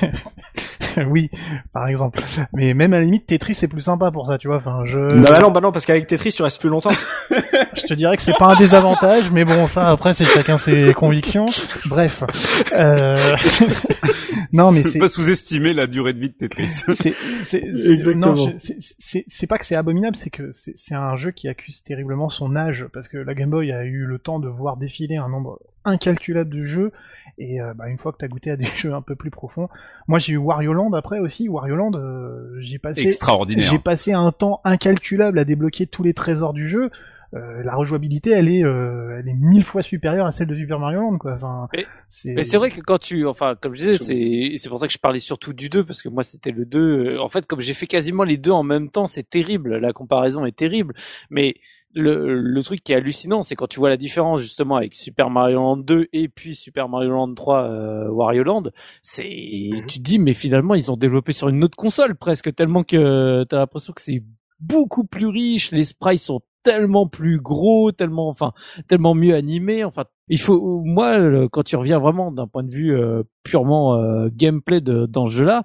oui, 1.10 1.30
par 1.72 1.88
exemple. 1.88 2.20
Mais 2.52 2.74
même 2.74 2.92
à 2.92 2.98
la 2.98 3.04
limite, 3.04 3.26
Tetris 3.26 3.54
c'est 3.54 3.68
plus 3.68 3.80
sympa 3.82 4.10
pour 4.10 4.26
ça, 4.26 4.38
tu 4.38 4.48
vois. 4.48 4.56
Enfin, 4.56 4.82
je. 4.86 4.98
Non, 4.98 5.20
bah 5.22 5.38
non, 5.40 5.50
bah 5.50 5.60
non, 5.60 5.72
parce 5.72 5.86
qu'avec 5.86 6.06
Tetris 6.06 6.32
tu 6.32 6.42
restes 6.42 6.60
plus 6.60 6.70
longtemps. 6.70 6.90
Je 7.74 7.82
te 7.82 7.94
dirais 7.94 8.16
que 8.16 8.22
c'est 8.22 8.36
pas 8.38 8.46
un 8.52 8.56
désavantage, 8.56 9.30
mais 9.30 9.44
bon, 9.44 9.66
ça 9.66 9.90
après 9.90 10.12
c'est 10.14 10.24
chacun 10.24 10.58
ses 10.58 10.92
convictions. 10.94 11.46
Bref. 11.86 12.24
Euh... 12.72 13.14
non, 14.52 14.72
mais 14.72 14.82
Faut 14.82 14.90
c'est 14.90 14.98
pas 14.98 15.08
sous-estimer 15.08 15.74
la 15.74 15.86
durée 15.86 16.12
de 16.12 16.18
vie 16.20 16.30
de 16.30 16.34
Tetris. 16.34 16.66
c'est 16.68 16.94
c'est- 16.94 17.14
c'est- 17.42 17.90
Exactement. 17.92 18.26
non, 18.34 18.34
je- 18.52 18.56
c'est- 18.58 18.76
c'est 18.98 19.24
c'est 19.28 19.46
pas 19.46 19.58
que 19.58 19.64
c'est 19.66 19.76
abominable, 19.76 20.16
c'est 20.16 20.30
que 20.30 20.50
c'est 20.52 20.72
c'est 20.76 20.94
un 20.94 21.14
jeu 21.16 21.30
qui 21.30 21.48
accuse 21.48 21.82
terriblement 21.84 22.28
son 22.30 22.56
âge 22.56 22.86
parce 22.92 23.08
que 23.08 23.18
la 23.18 23.34
Game 23.34 23.50
Boy 23.50 23.70
a 23.72 23.84
eu 23.84 24.04
le 24.06 24.18
temps 24.18 24.38
de 24.40 24.48
voir 24.48 24.76
défiler 24.76 25.16
un 25.16 25.28
nombre 25.28 25.58
incalculable 25.84 26.50
de 26.50 26.62
jeux 26.64 26.92
et 27.38 27.60
euh, 27.60 27.72
bah, 27.74 27.88
une 27.88 27.98
fois 27.98 28.12
que 28.12 28.18
t'as 28.18 28.26
goûté 28.28 28.50
à 28.50 28.56
des 28.56 28.64
jeux 28.76 28.94
un 28.94 29.02
peu 29.02 29.14
plus 29.14 29.30
profonds, 29.30 29.68
moi 30.08 30.18
j'ai 30.18 30.32
eu 30.32 30.36
Wario 30.38 30.72
Land 30.72 30.92
après 30.94 31.18
aussi. 31.20 31.48
Wario 31.48 31.76
Land, 31.76 31.92
euh, 31.94 32.56
j'ai 32.60 32.78
passé 32.78 33.02
Extraordinaire. 33.06 33.64
j'ai 33.70 33.78
passé 33.78 34.12
un 34.12 34.32
temps 34.32 34.60
incalculable 34.64 35.38
à 35.38 35.44
débloquer 35.44 35.86
tous 35.86 36.02
les 36.02 36.14
trésors 36.14 36.52
du 36.52 36.68
jeu. 36.68 36.90
Euh, 37.34 37.62
la 37.62 37.76
rejouabilité, 37.76 38.30
elle 38.30 38.48
est, 38.48 38.64
euh, 38.64 39.18
elle 39.20 39.28
est 39.28 39.34
mille 39.34 39.62
fois 39.62 39.82
supérieure 39.82 40.24
à 40.24 40.30
celle 40.30 40.46
de 40.46 40.56
Super 40.56 40.78
Mario 40.78 41.00
Land, 41.02 41.18
quoi. 41.18 41.34
Enfin, 41.34 41.68
Mais- 41.74 41.84
c'est. 42.08 42.32
Mais 42.32 42.42
c'est 42.42 42.56
vrai 42.56 42.70
que 42.70 42.80
quand 42.80 42.96
tu, 42.98 43.26
enfin, 43.26 43.54
comme 43.60 43.74
je 43.74 43.80
disais, 43.80 43.92
c'est, 43.92 44.54
c'est 44.56 44.70
pour 44.70 44.80
ça 44.80 44.86
que 44.86 44.92
je 44.94 44.98
parlais 44.98 45.18
surtout 45.18 45.52
du 45.52 45.68
2, 45.68 45.84
parce 45.84 46.00
que 46.00 46.08
moi 46.08 46.22
c'était 46.22 46.52
le 46.52 46.64
2. 46.64 46.78
euh, 46.80 47.20
En 47.20 47.28
fait, 47.28 47.44
comme 47.46 47.60
j'ai 47.60 47.74
fait 47.74 47.86
quasiment 47.86 48.24
les 48.24 48.38
deux 48.38 48.50
en 48.50 48.62
même 48.62 48.88
temps, 48.88 49.06
c'est 49.06 49.28
terrible. 49.28 49.76
La 49.76 49.92
comparaison 49.92 50.46
est 50.46 50.56
terrible. 50.56 50.94
Mais 51.28 51.56
le, 51.94 52.40
le 52.40 52.62
truc 52.62 52.82
qui 52.82 52.92
est 52.92 52.96
hallucinant, 52.96 53.42
c'est 53.42 53.56
quand 53.56 53.66
tu 53.66 53.78
vois 53.78 53.88
la 53.88 53.96
différence 53.96 54.40
justement 54.40 54.76
avec 54.76 54.94
Super 54.94 55.30
Mario 55.30 55.58
Land 55.58 55.78
2 55.78 56.08
et 56.12 56.28
puis 56.28 56.54
Super 56.54 56.88
Mario 56.88 57.10
Land 57.10 57.34
3 57.34 57.62
euh, 57.64 58.08
Wario 58.10 58.44
Land, 58.44 58.64
c'est, 59.02 59.70
tu 59.88 59.98
te 59.98 60.02
dis, 60.04 60.18
mais 60.18 60.34
finalement 60.34 60.74
ils 60.74 60.92
ont 60.92 60.96
développé 60.96 61.32
sur 61.32 61.48
une 61.48 61.64
autre 61.64 61.76
console 61.76 62.14
presque 62.14 62.54
tellement 62.54 62.84
que 62.84 63.44
t'as 63.44 63.58
l'impression 63.58 63.92
que 63.92 64.02
c'est 64.02 64.22
beaucoup 64.60 65.04
plus 65.04 65.26
riche, 65.26 65.70
les 65.70 65.84
sprites 65.84 66.20
sont 66.20 66.42
tellement 66.62 67.06
plus 67.06 67.40
gros, 67.40 67.92
tellement, 67.92 68.28
enfin, 68.28 68.52
tellement 68.88 69.14
mieux 69.14 69.34
animés. 69.34 69.84
Enfin, 69.84 70.04
il 70.28 70.38
faut, 70.38 70.82
moi, 70.84 71.48
quand 71.48 71.62
tu 71.62 71.76
reviens 71.76 71.98
vraiment 71.98 72.32
d'un 72.32 72.46
point 72.46 72.62
de 72.62 72.70
vue 72.70 72.94
euh, 72.94 73.22
purement 73.44 73.96
euh, 73.96 74.28
gameplay 74.32 74.80
de, 74.80 75.06
dans 75.06 75.26
ce 75.26 75.32
jeu-là, 75.32 75.62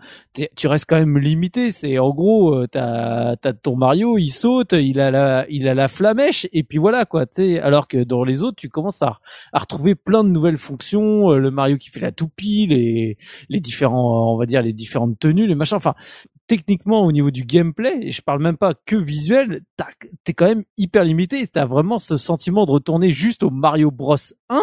tu 0.55 0.67
restes 0.67 0.85
quand 0.87 0.97
même 0.97 1.17
limité. 1.17 1.71
C'est 1.71 1.99
en 1.99 2.11
gros, 2.11 2.55
euh, 2.55 2.67
t'as, 2.71 3.35
t'as 3.35 3.53
ton 3.53 3.75
Mario, 3.75 4.17
il 4.17 4.29
saute, 4.29 4.73
il 4.73 4.99
a 4.99 5.11
la, 5.11 5.45
il 5.49 5.67
a 5.67 5.73
la 5.73 5.87
flamèche, 5.87 6.47
et 6.53 6.63
puis 6.63 6.77
voilà 6.77 7.05
quoi. 7.05 7.25
Alors 7.61 7.87
que 7.87 8.03
dans 8.03 8.23
les 8.23 8.43
autres, 8.43 8.57
tu 8.57 8.69
commences 8.69 9.01
à, 9.01 9.19
à 9.51 9.59
retrouver 9.59 9.95
plein 9.95 10.23
de 10.23 10.29
nouvelles 10.29 10.57
fonctions. 10.57 11.31
euh, 11.31 11.39
le 11.39 11.51
Mario 11.51 11.77
qui 11.77 11.89
fait 11.89 11.99
la 11.99 12.11
toupie, 12.11 12.67
les, 12.67 13.17
les 13.49 13.59
différents, 13.59 14.33
on 14.33 14.37
va 14.37 14.45
dire 14.45 14.61
les 14.61 14.73
différentes 14.73 15.19
tenues, 15.19 15.47
les 15.47 15.55
machins. 15.55 15.77
Enfin, 15.77 15.95
techniquement 16.47 17.05
au 17.05 17.11
niveau 17.11 17.31
du 17.31 17.43
gameplay, 17.45 17.99
et 18.01 18.11
je 18.11 18.21
parle 18.21 18.41
même 18.41 18.57
pas 18.57 18.73
que 18.85 18.95
visuel, 18.95 19.61
t'es 20.23 20.33
quand 20.33 20.45
même 20.47 20.63
hyper 20.77 21.03
limité. 21.03 21.47
T'as 21.47 21.65
vraiment 21.65 21.99
ce 21.99 22.17
sentiment 22.17 22.65
de 22.65 22.71
retourner 22.71 23.11
juste 23.11 23.43
au 23.43 23.49
Mario 23.49 23.91
Bros 23.91 24.15
1. 24.49 24.61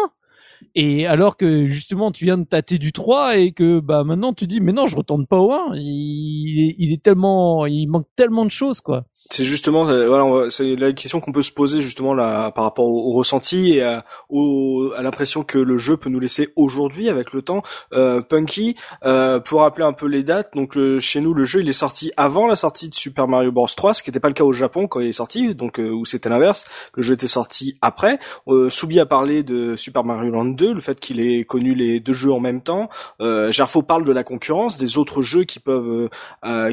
Et 0.75 1.07
alors 1.07 1.37
que 1.37 1.67
justement 1.67 2.11
tu 2.11 2.25
viens 2.25 2.37
de 2.37 2.43
tâter 2.45 2.77
du 2.77 2.91
3 2.91 3.37
et 3.37 3.51
que 3.51 3.79
bah 3.79 4.03
maintenant 4.03 4.33
tu 4.33 4.45
dis 4.45 4.61
mais 4.61 4.73
non 4.73 4.85
je 4.85 4.95
retourne 4.95 5.25
pas 5.25 5.39
au 5.39 5.51
1 5.51 5.71
il 5.75 6.75
il 6.77 6.93
est 6.93 7.01
tellement 7.01 7.65
il 7.65 7.87
manque 7.87 8.07
tellement 8.15 8.45
de 8.45 8.51
choses 8.51 8.79
quoi 8.79 9.05
C'est 9.31 9.45
justement, 9.45 9.87
euh, 9.87 10.07
voilà, 10.07 10.49
c'est 10.49 10.75
la 10.75 10.91
question 10.91 11.21
qu'on 11.21 11.31
peut 11.31 11.41
se 11.41 11.51
poser 11.51 11.79
justement 11.79 12.13
là 12.13 12.51
par 12.51 12.65
rapport 12.65 12.85
au, 12.85 13.11
ressenti 13.13 13.73
et 13.73 13.81
à, 13.81 14.03
à 14.29 15.01
l'impression 15.01 15.43
que 15.43 15.57
le 15.57 15.77
jeu 15.77 15.95
peut 15.97 16.09
nous 16.09 16.19
laisser 16.19 16.49
aujourd'hui 16.55 17.07
avec 17.09 17.31
le 17.31 17.41
temps. 17.41 17.63
Euh, 17.93 18.21
Punky, 18.21 18.75
euh, 19.05 19.39
pour 19.39 19.61
rappeler 19.61 19.85
un 19.85 19.93
peu 19.93 20.07
les 20.07 20.23
dates, 20.23 20.53
donc 20.53 20.77
chez 20.99 21.21
nous 21.21 21.33
le 21.33 21.43
jeu 21.45 21.61
il 21.61 21.69
est 21.69 21.73
sorti 21.73 22.11
avant 22.17 22.47
la 22.47 22.55
sortie 22.55 22.89
de 22.89 22.95
Super 22.95 23.27
Mario 23.27 23.51
Bros 23.51 23.67
3, 23.67 23.93
ce 23.93 24.03
qui 24.03 24.09
n'était 24.09 24.19
pas 24.19 24.27
le 24.27 24.33
cas 24.33 24.43
au 24.43 24.53
Japon 24.53 24.87
quand 24.87 24.99
il 24.99 25.07
est 25.07 25.13
sorti, 25.13 25.55
donc 25.55 25.79
euh, 25.79 25.89
où 25.89 26.05
c'était 26.05 26.29
l'inverse. 26.29 26.65
Le 26.95 27.03
jeu 27.03 27.13
était 27.13 27.27
sorti 27.27 27.77
après. 27.81 28.19
Euh, 28.47 28.69
Soubi 28.69 28.99
a 28.99 29.05
parlé 29.05 29.43
de 29.43 29.75
Super 29.75 30.03
Mario 30.03 30.31
Land 30.31 30.45
2, 30.45 30.73
le 30.73 30.81
fait 30.81 30.99
qu'il 30.99 31.19
ait 31.19 31.43
connu 31.45 31.73
les 31.73 31.99
deux 31.99 32.13
jeux 32.13 32.31
en 32.31 32.39
même 32.39 32.61
temps. 32.61 32.89
Euh, 33.21 33.51
Gerfo 33.51 33.81
parle 33.81 34.03
de 34.03 34.11
la 34.11 34.23
concurrence, 34.23 34.77
des 34.77 34.97
autres 34.97 35.21
jeux 35.21 35.43
qui 35.43 35.59
peuvent, 35.59 36.09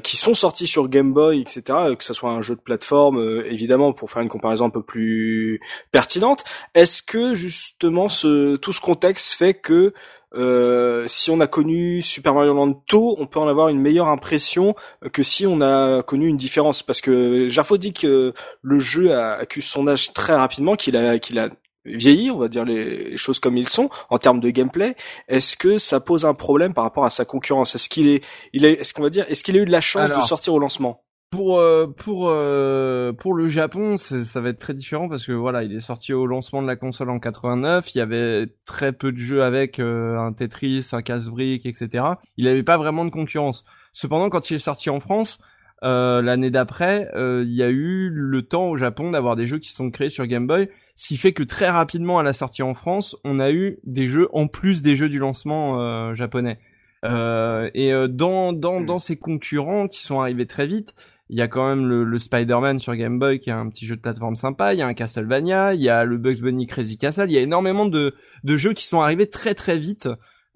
qui 0.02 0.16
sont 0.16 0.34
sortis 0.34 0.66
sur 0.66 0.88
Game 0.88 1.12
Boy, 1.12 1.40
etc. 1.40 1.62
Que 1.98 2.04
ce 2.04 2.14
soit 2.14 2.30
un 2.30 2.42
jeu 2.42 2.47
de 2.54 2.60
plateforme, 2.60 3.18
euh, 3.18 3.50
évidemment, 3.50 3.92
pour 3.92 4.10
faire 4.10 4.22
une 4.22 4.28
comparaison 4.28 4.66
un 4.66 4.70
peu 4.70 4.82
plus 4.82 5.60
pertinente. 5.92 6.44
Est-ce 6.74 7.02
que 7.02 7.34
justement 7.34 8.08
ce, 8.08 8.56
tout 8.56 8.72
ce 8.72 8.80
contexte 8.80 9.34
fait 9.34 9.54
que 9.54 9.92
euh, 10.34 11.04
si 11.06 11.30
on 11.30 11.40
a 11.40 11.46
connu 11.46 12.02
Super 12.02 12.34
Mario 12.34 12.52
Land 12.52 12.82
tôt, 12.86 13.16
on 13.18 13.26
peut 13.26 13.40
en 13.40 13.48
avoir 13.48 13.68
une 13.68 13.80
meilleure 13.80 14.08
impression 14.08 14.74
que 15.12 15.22
si 15.22 15.46
on 15.46 15.60
a 15.60 16.02
connu 16.02 16.28
une 16.28 16.36
différence? 16.36 16.82
Parce 16.82 17.00
que 17.00 17.48
Jarfo 17.48 17.78
dit 17.78 17.92
que 17.92 18.34
le 18.62 18.78
jeu 18.78 19.14
accuse 19.14 19.64
son 19.64 19.88
âge 19.88 20.12
très 20.12 20.34
rapidement, 20.34 20.76
qu'il 20.76 20.96
a, 20.96 21.18
qu'il 21.18 21.38
a 21.38 21.48
vieilli, 21.84 22.30
on 22.30 22.38
va 22.38 22.48
dire 22.48 22.64
les 22.64 23.16
choses 23.16 23.40
comme 23.40 23.56
ils 23.56 23.68
sont 23.68 23.90
en 24.10 24.18
termes 24.18 24.40
de 24.40 24.50
gameplay. 24.50 24.94
Est-ce 25.28 25.56
que 25.56 25.78
ça 25.78 26.00
pose 26.00 26.26
un 26.26 26.34
problème 26.34 26.74
par 26.74 26.84
rapport 26.84 27.04
à 27.04 27.10
sa 27.10 27.24
concurrence? 27.24 27.74
Est-ce 27.74 27.88
qu'il 27.88 28.08
est, 28.08 28.22
il 28.52 28.64
est, 28.64 28.74
est-ce 28.74 28.92
qu'on 28.92 29.02
va 29.02 29.10
dire, 29.10 29.24
est-ce 29.28 29.44
qu'il 29.44 29.56
a 29.56 29.60
eu 29.60 29.64
de 29.64 29.72
la 29.72 29.80
chance 29.80 30.10
de 30.10 30.20
sortir 30.22 30.54
au 30.54 30.58
lancement? 30.58 31.02
Pour 31.30 31.58
euh, 31.58 31.86
pour 31.86 32.28
euh, 32.30 33.12
pour 33.12 33.34
le 33.34 33.48
Japon, 33.48 33.96
ça 33.98 34.40
va 34.40 34.48
être 34.48 34.58
très 34.58 34.74
différent 34.74 35.08
parce 35.08 35.26
que 35.26 35.32
voilà, 35.32 35.62
il 35.62 35.74
est 35.74 35.80
sorti 35.80 36.14
au 36.14 36.26
lancement 36.26 36.62
de 36.62 36.66
la 36.66 36.76
console 36.76 37.10
en 37.10 37.18
89. 37.18 37.94
Il 37.94 37.98
y 37.98 38.00
avait 38.00 38.46
très 38.64 38.92
peu 38.92 39.12
de 39.12 39.18
jeux 39.18 39.42
avec 39.42 39.78
euh, 39.78 40.18
un 40.18 40.32
Tetris, 40.32 40.88
un 40.92 41.02
casse-brique, 41.02 41.66
etc. 41.66 42.04
Il 42.36 42.46
n'avait 42.46 42.62
pas 42.62 42.78
vraiment 42.78 43.04
de 43.04 43.10
concurrence. 43.10 43.64
Cependant, 43.92 44.30
quand 44.30 44.50
il 44.50 44.54
est 44.54 44.58
sorti 44.58 44.88
en 44.88 45.00
France, 45.00 45.38
l'année 45.82 46.50
d'après, 46.50 47.08
il 47.14 47.54
y 47.54 47.62
a 47.62 47.68
eu 47.68 48.08
le 48.10 48.42
temps 48.42 48.66
au 48.66 48.76
Japon 48.76 49.10
d'avoir 49.10 49.36
des 49.36 49.46
jeux 49.46 49.58
qui 49.58 49.70
sont 49.70 49.90
créés 49.90 50.10
sur 50.10 50.26
Game 50.26 50.46
Boy, 50.46 50.68
ce 50.96 51.08
qui 51.08 51.16
fait 51.16 51.32
que 51.32 51.42
très 51.42 51.68
rapidement 51.68 52.18
à 52.18 52.22
la 52.22 52.32
sortie 52.32 52.62
en 52.62 52.74
France, 52.74 53.16
on 53.24 53.38
a 53.38 53.50
eu 53.50 53.78
des 53.84 54.06
jeux 54.06 54.28
en 54.32 54.46
plus 54.48 54.82
des 54.82 54.96
jeux 54.96 55.08
du 55.08 55.18
lancement 55.18 56.14
japonais. 56.14 56.58
et 57.04 57.92
dans 58.08 58.52
dans 58.52 58.80
dans 58.80 58.98
ces 58.98 59.16
concurrents 59.16 59.88
qui 59.88 60.02
sont 60.02 60.20
arrivés 60.20 60.46
très 60.46 60.66
vite, 60.66 60.94
il 61.30 61.38
y 61.38 61.42
a 61.42 61.48
quand 61.48 61.68
même 61.68 61.86
le, 61.86 62.04
le 62.04 62.18
Spider-Man 62.18 62.78
sur 62.78 62.94
Game 62.96 63.18
Boy 63.18 63.40
qui 63.40 63.50
est 63.50 63.54
un 63.54 63.68
petit 63.68 63.86
jeu 63.86 63.96
de 63.96 64.00
plateforme 64.00 64.36
sympa, 64.36 64.74
il 64.74 64.78
y 64.78 64.82
a 64.82 64.86
un 64.86 64.94
Castlevania, 64.94 65.74
il 65.74 65.80
y 65.80 65.88
a 65.88 66.04
le 66.04 66.16
Bugs 66.16 66.40
Bunny 66.40 66.66
Crazy 66.66 66.98
Castle, 66.98 67.26
il 67.28 67.32
y 67.32 67.38
a 67.38 67.42
énormément 67.42 67.86
de, 67.86 68.14
de 68.44 68.56
jeux 68.56 68.72
qui 68.72 68.86
sont 68.86 69.00
arrivés 69.00 69.28
très 69.28 69.54
très 69.54 69.78
vite 69.78 70.08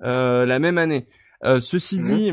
euh, 0.03 0.47
la 0.47 0.59
même 0.59 0.79
année. 0.79 1.09
Euh, 1.45 1.61
ceci 1.61 1.99
mhm. 1.99 2.05
dit, 2.05 2.33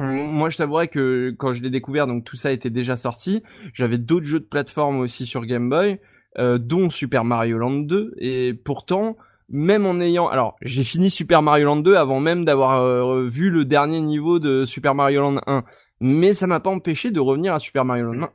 moi 0.00 0.48
je 0.50 0.56
t'avouerais 0.56 0.88
que 0.88 1.34
quand 1.38 1.52
je 1.52 1.62
l'ai 1.62 1.70
découvert, 1.70 2.06
donc 2.06 2.24
tout 2.24 2.36
ça 2.36 2.52
était 2.52 2.70
déjà 2.70 2.96
sorti, 2.96 3.42
j'avais 3.74 3.98
d'autres 3.98 4.26
jeux 4.26 4.40
de 4.40 4.44
plateforme 4.44 5.00
aussi 5.00 5.26
sur 5.26 5.44
Game 5.44 5.68
Boy, 5.68 6.00
euh, 6.38 6.58
dont 6.58 6.88
Super 6.88 7.24
Mario 7.24 7.58
Land 7.58 7.80
2, 7.80 8.14
et 8.18 8.54
pourtant 8.54 9.16
même 9.50 9.86
en 9.86 9.98
ayant 10.00 10.28
alors 10.28 10.56
j'ai 10.60 10.82
fini 10.82 11.08
Super 11.10 11.42
Mario 11.42 11.64
Land 11.64 11.76
2 11.78 11.94
avant 11.96 12.20
même 12.20 12.44
d'avoir 12.44 12.82
euh, 12.82 13.26
vu 13.28 13.50
le 13.50 13.64
dernier 13.64 14.00
niveau 14.00 14.38
de 14.38 14.64
Super 14.64 14.94
Mario 14.94 15.22
Land 15.22 15.40
1 15.46 15.64
mais 16.00 16.32
ça 16.32 16.46
m'a 16.46 16.60
pas 16.60 16.70
empêché 16.70 17.10
de 17.10 17.20
revenir 17.20 17.54
à 17.54 17.58
Super 17.58 17.84
Mario 17.84 18.12
Land 18.12 18.30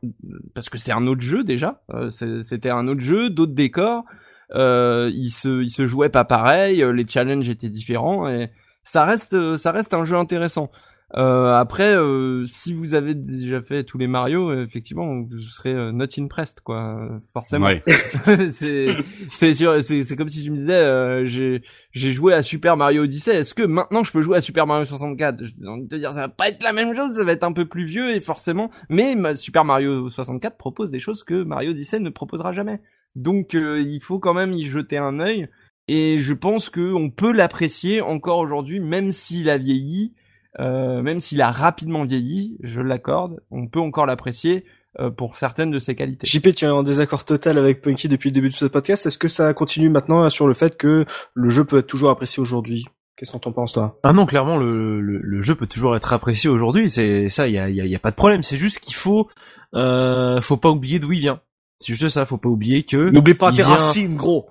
parce 0.54 0.70
que 0.70 0.78
c'est 0.78 0.92
un 0.92 1.08
autre 1.08 1.22
jeu 1.22 1.44
déjà. 1.44 1.82
Euh, 1.94 2.10
c'était 2.10 2.70
un 2.70 2.88
autre 2.88 3.00
jeu, 3.02 3.30
d'autres 3.30 3.54
décors. 3.54 4.04
Euh, 4.54 5.10
il 5.14 5.30
se, 5.30 5.64
il 5.64 5.72
se 5.72 5.88
jouait 5.88 6.10
pas 6.10 6.26
pareil, 6.26 6.84
euh, 6.84 6.92
les 6.92 7.08
challenges 7.08 7.50
étaient 7.50 7.70
différents 7.70 8.28
et 8.28 8.52
ça 8.84 9.06
reste, 9.06 9.58
ça 9.58 9.72
reste 9.72 9.94
un 9.94 10.04
jeu 10.04 10.18
intéressant. 10.18 10.70
Euh, 11.16 11.54
après, 11.54 11.96
euh, 11.96 12.44
si 12.46 12.74
vous 12.74 12.96
avez 12.96 13.14
déjà 13.14 13.62
fait 13.62 13.84
tous 13.84 14.00
les 14.00 14.08
Mario, 14.08 14.50
euh, 14.50 14.64
effectivement, 14.64 15.06
vous 15.06 15.40
serez 15.42 15.72
euh, 15.72 15.92
not 15.92 16.08
impressed, 16.18 16.62
quoi, 16.62 17.08
forcément. 17.34 17.68
Ouais. 17.68 17.84
c'est 18.52 18.96
c'est 19.30 19.54
c'est 19.54 20.16
comme 20.16 20.30
si 20.30 20.44
tu 20.44 20.50
me 20.50 20.58
disais, 20.58 21.28
j'ai 21.28 21.62
j'ai 21.92 22.12
joué 22.14 22.34
à 22.34 22.42
Super 22.42 22.78
Mario 22.78 23.04
Odyssey. 23.04 23.36
Est-ce 23.36 23.54
que 23.54 23.62
maintenant 23.62 24.04
je 24.04 24.12
peux 24.12 24.22
jouer 24.22 24.38
à 24.38 24.42
Super 24.42 24.66
Mario 24.66 24.86
64 24.86 25.44
J'ai 25.44 25.68
envie 25.68 25.84
de 25.84 25.88
te 25.88 25.96
dire, 25.96 26.10
ça 26.10 26.22
va 26.22 26.30
pas 26.30 26.50
être 26.50 26.64
la 26.64 26.74
même 26.74 26.96
chose, 26.96 27.16
ça 27.16 27.24
va 27.24 27.32
être 27.32 27.44
un 27.44 27.54
peu 27.54 27.66
plus 27.66 27.86
vieux 27.86 28.16
et 28.16 28.20
forcément. 28.20 28.72
Mais 28.90 29.16
Super 29.36 29.66
Mario 29.66 30.10
64 30.10 30.58
propose 30.58 30.90
des 30.90 31.00
choses 31.00 31.24
que 31.24 31.44
Mario 31.44 31.72
Odyssey 31.72 32.00
ne 32.00 32.10
proposera 32.10 32.54
jamais. 32.54 32.82
Donc 33.16 33.54
il 33.54 34.00
faut 34.02 34.18
quand 34.18 34.34
même 34.34 34.54
y 34.54 34.64
jeter 34.64 34.98
un 34.98 35.20
œil. 35.20 35.48
Et 35.88 36.18
je 36.18 36.34
pense 36.34 36.70
que 36.70 36.94
on 36.94 37.10
peut 37.10 37.34
l'apprécier 37.34 38.02
encore 38.02 38.40
aujourd'hui, 38.40 38.80
même 38.80 39.12
s'il 39.12 39.50
a 39.50 39.58
vieilli 39.58 40.14
euh, 40.16 40.20
même 40.60 41.20
s'il 41.20 41.42
a 41.42 41.52
rapidement 41.52 42.04
vieilli, 42.04 42.58
je 42.62 42.82
l'accorde, 42.82 43.42
on 43.52 43.68
peut 43.68 43.80
encore 43.80 44.06
l'apprécier 44.06 44.66
euh, 45.00 45.10
pour 45.10 45.38
certaines 45.38 45.72
de 45.72 45.80
ses 45.80 45.96
qualités. 45.96 46.28
JP, 46.28 46.54
tu 46.54 46.66
es 46.66 46.68
en 46.68 46.84
désaccord 46.84 47.26
total 47.26 47.58
avec 47.58 47.82
Punky 47.82 48.08
depuis 48.08 48.30
le 48.30 48.36
début 48.36 48.50
de 48.50 48.54
ce 48.54 48.66
podcast. 48.66 49.08
Est-ce 49.08 49.18
que 49.18 49.28
ça 49.28 49.52
continue 49.56 49.90
maintenant 49.90 50.30
sur 50.30 50.48
le 50.48 50.54
fait 50.54 50.78
que 50.78 51.06
le 51.34 51.50
jeu 51.50 51.66
peut 51.66 51.80
être 51.80 51.88
toujours 51.88 52.12
apprécié 52.12 52.40
aujourd'hui? 52.40 52.86
Qu'est-ce 53.16 53.32
qu'on 53.32 53.40
t'en 53.40 53.52
pense 53.52 53.74
toi? 53.74 54.00
Ah 54.04 54.14
non, 54.14 54.28
clairement 54.28 54.56
le, 54.56 55.02
le, 55.02 55.42
jeu 55.42 55.56
peut 55.56 55.66
toujours 55.66 55.96
être 55.96 56.14
apprécié 56.14 56.48
aujourd'hui. 56.48 56.92
C'est 56.92 57.28
ça, 57.30 57.48
il 57.48 57.56
y 57.56 57.58
a, 57.58 57.72
y, 57.72 57.82
a, 57.82 57.86
y 57.88 57.96
a, 57.96 58.00
pas 58.00 58.12
de 58.12 58.16
problème. 58.16 58.44
C'est 58.44 58.56
juste 58.56 58.80
qu'il 58.80 58.94
faut 58.94 59.30
euh, 59.74 60.42
faut 60.42 60.58
pas 60.58 60.70
oublier 60.70 61.00
d'où 61.00 61.12
il 61.12 61.22
vient. 61.22 61.42
C'est 61.80 61.94
juste 61.94 62.10
ça, 62.10 62.26
faut 62.26 62.38
pas 62.38 62.50
oublier 62.50 62.84
que. 62.84 63.10
N'oublie 63.10 63.34
pas 63.34 63.52
tes 63.52 63.64
racines, 63.64 64.16
gros. 64.16 64.48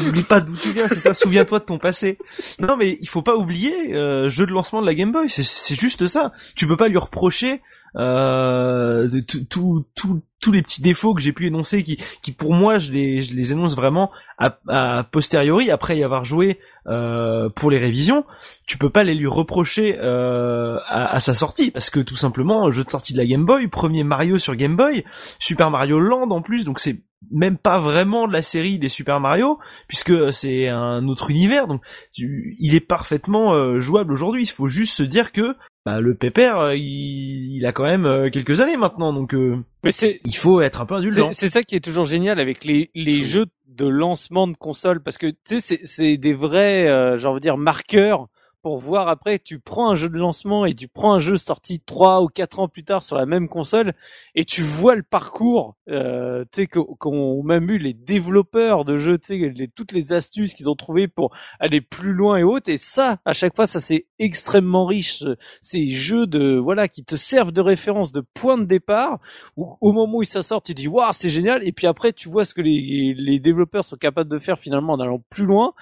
N'oublie 0.00 0.22
pas 0.28 0.40
d'où 0.40 0.54
tu 0.54 0.70
viens, 0.72 0.88
c'est 0.88 1.00
ça. 1.00 1.14
Souviens-toi 1.14 1.60
de 1.60 1.64
ton 1.64 1.78
passé. 1.78 2.18
Non, 2.58 2.76
mais 2.76 2.98
il 3.00 3.08
faut 3.08 3.22
pas 3.22 3.36
oublier 3.36 3.94
euh, 3.94 4.28
jeu 4.28 4.46
de 4.46 4.52
lancement 4.52 4.82
de 4.82 4.86
la 4.86 4.94
Game 4.94 5.12
Boy. 5.12 5.30
C'est 5.30 5.74
juste 5.74 6.06
ça. 6.06 6.32
Tu 6.54 6.66
peux 6.66 6.76
pas 6.76 6.88
lui 6.88 6.98
reprocher 6.98 7.62
euh, 7.96 9.08
tous 9.50 10.52
les 10.52 10.62
petits 10.62 10.82
défauts 10.82 11.14
que 11.14 11.20
j'ai 11.20 11.32
pu 11.32 11.46
énoncer 11.46 11.82
qui, 11.82 11.98
qui 12.22 12.32
pour 12.32 12.52
moi 12.52 12.78
je 12.78 12.92
les, 12.92 13.22
je 13.22 13.34
les 13.34 13.52
énonce 13.52 13.74
vraiment 13.74 14.10
à, 14.38 14.58
à 14.68 15.04
posteriori 15.04 15.70
après 15.70 15.96
y 15.96 16.04
avoir 16.04 16.24
joué 16.24 16.60
euh, 16.86 17.48
pour 17.48 17.70
les 17.70 17.78
révisions. 17.78 18.24
Tu 18.66 18.78
peux 18.78 18.90
pas 18.90 19.02
les 19.02 19.14
lui 19.14 19.26
reprocher 19.26 19.98
euh, 19.98 20.78
à, 20.86 21.14
à, 21.14 21.20
sa 21.20 21.34
sortie 21.34 21.70
parce 21.70 21.90
que 21.90 22.00
tout 22.00 22.16
simplement 22.16 22.70
jeu 22.70 22.84
de 22.84 22.90
sortie 22.90 23.12
de 23.12 23.18
la 23.18 23.26
Game 23.26 23.44
Boy 23.44 23.66
premier 23.68 24.04
Mario 24.04 24.38
sur 24.38 24.54
Game 24.54 24.76
Boy 24.76 25.04
Super 25.38 25.70
Mario 25.70 25.98
Land 25.98 26.30
en 26.30 26.42
plus 26.42 26.64
donc 26.64 26.80
c'est 26.80 27.00
même 27.32 27.56
pas 27.56 27.80
vraiment 27.80 28.28
de 28.28 28.32
la 28.32 28.42
série 28.42 28.78
des 28.78 28.88
Super 28.88 29.20
Mario 29.20 29.58
puisque 29.88 30.32
c'est 30.32 30.68
un 30.68 31.08
autre 31.08 31.30
univers 31.30 31.66
donc 31.66 31.82
il 32.16 32.74
est 32.74 32.80
parfaitement 32.80 33.54
euh, 33.54 33.80
jouable 33.80 34.12
aujourd'hui. 34.12 34.44
Il 34.44 34.50
faut 34.50 34.68
juste 34.68 34.94
se 34.94 35.02
dire 35.02 35.32
que 35.32 35.56
bah, 35.86 36.00
le 36.00 36.16
pépère, 36.16 36.58
euh, 36.58 36.74
il, 36.74 37.64
a 37.64 37.70
quand 37.70 37.84
même 37.84 38.06
euh, 38.06 38.28
quelques 38.28 38.60
années 38.60 38.76
maintenant, 38.76 39.12
donc 39.12 39.34
euh, 39.34 39.56
Mais 39.84 39.92
c'est, 39.92 40.20
il 40.24 40.34
faut 40.34 40.60
être 40.60 40.80
un 40.80 40.84
peu 40.84 40.96
indulgent. 40.96 41.30
C'est 41.32 41.48
ça 41.48 41.62
qui 41.62 41.76
est 41.76 41.80
toujours 41.80 42.06
génial 42.06 42.40
avec 42.40 42.64
les, 42.64 42.90
les 42.96 43.22
jeux 43.22 43.46
de 43.68 43.86
lancement 43.86 44.48
de 44.48 44.56
console, 44.56 45.00
parce 45.00 45.16
que 45.16 45.28
tu 45.28 45.60
sais, 45.60 45.78
c'est 45.84 46.16
des 46.16 46.34
vrais, 46.34 46.88
euh, 46.88 47.18
j'ai 47.18 47.28
envie 47.28 47.38
de 47.38 47.42
dire, 47.42 47.56
marqueurs 47.56 48.26
pour 48.66 48.80
voir 48.80 49.06
après, 49.06 49.38
tu 49.38 49.60
prends 49.60 49.92
un 49.92 49.94
jeu 49.94 50.08
de 50.08 50.18
lancement 50.18 50.66
et 50.66 50.74
tu 50.74 50.88
prends 50.88 51.14
un 51.14 51.20
jeu 51.20 51.36
sorti 51.36 51.78
trois 51.78 52.20
ou 52.20 52.26
quatre 52.26 52.58
ans 52.58 52.66
plus 52.66 52.82
tard 52.82 53.04
sur 53.04 53.14
la 53.14 53.24
même 53.24 53.48
console 53.48 53.92
et 54.34 54.44
tu 54.44 54.62
vois 54.62 54.96
le 54.96 55.04
parcours, 55.04 55.76
euh, 55.88 56.44
tu 56.50 56.62
sais, 56.62 56.66
qu'ont 56.66 57.44
même 57.44 57.70
eu 57.70 57.78
les 57.78 57.94
développeurs 57.94 58.84
de 58.84 58.98
jeux, 58.98 59.18
tu 59.18 59.54
sais, 59.54 59.70
toutes 59.76 59.92
les 59.92 60.12
astuces 60.12 60.52
qu'ils 60.52 60.68
ont 60.68 60.74
trouvées 60.74 61.06
pour 61.06 61.32
aller 61.60 61.80
plus 61.80 62.12
loin 62.12 62.38
et 62.38 62.42
autres. 62.42 62.68
Et 62.68 62.76
ça, 62.76 63.20
à 63.24 63.34
chaque 63.34 63.54
fois, 63.54 63.68
ça 63.68 63.78
c'est 63.78 64.06
extrêmement 64.18 64.84
riche. 64.84 65.22
Ces 65.62 65.90
jeux 65.90 66.26
de, 66.26 66.56
voilà, 66.56 66.88
qui 66.88 67.04
te 67.04 67.14
servent 67.14 67.52
de 67.52 67.60
référence, 67.60 68.10
de 68.10 68.24
point 68.34 68.58
de 68.58 68.64
départ, 68.64 69.20
où 69.56 69.76
au 69.80 69.92
moment 69.92 70.18
où 70.18 70.24
ça 70.24 70.42
sort, 70.42 70.60
tu 70.60 70.74
dis, 70.74 70.88
waouh, 70.88 71.12
c'est 71.12 71.30
génial. 71.30 71.64
Et 71.64 71.70
puis 71.70 71.86
après, 71.86 72.12
tu 72.12 72.28
vois 72.28 72.44
ce 72.44 72.52
que 72.52 72.62
les, 72.62 73.14
les 73.16 73.38
développeurs 73.38 73.84
sont 73.84 73.96
capables 73.96 74.28
de 74.28 74.40
faire 74.40 74.58
finalement 74.58 74.94
en 74.94 74.98
allant 74.98 75.22
plus 75.30 75.44
loin 75.44 75.72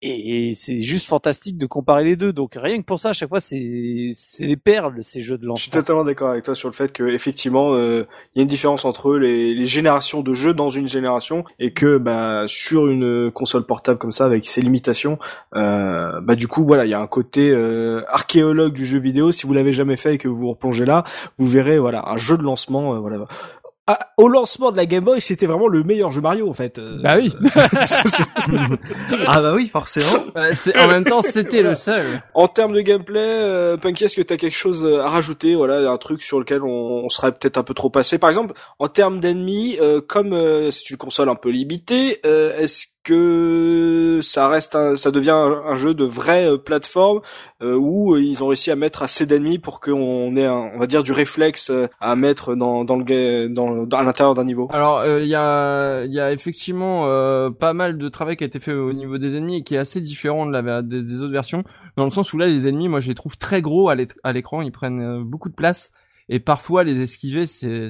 et 0.00 0.52
c'est 0.54 0.78
juste 0.78 1.08
fantastique 1.08 1.58
de 1.58 1.66
comparer 1.66 2.04
les 2.04 2.16
deux. 2.16 2.32
Donc 2.32 2.52
rien 2.54 2.78
que 2.78 2.84
pour 2.84 3.00
ça, 3.00 3.10
à 3.10 3.12
chaque 3.12 3.28
fois, 3.28 3.40
c'est 3.40 4.12
c'est 4.14 4.46
des 4.46 4.56
perles 4.56 5.02
ces 5.02 5.22
jeux 5.22 5.38
de 5.38 5.44
lancement. 5.44 5.56
Je 5.56 5.62
suis 5.62 5.70
totalement 5.70 6.04
d'accord 6.04 6.30
avec 6.30 6.44
toi 6.44 6.54
sur 6.54 6.68
le 6.68 6.74
fait 6.74 6.92
que 6.92 7.02
effectivement, 7.08 7.74
euh, 7.74 8.06
il 8.34 8.38
y 8.38 8.40
a 8.40 8.42
une 8.42 8.48
différence 8.48 8.84
entre 8.84 9.16
les, 9.16 9.54
les, 9.54 9.66
générations 9.66 10.22
de 10.22 10.34
jeux 10.34 10.54
dans 10.54 10.68
une 10.68 10.86
génération 10.86 11.44
et 11.58 11.72
que 11.72 11.98
bah 11.98 12.44
sur 12.46 12.86
une 12.86 13.30
console 13.32 13.66
portable 13.66 13.98
comme 13.98 14.12
ça 14.12 14.24
avec 14.24 14.46
ses 14.46 14.60
limitations, 14.60 15.18
euh, 15.56 16.20
bah 16.20 16.36
du 16.36 16.46
coup 16.46 16.64
voilà, 16.64 16.84
il 16.84 16.90
y 16.90 16.94
a 16.94 17.00
un 17.00 17.06
côté 17.08 17.50
euh, 17.50 18.02
archéologue 18.08 18.74
du 18.74 18.86
jeu 18.86 18.98
vidéo. 18.98 19.32
Si 19.32 19.46
vous 19.46 19.52
l'avez 19.52 19.72
jamais 19.72 19.96
fait 19.96 20.14
et 20.14 20.18
que 20.18 20.28
vous 20.28 20.36
vous 20.36 20.50
replongez 20.50 20.84
là, 20.84 21.02
vous 21.38 21.46
verrez 21.46 21.78
voilà 21.78 22.08
un 22.08 22.16
jeu 22.16 22.36
de 22.36 22.42
lancement. 22.42 22.94
Euh, 22.94 22.98
voilà 22.98 23.26
à- 23.88 24.08
au 24.18 24.28
lancement 24.28 24.70
de 24.70 24.76
la 24.76 24.86
Game 24.86 25.04
Boy, 25.04 25.20
c'était 25.20 25.46
vraiment 25.46 25.66
le 25.68 25.82
meilleur 25.82 26.10
jeu 26.10 26.20
Mario 26.20 26.48
en 26.48 26.52
fait. 26.52 26.78
Euh, 26.78 26.98
Bah 27.02 27.14
oui. 27.16 27.32
ah 29.26 29.40
bah 29.40 29.52
oui, 29.54 29.68
forcément. 29.68 30.24
C'est- 30.54 30.78
en 30.78 30.88
même 30.88 31.04
temps, 31.04 31.22
c'était 31.22 31.62
le 31.62 31.74
seul. 31.74 32.04
En 32.34 32.48
termes 32.48 32.72
de 32.74 32.80
gameplay, 32.80 33.20
euh, 33.24 33.76
Punky, 33.76 34.04
est-ce 34.04 34.16
que 34.16 34.22
t'as 34.22 34.36
quelque 34.36 34.56
chose 34.56 34.84
euh, 34.84 35.00
à 35.00 35.08
rajouter 35.08 35.54
Voilà, 35.54 35.90
un 35.90 35.96
truc 35.98 36.22
sur 36.22 36.38
lequel 36.38 36.62
on, 36.62 36.68
on 37.04 37.08
serait 37.08 37.32
peut-être 37.32 37.58
un 37.58 37.62
peu 37.64 37.74
trop 37.74 37.90
passé? 37.90 38.18
Par 38.18 38.30
exemple, 38.30 38.54
en 38.78 38.88
termes 38.88 39.20
d'ennemis, 39.20 39.78
euh, 39.80 40.00
comme 40.00 40.32
euh, 40.32 40.70
c'est 40.70 40.90
une 40.90 40.96
console 40.96 41.28
un 41.28 41.34
peu 41.34 41.50
limitée, 41.50 42.20
euh, 42.26 42.56
est-ce 42.58 42.86
que 43.04 44.18
ça 44.22 44.48
reste, 44.48 44.76
un- 44.76 44.96
ça 44.96 45.10
devient 45.10 45.30
un, 45.30 45.76
jeu 45.76 45.94
de 45.94 46.04
vraie 46.04 46.50
euh, 46.50 46.58
plateforme 46.58 47.20
euh, 47.62 47.74
où 47.74 48.14
euh, 48.14 48.20
ils 48.20 48.42
ont 48.44 48.48
réussi 48.48 48.70
à 48.70 48.76
mettre 48.76 49.02
assez 49.02 49.24
d'ennemis 49.24 49.58
pour 49.58 49.80
qu'on 49.80 50.36
ait, 50.36 50.44
un, 50.44 50.70
on 50.74 50.78
va 50.78 50.86
dire, 50.86 51.02
du 51.02 51.12
réflexe 51.12 51.72
à 52.00 52.16
mettre 52.16 52.54
dans, 52.54 52.84
dans 52.84 52.96
le 52.96 53.48
dans, 53.48 53.86
à 53.90 54.02
l'intérieur 54.02 54.34
d'un 54.34 54.44
niveau 54.44 54.68
Alors, 54.72 55.06
il 55.06 55.26
y 55.26 55.34
a, 55.34 56.04
il 56.04 56.12
y 56.12 56.20
a 56.20 56.32
effectivement 56.32 57.04
pas 57.52 57.72
mal 57.72 57.96
de 57.96 58.08
travail 58.08 58.36
qui 58.36 58.44
a 58.44 58.46
été 58.46 58.60
fait 58.60 58.74
au 58.74 58.92
niveau 58.92 59.18
des 59.18 59.36
ennemis 59.36 59.58
et 59.58 59.62
qui 59.62 59.74
est 59.74 59.78
assez 59.78 60.00
différent 60.00 60.44
de 60.46 60.52
la, 60.52 60.82
des, 60.82 61.02
des 61.02 61.22
autres 61.22 61.32
versions, 61.32 61.64
dans 61.96 62.04
le 62.04 62.10
sens 62.10 62.32
où 62.32 62.38
là, 62.38 62.46
les 62.46 62.68
ennemis, 62.68 62.88
moi, 62.88 63.00
je 63.00 63.08
les 63.08 63.14
trouve 63.14 63.38
très 63.38 63.62
gros 63.62 63.88
à 63.88 64.32
l'écran, 64.32 64.60
ils 64.62 64.72
prennent 64.72 65.22
beaucoup 65.22 65.48
de 65.48 65.54
place 65.54 65.90
et 66.28 66.40
parfois 66.40 66.84
les 66.84 67.00
esquiver, 67.00 67.46
c'est, 67.46 67.88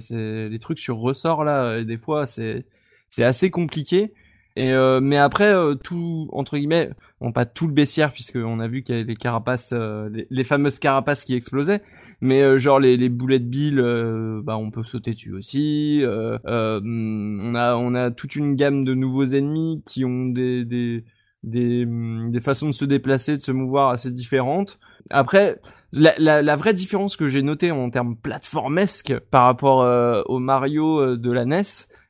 des 0.48 0.58
trucs 0.60 0.78
sur 0.78 0.98
ressort 0.98 1.44
là, 1.44 1.78
et 1.78 1.84
des 1.84 1.98
fois, 1.98 2.26
c'est, 2.26 2.66
c'est 3.10 3.24
assez 3.24 3.50
compliqué. 3.50 4.12
Et 4.58 4.72
euh, 4.72 4.98
mais 5.00 5.18
après 5.18 5.52
euh, 5.54 5.76
tout 5.76 6.28
entre 6.32 6.58
guillemets, 6.58 6.90
bon 7.20 7.30
pas 7.30 7.46
tout 7.46 7.68
le 7.68 7.72
baissière 7.72 8.12
puisque 8.12 8.34
on 8.34 8.58
a 8.58 8.66
vu 8.66 8.82
qu'il 8.82 8.96
y 8.96 8.98
avait 8.98 9.06
les 9.06 9.14
carapaces, 9.14 9.70
euh, 9.72 10.08
les, 10.12 10.26
les 10.30 10.42
fameuses 10.42 10.80
carapaces 10.80 11.22
qui 11.22 11.36
explosaient, 11.36 11.80
mais 12.20 12.42
euh, 12.42 12.58
genre 12.58 12.80
les, 12.80 12.96
les 12.96 13.08
boulets 13.08 13.38
de 13.38 13.44
billes, 13.44 13.78
euh, 13.78 14.40
bah 14.42 14.56
on 14.56 14.72
peut 14.72 14.82
sauter 14.82 15.12
dessus 15.12 15.32
aussi. 15.32 16.00
Euh, 16.02 16.38
on 16.44 17.54
a 17.54 17.76
on 17.76 17.94
a 17.94 18.10
toute 18.10 18.34
une 18.34 18.56
gamme 18.56 18.84
de 18.84 18.94
nouveaux 18.94 19.26
ennemis 19.26 19.80
qui 19.86 20.04
ont 20.04 20.26
des 20.26 20.64
des 20.64 21.04
des, 21.44 21.86
des 21.86 22.40
façons 22.40 22.66
de 22.66 22.74
se 22.74 22.84
déplacer, 22.84 23.36
de 23.36 23.42
se 23.42 23.52
mouvoir 23.52 23.90
assez 23.90 24.10
différentes. 24.10 24.80
Après, 25.08 25.60
la, 25.92 26.12
la, 26.18 26.42
la 26.42 26.56
vraie 26.56 26.74
différence 26.74 27.16
que 27.16 27.28
j'ai 27.28 27.42
notée 27.42 27.70
en 27.70 27.90
termes 27.90 28.16
plateformesques 28.16 29.16
par 29.30 29.44
rapport 29.44 29.82
euh, 29.82 30.20
au 30.26 30.40
Mario 30.40 31.16
de 31.16 31.30
la 31.30 31.44
NES, 31.44 31.62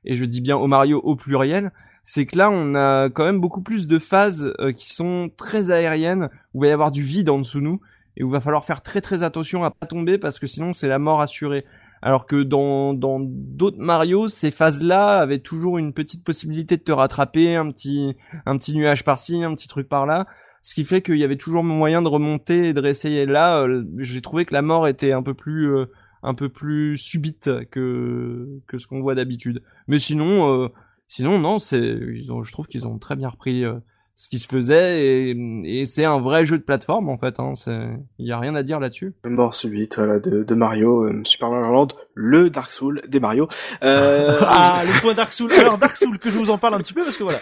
et 0.06 0.16
je 0.16 0.24
dis 0.24 0.40
bien 0.40 0.56
au 0.56 0.66
Mario 0.66 0.98
au 1.04 1.14
pluriel, 1.14 1.72
c'est 2.10 2.24
que 2.24 2.38
là 2.38 2.48
on 2.50 2.74
a 2.74 3.10
quand 3.10 3.26
même 3.26 3.38
beaucoup 3.38 3.60
plus 3.60 3.86
de 3.86 3.98
phases 3.98 4.54
euh, 4.60 4.72
qui 4.72 4.94
sont 4.94 5.30
très 5.36 5.70
aériennes, 5.70 6.30
où 6.54 6.64
il 6.64 6.66
va 6.66 6.70
y 6.70 6.72
avoir 6.72 6.90
du 6.90 7.02
vide 7.02 7.28
en 7.28 7.38
dessous 7.38 7.58
de 7.58 7.64
nous, 7.64 7.82
et 8.16 8.24
où 8.24 8.28
il 8.28 8.32
va 8.32 8.40
falloir 8.40 8.64
faire 8.64 8.80
très 8.80 9.02
très 9.02 9.22
attention 9.22 9.62
à 9.62 9.70
pas 9.70 9.86
tomber 9.86 10.16
parce 10.16 10.38
que 10.38 10.46
sinon 10.46 10.72
c'est 10.72 10.88
la 10.88 10.98
mort 10.98 11.20
assurée. 11.20 11.66
Alors 12.00 12.24
que 12.24 12.42
dans 12.42 12.94
dans 12.94 13.20
d'autres 13.20 13.76
Mario, 13.76 14.28
ces 14.28 14.50
phases-là 14.50 15.18
avaient 15.18 15.40
toujours 15.40 15.76
une 15.76 15.92
petite 15.92 16.24
possibilité 16.24 16.78
de 16.78 16.82
te 16.82 16.92
rattraper, 16.92 17.56
un 17.56 17.70
petit 17.70 18.16
un 18.46 18.56
petit 18.56 18.74
nuage 18.74 19.04
par-ci, 19.04 19.44
un 19.44 19.54
petit 19.54 19.68
truc 19.68 19.86
par-là, 19.86 20.26
ce 20.62 20.74
qui 20.74 20.86
fait 20.86 21.02
qu'il 21.02 21.18
y 21.18 21.24
avait 21.24 21.36
toujours 21.36 21.62
moyen 21.62 22.00
de 22.00 22.08
remonter 22.08 22.70
et 22.70 22.72
de 22.72 22.80
réessayer. 22.80 23.26
Là, 23.26 23.60
euh, 23.60 23.84
j'ai 23.98 24.22
trouvé 24.22 24.46
que 24.46 24.54
la 24.54 24.62
mort 24.62 24.88
était 24.88 25.12
un 25.12 25.22
peu 25.22 25.34
plus 25.34 25.76
euh, 25.76 25.84
un 26.22 26.32
peu 26.32 26.48
plus 26.48 26.96
subite 26.96 27.50
que 27.70 28.48
que 28.66 28.78
ce 28.78 28.86
qu'on 28.86 29.02
voit 29.02 29.14
d'habitude. 29.14 29.62
Mais 29.88 29.98
sinon 29.98 30.64
euh, 30.64 30.68
sinon 31.08 31.38
non, 31.38 31.58
c'est 31.58 31.78
ils 31.80 32.30
ont 32.32 32.42
je 32.42 32.52
trouve 32.52 32.66
qu'ils 32.66 32.86
ont 32.86 32.98
très 32.98 33.16
bien 33.16 33.28
repris 33.28 33.64
euh, 33.64 33.74
ce 34.20 34.28
qui 34.28 34.40
se 34.40 34.48
faisait 34.48 35.00
et, 35.04 35.36
et 35.64 35.84
c'est 35.84 36.04
un 36.04 36.18
vrai 36.18 36.44
jeu 36.44 36.58
de 36.58 36.62
plateforme 36.64 37.08
en 37.08 37.18
fait 37.18 37.38
hein, 37.38 37.52
c'est 37.54 37.86
il 38.18 38.26
y 38.26 38.32
a 38.32 38.38
rien 38.40 38.56
à 38.56 38.64
dire 38.64 38.80
là-dessus. 38.80 39.14
Mort 39.24 39.54
subite 39.54 39.96
voilà, 39.96 40.18
de, 40.18 40.42
de 40.42 40.54
Mario, 40.56 41.04
euh, 41.04 41.20
Super 41.22 41.50
Mario 41.50 41.72
Land, 41.72 41.88
le 42.14 42.50
Dark 42.50 42.72
Soul 42.72 43.00
des 43.06 43.20
Mario. 43.20 43.48
Euh, 43.84 44.40
Ah, 44.42 44.82
le 44.86 45.00
point 45.00 45.14
Dark 45.14 45.32
Soul. 45.32 45.52
Alors 45.52 45.78
Dark 45.78 45.94
Soul, 45.96 46.18
que 46.18 46.30
je 46.30 46.38
vous 46.38 46.50
en 46.50 46.58
parle 46.58 46.74
un 46.74 46.78
petit 46.78 46.94
peu 46.94 47.02
parce 47.02 47.16
que 47.16 47.22
voilà. 47.22 47.38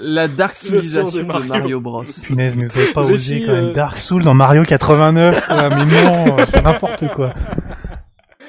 La 0.00 0.28
dark 0.28 0.52
Le 0.52 0.54
son 0.54 0.66
civilisation 0.68 1.18
de 1.18 1.22
de 1.24 1.26
Mario. 1.26 1.48
Mario, 1.48 1.80
Bros. 1.80 2.04
Punaise, 2.22 2.56
mais 2.56 2.66
vous 2.66 2.78
avez 2.78 2.92
pas 2.92 3.10
osé 3.10 3.42
quand 3.44 3.52
même 3.52 3.64
euh, 3.66 3.72
Dark 3.72 3.98
Soul 3.98 4.22
dans 4.22 4.34
Mario 4.34 4.62
89, 4.64 5.46
quoi. 5.48 5.68
Mais 5.70 5.84
non, 5.84 6.36
c'est 6.46 6.62
n'importe 6.62 7.08
quoi. 7.08 7.34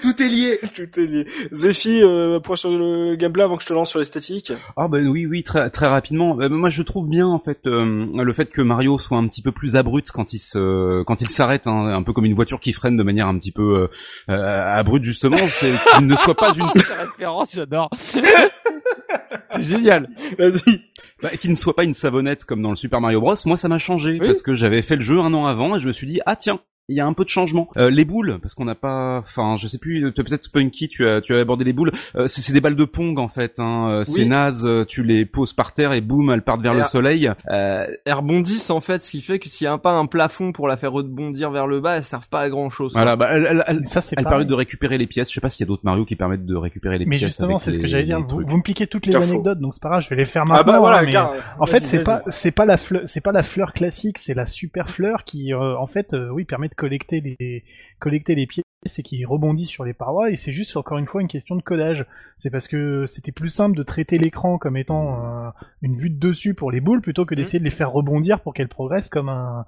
Tout 0.02 0.22
est 0.22 0.28
lié. 0.28 0.60
Tout 0.76 1.00
est 1.00 1.06
lié. 1.06 1.28
Zephy, 1.52 2.02
euh, 2.02 2.39
point 2.39 2.56
sur 2.56 2.70
le 2.70 3.16
gameplay 3.16 3.43
avant 3.43 3.58
que 3.58 3.64
je 3.64 3.68
te 3.68 3.74
lance 3.74 3.89
sur 3.89 4.00
l'esthétique. 4.00 4.54
Ah 4.78 4.88
ben 4.88 5.08
oui 5.08 5.26
oui 5.26 5.43
très 5.43 5.70
très 5.70 5.88
rapidement. 5.88 6.39
Euh, 6.39 6.50
moi 6.50 6.70
je 6.70 6.82
trouve 6.84 7.08
bien 7.08 7.28
en 7.28 7.39
fait 7.39 7.60
euh, 7.66 8.06
le 8.14 8.34
fait 8.34 8.52
que 8.52 8.62
Mario 8.62 8.97
soit 8.97 9.18
un 9.18 9.28
petit 9.28 9.41
peu 9.41 9.52
plus 9.52 9.76
abrupt 9.76 10.12
quand 10.12 10.34
il 10.34 10.39
se 10.39 11.04
quand 11.04 11.22
il 11.22 11.30
s'arrête, 11.30 11.68
hein, 11.68 11.86
un 11.93 12.04
peu 12.04 12.14
comme 12.14 12.26
une 12.26 12.34
voiture 12.36 12.60
qui 12.60 12.74
freine 12.74 12.97
de 12.97 13.04
manière 13.04 13.28
un 13.28 13.38
petit 13.38 13.52
peu 13.52 13.62
euh, 13.84 13.88
euh, 14.34 14.74
abrupte 14.78 15.04
justement, 15.06 15.38
c'est 15.50 15.74
qu'il 15.97 16.08
ne 16.08 16.16
soit 16.16 16.36
pas 16.36 16.54
une 16.54 16.66
référence, 16.66 17.56
j'adore. 17.56 17.89
c'est 17.95 19.64
génial. 19.64 20.10
Vas-y. 20.38 20.82
bah, 21.22 21.30
qu'il 21.30 21.52
ne 21.52 21.56
soit 21.56 21.76
pas 21.76 21.84
une 21.84 21.93
savonnette 21.93 22.45
comme 22.45 22.62
dans 22.62 22.70
le 22.70 22.76
Super 22.76 23.02
Mario 23.02 23.22
Bros. 23.22 23.36
Moi 23.45 23.58
ça 23.58 23.68
m'a 23.68 23.78
changé 23.78 24.18
Oui. 24.20 24.28
parce 24.28 24.41
que 24.41 24.54
j'avais 24.54 24.82
fait 24.82 24.95
le 24.95 25.02
jeu 25.02 25.20
un 25.20 25.34
an 25.34 25.45
avant 25.45 25.76
et 25.76 25.80
je 25.80 25.88
me 25.88 25.93
suis 25.93 26.08
dit 26.08 26.20
ah 26.26 26.36
tiens 26.36 26.60
il 26.90 26.96
y 26.98 27.00
a 27.00 27.06
un 27.06 27.14
peu 27.14 27.24
de 27.24 27.30
changement. 27.30 27.70
Euh, 27.78 27.90
les 27.90 28.04
boules, 28.06 28.40
parce 28.42 28.54
qu'on 28.56 28.66
n'a 28.66 28.76
pas, 28.76 29.20
enfin, 29.20 29.56
je 29.58 29.68
sais 29.68 29.78
plus, 29.78 30.12
peut-être 30.12 30.52
Punky, 30.52 30.90
tu 30.90 31.08
as, 31.08 31.22
tu 31.22 31.36
as 31.36 31.40
abordé 31.40 31.64
les 31.64 31.74
boules. 31.74 31.92
Euh, 32.16 32.28
c'est 32.28 32.42
c'est 32.42 32.54
des 32.54 32.62
balles 32.62 32.76
de 32.76 32.86
pong 32.86 33.18
en 33.20 33.28
fait. 33.28 33.60
Hein. 33.60 33.90
Euh, 33.90 34.04
C'est 34.04 34.22
Oui. 34.24 34.28
naze. 34.28 34.66
euh, 34.66 34.84
Tu 34.86 35.04
les 35.04 35.26
poses 35.26 35.54
par 35.54 35.74
terre 35.74 35.94
et 35.94 36.02
boum, 36.02 36.32
elles 36.32 36.42
partent 36.42 36.62
vers 36.62 36.74
Et 36.74 36.78
le 36.80 36.84
soleil. 36.84 37.32
Euh, 37.52 37.86
Elles 38.06 38.14
rebondissent 38.14 38.70
en 38.72 38.82
fait, 38.82 39.02
ce 39.04 39.12
qui 39.12 39.22
fait 39.22 39.40
que 39.40 39.48
s'il 39.50 39.68
n'y 39.68 39.74
a 39.74 39.78
pas 39.78 39.92
un 39.92 40.06
plafond 40.08 40.52
pour 40.52 40.68
la 40.68 40.78
faire 40.78 40.92
rebondir 40.92 41.52
vers 41.52 41.68
le 41.68 41.80
bas, 41.80 41.98
elles 41.98 42.04
servent 42.04 42.28
pas 42.30 42.42
à 42.42 42.50
grand 42.50 42.70
chose. 42.70 42.94
voilà, 42.94 43.16
bah, 43.16 43.30
elles- 43.32 43.64
Mais 43.80 43.86
ça, 43.86 44.02
c'est 44.02 44.16
elles 44.18 44.24
pareil. 44.24 44.34
permettent 44.38 44.50
de 44.50 44.54
récupérer 44.56 44.98
les 44.98 45.08
pièces. 45.08 45.30
Je 45.30 45.36
sais 45.36 45.42
pas 45.42 45.50
s'il 45.50 45.66
y 45.66 45.68
a 45.68 45.70
d'autres 45.70 45.84
Mario 45.86 46.06
qui 46.06 46.16
permettent 46.16 46.46
de 46.46 46.56
récupérer 46.56 46.98
les 46.98 47.06
Mais 47.06 47.18
pièces. 47.18 47.30
justement, 47.30 47.50
avec 47.56 47.62
c'est 47.62 47.74
ce 47.74 47.80
que 47.80 47.88
j'allais 47.88 48.04
dire. 48.06 48.20
Vous, 48.28 48.58
me 48.58 48.62
piquez 48.64 48.88
toutes 48.88 49.06
les 49.06 49.12
Carrefour. 49.12 49.36
anecdotes, 49.36 49.60
donc 49.60 49.74
c'est 49.74 49.84
pas 49.84 49.90
grave, 49.90 50.02
je 50.02 50.10
vais 50.10 50.16
les 50.16 50.26
faire 50.26 50.44
maintenant. 50.46 50.60
Ah 50.62 50.64
bah 50.64 50.80
voilà, 50.80 51.00
hein, 51.00 51.04
mais, 51.06 51.12
car, 51.12 51.34
En 51.60 51.66
fait, 51.66 51.86
c'est 51.86 52.04
pas 52.04 52.22
c'est 52.28 52.52
pas 52.52 52.66
la 52.66 52.78
fleur 52.78 53.02
c'est 53.06 53.22
pas 53.22 53.32
la 53.32 53.44
fleur 53.44 53.74
classique, 53.74 54.18
c'est 54.18 54.34
la 54.34 54.46
super 54.46 54.90
fleur 54.90 55.24
qui 55.24 55.54
euh, 55.54 55.78
en 55.78 55.88
fait 55.88 56.14
euh, 56.14 56.30
oui 56.32 56.46
permet 56.46 56.68
de 56.70 56.74
collecter 56.80 57.22
les 57.22 57.64
collecter 58.00 58.36
les 58.36 58.48
pièces 58.48 58.68
et 58.86 59.04
qui 59.04 59.26
rebondit 59.26 59.66
sur 59.66 59.84
les 59.84 59.94
parois 59.94 60.32
et 60.32 60.38
c'est 60.38 60.54
juste 60.54 60.78
encore 60.78 60.98
une 60.98 61.06
fois 61.06 61.22
une 61.22 61.28
question 61.28 61.56
de 61.58 61.62
codage. 61.62 62.06
C'est 62.38 62.50
parce 62.50 62.70
que 62.70 63.06
c'était 63.08 63.34
plus 63.34 63.50
simple 63.50 63.76
de 63.78 63.84
traiter 63.84 64.18
l'écran 64.18 64.58
comme 64.58 64.78
étant 64.78 65.26
euh, 65.26 65.50
une 65.82 65.98
vue 65.98 66.10
de 66.10 66.18
dessus 66.18 66.54
pour 66.54 66.72
les 66.72 66.80
boules 66.80 67.02
plutôt 67.02 67.26
que 67.26 67.36
d'essayer 67.36 67.60
de 67.60 67.66
les 67.66 67.70
faire 67.72 67.92
rebondir 67.92 68.40
pour 68.40 68.54
qu'elles 68.54 68.70
progressent 68.70 69.10
comme 69.10 69.28
un 69.28 69.66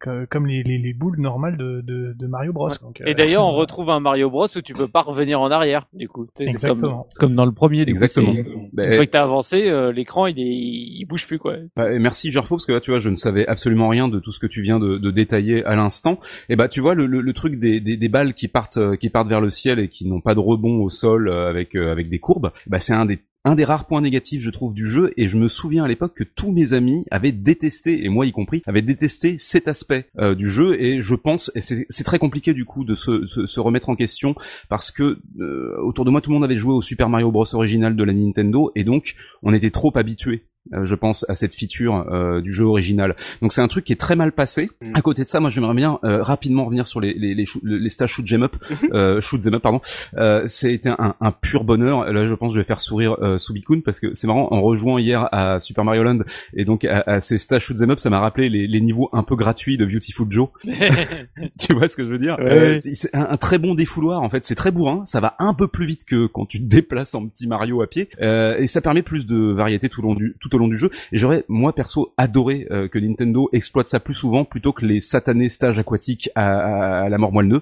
que- 0.00 0.24
comme 0.24 0.46
les, 0.46 0.62
les, 0.62 0.78
les 0.78 0.94
boules 0.94 1.20
normales 1.20 1.58
de, 1.58 1.82
de, 1.82 2.14
de 2.18 2.26
Mario 2.26 2.54
Bros. 2.54 2.70
Donc, 2.80 3.02
euh, 3.02 3.04
Et 3.06 3.14
d'ailleurs, 3.14 3.44
on 3.44 3.52
retrouve 3.52 3.90
un 3.90 4.00
Mario 4.00 4.30
Bros 4.30 4.46
où 4.56 4.60
tu 4.62 4.72
peux 4.72 4.88
pas 4.88 5.02
revenir 5.02 5.40
en 5.42 5.50
arrière, 5.50 5.86
du 5.92 6.08
coup. 6.08 6.26
C'est 6.36 6.44
Exactement. 6.44 7.02
Comme, 7.02 7.18
comme 7.28 7.34
dans 7.34 7.44
le 7.44 7.52
premier, 7.52 7.84
du 7.84 7.90
Exactement. 7.90 8.32
coup. 8.34 8.42
c'est- 8.44 8.70
Bah, 8.72 8.86
Une 8.86 8.94
fois 8.94 9.06
que 9.06 9.10
t'as 9.10 9.22
avancé, 9.22 9.68
euh, 9.68 9.92
l'écran, 9.92 10.26
il 10.26 10.38
est, 10.38 10.44
il 10.46 11.04
bouge 11.04 11.26
plus, 11.26 11.38
quoi. 11.38 11.56
Bah, 11.76 11.92
et 11.92 11.98
merci 11.98 12.30
Gerfo 12.32 12.56
parce 12.56 12.64
que 12.66 12.72
là 12.72 12.80
tu 12.80 12.90
vois 12.90 12.98
je 13.00 13.10
ne 13.10 13.14
savais 13.14 13.46
absolument 13.46 13.88
rien 13.88 14.08
de 14.08 14.18
tout 14.18 14.32
ce 14.32 14.38
que 14.40 14.46
tu 14.46 14.62
viens 14.62 14.78
de, 14.78 14.96
de 14.96 15.10
détailler 15.10 15.62
à 15.66 15.76
l'instant. 15.76 16.18
Et 16.48 16.56
bah 16.56 16.68
tu 16.68 16.80
vois 16.80 16.94
le, 16.94 17.04
le, 17.06 17.20
le 17.20 17.32
truc 17.34 17.58
des, 17.58 17.80
des, 17.80 17.96
des 17.98 18.08
balles 18.08 18.32
qui 18.38 18.48
partent 18.48 18.78
euh, 18.78 18.96
qui 18.96 19.10
partent 19.10 19.28
vers 19.28 19.42
le 19.42 19.50
ciel 19.50 19.78
et 19.78 19.88
qui 19.88 20.06
n'ont 20.06 20.22
pas 20.22 20.34
de 20.34 20.40
rebond 20.40 20.82
au 20.82 20.88
sol 20.88 21.28
euh, 21.28 21.48
avec 21.50 21.74
euh, 21.74 21.92
avec 21.92 22.08
des 22.08 22.18
courbes. 22.18 22.50
Bah 22.66 22.78
c'est 22.78 22.94
un 22.94 23.04
des 23.04 23.18
un 23.44 23.54
des 23.54 23.64
rares 23.64 23.86
points 23.86 24.00
négatifs, 24.00 24.42
je 24.42 24.50
trouve, 24.50 24.74
du 24.74 24.86
jeu, 24.86 25.12
et 25.16 25.28
je 25.28 25.38
me 25.38 25.48
souviens 25.48 25.84
à 25.84 25.88
l'époque 25.88 26.14
que 26.14 26.24
tous 26.24 26.52
mes 26.52 26.72
amis 26.72 27.04
avaient 27.10 27.32
détesté, 27.32 28.04
et 28.04 28.08
moi 28.08 28.26
y 28.26 28.32
compris, 28.32 28.62
avaient 28.66 28.82
détesté 28.82 29.36
cet 29.38 29.68
aspect 29.68 30.06
euh, 30.18 30.34
du 30.34 30.50
jeu, 30.50 30.80
et 30.80 31.00
je 31.00 31.14
pense, 31.14 31.50
et 31.54 31.60
c'est 31.60 32.04
très 32.04 32.18
compliqué 32.18 32.52
du 32.52 32.64
coup 32.64 32.84
de 32.84 32.94
se, 32.94 33.24
se, 33.26 33.46
se 33.46 33.60
remettre 33.60 33.88
en 33.88 33.96
question, 33.96 34.34
parce 34.68 34.90
que 34.90 35.18
euh, 35.38 35.76
autour 35.82 36.04
de 36.04 36.10
moi 36.10 36.20
tout 36.20 36.30
le 36.30 36.34
monde 36.34 36.44
avait 36.44 36.58
joué 36.58 36.74
au 36.74 36.82
Super 36.82 37.08
Mario 37.08 37.30
Bros. 37.30 37.46
Original 37.54 37.96
de 37.96 38.04
la 38.04 38.12
Nintendo, 38.12 38.70
et 38.74 38.84
donc 38.84 39.14
on 39.42 39.54
était 39.54 39.70
trop 39.70 39.96
habitué 39.96 40.44
je 40.72 40.94
pense 40.94 41.24
à 41.28 41.34
cette 41.34 41.54
feature 41.54 42.06
euh, 42.10 42.40
du 42.40 42.52
jeu 42.52 42.64
original. 42.64 43.16
Donc 43.42 43.52
c'est 43.52 43.60
un 43.60 43.68
truc 43.68 43.84
qui 43.84 43.92
est 43.92 43.96
très 43.96 44.16
mal 44.16 44.32
passé. 44.32 44.70
Mm. 44.82 44.92
À 44.94 45.02
côté 45.02 45.24
de 45.24 45.28
ça, 45.28 45.40
moi 45.40 45.50
j'aimerais 45.50 45.74
bien 45.74 45.98
euh, 46.04 46.22
rapidement 46.22 46.64
revenir 46.64 46.86
sur 46.86 47.00
les 47.00 47.14
les 47.14 47.34
les, 47.34 47.44
shoot- 47.44 47.62
les 47.64 47.88
stages 47.90 48.10
shoot 48.10 48.26
'em 48.32 48.42
up, 48.44 48.56
euh, 48.92 49.20
shoot 49.20 49.40
'em 49.46 49.54
up 49.54 49.62
pardon. 49.62 49.80
Euh, 50.16 50.44
c'était 50.46 50.90
un, 50.90 51.14
un 51.20 51.32
pur 51.32 51.64
bonheur. 51.64 52.10
Là, 52.12 52.26
je 52.26 52.34
pense 52.34 52.50
que 52.50 52.54
je 52.56 52.60
vais 52.60 52.66
faire 52.66 52.80
sourire 52.80 53.16
euh, 53.22 53.38
Subikun 53.38 53.80
parce 53.84 54.00
que 54.00 54.14
c'est 54.14 54.26
marrant 54.26 54.48
en 54.50 54.60
rejoignant 54.62 54.98
hier 54.98 55.28
à 55.32 55.60
Super 55.60 55.84
Mario 55.84 56.02
Land 56.02 56.20
et 56.54 56.64
donc 56.64 56.84
à, 56.84 57.02
à 57.06 57.20
ces 57.20 57.38
stages 57.38 57.62
shoot 57.64 57.80
'em 57.80 57.90
up, 57.90 57.98
ça 57.98 58.10
m'a 58.10 58.20
rappelé 58.20 58.48
les, 58.48 58.66
les 58.66 58.80
niveaux 58.80 59.08
un 59.12 59.22
peu 59.22 59.36
gratuits 59.36 59.76
de 59.76 59.84
Beautiful 59.86 60.26
Joe. 60.30 60.48
tu 61.60 61.74
vois 61.74 61.88
ce 61.88 61.96
que 61.96 62.04
je 62.04 62.10
veux 62.10 62.18
dire? 62.18 62.36
Ouais, 62.38 62.48
Euh, 62.76 62.78
c'est- 62.80 63.14
un 63.14 63.36
très 63.36 63.58
bon 63.58 63.74
défouloir 63.74 64.22
en 64.22 64.28
fait. 64.30 64.44
C'est 64.44 64.54
très 64.54 64.70
bourrin. 64.70 65.02
Ça 65.06 65.20
va 65.20 65.34
un 65.38 65.54
peu 65.54 65.68
plus 65.68 65.86
vite 65.86 66.04
que 66.04 66.26
quand 66.26 66.46
tu 66.46 66.58
te 66.60 66.64
déplaces 66.64 67.14
en 67.14 67.26
petit 67.26 67.46
Mario 67.46 67.82
à 67.82 67.86
pied 67.86 68.08
euh, 68.20 68.56
et 68.58 68.66
ça 68.66 68.80
permet 68.80 69.02
plus 69.02 69.26
de 69.26 69.52
variété 69.52 69.88
tout 69.88 70.00
au 70.00 70.04
long 70.04 70.14
du 70.14 70.34
tout 70.40 70.54
au 70.54 70.57
au 70.58 70.60
long 70.60 70.68
du 70.68 70.78
jeu. 70.78 70.90
Et 71.12 71.18
j'aurais, 71.18 71.44
moi 71.48 71.72
perso, 71.72 72.12
adoré 72.16 72.66
euh, 72.70 72.88
que 72.88 72.98
Nintendo 72.98 73.48
exploite 73.52 73.88
ça 73.88 74.00
plus 74.00 74.14
souvent 74.14 74.44
plutôt 74.44 74.72
que 74.72 74.84
les 74.84 75.00
satanés 75.00 75.48
stages 75.48 75.78
aquatiques 75.78 76.30
à, 76.34 77.04
à, 77.04 77.08
la 77.08 77.18
mort 77.18 77.32
moelle 77.32 77.48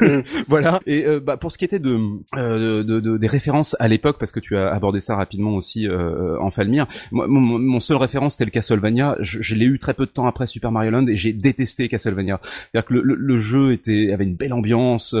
voilà. 0.48 0.80
Et 0.86 1.06
euh, 1.06 1.20
bah, 1.20 1.36
pour 1.36 1.52
ce 1.52 1.58
qui 1.58 1.64
était 1.64 1.78
de, 1.78 1.98
de, 2.34 2.82
de, 2.82 3.16
des 3.16 3.26
références 3.26 3.76
à 3.78 3.88
l'époque, 3.88 4.16
parce 4.18 4.32
que 4.32 4.40
tu 4.40 4.56
as 4.56 4.72
abordé 4.72 5.00
ça 5.00 5.16
rapidement 5.16 5.54
aussi 5.54 5.86
en 5.88 6.50
Falmir, 6.50 6.86
mon, 7.12 7.28
mon, 7.28 7.80
seul 7.80 7.96
référence 7.96 8.34
c'était 8.34 8.46
le 8.46 8.50
Castlevania. 8.50 9.16
Je, 9.20 9.42
je 9.42 9.54
l'ai 9.54 9.66
eu 9.66 9.78
très 9.78 9.94
peu 9.94 10.06
de 10.06 10.10
temps 10.10 10.26
après 10.26 10.46
Super 10.46 10.72
Mario 10.72 10.90
Land 10.90 11.06
et 11.06 11.16
j'ai 11.16 11.32
détesté 11.32 11.88
Castlevania. 11.88 12.40
C'est-à-dire 12.42 12.88
que 12.88 12.94
le, 12.94 13.14
le, 13.14 13.36
jeu 13.36 13.72
était 13.72 14.10
avait 14.12 14.24
une 14.24 14.36
belle 14.36 14.52
ambiance, 14.52 15.14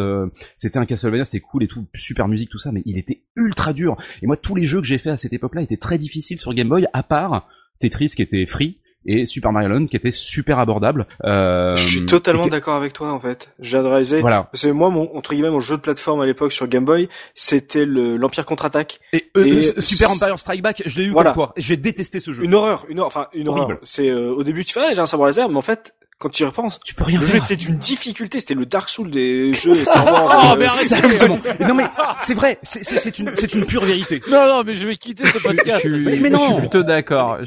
c'était 0.56 0.78
un 0.78 0.86
Castlevania, 0.86 1.24
c'était 1.24 1.40
cool 1.40 1.64
et 1.64 1.68
tout, 1.68 1.86
super 1.94 2.28
musique 2.28 2.50
tout 2.50 2.58
ça, 2.58 2.72
mais 2.72 2.82
il 2.86 2.98
était 2.98 3.22
ultra 3.36 3.72
dur. 3.72 3.96
Et 4.22 4.26
moi 4.26 4.36
tous 4.36 4.54
les 4.54 4.64
jeux 4.64 4.80
que 4.80 4.86
j'ai 4.86 4.98
fait 4.98 5.10
à 5.10 5.16
cette 5.16 5.32
époque-là 5.32 5.62
étaient 5.62 5.76
très 5.76 5.98
difficiles 5.98 6.40
sur 6.40 6.54
Game 6.54 6.68
Boy, 6.68 6.83
à 6.92 7.02
part 7.02 7.48
Tetris 7.80 8.12
qui 8.16 8.22
était 8.22 8.46
free 8.46 8.80
et 9.06 9.26
Super 9.26 9.52
Mario 9.52 9.68
Land 9.68 9.86
qui 9.86 9.96
était 9.96 10.10
super 10.10 10.58
abordable. 10.58 11.06
Euh, 11.24 11.76
je 11.76 11.86
suis 11.86 12.06
totalement 12.06 12.46
d'accord 12.46 12.74
avec 12.74 12.92
toi 12.92 13.12
en 13.12 13.20
fait. 13.20 13.52
J'ai. 13.60 13.80
Voilà. 14.20 14.48
C'est 14.54 14.72
moi 14.72 14.90
mon 14.90 15.14
entre 15.16 15.34
guillemets 15.34 15.50
mon 15.50 15.60
jeu 15.60 15.76
de 15.76 15.82
plateforme 15.82 16.20
à 16.22 16.26
l'époque 16.26 16.52
sur 16.52 16.66
Game 16.66 16.84
Boy, 16.84 17.08
c'était 17.34 17.84
l'Empire 17.86 18.46
contre-attaque. 18.46 19.00
Et, 19.12 19.30
euh, 19.36 19.62
Super 19.78 20.10
Empire 20.10 20.38
Strike 20.38 20.62
Back, 20.62 20.82
je 20.86 20.98
l'ai 20.98 21.06
eu 21.06 21.12
comme 21.12 21.32
toi. 21.32 21.52
J'ai 21.56 21.76
détesté 21.76 22.20
ce 22.20 22.32
jeu. 22.32 22.44
Une 22.44 22.54
horreur, 22.54 22.86
une 22.88 22.98
horreur, 22.98 23.08
enfin 23.08 23.28
une 23.34 23.48
horreur. 23.48 23.78
C'est 23.82 24.08
euh, 24.08 24.32
au 24.32 24.42
début 24.42 24.64
tu 24.64 24.72
fais 24.72 24.80
ah, 24.80 24.94
j'ai 24.94 25.00
un 25.00 25.06
sabre 25.06 25.26
laser, 25.26 25.48
mais 25.48 25.56
en 25.56 25.62
fait 25.62 25.94
quand 26.18 26.28
tu 26.30 26.42
y 26.42 26.46
repenses, 26.46 26.80
tu 26.84 26.94
peux 26.94 27.04
rien 27.04 27.20
le 27.20 27.26
jeu 27.26 27.38
était 27.38 27.56
d'une 27.56 27.76
difficulté, 27.76 28.40
c'était 28.40 28.54
le 28.54 28.66
Dark 28.66 28.88
Souls 28.88 29.10
des 29.10 29.52
jeux 29.64 29.84
Star 29.84 30.04
Wars. 30.04 30.52
oh, 30.52 30.56
mais 30.58 30.66
Exactement. 30.80 31.40
non 31.60 31.74
mais 31.74 31.84
c'est 32.20 32.34
vrai, 32.34 32.58
c'est 32.62 33.18
une 33.18 33.34
c'est 33.34 33.54
une 33.54 33.66
pure 33.66 33.84
vérité. 33.84 34.22
Non 34.30 34.46
non, 34.46 34.62
mais 34.64 34.74
je 34.74 34.86
vais 34.86 34.96
quitter 34.96 35.26
ce 35.26 35.38
podcast. 35.38 35.80
je, 35.84 36.00
suis, 36.00 36.20
mais 36.20 36.30
non. 36.30 36.38
Je 36.38 36.52
suis 36.52 36.60
plutôt 36.60 36.82
d'accord. 36.82 37.38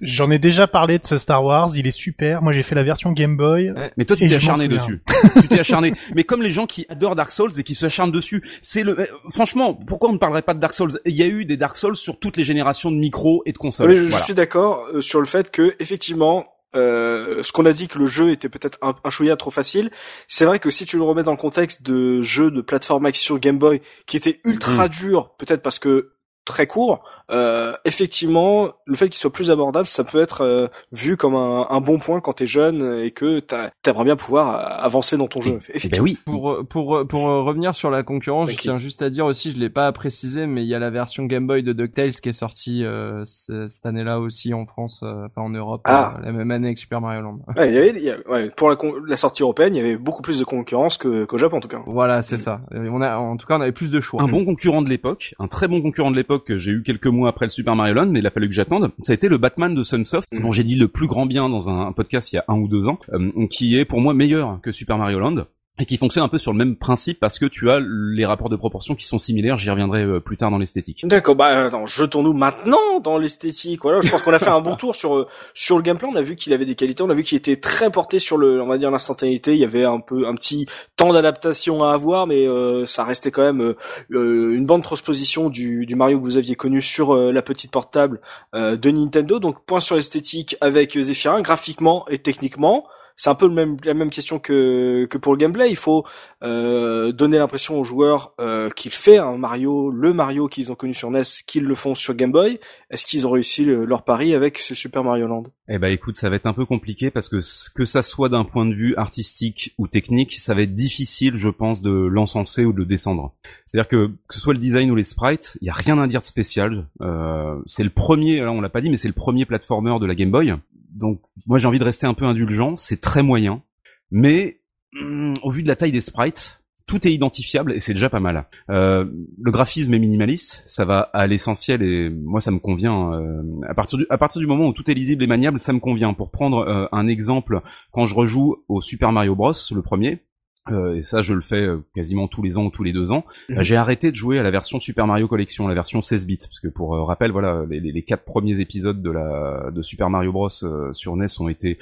J'en 0.00 0.30
ai 0.30 0.38
déjà 0.38 0.66
parlé 0.66 0.98
de 0.98 1.04
ce 1.04 1.18
Star 1.18 1.44
Wars, 1.44 1.70
il 1.76 1.86
est 1.86 1.90
super. 1.90 2.42
Moi, 2.42 2.52
j'ai 2.52 2.62
fait 2.62 2.74
la 2.74 2.84
version 2.84 3.12
Game 3.12 3.36
Boy. 3.36 3.72
Mais 3.96 4.04
toi 4.04 4.16
tu 4.16 4.26
t'es 4.26 4.34
acharné 4.34 4.68
dessus. 4.68 5.02
tu 5.40 5.48
t'es 5.48 5.60
acharné. 5.60 5.94
Mais 6.14 6.24
comme 6.24 6.42
les 6.42 6.50
gens 6.50 6.66
qui 6.66 6.86
adorent 6.88 7.16
Dark 7.16 7.30
Souls 7.30 7.52
et 7.58 7.62
qui 7.62 7.74
se 7.74 7.86
acharnent 7.86 8.12
dessus, 8.12 8.42
c'est 8.60 8.82
le 8.82 8.98
euh, 8.98 9.06
franchement, 9.30 9.74
pourquoi 9.74 10.10
on 10.10 10.12
ne 10.12 10.18
parlerait 10.18 10.42
pas 10.42 10.54
de 10.54 10.60
Dark 10.60 10.74
Souls? 10.74 10.98
Il 11.04 11.14
y 11.14 11.22
a 11.22 11.26
eu 11.26 11.44
des 11.44 11.56
Dark 11.56 11.76
Souls 11.76 11.96
sur 11.96 12.18
toutes 12.18 12.36
les 12.36 12.44
générations 12.44 12.90
de 12.90 12.96
micros 12.96 13.42
et 13.46 13.52
de 13.52 13.58
consoles. 13.58 13.94
je, 13.94 14.16
suis 14.24 14.34
d'accord 14.34 14.86
euh, 14.92 15.00
sur 15.00 15.20
le 15.20 15.26
fait 15.26 15.50
que 15.50 15.74
effectivement 15.78 16.46
euh, 16.74 17.42
ce 17.42 17.52
qu'on 17.52 17.66
a 17.66 17.72
dit 17.72 17.88
que 17.88 17.98
le 17.98 18.06
jeu 18.06 18.30
était 18.30 18.48
peut-être 18.48 18.78
un, 18.82 18.94
un 19.04 19.10
chouïa 19.10 19.36
trop 19.36 19.50
facile, 19.50 19.90
c'est 20.28 20.44
vrai 20.44 20.58
que 20.58 20.70
si 20.70 20.86
tu 20.86 20.96
le 20.96 21.02
remets 21.02 21.22
dans 21.22 21.32
le 21.32 21.36
contexte 21.36 21.82
de 21.82 22.22
jeux 22.22 22.50
de 22.50 22.60
plateforme 22.60 23.06
action 23.06 23.36
Game 23.36 23.58
Boy 23.58 23.80
qui 24.06 24.16
était 24.16 24.40
ultra 24.44 24.86
mm. 24.86 24.90
dur, 24.90 25.34
peut-être 25.38 25.62
parce 25.62 25.78
que 25.78 26.14
très 26.44 26.66
court, 26.66 27.04
euh, 27.30 27.72
effectivement, 27.84 28.72
le 28.86 28.96
fait 28.96 29.08
qu'il 29.08 29.18
soit 29.18 29.32
plus 29.32 29.50
abordable, 29.50 29.86
ça 29.86 30.04
peut 30.04 30.20
être 30.20 30.42
euh, 30.42 30.68
vu 30.92 31.16
comme 31.16 31.34
un, 31.34 31.66
un, 31.70 31.80
bon 31.80 31.98
point 31.98 32.20
quand 32.20 32.34
t'es 32.34 32.46
jeune 32.46 33.00
et 33.02 33.10
que 33.10 33.40
t'aimerais 33.82 34.04
bien 34.04 34.16
pouvoir 34.16 34.82
avancer 34.82 35.16
dans 35.16 35.28
ton 35.28 35.40
jeu. 35.40 35.58
Ben 35.92 36.00
oui. 36.00 36.18
Pour 36.24 36.66
pour 36.68 37.06
pour 37.06 37.22
revenir 37.22 37.74
sur 37.74 37.90
la 37.90 38.02
concurrence, 38.02 38.50
je 38.50 38.56
tiens 38.56 38.78
juste 38.78 39.02
à 39.02 39.10
dire 39.10 39.26
aussi, 39.26 39.50
je 39.50 39.58
l'ai 39.58 39.70
pas 39.70 39.90
précisé, 39.92 40.46
mais 40.46 40.62
il 40.62 40.68
y 40.68 40.74
a 40.74 40.78
la 40.78 40.90
version 40.90 41.24
Game 41.26 41.46
Boy 41.46 41.62
de 41.62 41.72
DuckTales 41.72 42.12
qui 42.12 42.28
est 42.28 42.32
sortie 42.32 42.84
euh, 42.84 43.24
cette 43.26 43.86
année-là 43.86 44.20
aussi 44.20 44.54
en 44.54 44.66
France, 44.66 45.02
euh, 45.02 45.26
enfin 45.26 45.42
en 45.42 45.50
Europe, 45.50 45.82
ah. 45.84 46.18
la 46.22 46.32
même 46.32 46.50
année 46.50 46.74
que 46.74 46.80
Super 46.80 47.00
Mario 47.00 47.22
Land. 47.22 47.40
Ouais, 47.56 47.68
il 47.68 47.74
y 47.74 47.78
avait, 47.78 47.90
il 47.96 48.02
y 48.02 48.10
a, 48.10 48.16
ouais, 48.28 48.50
pour 48.50 48.70
la, 48.70 48.76
la, 49.06 49.16
sortie 49.16 49.42
européenne, 49.42 49.74
il 49.74 49.78
y 49.78 49.80
avait 49.80 49.96
beaucoup 49.96 50.22
plus 50.22 50.38
de 50.38 50.44
concurrence 50.44 50.98
que 50.98 51.24
qu'au 51.24 51.38
Japon 51.38 51.58
en 51.58 51.60
tout 51.60 51.68
cas. 51.68 51.82
Voilà, 51.86 52.22
c'est 52.22 52.38
ça. 52.38 52.60
On 52.72 53.00
a, 53.00 53.16
en 53.16 53.36
tout 53.36 53.46
cas, 53.46 53.58
on 53.58 53.60
avait 53.60 53.72
plus 53.72 53.90
de 53.90 54.00
choix. 54.00 54.22
Un 54.22 54.28
bon 54.28 54.44
concurrent 54.44 54.82
de 54.82 54.88
l'époque, 54.88 55.34
un 55.38 55.48
très 55.48 55.68
bon 55.68 55.80
concurrent 55.82 56.10
de 56.10 56.16
l'époque 56.16 56.46
que 56.46 56.58
j'ai 56.58 56.72
eu 56.72 56.82
quelques 56.82 57.06
mois 57.14 57.30
après 57.30 57.46
le 57.46 57.50
Super 57.50 57.76
Mario 57.76 57.94
Land, 57.94 58.08
mais 58.08 58.18
il 58.18 58.26
a 58.26 58.30
fallu 58.30 58.48
que 58.48 58.54
j'attende. 58.54 58.90
Ça 59.02 59.12
a 59.12 59.14
été 59.14 59.28
le 59.28 59.38
Batman 59.38 59.74
de 59.74 59.82
Sunsoft, 59.82 60.28
mm. 60.32 60.42
dont 60.42 60.50
j'ai 60.50 60.64
dit 60.64 60.76
le 60.76 60.88
plus 60.88 61.06
grand 61.06 61.26
bien 61.26 61.48
dans 61.48 61.70
un, 61.70 61.92
podcast 61.92 62.32
il 62.32 62.36
y 62.36 62.38
a 62.38 62.44
un 62.48 62.58
ou 62.58 62.68
deux 62.68 62.88
ans, 62.88 62.98
euh, 63.12 63.46
qui 63.48 63.78
est 63.78 63.84
pour 63.84 64.00
moi 64.00 64.14
meilleur 64.14 64.60
que 64.62 64.72
Super 64.72 64.98
Mario 64.98 65.18
Land 65.20 65.46
et 65.80 65.86
qui 65.86 65.96
fonctionne 65.96 66.22
un 66.22 66.28
peu 66.28 66.38
sur 66.38 66.52
le 66.52 66.58
même 66.58 66.76
principe 66.76 67.18
parce 67.18 67.38
que 67.40 67.46
tu 67.46 67.68
as 67.68 67.80
les 67.80 68.24
rapports 68.24 68.48
de 68.48 68.54
proportion 68.54 68.94
qui 68.94 69.06
sont 69.06 69.18
similaires. 69.18 69.56
J'y 69.56 69.70
reviendrai 69.70 70.04
euh, 70.04 70.20
plus 70.20 70.36
tard 70.36 70.52
dans 70.52 70.58
l'esthétique. 70.58 71.04
D'accord. 71.04 71.34
Bah 71.34 71.66
attends, 71.66 71.84
jetons-nous 71.84 72.32
maintenant 72.32 73.00
dans 73.02 73.18
l'esthétique. 73.18 73.82
Voilà, 73.82 74.00
je 74.00 74.08
pense 74.08 74.22
qu'on 74.22 74.32
a 74.32 74.38
fait 74.38 74.50
un 74.50 74.60
bon 74.60 74.76
tour 74.76 74.94
sur 74.94 75.16
euh, 75.16 75.26
sur 75.52 75.76
le 75.76 75.82
gameplay. 75.82 76.08
On 76.10 76.14
a 76.14 76.22
vu 76.22 76.36
qu'il 76.36 76.52
avait 76.52 76.64
des 76.64 76.76
qualités. 76.76 77.02
On 77.02 77.10
a 77.10 77.14
vu 77.14 77.24
qu'il 77.24 77.36
était 77.36 77.56
très 77.56 77.90
porté 77.90 78.20
sur 78.20 78.36
le, 78.38 78.62
on 78.62 78.68
va 78.68 78.78
dire 78.78 78.92
l'instantanéité. 78.92 79.54
Il 79.54 79.58
y 79.58 79.64
avait 79.64 79.82
un 79.84 79.98
peu 79.98 80.28
un 80.28 80.36
petit 80.36 80.66
temps 80.96 81.12
d'adaptation 81.12 81.82
à 81.82 81.92
avoir, 81.92 82.28
mais 82.28 82.46
euh, 82.46 82.86
ça 82.86 83.02
restait 83.02 83.32
quand 83.32 83.42
même 83.42 83.74
une 84.10 84.66
bande 84.66 84.82
transposition 84.84 85.50
du, 85.50 85.86
du 85.86 85.96
Mario 85.96 86.18
que 86.20 86.24
vous 86.24 86.36
aviez 86.36 86.54
connu 86.54 86.82
sur 86.82 87.16
la 87.16 87.42
petite 87.42 87.72
portable 87.72 88.20
de 88.52 88.90
Nintendo. 88.90 89.40
Donc 89.40 89.64
point 89.64 89.80
sur 89.80 89.96
l'esthétique 89.96 90.56
avec 90.60 90.96
Zephyrin, 90.98 91.42
graphiquement 91.42 92.06
et 92.08 92.18
techniquement 92.18 92.84
c'est 93.16 93.30
un 93.30 93.34
peu 93.34 93.48
même, 93.48 93.76
la 93.84 93.94
même 93.94 94.10
question 94.10 94.38
que, 94.38 95.06
que 95.06 95.18
pour 95.18 95.32
le 95.32 95.38
gameplay. 95.38 95.70
Il 95.70 95.76
faut 95.76 96.04
euh, 96.42 97.12
donner 97.12 97.38
l'impression 97.38 97.78
aux 97.78 97.84
joueurs 97.84 98.34
euh, 98.40 98.70
qu'il 98.70 98.90
fait 98.90 99.18
un 99.18 99.36
Mario, 99.36 99.90
le 99.90 100.12
Mario 100.12 100.48
qu'ils 100.48 100.72
ont 100.72 100.74
connu 100.74 100.94
sur 100.94 101.10
NES, 101.10 101.22
qu'ils 101.46 101.64
le 101.64 101.74
font 101.74 101.94
sur 101.94 102.14
Game 102.14 102.32
Boy. 102.32 102.58
Est-ce 102.90 103.06
qu'ils 103.06 103.26
ont 103.26 103.30
réussi 103.30 103.64
leur 103.64 104.02
pari 104.02 104.34
avec 104.34 104.58
ce 104.58 104.74
Super 104.74 105.04
Mario 105.04 105.26
Land? 105.26 105.44
Eh 105.68 105.78
ben, 105.78 105.88
écoute, 105.88 106.16
ça 106.16 106.28
va 106.28 106.36
être 106.36 106.46
un 106.46 106.52
peu 106.52 106.66
compliqué 106.66 107.10
parce 107.10 107.28
que 107.28 107.40
que 107.74 107.84
ça 107.84 108.02
soit 108.02 108.28
d'un 108.28 108.44
point 108.44 108.66
de 108.66 108.74
vue 108.74 108.94
artistique 108.96 109.74
ou 109.78 109.88
technique, 109.88 110.34
ça 110.34 110.54
va 110.54 110.62
être 110.62 110.74
difficile, 110.74 111.36
je 111.36 111.48
pense, 111.48 111.82
de 111.82 111.90
l'encenser 111.90 112.64
ou 112.64 112.72
de 112.72 112.84
descendre. 112.84 113.32
C'est-à-dire 113.66 113.88
que 113.88 114.06
que 114.28 114.34
ce 114.34 114.40
soit 114.40 114.54
le 114.54 114.58
design 114.58 114.90
ou 114.90 114.94
les 114.94 115.04
sprites, 115.04 115.56
il 115.60 115.66
y 115.66 115.70
a 115.70 115.74
rien 115.74 115.98
à 115.98 116.06
dire 116.06 116.20
de 116.20 116.26
spécial. 116.26 116.86
Euh, 117.00 117.60
c'est 117.66 117.84
le 117.84 117.90
premier, 117.90 118.40
là 118.40 118.52
on 118.52 118.60
l'a 118.60 118.68
pas 118.68 118.80
dit, 118.80 118.90
mais 118.90 118.96
c'est 118.96 119.08
le 119.08 119.14
premier 119.14 119.46
platformer 119.46 119.98
de 120.00 120.06
la 120.06 120.14
Game 120.14 120.30
Boy 120.30 120.54
donc 120.94 121.20
moi 121.46 121.58
j'ai 121.58 121.68
envie 121.68 121.78
de 121.78 121.84
rester 121.84 122.06
un 122.06 122.14
peu 122.14 122.24
indulgent, 122.24 122.76
c'est 122.76 123.00
très 123.00 123.22
moyen, 123.22 123.62
mais 124.10 124.60
mm, 124.92 125.34
au 125.42 125.50
vu 125.50 125.62
de 125.62 125.68
la 125.68 125.76
taille 125.76 125.92
des 125.92 126.00
sprites, 126.00 126.64
tout 126.86 127.06
est 127.06 127.12
identifiable 127.12 127.72
et 127.72 127.80
c'est 127.80 127.94
déjà 127.94 128.10
pas 128.10 128.20
mal. 128.20 128.46
Euh, 128.70 129.06
le 129.40 129.50
graphisme 129.50 129.94
est 129.94 129.98
minimaliste, 129.98 130.62
ça 130.66 130.84
va 130.84 131.00
à 131.00 131.26
l'essentiel 131.26 131.82
et 131.82 132.10
moi 132.10 132.40
ça 132.40 132.50
me 132.50 132.58
convient. 132.58 133.12
Euh, 133.14 133.42
à 133.68 133.74
partir 133.74 133.98
du 133.98 134.06
à 134.10 134.18
partir 134.18 134.40
du 134.40 134.46
moment 134.46 134.66
où 134.66 134.72
tout 134.72 134.90
est 134.90 134.94
lisible 134.94 135.24
et 135.24 135.26
maniable, 135.26 135.58
ça 135.58 135.72
me 135.72 135.80
convient. 135.80 136.12
Pour 136.12 136.30
prendre 136.30 136.58
euh, 136.58 136.86
un 136.92 137.06
exemple, 137.06 137.62
quand 137.90 138.06
je 138.06 138.14
rejoue 138.14 138.56
au 138.68 138.80
Super 138.80 139.12
Mario 139.12 139.34
Bros, 139.34 139.52
le 139.74 139.82
premier, 139.82 140.24
euh, 140.70 140.96
et 140.96 141.02
ça 141.02 141.20
je 141.20 141.34
le 141.34 141.42
fais 141.42 141.62
euh, 141.62 141.84
quasiment 141.94 142.26
tous 142.26 142.42
les 142.42 142.56
ans 142.56 142.64
ou 142.64 142.70
tous 142.70 142.84
les 142.84 142.94
deux 142.94 143.12
ans. 143.12 143.26
Mhm. 143.50 143.62
j'ai 143.62 143.76
arrêté 143.76 144.10
de 144.10 144.16
jouer 144.16 144.38
à 144.38 144.42
la 144.42 144.50
version 144.50 144.80
Super 144.80 145.06
Mario 145.06 145.28
Collection, 145.28 145.68
la 145.68 145.74
version 145.74 146.00
16 146.00 146.26
bits, 146.26 146.38
parce 146.38 146.58
que 146.58 146.68
pour 146.68 146.94
euh, 146.94 147.04
rappel, 147.04 147.32
voilà, 147.32 147.64
les, 147.68 147.80
les, 147.80 148.02
quatre 148.02 148.24
premiers 148.24 148.60
épisodes 148.60 149.02
de 149.02 149.10
la 149.10 149.70
de 149.70 149.82
Super 149.82 150.08
Mario 150.08 150.32
Bros 150.32 150.48
sur 150.48 151.16
NES 151.16 151.26
ont 151.40 151.48
été 151.48 151.78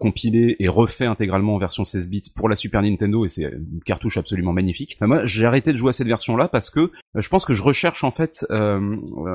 compilés 0.00 0.56
et 0.58 0.68
refaits 0.68 1.06
intégralement 1.06 1.54
en 1.54 1.58
version 1.58 1.84
16 1.84 2.10
bits 2.10 2.22
pour 2.34 2.48
la 2.48 2.54
Super 2.54 2.82
Nintendo, 2.82 3.24
et 3.24 3.28
c'est 3.28 3.44
une 3.44 3.80
cartouche 3.84 4.18
absolument 4.18 4.52
magnifique. 4.52 4.98
moi, 5.00 5.24
j'ai 5.24 5.46
arrêté 5.46 5.72
de 5.72 5.76
jouer 5.76 5.90
à 5.90 5.92
cette 5.92 6.08
version-là 6.08 6.48
parce 6.48 6.70
que 6.70 6.90
je 7.14 7.28
pense 7.28 7.44
que 7.44 7.54
je 7.54 7.62
recherche 7.62 8.04
en 8.04 8.10
fait, 8.10 8.46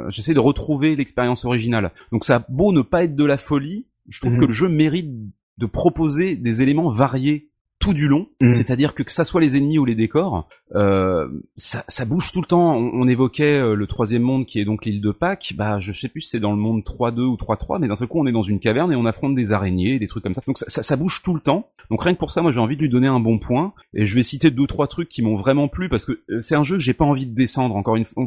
j'essaie 0.09 0.33
de 0.33 0.39
retrouver 0.39 0.95
l'expérience 0.95 1.45
originale. 1.45 1.91
Donc 2.11 2.25
ça 2.25 2.37
a 2.37 2.45
beau 2.49 2.71
ne 2.71 2.81
pas 2.81 3.03
être 3.03 3.15
de 3.15 3.25
la 3.25 3.37
folie, 3.37 3.87
je 4.09 4.19
trouve 4.19 4.33
mhm. 4.33 4.41
que 4.41 4.45
le 4.45 4.53
jeu 4.53 4.69
mérite 4.69 5.11
de 5.57 5.65
proposer 5.65 6.35
des 6.35 6.61
éléments 6.61 6.89
variés 6.89 7.49
tout 7.85 7.93
du 7.93 8.07
long, 8.07 8.27
mm. 8.41 8.49
c'est-à-dire 8.49 8.95
que 8.95 9.03
que 9.03 9.13
ça 9.13 9.23
soit 9.23 9.41
les 9.41 9.55
ennemis 9.55 9.77
ou 9.77 9.85
les 9.85 9.93
décors, 9.93 10.47
euh, 10.73 11.27
ça, 11.55 11.85
ça, 11.87 12.05
bouge 12.05 12.31
tout 12.31 12.41
le 12.41 12.47
temps. 12.47 12.75
On, 12.75 13.07
évoquait 13.07 13.59
euh, 13.59 13.75
le 13.75 13.85
troisième 13.85 14.23
monde 14.23 14.47
qui 14.47 14.59
est 14.59 14.65
donc 14.65 14.85
l'île 14.85 14.99
de 14.99 15.11
Pâques. 15.11 15.53
Bah, 15.55 15.77
je 15.77 15.91
sais 15.91 16.09
plus 16.09 16.21
si 16.21 16.29
c'est 16.29 16.39
dans 16.39 16.51
le 16.51 16.57
monde 16.57 16.81
3-2 16.81 17.19
ou 17.21 17.35
3-3, 17.35 17.79
mais 17.79 17.87
d'un 17.87 17.95
seul 17.95 18.07
coup, 18.07 18.19
on 18.19 18.25
est 18.25 18.31
dans 18.31 18.41
une 18.41 18.59
caverne 18.59 18.91
et 18.91 18.95
on 18.95 19.05
affronte 19.05 19.35
des 19.35 19.51
araignées, 19.51 19.99
des 19.99 20.07
trucs 20.07 20.23
comme 20.23 20.33
ça. 20.33 20.41
Donc 20.47 20.57
ça, 20.57 20.81
ça, 20.81 20.95
bouge 20.95 21.21
tout 21.21 21.35
le 21.35 21.39
temps. 21.39 21.69
Donc 21.91 22.01
rien 22.01 22.15
que 22.15 22.19
pour 22.19 22.31
ça, 22.31 22.41
moi, 22.41 22.51
j'ai 22.51 22.59
envie 22.59 22.75
de 22.75 22.81
lui 22.81 22.89
donner 22.89 23.07
un 23.07 23.19
bon 23.19 23.37
point. 23.37 23.73
Et 23.93 24.05
je 24.05 24.15
vais 24.15 24.23
citer 24.23 24.49
deux 24.49 24.65
trois 24.65 24.87
trucs 24.87 25.07
qui 25.07 25.21
m'ont 25.21 25.35
vraiment 25.35 25.67
plu 25.67 25.87
parce 25.87 26.05
que 26.05 26.19
euh, 26.31 26.41
c'est 26.41 26.55
un 26.55 26.63
jeu 26.63 26.77
que 26.77 26.83
j'ai 26.83 26.95
pas 26.95 27.05
envie 27.05 27.27
de 27.27 27.35
descendre. 27.35 27.75
Encore 27.75 27.95
une 27.95 28.05
fois, 28.05 28.25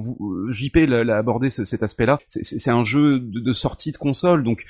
JP 0.48 0.76
l'a 0.86 1.16
abordé 1.16 1.50
cet 1.50 1.82
aspect-là. 1.82 2.18
C'est 2.28 2.70
un 2.70 2.84
jeu 2.84 3.18
de, 3.18 3.52
sortie 3.52 3.90
de 3.90 3.96
console, 3.96 4.44
donc 4.44 4.64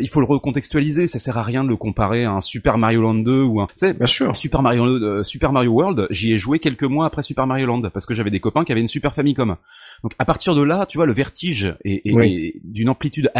il 0.00 0.08
faut 0.08 0.20
le 0.20 0.26
recontextualiser. 0.26 1.06
Ça 1.06 1.18
sert 1.18 1.36
à 1.36 1.42
rien 1.42 1.64
de 1.64 1.68
le 1.68 1.76
comparer 1.76 2.24
à 2.24 2.32
un 2.32 2.40
Super 2.40 2.78
Mario 2.78 3.02
Land 3.02 3.14
2 3.14 3.42
ou 3.42 3.60
un. 3.60 3.68
Bien 3.82 4.06
sûr. 4.06 4.29
Super 4.36 4.62
Mario, 4.62 5.22
Super 5.24 5.52
Mario 5.52 5.72
World. 5.72 6.06
J'y 6.10 6.32
ai 6.32 6.38
joué 6.38 6.58
quelques 6.58 6.84
mois 6.84 7.06
après 7.06 7.22
Super 7.22 7.46
Mario 7.46 7.66
Land 7.66 7.90
parce 7.92 8.06
que 8.06 8.14
j'avais 8.14 8.30
des 8.30 8.40
copains 8.40 8.64
qui 8.64 8.72
avaient 8.72 8.80
une 8.80 8.88
Super 8.88 9.14
Famicom. 9.14 9.56
Donc 10.02 10.12
à 10.18 10.24
partir 10.24 10.54
de 10.54 10.62
là, 10.62 10.86
tu 10.86 10.98
vois, 10.98 11.06
le 11.06 11.12
vertige 11.12 11.74
est, 11.84 12.60
d'une 12.64 12.88
amplitude 12.88 13.30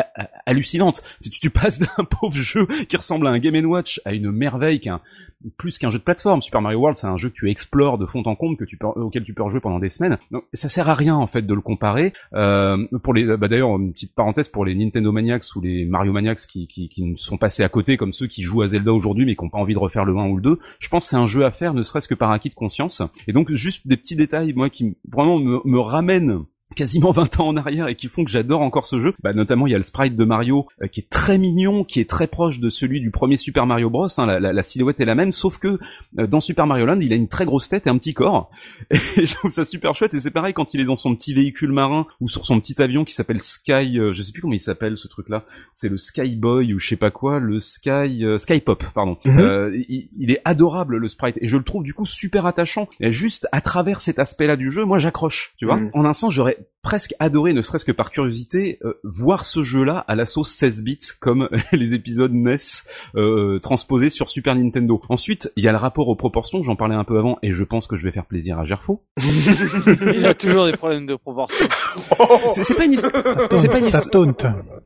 hallucinante. 0.47 1.03
Tu, 1.23 1.31
tu 1.31 1.51
passes 1.51 1.81
d'un 1.81 2.05
pauvre 2.21 2.35
jeu 2.35 2.67
qui 2.89 2.97
ressemble 2.97 3.27
à 3.27 3.31
un 3.31 3.39
Game 3.39 3.65
Watch 3.67 4.01
à 4.05 4.13
une 4.13 4.31
merveille 4.31 4.81
qui 4.81 4.91
plus 5.57 5.79
qu'un 5.79 5.91
jeu 5.91 5.99
de 5.99 6.05
plateforme. 6.05 6.43
Super 6.43 6.61
Mario 6.61 6.79
World, 6.79 6.97
c'est 6.97 7.07
un 7.07 7.17
jeu 7.17 7.31
que 7.31 7.35
tu 7.35 7.51
explores 7.51 7.99
de 7.99 8.07
fond 8.07 8.23
en 8.27 8.35
comble, 8.35 8.57
que 8.57 8.65
tu 8.65 8.77
peux, 8.77 8.87
auquel 8.87 9.25
tu 9.25 9.35
peux 9.35 9.43
rejouer 9.43 9.61
pendant 9.61 9.79
des 9.79 9.89
semaines. 9.89 10.19
Donc 10.31 10.45
ça 10.53 10.69
sert 10.69 10.89
à 10.89 10.95
rien 10.95 11.17
en 11.17 11.27
fait 11.27 11.43
de 11.43 11.55
le 11.55 11.61
comparer. 11.61 12.13
Euh, 12.35 12.87
pour 13.03 13.15
les, 13.15 13.25
bah, 13.37 13.49
d'ailleurs 13.49 13.77
une 13.77 13.93
petite 13.93 14.15
parenthèse 14.15 14.49
pour 14.49 14.65
les 14.65 14.75
Nintendo 14.75 15.13
Maniacs 15.13 15.45
ou 15.57 15.61
les 15.61 15.85
Mario 15.85 16.13
Maniacs 16.13 16.41
qui, 16.41 16.67
qui, 16.69 16.89
qui 16.89 17.15
sont 17.17 17.39
passés 17.39 17.63
à 17.63 17.69
côté, 17.69 17.97
comme 17.97 18.13
ceux 18.13 18.27
qui 18.27 18.43
jouent 18.43 18.63
à 18.63 18.69
Zelda 18.69 18.93
aujourd'hui 18.93 19.25
mais 19.25 19.35
qui 19.35 19.45
n'ont 19.45 19.51
pas 19.51 19.59
envie 19.59 19.75
de 19.75 19.79
refaire 19.79 20.05
le 20.05 20.17
1 20.17 20.29
ou 20.29 20.37
le 20.37 20.43
2. 20.43 20.59
Je 20.79 20.89
pense 20.89 21.05
que 21.05 21.11
c'est 21.11 21.17
un 21.17 21.27
jeu 21.27 21.45
à 21.45 21.51
faire, 21.51 21.75
ne 21.75 21.83
serait-ce 21.83 22.09
que 22.09 22.15
par 22.15 22.31
acquis 22.31 22.51
de 22.51 22.55
conscience. 22.55 23.03
Et 23.27 23.33
donc 23.33 23.53
juste 23.53 23.87
des 23.87 23.97
petits 23.97 24.17
détails, 24.17 24.53
moi, 24.53 24.71
qui 24.71 24.97
vraiment 25.09 25.39
me, 25.39 25.61
me 25.65 25.79
ramènent 25.79 26.45
quasiment 26.77 27.11
20 27.11 27.41
ans 27.41 27.49
en 27.49 27.57
arrière 27.57 27.89
et 27.89 27.97
qui 27.97 28.09
font 28.09 28.25
que 28.25 28.31
j'adore 28.31 28.61
encore 28.61 28.85
ce 28.85 29.01
jeu. 29.01 29.15
Bah, 29.23 29.33
notamment, 29.33 29.67
il 29.67 29.71
y 29.71 29.75
a 29.75 29.79
le 29.79 29.83
sprite 29.83 30.17
de 30.17 30.25
Mario 30.25 30.67
euh, 30.83 30.87
qui 30.87 31.01
est 31.01 31.11
très 31.11 31.39
mignon, 31.39 31.85
qui 31.85 32.01
est 32.01 32.09
très 32.09 32.27
proche 32.27 32.61
de 32.61 32.69
celui 32.69 33.01
du 33.01 33.11
premier 33.11 33.37
Super 33.37 33.67
Mario 33.67 33.91
Bros. 33.91 34.09
Hein, 34.19 34.27
la, 34.27 34.53
la, 34.53 34.63
silhouette 34.63 35.01
est 35.01 35.05
la 35.05 35.15
même, 35.15 35.33
sauf 35.33 35.59
que 35.59 35.79
euh, 36.19 36.27
dans 36.27 36.41
Super 36.41 36.67
Mario 36.67 36.87
Land, 36.87 37.01
il 37.01 37.13
a 37.13 37.17
une 37.17 37.29
très 37.29 37.45
grosse 37.45 37.69
tête 37.69 37.87
et 37.87 37.91
un 37.91 37.99
petit 37.99 38.15
corps. 38.15 38.51
Et 38.91 39.27
je 39.27 39.35
trouve 39.35 39.51
ça 39.51 39.65
super 39.65 39.95
chouette. 39.95 40.15
Et 40.15 40.21
c'est 40.21 40.31
pareil 40.31 40.55
quand 40.55 40.75
il 40.75 40.81
est 40.81 40.85
dans 40.85 40.97
son 40.97 41.15
petit 41.15 41.35
véhicule 41.35 41.73
marin 41.73 42.07
ou 42.21 42.29
sur 42.29 42.47
son 42.47 42.61
petit 42.61 42.81
avion 42.81 43.05
qui 43.05 43.15
s'appelle 43.15 43.41
Sky. 43.41 43.99
Euh, 43.99 44.13
je 44.13 44.23
sais 44.23 44.33
plus 44.33 44.41
comment 44.41 44.55
il 44.55 44.61
s'appelle 44.61 44.97
ce 44.97 45.09
truc-là. 45.09 45.45
C'est 45.73 45.89
le 45.89 45.99
Sky 45.99 46.37
Boy 46.37 46.75
ou 46.75 46.79
je 46.79 46.89
sais 46.89 46.97
pas 46.97 47.11
quoi. 47.11 47.39
Le 47.39 47.61
Sky 47.61 48.25
Sky 48.39 48.61
Pop, 48.61 48.85
pardon. 48.95 49.17
Mhm. 49.25 49.75
il, 49.89 50.09
il, 50.19 50.31
est 50.31 50.41
adorable 50.45 50.97
le 50.97 51.09
sprite 51.09 51.37
et 51.41 51.47
je 51.47 51.57
le 51.57 51.65
trouve 51.65 51.83
du 51.83 51.95
coup 51.95 52.07
super 52.07 52.47
attachant. 52.47 52.89
Et 53.01 53.11
juste 53.11 53.49
à 53.53 53.61
travers 53.61 54.01
cet 54.01 54.19
aspect-là 54.19 54.57
du 54.57 54.71
jeu, 54.71 54.85
moi 54.85 54.99
j'accroche. 54.99 55.55
Tu 55.57 55.67
vois. 55.67 55.77
Mhm. 55.77 55.91
En 55.95 56.05
un 56.05 56.13
sens, 56.13 56.33
j'aurais 56.33 56.59
presque 56.83 57.15
adoré, 57.19 57.53
ne 57.53 57.63
serait-ce 57.63 57.85
que 57.85 57.93
par 57.93 58.11
curiosité, 58.11 58.79
euh, 58.85 58.95
voir 59.05 59.45
ce 59.45 59.63
jeu-là 59.63 60.05
à 60.09 60.15
la 60.15 60.27
sauce 60.27 60.51
16 60.51 60.83
bits, 60.83 60.99
comme 61.21 61.49
les 61.73 61.95
épisodes 61.95 62.33
NES 62.33 62.57
euh, 63.17 63.59
transposés 63.59 64.11
sur 64.11 64.29
Super 64.29 64.55
Nintendo. 64.55 65.01
Ensuite, 65.09 65.53
il 65.57 65.65
y 65.65 65.69
a 65.69 65.73
le 65.73 65.79
rapport 65.79 66.09
aux 66.09 66.17
proportions, 66.17 66.63
j'en 66.63 66.77
parlais 66.77 66.95
un 66.95 67.05
peu 67.05 67.19
avant, 67.19 67.39
et 67.43 67.53
je 67.53 67.65
pense 67.65 67.87
que 67.87 67.97
je 67.97 68.05
vais 68.07 68.13
faire 68.13 68.27
plaisir 68.27 68.59
à 68.59 68.65
Gerfo. 68.65 69.05
il 69.21 70.25
a 70.25 70.35
toujours 70.35 70.67
des 70.67 70.77
problèmes 70.77 71.07
de 71.07 71.17
proportions. 71.17 71.69
c'est 72.53 72.77
pas 72.77 72.85
une 72.85 72.93
histoire... 72.93 73.13
C'est 73.57 73.69
pas 73.69 73.79
une 73.79 73.87
histoire... 73.87 74.27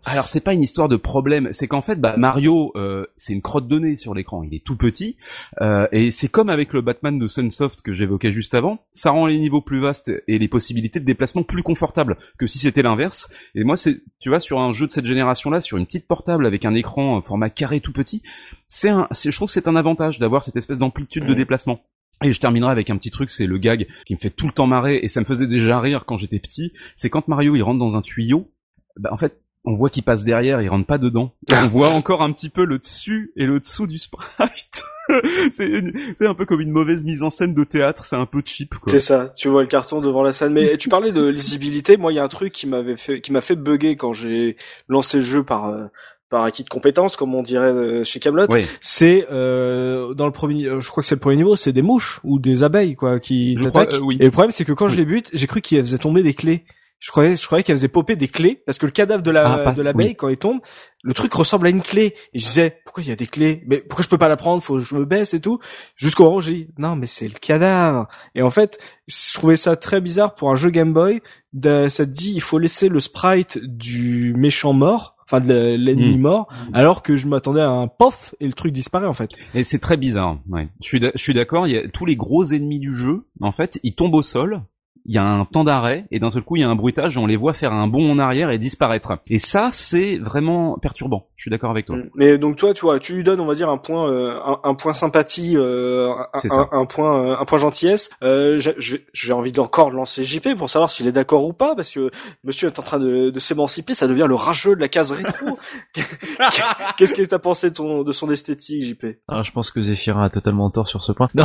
Alors, 0.07 0.28
c'est 0.28 0.40
pas 0.40 0.52
une 0.52 0.62
histoire 0.62 0.88
de 0.88 0.96
problème, 0.96 1.48
c'est 1.52 1.66
qu'en 1.66 1.80
fait, 1.80 1.98
bah, 1.98 2.16
Mario, 2.18 2.72
euh, 2.76 3.07
c'est 3.16 3.32
une 3.32 3.40
crotte 3.40 3.66
de 3.66 3.78
nez 3.78 3.96
sur 3.96 4.14
l'écran, 4.14 4.42
il 4.42 4.55
est 4.55 4.62
tout 4.62 4.76
petit, 4.76 5.16
euh, 5.62 5.86
et 5.92 6.11
c'est 6.11 6.29
comme 6.29 6.50
avec 6.50 6.74
le 6.74 6.83
Batman 6.83 7.18
de 7.18 7.26
Sunsoft 7.26 7.80
que 7.80 7.92
j'évoquais 7.92 8.30
juste 8.30 8.54
avant, 8.54 8.80
ça 8.92 9.11
rend 9.11 9.26
les 9.26 9.38
niveaux 9.38 9.62
plus 9.62 9.80
vastes 9.80 10.12
et 10.29 10.38
les 10.38 10.49
possibilités 10.49 11.00
de 11.00 11.07
déplacement 11.07 11.42
plus 11.42 11.62
confortables 11.62 12.18
que 12.38 12.46
si 12.46 12.58
c'était 12.58 12.83
l'inverse. 12.83 13.30
Et 13.54 13.64
moi, 13.64 13.79
c'est, 13.79 14.03
tu 14.20 14.29
vois, 14.29 14.41
sur 14.41 14.61
un 14.61 14.72
jeu 14.72 14.87
de 14.87 14.92
cette 14.92 15.07
génération-là, 15.07 15.62
sur 15.62 15.79
une 15.79 15.87
petite 15.87 16.07
portable 16.07 16.46
avec 16.46 16.66
un 16.66 16.74
écran 16.74 17.22
format 17.22 17.49
carré 17.49 17.80
tout 17.80 17.92
petit, 17.92 18.22
c'est 18.68 18.91
un, 18.91 19.08
je 19.11 19.34
trouve 19.34 19.49
que 19.49 19.53
c'est 19.53 19.68
un 19.68 19.76
avantage 19.76 20.18
d'avoir 20.18 20.45
cette 20.45 20.57
espèce 20.57 20.79
d'amplitude 20.79 21.24
de 21.24 21.34
déplacement. 21.34 21.80
Et 22.22 22.33
je 22.33 22.41
terminerai 22.41 22.70
avec 22.70 22.91
un 22.91 22.96
petit 22.96 23.11
truc, 23.11 23.30
c'est 23.30 23.46
le 23.46 23.58
gag 23.58 23.87
qui 24.07 24.14
me 24.14 24.18
fait 24.18 24.30
tout 24.30 24.46
le 24.46 24.53
temps 24.53 24.66
marrer 24.66 25.00
et 25.03 25.08
ça 25.08 25.20
me 25.20 25.24
faisait 25.24 25.46
déjà 25.46 25.80
rire 25.80 26.04
quand 26.07 26.16
j'étais 26.16 26.38
petit. 26.38 26.72
C'est 26.95 27.11
quand 27.11 27.26
Mario 27.26 27.57
il 27.57 27.62
rentre 27.62 27.79
dans 27.79 27.96
un 27.96 28.03
tuyau, 28.03 28.53
bah 28.96 29.11
en 29.12 29.16
fait 29.16 29.43
on 29.64 29.74
voit 29.74 29.91
qu'il 29.91 30.03
passe 30.03 30.24
derrière, 30.24 30.61
il 30.61 30.68
rentre 30.68 30.86
pas 30.86 30.99
dedans. 30.99 31.32
On 31.50 31.68
voit 31.68 31.88
encore 31.88 32.22
un 32.22 32.32
petit 32.32 32.50
peu 32.50 32.64
le 32.64 32.78
dessus 32.78 33.32
et 33.36 33.46
le 33.46 33.61
dessous 33.61 33.86
du 33.86 33.99
sprite. 33.99 34.82
c'est 35.50 36.26
un 36.26 36.34
peu 36.34 36.46
comme 36.46 36.61
une 36.61 36.70
mauvaise 36.70 37.04
mise 37.04 37.22
en 37.22 37.30
scène 37.30 37.54
de 37.54 37.64
théâtre, 37.64 38.04
c'est 38.04 38.16
un 38.16 38.26
peu 38.26 38.42
cheap 38.45 38.74
quoi. 38.74 38.91
C'est 38.91 39.00
ça, 39.00 39.30
tu 39.36 39.49
vois 39.49 39.62
le 39.62 39.68
carton 39.68 40.00
devant 40.00 40.22
la 40.22 40.32
scène 40.32 40.53
mais 40.53 40.76
tu 40.78 40.88
parlais 40.88 41.12
de 41.12 41.26
lisibilité, 41.28 41.96
moi 41.96 42.12
il 42.12 42.16
y 42.16 42.18
a 42.18 42.24
un 42.24 42.28
truc 42.28 42.53
qui 42.53 42.66
m'avait 42.66 42.96
fait 42.96 43.20
qui 43.20 43.32
m'a 43.32 43.42
fait 43.42 43.57
bugger 43.57 43.96
quand 43.96 44.14
j'ai 44.14 44.57
lancé 44.88 45.18
le 45.18 45.22
jeu 45.22 45.42
par 45.42 45.66
euh, 45.66 45.84
par 46.30 46.45
acquis 46.45 46.64
de 46.64 46.70
compétences 46.70 47.16
comme 47.16 47.34
on 47.34 47.42
dirait 47.42 47.70
euh, 47.70 48.04
chez 48.04 48.18
Camelot, 48.18 48.46
c'est 48.80 49.26
euh, 49.30 50.14
dans 50.14 50.26
le 50.26 50.32
premier 50.32 50.80
je 50.80 50.88
crois 50.88 51.03
que 51.03 51.07
c'est 51.07 51.16
le 51.16 51.20
premier 51.20 51.36
niveau, 51.36 51.54
c'est 51.54 51.72
des 51.72 51.82
mouches 51.82 52.20
ou 52.24 52.38
des 52.38 52.64
abeilles 52.64 52.96
quoi 52.96 53.20
qui 53.20 53.57
t'attaquent. 53.62 54.00
oui. 54.03 54.16
Et 54.20 54.24
le 54.24 54.30
problème 54.30 54.53
c'est 54.53 54.64
que 54.64 54.72
quand 54.72 54.88
je 54.88 54.96
les 54.96 55.04
bute, 55.04 55.28
j'ai 55.34 55.46
cru 55.46 55.61
qu'ils 55.61 55.80
faisaient 55.80 55.99
tomber 55.99 56.22
des 56.22 56.34
clés. 56.34 56.64
Je 56.99 57.11
croyais, 57.11 57.37
je 57.37 57.45
croyais 57.45 57.62
qu'elle 57.62 57.76
faisait 57.76 57.88
popper 57.88 58.16
des 58.16 58.29
clés 58.29 58.62
parce 58.64 58.79
que 58.79 58.87
le 58.87 58.92
cadavre 58.92 59.22
de 59.22 59.30
la 59.30 59.64
ah, 59.66 59.72
de 59.72 59.83
l'abeille 59.83 60.16
quand 60.16 60.29
il 60.29 60.38
tombe, 60.38 60.61
le 61.03 61.12
truc 61.12 61.33
ressemble 61.34 61.66
à 61.66 61.71
une 61.71 61.83
clé. 61.83 62.14
Et 62.33 62.38
je 62.38 62.46
disais 62.46 62.79
pourquoi 62.84 63.03
il 63.03 63.08
y 63.08 63.12
a 63.12 63.16
des 63.16 63.26
clés? 63.26 63.62
Mais 63.66 63.79
pourquoi 63.79 64.03
je 64.03 64.08
peux 64.08 64.18
pas 64.18 64.29
la 64.29 64.37
prendre? 64.37 64.62
Faut 64.62 64.79
que 64.79 64.80
je 64.80 64.95
me 64.95 65.04
baisse 65.04 65.34
et 65.34 65.41
tout. 65.41 65.58
Jusqu'au 65.96 66.25
moment 66.25 66.37
où 66.37 66.41
j'ai 66.41 66.54
dit 66.54 66.68
non 66.79 66.96
mais 66.96 67.07
c'est 67.07 67.29
le 67.29 67.38
cadavre. 67.38 68.08
Et 68.34 68.42
en 68.42 68.50
fait, 68.50 68.79
je 69.07 69.34
trouvais 69.34 69.57
ça 69.57 69.76
très 69.76 70.00
bizarre 70.00 70.34
pour 70.34 70.50
un 70.50 70.57
jeu 70.57 70.71
Game 70.71 70.92
Boy. 70.92 71.21
De, 71.53 71.88
ça 71.88 72.07
te 72.07 72.11
dit 72.11 72.33
il 72.34 72.41
faut 72.41 72.58
laisser 72.58 72.88
le 72.88 73.00
sprite 73.00 73.58
du 73.62 74.34
méchant 74.37 74.72
mort 74.72 75.14
enfin 75.26 75.41
de 75.41 75.76
l'ennemi 75.76 76.16
hmm. 76.18 76.21
mort, 76.21 76.49
alors 76.72 77.03
que 77.03 77.16
je 77.16 77.26
m'attendais 77.26 77.61
à 77.61 77.71
un 77.71 77.88
pof 77.88 78.34
et 78.41 78.46
le 78.46 78.53
truc 78.53 78.72
disparaît 78.72 79.07
en 79.07 79.14
fait. 79.14 79.30
Et 79.54 79.64
c'est 79.64 79.79
très 79.79 79.96
bizarre. 79.96 80.38
Ouais. 80.49 80.68
Je 80.83 80.88
suis 80.88 81.00
je 81.00 81.22
suis 81.22 81.34
d'accord. 81.34 81.66
Il 81.66 81.75
y 81.75 81.79
a 81.79 81.88
tous 81.88 82.07
les 82.07 82.16
gros 82.16 82.45
ennemis 82.45 82.79
du 82.79 82.95
jeu. 82.95 83.26
En 83.41 83.53
fait, 83.53 83.80
ils 83.83 83.95
tombent 83.95 84.14
au 84.14 84.22
sol 84.22 84.62
il 85.07 85.14
y 85.14 85.18
a 85.18 85.25
un 85.25 85.45
temps 85.45 85.64
d'arrêt 85.64 86.07
et 86.11 86.18
d'un 86.18 86.31
seul 86.31 86.43
coup 86.43 86.57
il 86.57 86.63
y 86.63 86.64
a 86.64 86.68
un 86.68 86.75
bruitage 86.75 87.17
et 87.17 87.21
on 87.21 87.26
les 87.26 87.37
voit 87.37 87.53
faire 87.53 87.72
un 87.72 87.87
bond 87.87 88.11
en 88.11 88.18
arrière 88.18 88.51
et 88.51 88.59
disparaître. 88.59 89.18
Et 89.26 89.39
ça 89.39 89.71
c'est 89.72 90.18
vraiment 90.18 90.79
perturbant. 90.79 91.26
Je 91.37 91.43
suis 91.43 91.51
d'accord 91.51 91.71
avec 91.71 91.87
toi. 91.87 91.97
Mm. 91.97 92.11
Mais 92.14 92.39
donc 92.39 92.57
toi 92.57 92.72
tu 92.75 92.83
vois 92.83 92.99
tu 92.99 93.14
lui 93.14 93.25
donnes 93.25 93.41
on 93.41 93.47
va 93.47 93.55
dire 93.55 93.68
un 93.68 93.79
point 93.79 94.11
euh, 94.11 94.39
un, 94.63 94.75
point 94.75 94.93
sympathie 94.93 95.57
euh, 95.57 96.14
un, 96.33 96.68
un, 96.72 96.87
point 96.87 97.33
euh, 97.33 97.37
un 97.39 97.45
point 97.45 97.59
gentillesse. 97.59 98.11
Euh, 98.22 98.61
j'ai 98.79 99.33
envie 99.33 99.53
d'encore 99.53 99.91
lancer 99.91 100.25
JP 100.25 100.57
pour 100.57 100.71
savoir 100.71 100.91
s'il 100.91 101.07
est 101.07 101.13
d'accord 101.13 101.45
ou 101.47 101.53
pas 101.53 101.75
parce 101.75 101.93
que 101.93 102.11
Monsieur 102.45 102.68
est 102.68 102.79
en 102.79 102.83
train 102.83 102.99
de, 102.99 103.31
de 103.31 103.39
s'émanciper 103.39 103.95
ça 103.95 104.07
devient 104.07 104.26
le 104.29 104.35
rageux 104.35 104.75
de 104.75 104.81
la 104.81 104.89
case 104.89 105.13
rétro. 105.13 105.59
Qu'est-ce 106.97 107.14
que 107.14 107.22
t'as 107.22 107.39
pensé 107.39 107.71
de 107.71 107.76
son 107.76 108.03
de 108.03 108.13
son 108.13 108.31
esthétique 108.31 108.85
JP 108.85 109.07
ah, 109.29 109.43
Je 109.43 109.51
pense 109.51 109.71
que 109.71 109.83
Zéphirin 109.83 110.25
a 110.25 110.31
totalement 110.31 110.71
tort 110.71 110.89
sur 110.89 111.03
ce 111.05 111.13
point. 111.13 111.29
Non, 111.35 111.45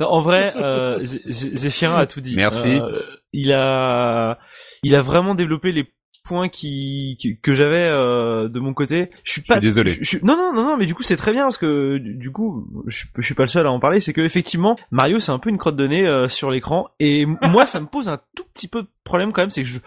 en 0.00 0.20
vrai 0.20 0.54
euh, 0.56 0.98
Zéphirin 1.02 1.96
a 1.96 2.06
tout 2.06 2.20
dit. 2.20 2.34
Merci. 2.36 2.73
Euh, 2.80 3.02
il 3.32 3.52
a, 3.52 4.38
il 4.82 4.94
a 4.94 5.02
vraiment 5.02 5.34
développé 5.34 5.72
les 5.72 5.92
points 6.24 6.48
qui, 6.48 7.38
que 7.42 7.52
j'avais 7.52 7.86
euh, 7.90 8.48
de 8.48 8.58
mon 8.58 8.72
côté. 8.72 9.10
Je 9.24 9.32
suis 9.32 9.42
pas 9.42 9.60
désolé. 9.60 10.00
non 10.22 10.36
non 10.36 10.52
non 10.54 10.64
non 10.64 10.76
mais 10.76 10.86
du 10.86 10.94
coup 10.94 11.02
c'est 11.02 11.16
très 11.16 11.32
bien 11.32 11.42
parce 11.42 11.58
que 11.58 11.98
du 11.98 12.32
coup 12.32 12.66
je, 12.86 13.04
je 13.16 13.22
suis 13.22 13.34
pas 13.34 13.42
le 13.42 13.48
seul 13.48 13.66
à 13.66 13.70
en 13.70 13.78
parler, 13.78 14.00
c'est 14.00 14.14
que 14.14 14.22
effectivement 14.22 14.76
Mario 14.90 15.20
c'est 15.20 15.32
un 15.32 15.38
peu 15.38 15.50
une 15.50 15.58
crotte 15.58 15.76
de 15.76 15.86
nez 15.86 16.06
euh, 16.06 16.28
sur 16.28 16.50
l'écran 16.50 16.88
et 16.98 17.26
moi 17.26 17.66
ça 17.66 17.78
me 17.80 17.86
pose 17.86 18.08
un 18.08 18.20
tout 18.34 18.44
petit 18.54 18.68
peu 18.68 18.82
de 18.82 18.88
problème 19.04 19.32
quand 19.32 19.42
même, 19.42 19.50
c'est 19.50 19.62
que 19.62 19.68
je, 19.68 19.78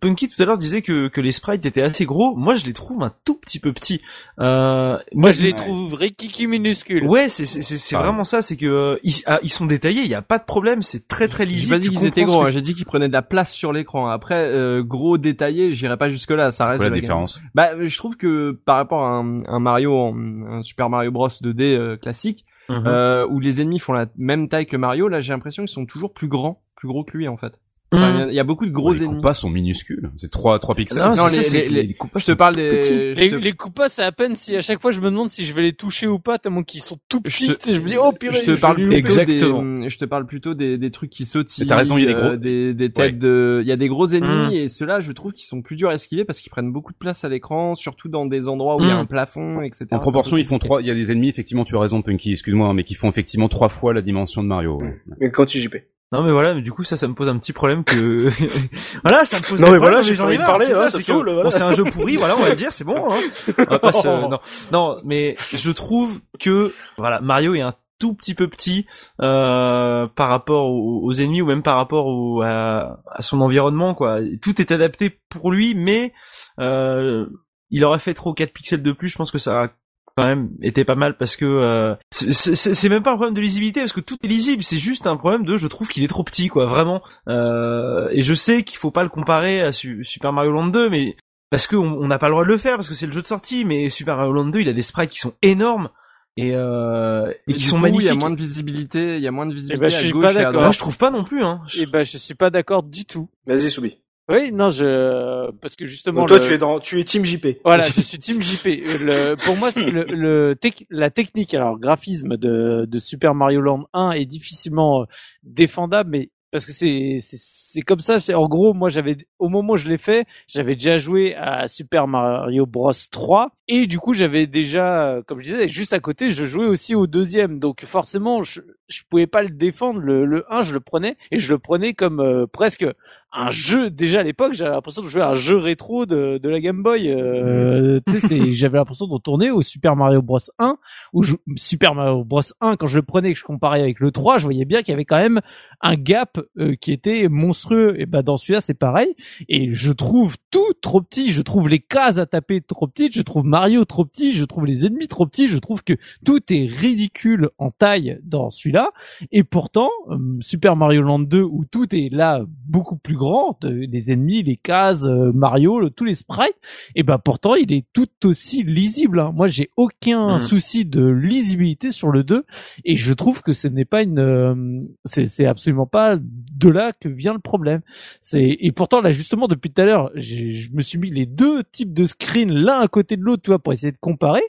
Punky 0.00 0.28
tout 0.28 0.42
à 0.42 0.46
l'heure 0.46 0.58
disait 0.58 0.82
que, 0.82 1.08
que 1.08 1.20
les 1.20 1.32
sprites 1.32 1.64
étaient 1.66 1.82
assez 1.82 2.04
gros. 2.04 2.34
Moi, 2.36 2.54
je 2.54 2.64
les 2.64 2.72
trouve 2.72 3.02
un 3.02 3.12
tout 3.24 3.34
petit 3.34 3.60
peu 3.60 3.72
petits. 3.72 4.00
Euh, 4.38 4.98
moi, 5.12 5.32
je 5.32 5.42
les 5.42 5.52
trouve 5.52 5.94
rikiki 5.94 6.46
minuscules. 6.46 7.04
Ouais, 7.06 7.28
c'est 7.28 7.46
c'est 7.46 7.62
c'est 7.62 7.96
vraiment 7.96 8.24
ça. 8.24 8.42
C'est 8.42 8.56
que 8.56 8.66
euh, 8.66 8.98
ils, 9.02 9.22
ah, 9.26 9.40
ils 9.42 9.50
sont 9.50 9.66
détaillés. 9.66 10.02
Il 10.02 10.08
y 10.08 10.14
a 10.14 10.22
pas 10.22 10.38
de 10.38 10.44
problème. 10.44 10.82
C'est 10.82 11.06
très 11.08 11.28
très 11.28 11.44
lisible. 11.44 11.74
J'ai 11.74 11.74
pas 11.74 11.78
dit 11.78 11.90
qu'ils 11.90 12.06
étaient 12.06 12.24
gros. 12.24 12.42
Hein, 12.42 12.50
J'ai 12.50 12.62
dit 12.62 12.74
qu'ils 12.74 12.86
prenaient 12.86 13.08
de 13.08 13.12
la 13.12 13.22
place 13.22 13.52
sur 13.52 13.72
l'écran. 13.72 14.08
Après, 14.08 14.46
euh, 14.48 14.82
gros 14.82 15.18
détaillé, 15.18 15.72
j'irai 15.72 15.96
pas 15.96 16.10
jusque 16.10 16.30
là. 16.30 16.52
Ça 16.52 16.68
reste 16.68 16.84
la 16.84 16.90
différence? 16.90 17.42
Bah, 17.54 17.70
je 17.78 17.96
trouve 17.96 18.16
que 18.16 18.52
par 18.64 18.76
rapport 18.76 19.04
à 19.04 19.22
un, 19.22 19.58
Mario, 19.58 20.14
un 20.14 20.62
Super 20.62 20.90
Mario 20.90 21.10
Bros 21.10 21.28
2D 21.28 21.76
euh, 21.76 21.96
classique, 21.96 22.44
mhm. 22.68 23.26
où 23.30 23.40
les 23.40 23.60
ennemis 23.60 23.78
font 23.78 23.92
la 23.92 24.06
même 24.16 24.48
taille 24.48 24.66
que 24.66 24.76
Mario, 24.76 25.08
là, 25.08 25.20
j'ai 25.20 25.32
l'impression 25.32 25.64
qu'ils 25.64 25.74
sont 25.74 25.86
toujours 25.86 26.12
plus 26.12 26.28
grands, 26.28 26.62
plus 26.76 26.88
gros 26.88 27.04
que 27.04 27.16
lui 27.16 27.28
en 27.28 27.36
fait. 27.36 27.60
Mm. 27.94 28.26
Il 28.30 28.34
y, 28.34 28.40
a 28.40 28.44
beaucoup 28.44 28.66
de 28.66 28.70
gros 28.70 28.94
ennemis. 28.94 29.08
Les 29.08 29.14
coupas 29.16 29.34
sont 29.34 29.50
minuscules. 29.50 30.10
C'est 30.16 30.30
3, 30.30 30.58
3 30.58 30.74
pixels. 30.74 31.02
Non, 31.02 31.14
non 31.14 31.26
les, 31.26 31.48
les, 31.50 31.68
les, 31.68 31.96
je 32.16 32.26
te 32.26 32.32
parle 32.32 32.56
des... 32.56 33.14
Les, 33.14 33.30
les 33.30 33.52
coupas, 33.52 33.88
c'est 33.88 34.02
à 34.02 34.12
peine 34.12 34.34
si 34.34 34.56
à 34.56 34.60
chaque 34.60 34.80
fois 34.80 34.90
je 34.90 35.00
me 35.00 35.06
demande 35.06 35.30
si 35.30 35.44
je 35.44 35.54
vais 35.54 35.62
les 35.62 35.72
toucher 35.72 36.06
ou 36.06 36.18
pas, 36.18 36.38
tellement 36.38 36.62
qu'ils 36.62 36.82
sont 36.82 36.98
tout 37.08 37.20
petits. 37.20 37.46
Je, 37.46 37.52
te... 37.52 37.72
je 37.72 37.80
me 37.80 37.88
dis, 37.88 37.96
oh 37.96 38.12
purée. 38.12 38.38
Je 38.44 38.52
te 38.54 38.60
parle 38.60 38.76
plutôt 38.76 38.92
Exactement. 38.92 39.80
Des, 39.80 39.88
je 39.88 39.98
te 39.98 40.04
parle 40.04 40.26
plutôt 40.26 40.54
des, 40.54 40.78
des 40.78 40.90
trucs 40.90 41.10
qui 41.10 41.24
sautillent. 41.24 41.66
T'as 41.66 41.76
raison, 41.76 41.98
il 41.98 42.04
y 42.04 42.08
a 42.08 42.08
des 42.08 42.14
gros. 42.14 42.30
Euh, 42.30 42.36
des, 42.36 42.74
des 42.74 42.90
têtes 42.90 43.18
de, 43.18 43.60
il 43.62 43.68
y 43.68 43.72
a 43.72 43.76
des 43.76 43.88
gros 43.88 44.08
ennemis 44.08 44.58
mm. 44.58 44.64
et 44.64 44.68
ceux-là, 44.68 45.00
je 45.00 45.12
trouve 45.12 45.32
qu'ils 45.32 45.46
sont 45.46 45.62
plus 45.62 45.76
durs 45.76 45.90
à 45.90 45.94
esquiver 45.94 46.24
parce 46.24 46.40
qu'ils 46.40 46.50
prennent 46.50 46.72
beaucoup 46.72 46.92
de 46.92 46.98
place 46.98 47.24
à 47.24 47.28
l'écran, 47.28 47.74
surtout 47.74 48.08
dans 48.08 48.26
des 48.26 48.48
endroits 48.48 48.76
où 48.76 48.80
il 48.80 48.88
y 48.88 48.90
a 48.90 48.96
mm. 48.96 49.00
un 49.00 49.06
plafond, 49.06 49.62
etc. 49.62 49.86
En 49.92 49.98
proportion, 49.98 50.36
ils 50.36 50.44
font 50.44 50.58
trois, 50.58 50.80
il 50.82 50.86
y 50.86 50.90
a 50.90 50.94
des 50.94 51.12
ennemis, 51.12 51.28
effectivement, 51.28 51.64
tu 51.64 51.76
as 51.76 51.80
raison, 51.80 52.02
Punky, 52.02 52.32
excuse-moi, 52.32 52.72
mais 52.74 52.84
qui 52.84 52.94
font 52.94 53.08
effectivement 53.08 53.48
trois 53.48 53.68
fois 53.68 53.94
la 53.94 54.02
dimension 54.02 54.42
de 54.42 54.48
Mario. 54.48 54.82
Mais 55.20 55.30
quand 55.30 55.46
tu 55.46 55.58
JP. 55.58 55.76
Non 56.14 56.22
mais 56.22 56.30
voilà, 56.30 56.54
mais 56.54 56.62
du 56.62 56.70
coup 56.70 56.84
ça, 56.84 56.96
ça 56.96 57.08
me 57.08 57.14
pose 57.14 57.28
un 57.28 57.36
petit 57.38 57.52
problème 57.52 57.82
que 57.82 58.30
voilà, 59.02 59.24
ça 59.24 59.38
me 59.38 59.42
pose. 59.42 59.60
Non 59.60 59.72
mais 59.72 59.78
voilà, 59.78 60.00
j'ai 60.00 60.18
envie 60.20 60.38
de 60.38 60.44
parler. 60.44 60.66
Hein, 60.72 60.86
c'est 60.88 61.04
bon, 61.08 61.50
c'est 61.50 61.62
un 61.62 61.72
jeu 61.72 61.82
pourri, 61.82 62.14
voilà, 62.16 62.36
on 62.36 62.42
va 62.42 62.54
dire, 62.54 62.72
c'est 62.72 62.84
bon. 62.84 63.08
Hein. 63.10 63.18
non. 64.30 64.38
non, 64.70 65.00
mais 65.04 65.34
je 65.52 65.72
trouve 65.72 66.20
que 66.38 66.72
voilà, 66.98 67.20
Mario 67.20 67.56
est 67.56 67.62
un 67.62 67.74
tout 67.98 68.14
petit 68.14 68.34
peu 68.34 68.46
petit 68.46 68.86
euh, 69.22 70.06
par 70.06 70.28
rapport 70.28 70.70
aux, 70.70 71.12
ennemis 71.14 71.42
ou 71.42 71.46
même 71.46 71.64
par 71.64 71.76
rapport 71.76 72.06
au, 72.06 72.42
à, 72.42 73.00
son 73.18 73.40
environnement 73.40 73.94
quoi. 73.94 74.20
Tout 74.40 74.60
est 74.60 74.70
adapté 74.70 75.18
pour 75.28 75.50
lui, 75.50 75.74
mais 75.74 76.12
euh, 76.60 77.26
il 77.70 77.84
aurait 77.84 77.98
fait 77.98 78.14
trop 78.14 78.34
4 78.34 78.52
pixels 78.52 78.82
de 78.84 78.92
plus, 78.92 79.08
je 79.08 79.16
pense 79.16 79.32
que 79.32 79.38
ça 79.38 79.72
quand 80.16 80.24
même 80.24 80.50
était 80.62 80.84
pas 80.84 80.94
mal 80.94 81.16
parce 81.16 81.36
que 81.36 81.44
euh, 81.44 81.94
c'est 82.10 82.88
même 82.88 83.02
pas 83.02 83.12
un 83.12 83.16
problème 83.16 83.34
de 83.34 83.40
lisibilité 83.40 83.80
parce 83.80 83.92
que 83.92 84.00
tout 84.00 84.16
est 84.22 84.28
lisible, 84.28 84.62
c'est 84.62 84.78
juste 84.78 85.06
un 85.06 85.16
problème 85.16 85.44
de 85.44 85.56
je 85.56 85.66
trouve 85.66 85.88
qu'il 85.88 86.04
est 86.04 86.08
trop 86.08 86.22
petit 86.22 86.48
quoi, 86.48 86.66
vraiment. 86.66 87.02
Euh, 87.28 88.08
et 88.12 88.22
je 88.22 88.34
sais 88.34 88.62
qu'il 88.62 88.78
faut 88.78 88.90
pas 88.90 89.02
le 89.02 89.08
comparer 89.08 89.60
à 89.60 89.72
Super 89.72 90.32
Mario 90.32 90.52
Land 90.52 90.68
2, 90.68 90.90
mais 90.90 91.16
parce 91.50 91.66
qu'on 91.66 92.06
n'a 92.06 92.18
pas 92.18 92.28
le 92.28 92.32
droit 92.32 92.44
de 92.44 92.48
le 92.48 92.58
faire 92.58 92.76
parce 92.76 92.88
que 92.88 92.94
c'est 92.94 93.06
le 93.06 93.12
jeu 93.12 93.22
de 93.22 93.26
sortie, 93.26 93.64
mais 93.64 93.90
Super 93.90 94.16
Mario 94.16 94.32
Land 94.32 94.46
2 94.46 94.60
il 94.60 94.68
a 94.68 94.72
des 94.72 94.82
sprites 94.82 95.10
qui 95.10 95.18
sont 95.18 95.34
énormes 95.42 95.88
et, 96.36 96.52
euh, 96.54 97.32
et, 97.46 97.54
qui 97.54 97.64
sont 97.64 97.78
magnifiques. 97.78 98.06
Il 98.06 98.14
y 98.14 98.16
a 98.16 98.18
moins 98.18 98.30
de 98.30 98.36
visibilité, 98.36 99.16
il 99.16 99.22
y 99.22 99.28
a 99.28 99.30
moins 99.32 99.46
de 99.46 99.54
visibilité. 99.54 99.84
Et 99.84 99.88
bah, 99.88 99.88
je 99.88 100.04
suis 100.04 100.12
pas 100.12 100.32
d'accord. 100.32 100.72
Je 100.72 100.78
trouve 100.78 100.96
pas 100.96 101.10
non 101.10 101.24
plus. 101.24 101.42
Hein. 101.44 101.62
Et 101.76 101.86
bah 101.86 102.04
je 102.04 102.18
suis 102.18 102.34
pas 102.34 102.50
d'accord 102.50 102.82
du 102.82 103.04
tout. 103.04 103.28
Vas-y 103.46 103.70
Soubi. 103.70 103.98
Oui, 104.28 104.52
non, 104.52 104.70
je 104.70 105.50
parce 105.60 105.76
que 105.76 105.86
justement. 105.86 106.24
toi, 106.24 106.40
tu 106.40 106.52
es 106.52 106.58
dans, 106.58 106.80
tu 106.80 106.98
es 106.98 107.04
Team 107.04 107.24
JP. 107.24 107.58
Voilà, 107.64 107.84
je 107.84 108.00
suis 108.00 108.18
Team 108.18 108.40
JP. 108.40 108.64
Le, 108.66 109.34
pour 109.34 109.56
moi, 109.56 109.70
le, 109.76 110.04
le 110.04 110.56
la 110.90 111.10
technique, 111.10 111.52
alors 111.52 111.78
graphisme 111.78 112.38
de, 112.38 112.86
de 112.88 112.98
Super 112.98 113.34
Mario 113.34 113.60
Land 113.60 113.86
1 113.92 114.12
est 114.12 114.24
difficilement 114.24 115.02
euh, 115.02 115.04
défendable, 115.42 116.10
mais 116.10 116.30
parce 116.54 116.64
que 116.66 116.72
c'est 116.72 117.18
c'est 117.20 117.82
comme 117.82 117.98
ça. 118.00 118.18
C'est 118.18 118.32
en 118.32 118.46
gros, 118.48 118.72
moi 118.72 118.88
j'avais 118.88 119.16
au 119.38 119.48
moment 119.48 119.72
où 119.72 119.76
je 119.76 119.88
l'ai 119.88 119.98
fait, 119.98 120.24
j'avais 120.46 120.74
déjà 120.74 120.96
joué 120.98 121.34
à 121.34 121.68
Super 121.68 122.06
Mario 122.06 122.64
Bros 122.64 122.92
3 123.10 123.50
et 123.68 123.86
du 123.86 123.98
coup 123.98 124.14
j'avais 124.14 124.46
déjà, 124.46 125.20
comme 125.26 125.40
je 125.40 125.44
disais, 125.44 125.68
juste 125.68 125.92
à 125.92 126.00
côté, 126.00 126.30
je 126.30 126.44
jouais 126.44 126.66
aussi 126.66 126.94
au 126.94 127.06
deuxième. 127.08 127.58
Donc 127.58 127.84
forcément, 127.84 128.42
je 128.42 128.60
je 128.88 129.02
pouvais 129.10 129.26
pas 129.26 129.42
le 129.42 129.50
défendre. 129.50 129.98
Le, 129.98 130.24
le 130.24 130.44
1, 130.48 130.62
je 130.62 130.74
le 130.74 130.80
prenais 130.80 131.16
et 131.30 131.38
je 131.38 131.52
le 131.52 131.58
prenais 131.58 131.92
comme 131.92 132.20
euh, 132.20 132.46
presque 132.46 132.86
un 133.34 133.50
jeu 133.50 133.90
déjà 133.90 134.20
à 134.20 134.22
l'époque 134.22 134.54
j'avais 134.54 134.70
l'impression 134.70 135.02
de 135.02 135.08
jouer 135.08 135.22
à 135.22 135.30
un 135.30 135.34
jeu 135.34 135.56
rétro 135.56 136.06
de, 136.06 136.38
de 136.38 136.48
la 136.48 136.60
Game 136.60 136.82
Boy 136.82 137.10
euh, 137.10 138.00
j'avais 138.52 138.78
l'impression 138.78 139.06
de 139.06 139.12
retourner 139.12 139.50
au 139.50 139.62
Super 139.62 139.96
Mario 139.96 140.22
Bros. 140.22 140.38
1 140.58 140.76
ou 141.12 141.22
Super 141.56 141.94
Mario 141.94 142.24
Bros. 142.24 142.40
1 142.60 142.76
quand 142.76 142.86
je 142.86 142.98
le 142.98 143.02
prenais 143.02 143.30
et 143.30 143.32
que 143.34 143.38
je 143.38 143.44
comparais 143.44 143.80
avec 143.80 144.00
le 144.00 144.10
3 144.10 144.38
je 144.38 144.44
voyais 144.44 144.64
bien 144.64 144.82
qu'il 144.82 144.92
y 144.92 144.94
avait 144.94 145.04
quand 145.04 145.16
même 145.16 145.40
un 145.80 145.96
gap 145.96 146.38
euh, 146.58 146.74
qui 146.76 146.92
était 146.92 147.28
monstrueux. 147.28 148.00
Et 148.00 148.06
ben 148.06 148.22
dans 148.22 148.36
celui-là 148.36 148.60
c'est 148.60 148.74
pareil. 148.74 149.14
Et 149.48 149.74
je 149.74 149.92
trouve 149.92 150.36
tout 150.50 150.72
trop 150.80 151.00
petit. 151.00 151.30
Je 151.30 151.42
trouve 151.42 151.68
les 151.68 151.80
cases 151.80 152.18
à 152.18 152.26
taper 152.26 152.60
trop 152.60 152.86
petites. 152.86 153.14
Je 153.14 153.22
trouve 153.22 153.44
Mario 153.44 153.84
trop 153.84 154.04
petit. 154.04 154.34
Je 154.34 154.44
trouve 154.44 154.66
les 154.66 154.86
ennemis 154.86 155.08
trop 155.08 155.26
petits. 155.26 155.48
Je 155.48 155.58
trouve 155.58 155.82
que 155.82 155.94
tout 156.24 156.40
est 156.52 156.66
ridicule 156.66 157.50
en 157.58 157.70
taille 157.70 158.18
dans 158.22 158.50
celui-là. 158.50 158.90
Et 159.32 159.44
pourtant 159.44 159.90
euh, 160.10 160.18
Super 160.40 160.76
Mario 160.76 161.02
Land 161.02 161.20
2 161.20 161.42
où 161.42 161.64
tout 161.64 161.94
est 161.94 162.08
là 162.10 162.42
beaucoup 162.66 162.96
plus 162.96 163.16
grand 163.16 163.23
les 163.62 164.12
ennemis, 164.12 164.42
les 164.42 164.56
cases, 164.56 165.04
euh, 165.04 165.32
Mario, 165.32 165.88
tous 165.90 166.04
les 166.04 166.14
sprites, 166.14 166.56
et 166.94 167.02
ben 167.02 167.18
pourtant 167.18 167.54
il 167.54 167.72
est 167.72 167.84
tout 167.92 168.08
aussi 168.24 168.62
lisible. 168.62 169.20
Hein. 169.20 169.32
Moi 169.34 169.46
j'ai 169.46 169.70
aucun 169.76 170.36
mm. 170.36 170.40
souci 170.40 170.84
de 170.84 171.06
lisibilité 171.06 171.92
sur 171.92 172.10
le 172.10 172.24
2 172.24 172.44
et 172.84 172.96
je 172.96 173.12
trouve 173.12 173.42
que 173.42 173.52
ce 173.52 173.68
n'est 173.68 173.84
pas 173.84 174.02
une, 174.02 174.18
euh, 174.18 174.84
c'est 175.04 175.46
absolument 175.46 175.86
pas 175.86 176.16
de 176.16 176.68
là 176.68 176.92
que 176.92 177.08
vient 177.08 177.34
le 177.34 177.40
problème. 177.40 177.80
C'est 178.20 178.56
et 178.60 178.72
pourtant 178.72 179.00
là 179.00 179.12
justement 179.12 179.48
depuis 179.48 179.70
tout 179.70 179.82
à 179.82 179.84
l'heure, 179.84 180.10
je 180.14 180.68
me 180.72 180.80
suis 180.80 180.98
mis 180.98 181.10
les 181.10 181.26
deux 181.26 181.62
types 181.64 181.92
de 181.92 182.04
screens 182.04 182.52
l'un 182.52 182.80
à 182.80 182.88
côté 182.88 183.16
de 183.16 183.22
l'autre, 183.22 183.42
tu 183.42 183.50
vois, 183.50 183.58
pour 183.58 183.72
essayer 183.72 183.92
de 183.92 183.98
comparer. 184.00 184.42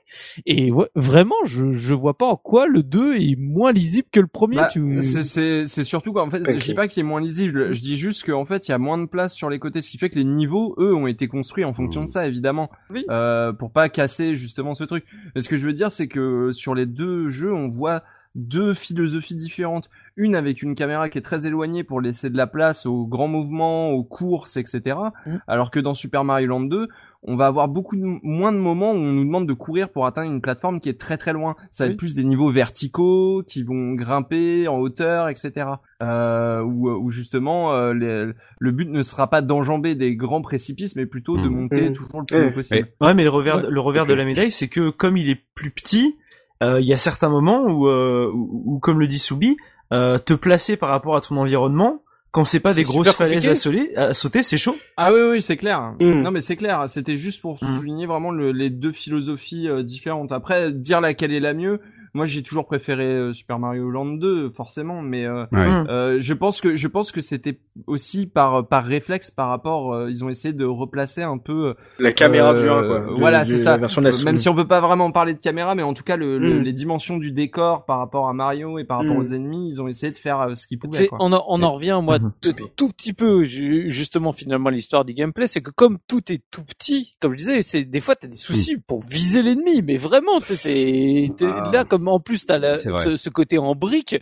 Et 0.46 0.72
vraiment, 0.96 1.36
je 1.46 1.74
je 1.74 1.94
vois 1.94 2.18
pas 2.18 2.26
en 2.26 2.38
quoi 2.38 2.68
le 2.68 2.84
2 2.84 3.18
est 3.18 3.36
moins 3.38 3.72
lisible 3.72 4.08
que 4.12 4.20
le 4.20 4.28
premier. 4.28 4.58
Bah, 4.58 4.70
c'est 5.02 5.66
c'est 5.66 5.84
surtout 5.84 6.14
quoi. 6.14 6.24
En 6.24 6.30
fait, 6.30 6.44
je 6.60 6.64
dis 6.64 6.74
pas 6.74 6.88
qu'il 6.88 7.02
est 7.02 7.08
moins 7.08 7.22
lisible. 7.22 7.74
Je 7.74 7.82
dis 7.82 7.98
juste 7.98 8.26
qu'en 8.26 8.46
fait 8.46 8.65
il 8.68 8.72
y 8.72 8.74
a 8.74 8.78
moins 8.78 8.98
de 8.98 9.06
place 9.06 9.34
sur 9.34 9.50
les 9.50 9.60
côtés, 9.60 9.82
ce 9.82 9.90
qui 9.90 9.98
fait 9.98 10.10
que 10.10 10.16
les 10.16 10.24
niveaux, 10.24 10.76
eux, 10.78 10.96
ont 10.96 11.08
été 11.08 11.28
construits 11.28 11.64
en 11.64 11.74
fonction 11.74 12.02
de 12.02 12.06
mmh. 12.06 12.10
ça, 12.10 12.28
évidemment, 12.28 12.70
euh, 13.10 13.54
pour 13.54 13.72
pas 13.72 13.90
casser 13.90 14.36
justement 14.36 14.76
ce 14.76 14.84
truc. 14.84 15.06
Mais 15.34 15.42
ce 15.42 15.50
que 15.50 15.58
je 15.58 15.66
veux 15.66 15.74
dire, 15.74 15.92
c'est 15.92 16.08
que 16.08 16.52
sur 16.52 16.76
les 16.76 16.86
deux 16.86 17.30
jeux, 17.30 17.54
on 17.54 17.68
voit 17.68 18.04
deux 18.36 18.74
philosophies 18.74 19.36
différentes. 19.36 19.90
Une 20.18 20.36
avec 20.36 20.62
une 20.62 20.76
caméra 20.76 21.10
qui 21.10 21.18
est 21.18 21.22
très 21.22 21.46
éloignée 21.46 21.84
pour 21.84 22.02
laisser 22.02 22.30
de 22.30 22.38
la 22.38 22.48
place 22.48 22.86
aux 22.86 23.06
grands 23.06 23.28
mouvements, 23.28 23.90
aux 23.90 24.04
courses, 24.04 24.58
etc. 24.58 24.98
Mmh. 25.26 25.38
Alors 25.48 25.72
que 25.72 25.80
dans 25.80 25.94
Super 25.94 26.24
Mario 26.24 26.48
Land 26.48 26.62
2, 26.62 26.90
on 27.28 27.36
va 27.36 27.48
avoir 27.48 27.68
beaucoup 27.68 27.98
moins 27.98 28.52
de 28.52 28.58
moments 28.58 28.92
où 28.92 28.96
on 28.96 29.14
nous 29.14 29.26
demande 29.26 29.48
de 29.48 29.54
courir 29.54 29.90
pour 29.90 30.06
atteindre 30.06 30.32
une 30.32 30.42
plateforme 30.42 30.80
qui 30.80 30.90
est 30.90 31.00
très 31.00 31.18
très 31.18 31.34
loin. 31.34 31.56
Ça 31.72 31.86
va 31.86 31.92
être 31.92 31.98
plus 31.98 32.16
des 32.16 32.24
niveaux 32.24 32.52
verticaux 32.52 33.44
qui 33.48 33.64
vont 33.64 33.94
grimper 33.94 34.68
en 34.68 34.78
hauteur, 34.78 35.30
etc. 35.30 35.68
Euh, 36.04 36.62
où, 36.62 37.10
justement 37.10 37.74
euh, 37.74 37.94
le 37.94 38.72
but 38.72 38.90
ne 38.90 39.02
sera 39.02 39.30
pas 39.30 39.42
d'enjamber 39.42 39.96
des 39.96 40.16
grands 40.16 40.42
précipices, 40.42 40.96
mais 40.96 41.06
plutôt 41.06 41.38
de 41.38 41.48
mmh. 41.48 41.56
monter 41.56 41.90
mmh. 41.90 41.94
toujours 41.94 42.20
le 42.20 42.26
plus 42.26 42.48
haut 42.48 42.52
possible. 42.52 42.88
Ouais, 43.02 43.14
mais 43.14 43.24
le 43.24 43.30
revers, 43.30 43.70
le 43.70 43.80
revers 43.80 44.06
de 44.06 44.14
la 44.14 44.26
médaille, 44.26 44.52
c'est 44.52 44.68
que 44.68 44.90
comme 44.90 45.18
il 45.18 45.30
est 45.30 45.42
plus 45.56 45.72
petit, 45.72 46.16
euh, 46.64 46.80
il 46.80 46.88
y 46.88 46.94
a 46.94 46.98
certains 46.98 47.30
moments 47.30 47.64
où, 47.64 47.88
euh, 47.88 48.32
où, 48.34 48.80
comme 48.80 49.00
le 49.00 49.08
dit 49.08 49.20
Soubi, 49.20 49.58
euh, 49.94 50.18
te 50.18 50.34
placer 50.34 50.78
par 50.78 50.90
rapport 50.90 51.16
à 51.16 51.22
ton 51.22 51.38
environnement, 51.38 52.02
quand 52.36 52.44
c'est 52.44 52.60
pas 52.60 52.74
des 52.74 52.84
grosses 52.84 53.14
falaises 53.14 53.48
à, 53.48 54.14
sauter, 54.14 54.44
c'est 54.44 54.58
chaud. 54.58 54.76
Ah 54.98 55.14
oui, 55.14 55.22
oui, 55.32 55.42
c'est 55.42 55.56
clair. 55.56 55.94
Hmm. 56.02 56.22
Non, 56.22 56.32
mais 56.32 56.42
c'est 56.42 56.58
clair. 56.58 56.84
C'était 56.90 57.16
juste 57.16 57.40
pour 57.40 57.64
hmm. 57.64 57.78
souligner 57.78 58.08
vraiment 58.08 58.34
les 58.34 58.70
deux 58.70 58.92
philosophies 58.92 59.70
euh, 59.70 59.84
différentes. 59.84 60.34
Après, 60.34 60.74
dire 60.74 61.00
laquelle 61.00 61.32
est 61.32 61.40
la 61.40 61.54
mieux, 61.54 61.80
moi, 62.16 62.26
j'ai 62.26 62.42
toujours 62.42 62.66
préféré 62.66 63.04
euh, 63.04 63.34
Super 63.34 63.60
Mario 63.60 63.90
Land 63.90 64.14
2, 64.14 64.50
forcément, 64.52 65.02
mais 65.02 65.26
euh, 65.26 65.46
euh, 65.54 66.18
je 66.22 66.34
pense 66.34 66.62
que 66.62 66.78
je 66.78 66.88
pense 66.88 67.12
que 67.12 67.20
c'était 67.20 67.60
aussi 67.88 68.26
par 68.26 68.66
par 68.68 68.86
réflexe 68.86 69.32
par 69.32 69.50
rapport. 69.50 69.94
Euh, 69.94 70.10
ils 70.10 70.24
ont 70.24 70.30
essayé 70.30 70.54
de 70.54 70.64
replacer 70.64 71.24
un 71.24 71.38
peu 71.38 71.76
la 72.00 72.14
caméra 72.14 72.54
du 72.54 72.70
1, 72.70 72.84
quoi. 72.84 73.00
voilà, 73.18 73.44
c'est 73.44 73.58
ça. 73.58 73.78
Même 74.24 74.38
si 74.38 74.48
on 74.48 74.56
peut 74.56 74.68
pas 74.68 74.80
vraiment 74.80 75.12
parler 75.12 75.34
de 75.34 75.40
caméra, 75.40 75.76
mais 75.76 75.84
en 75.84 75.94
tout 75.94 76.04
cas, 76.04 76.16
le, 76.16 76.40
mm. 76.40 76.62
les 76.62 76.74
dimensions 76.74 77.18
du 77.18 77.32
décor 77.32 77.84
par 77.86 78.00
rapport 78.00 78.30
à 78.30 78.34
Mario 78.34 78.80
et 78.80 78.86
par 78.86 79.00
rapport 79.00 79.16
mm. 79.16 79.20
aux 79.20 79.34
ennemis, 79.34 79.70
ils 79.70 79.82
ont 79.82 79.90
essayé 79.90 80.14
de 80.14 80.18
faire 80.18 80.56
ce 80.56 80.68
qu'ils 80.68 80.80
pouvaient. 80.80 81.08
Quoi. 81.08 81.18
On, 81.22 81.34
en, 81.34 81.44
on 81.50 81.62
en 81.64 81.74
revient, 81.74 82.00
moi, 82.02 82.20
mm 82.20 82.32
tout 82.76 82.90
petit 82.90 83.14
peu 83.14 83.46
justement 83.46 84.34
finalement 84.34 84.70
l'histoire 84.70 85.06
du 85.06 85.14
gameplay, 85.14 85.48
c'est 85.48 85.62
que 85.62 85.72
comme 85.72 85.98
tout 86.08 86.32
est 86.32 86.44
tout 86.52 86.64
petit, 86.64 87.16
comme 87.20 87.34
je 87.34 87.38
disais, 87.38 87.62
c'est 87.62 87.84
des 87.84 88.02
fois 88.02 88.16
t'as 88.16 88.28
des 88.28 88.36
soucis 88.36 88.78
pour 88.78 89.04
viser 89.04 89.42
l'ennemi, 89.42 89.82
mais 89.82 89.98
vraiment, 89.98 90.40
c'est 90.44 91.32
ah. 91.42 91.70
là 91.72 91.84
comme 91.86 92.05
en 92.14 92.20
plus 92.20 92.46
t'as 92.46 92.78
ce, 92.78 93.18
ce, 93.18 93.30
côté 93.30 93.58
en 93.58 93.76
brique. 93.76 94.16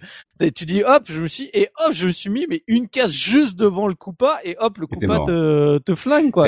Tu 0.55 0.65
dis 0.65 0.83
hop, 0.83 1.03
je 1.05 1.21
me 1.21 1.27
suis 1.27 1.49
et 1.53 1.69
hop, 1.85 1.93
je 1.93 2.07
me 2.07 2.11
suis 2.11 2.29
mis 2.29 2.45
mais 2.49 2.63
une 2.67 2.87
case 2.89 3.11
juste 3.11 3.55
devant 3.57 3.87
le 3.87 3.95
coupa 3.95 4.39
et 4.43 4.55
hop, 4.59 4.77
le 4.77 4.87
coupa 4.87 5.19
te, 5.25 5.77
te 5.79 5.95
flingue 5.95 6.31
quoi. 6.31 6.47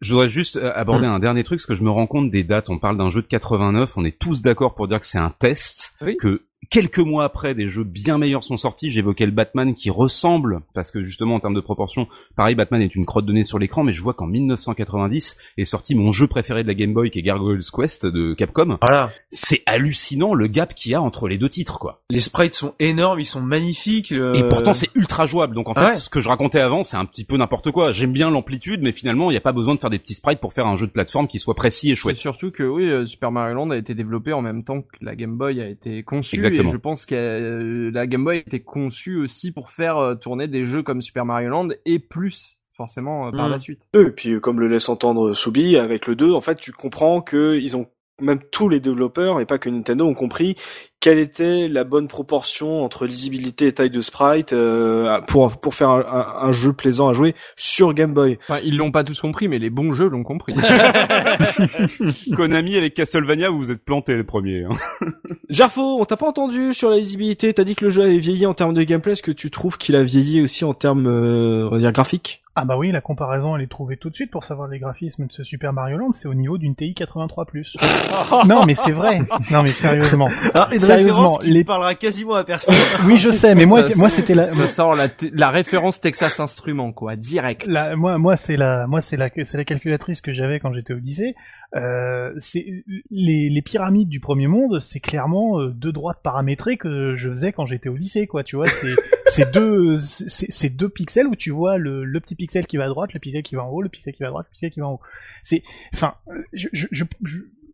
je 0.00 0.12
voudrais 0.12 0.28
juste 0.28 0.56
euh, 0.56 0.72
aborder 0.74 1.06
hum. 1.06 1.14
un 1.14 1.18
dernier 1.18 1.42
truc 1.42 1.58
parce 1.58 1.66
que 1.66 1.74
je 1.74 1.82
me 1.82 1.90
rends 1.90 2.06
compte 2.06 2.30
des 2.30 2.44
dates. 2.44 2.70
On 2.70 2.78
parle 2.78 2.96
d'un 2.96 3.10
jeu 3.10 3.22
de 3.22 3.26
89, 3.26 3.96
on 3.96 4.04
est 4.04 4.18
tous 4.18 4.42
d'accord 4.42 4.74
pour 4.74 4.88
dire 4.88 5.00
que 5.00 5.06
c'est 5.06 5.18
un 5.18 5.30
test, 5.30 5.94
que 6.20 6.42
quelques 6.70 6.98
mois 6.98 7.24
après, 7.24 7.54
des 7.54 7.68
jeux 7.68 7.84
bien 7.84 8.18
meilleurs 8.18 8.44
sont 8.44 8.56
sortis. 8.56 8.90
J'évoquais 8.90 9.26
le 9.26 9.32
Batman 9.32 9.74
qui 9.74 9.90
ressemble, 9.90 10.60
parce 10.74 10.90
que 10.90 11.02
justement 11.02 11.36
en 11.36 11.40
termes 11.40 11.54
de 11.54 11.60
proportion, 11.60 12.08
pareil, 12.36 12.54
Batman 12.54 12.82
est 12.82 12.94
une 12.94 13.06
crotte 13.06 13.26
de 13.26 13.32
nez 13.32 13.44
sur 13.44 13.58
l'écran, 13.58 13.84
mais 13.84 13.92
je 13.92 14.02
vois 14.02 14.14
qu'en 14.14 14.26
1990 14.26 15.36
est 15.58 15.64
sorti 15.64 15.94
mon 15.94 16.12
jeu 16.12 16.26
préféré 16.26 16.62
de 16.62 16.68
la 16.68 16.74
Game 16.74 16.92
Boy, 16.94 17.10
qui 17.10 17.18
est 17.18 17.22
Gargoyle's 17.22 17.70
Quest 17.70 18.06
de 18.06 18.34
Capcom. 18.34 18.78
Voilà. 18.82 19.10
C'est 19.30 19.62
hallucinant 19.66 20.34
le 20.34 20.46
gap 20.46 20.74
qu'il 20.74 20.92
y 20.92 20.94
a 20.94 21.02
entre 21.02 21.28
les 21.28 21.38
deux 21.38 21.48
titres, 21.48 21.78
quoi. 21.78 22.02
Les 22.10 22.20
sprites 22.20 22.54
sont 22.54 22.74
énormes, 22.78 23.20
ils 23.20 23.26
sont 23.26 23.40
magnifiques. 23.42 24.12
Euh, 24.12 24.34
Et 24.34 24.46
pourtant 24.46 24.74
c'est 24.74 24.90
ultra 24.94 25.26
jouable. 25.26 25.54
Donc 25.54 25.68
en 25.68 25.74
fait, 25.74 25.94
ce 25.94 26.10
que 26.10 26.20
je 26.20 26.28
racontais 26.28 26.60
avant, 26.60 26.82
c'est 26.82 26.96
un 26.96 27.04
petit 27.04 27.24
peu 27.24 27.36
n'importe 27.36 27.70
quoi. 27.70 27.92
J'aime 27.92 28.12
bien 28.12 28.30
l'amplitude, 28.30 28.80
mais 28.82 28.92
finalement, 28.92 29.30
il 29.30 29.34
n'y 29.34 29.38
a 29.38 29.42
pas 29.42 29.52
besoin 29.52 29.74
de 29.74 29.80
faire 29.80 29.90
des 29.90 29.98
petits 29.98 30.14
sprites 30.14 30.40
pour 30.40 30.52
faire 30.52 30.66
un 30.66 30.76
jeu 30.76 30.86
de 30.86 30.92
plateforme 30.92 31.28
qui 31.28 31.38
soit 31.38 31.54
précis 31.54 31.90
et 31.90 31.94
chouette. 31.94 32.16
surtout 32.16 32.50
que 32.50 32.62
oui, 32.62 32.84
euh, 32.84 33.06
Super 33.06 33.30
Mario 33.30 33.54
Land 33.54 33.70
a 33.70 33.76
été 33.76 33.94
développé 33.94 34.32
en 34.32 34.42
même 34.42 34.64
temps 34.64 34.82
que 34.82 34.88
la 35.00 35.14
Game 35.16 35.36
Boy 35.36 35.60
a 35.60 35.68
été 35.68 36.02
conçue 36.02 36.36
je 36.62 36.76
pense 36.76 37.06
que 37.06 37.14
euh, 37.14 37.90
la 37.92 38.06
Game 38.06 38.24
Boy 38.24 38.38
était 38.38 38.60
conçue 38.60 39.16
aussi 39.16 39.52
pour 39.52 39.70
faire 39.70 39.98
euh, 39.98 40.14
tourner 40.14 40.48
des 40.48 40.64
jeux 40.64 40.82
comme 40.82 41.00
Super 41.00 41.24
Mario 41.24 41.50
Land 41.50 41.68
et 41.84 41.98
plus 41.98 42.58
forcément 42.72 43.28
euh, 43.28 43.30
par 43.30 43.48
la 43.48 43.56
mm. 43.56 43.60
suite. 43.60 43.82
Et 43.94 44.10
puis 44.10 44.40
comme 44.40 44.60
le 44.60 44.68
laisse 44.68 44.88
entendre 44.88 45.32
Soubi 45.32 45.76
avec 45.76 46.06
le 46.06 46.16
2, 46.16 46.32
en 46.32 46.40
fait, 46.40 46.56
tu 46.56 46.72
comprends 46.72 47.20
que 47.20 47.56
ils 47.56 47.76
ont 47.76 47.86
même 48.20 48.40
tous 48.52 48.68
les 48.68 48.80
développeurs 48.80 49.40
et 49.40 49.46
pas 49.46 49.58
que 49.58 49.68
Nintendo 49.68 50.06
ont 50.06 50.14
compris 50.14 50.56
quelle 51.04 51.18
était 51.18 51.68
la 51.68 51.84
bonne 51.84 52.08
proportion 52.08 52.82
entre 52.82 53.04
lisibilité 53.04 53.66
et 53.66 53.74
taille 53.74 53.90
de 53.90 54.00
sprite 54.00 54.54
euh, 54.54 55.20
pour 55.26 55.54
pour 55.58 55.74
faire 55.74 55.90
un, 55.90 56.38
un, 56.40 56.50
jeu 56.50 56.72
plaisant 56.72 57.10
à 57.10 57.12
jouer 57.12 57.34
sur 57.56 57.92
Game 57.92 58.14
Boy? 58.14 58.38
Enfin, 58.48 58.60
ils 58.64 58.78
l'ont 58.78 58.90
pas 58.90 59.04
tous 59.04 59.20
compris, 59.20 59.46
mais 59.46 59.58
les 59.58 59.68
bons 59.68 59.92
jeux 59.92 60.08
l'ont 60.08 60.22
compris. 60.22 60.54
Konami 62.34 62.78
avec 62.78 62.94
Castlevania, 62.94 63.50
vous 63.50 63.58
vous 63.58 63.70
êtes 63.70 63.84
planté 63.84 64.14
le 64.14 64.24
premier. 64.24 64.64
Hein. 64.64 65.06
Jarfo, 65.50 66.00
on 66.00 66.06
t'a 66.06 66.16
pas 66.16 66.26
entendu 66.26 66.72
sur 66.72 66.88
la 66.88 66.96
lisibilité. 66.96 67.52
T'as 67.52 67.64
dit 67.64 67.74
que 67.74 67.84
le 67.84 67.90
jeu 67.90 68.02
avait 68.02 68.16
vieilli 68.16 68.46
en 68.46 68.54
termes 68.54 68.72
de 68.72 68.82
gameplay. 68.82 69.12
Est-ce 69.12 69.22
que 69.22 69.30
tu 69.30 69.50
trouves 69.50 69.76
qu'il 69.76 69.96
a 69.96 70.02
vieilli 70.02 70.40
aussi 70.40 70.64
en 70.64 70.72
termes, 70.72 71.06
euh, 71.06 71.68
on 71.68 71.70
va 71.70 71.78
dire, 71.80 71.92
graphiques 71.92 72.40
ah 72.56 72.64
bah 72.64 72.76
oui, 72.76 72.92
la 72.92 73.00
comparaison 73.00 73.56
elle 73.56 73.62
est 73.62 73.70
trouvée 73.70 73.96
tout 73.96 74.10
de 74.10 74.14
suite 74.14 74.30
pour 74.30 74.44
savoir 74.44 74.68
les 74.68 74.78
graphismes 74.78 75.26
de 75.26 75.32
ce 75.32 75.42
Super 75.42 75.72
Mario 75.72 75.96
Land, 75.96 76.12
c'est 76.12 76.28
au 76.28 76.34
niveau 76.34 76.56
d'une 76.56 76.76
TI 76.76 76.94
83+. 76.96 78.46
non 78.46 78.62
mais 78.64 78.76
c'est 78.76 78.92
vrai. 78.92 79.22
Non 79.50 79.64
mais 79.64 79.70
sérieusement. 79.70 80.28
Alors, 80.54 80.68
sérieusement, 80.96 81.38
les 81.42 81.64
parlera 81.64 81.94
quasiment 81.94 82.34
à 82.34 82.44
personne. 82.44 82.74
oui, 83.06 83.18
je 83.18 83.30
sais, 83.30 83.54
mais 83.54 83.66
moi 83.66 83.82
moi 83.96 84.08
c'était 84.08 84.34
la 84.34 84.46
ça 84.46 84.68
sort 84.68 84.94
la, 84.94 85.08
la 85.32 85.50
référence 85.50 86.00
Texas 86.00 86.40
Instruments 86.40 86.92
quoi, 86.92 87.16
direct. 87.16 87.66
La, 87.66 87.96
moi 87.96 88.18
moi 88.18 88.36
c'est 88.36 88.56
la 88.56 88.86
moi 88.86 89.00
c'est 89.00 89.16
la 89.16 89.30
c'est 89.44 89.56
la 89.56 89.64
calculatrice 89.64 90.20
que 90.20 90.32
j'avais 90.32 90.60
quand 90.60 90.72
j'étais 90.72 90.94
au 90.94 90.98
lycée. 90.98 91.34
Euh, 91.74 92.32
c'est 92.38 92.84
les, 93.10 93.50
les 93.50 93.62
pyramides 93.62 94.08
du 94.08 94.20
premier 94.20 94.46
monde, 94.46 94.78
c'est 94.78 95.00
clairement 95.00 95.60
euh, 95.60 95.70
deux 95.70 95.90
droites 95.90 96.20
paramétrées 96.22 96.76
que 96.76 97.14
je 97.14 97.28
faisais 97.28 97.52
quand 97.52 97.66
j'étais 97.66 97.88
au 97.88 97.96
lycée 97.96 98.28
quoi, 98.28 98.44
tu 98.44 98.54
vois, 98.56 98.68
c'est 98.68 98.94
c'est 99.26 99.52
deux 99.52 99.96
c'est 99.96 100.70
deux 100.70 100.88
pixels 100.88 101.26
où 101.26 101.34
tu 101.34 101.50
vois 101.50 101.78
le, 101.78 102.04
le 102.04 102.20
petit 102.20 102.36
pixel 102.36 102.66
qui 102.66 102.76
va 102.76 102.84
à 102.84 102.88
droite, 102.88 103.12
le 103.12 103.20
pixel 103.20 103.42
qui 103.42 103.56
va 103.56 103.64
en 103.64 103.70
haut, 103.70 103.82
le 103.82 103.88
pixel 103.88 104.14
qui 104.14 104.22
va 104.22 104.28
à 104.28 104.30
droite, 104.30 104.46
le 104.48 104.52
pixel 104.52 104.70
qui 104.70 104.80
va 104.80 104.86
en 104.86 104.92
haut. 104.92 105.00
C'est 105.42 105.62
enfin 105.92 106.14
je, 106.52 106.68
je, 106.72 106.86
je, 106.92 107.04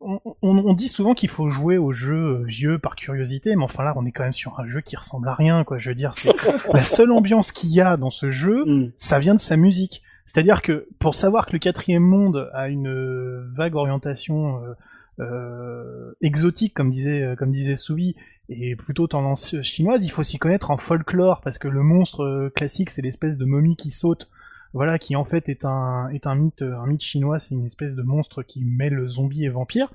on, 0.00 0.20
on, 0.42 0.74
dit 0.74 0.88
souvent 0.88 1.14
qu'il 1.14 1.28
faut 1.28 1.48
jouer 1.50 1.76
au 1.76 1.92
jeu 1.92 2.42
vieux 2.44 2.78
par 2.78 2.96
curiosité, 2.96 3.54
mais 3.54 3.64
enfin 3.64 3.84
là, 3.84 3.92
on 3.96 4.06
est 4.06 4.12
quand 4.12 4.22
même 4.22 4.32
sur 4.32 4.58
un 4.58 4.66
jeu 4.66 4.80
qui 4.80 4.96
ressemble 4.96 5.28
à 5.28 5.34
rien, 5.34 5.62
quoi. 5.64 5.78
Je 5.78 5.90
veux 5.90 5.94
dire, 5.94 6.14
c'est 6.14 6.32
la 6.72 6.82
seule 6.82 7.12
ambiance 7.12 7.52
qu'il 7.52 7.70
y 7.70 7.80
a 7.80 7.96
dans 7.96 8.10
ce 8.10 8.30
jeu, 8.30 8.64
mm. 8.64 8.92
ça 8.96 9.18
vient 9.18 9.34
de 9.34 9.40
sa 9.40 9.56
musique. 9.56 10.02
C'est-à-dire 10.24 10.62
que 10.62 10.88
pour 10.98 11.14
savoir 11.14 11.46
que 11.46 11.52
le 11.52 11.58
quatrième 11.58 12.02
monde 12.02 12.50
a 12.54 12.68
une 12.68 13.52
vague 13.54 13.74
orientation 13.74 14.62
euh, 14.62 14.74
euh, 15.20 16.12
exotique, 16.22 16.72
comme 16.72 16.90
disait 16.90 17.34
comme 17.38 17.52
disait 17.52 17.76
Soubi, 17.76 18.16
et 18.48 18.76
plutôt 18.76 19.06
tendance 19.06 19.60
chinoise, 19.60 20.00
il 20.02 20.10
faut 20.10 20.22
s'y 20.22 20.38
connaître 20.38 20.70
en 20.70 20.78
folklore 20.78 21.40
parce 21.40 21.58
que 21.58 21.68
le 21.68 21.82
monstre 21.82 22.50
classique, 22.54 22.90
c'est 22.90 23.02
l'espèce 23.02 23.36
de 23.36 23.44
momie 23.44 23.76
qui 23.76 23.90
saute 23.90 24.28
voilà, 24.72 24.98
qui 24.98 25.16
en 25.16 25.24
fait 25.24 25.48
est 25.48 25.64
un, 25.64 26.08
est 26.10 26.26
un 26.26 26.34
mythe, 26.34 26.62
un 26.62 26.86
mythe 26.86 27.02
chinois, 27.02 27.38
c'est 27.38 27.54
une 27.54 27.66
espèce 27.66 27.94
de 27.94 28.02
monstre 28.02 28.42
qui 28.42 28.64
mêle 28.64 29.06
zombie 29.06 29.44
et 29.44 29.48
vampire. 29.48 29.92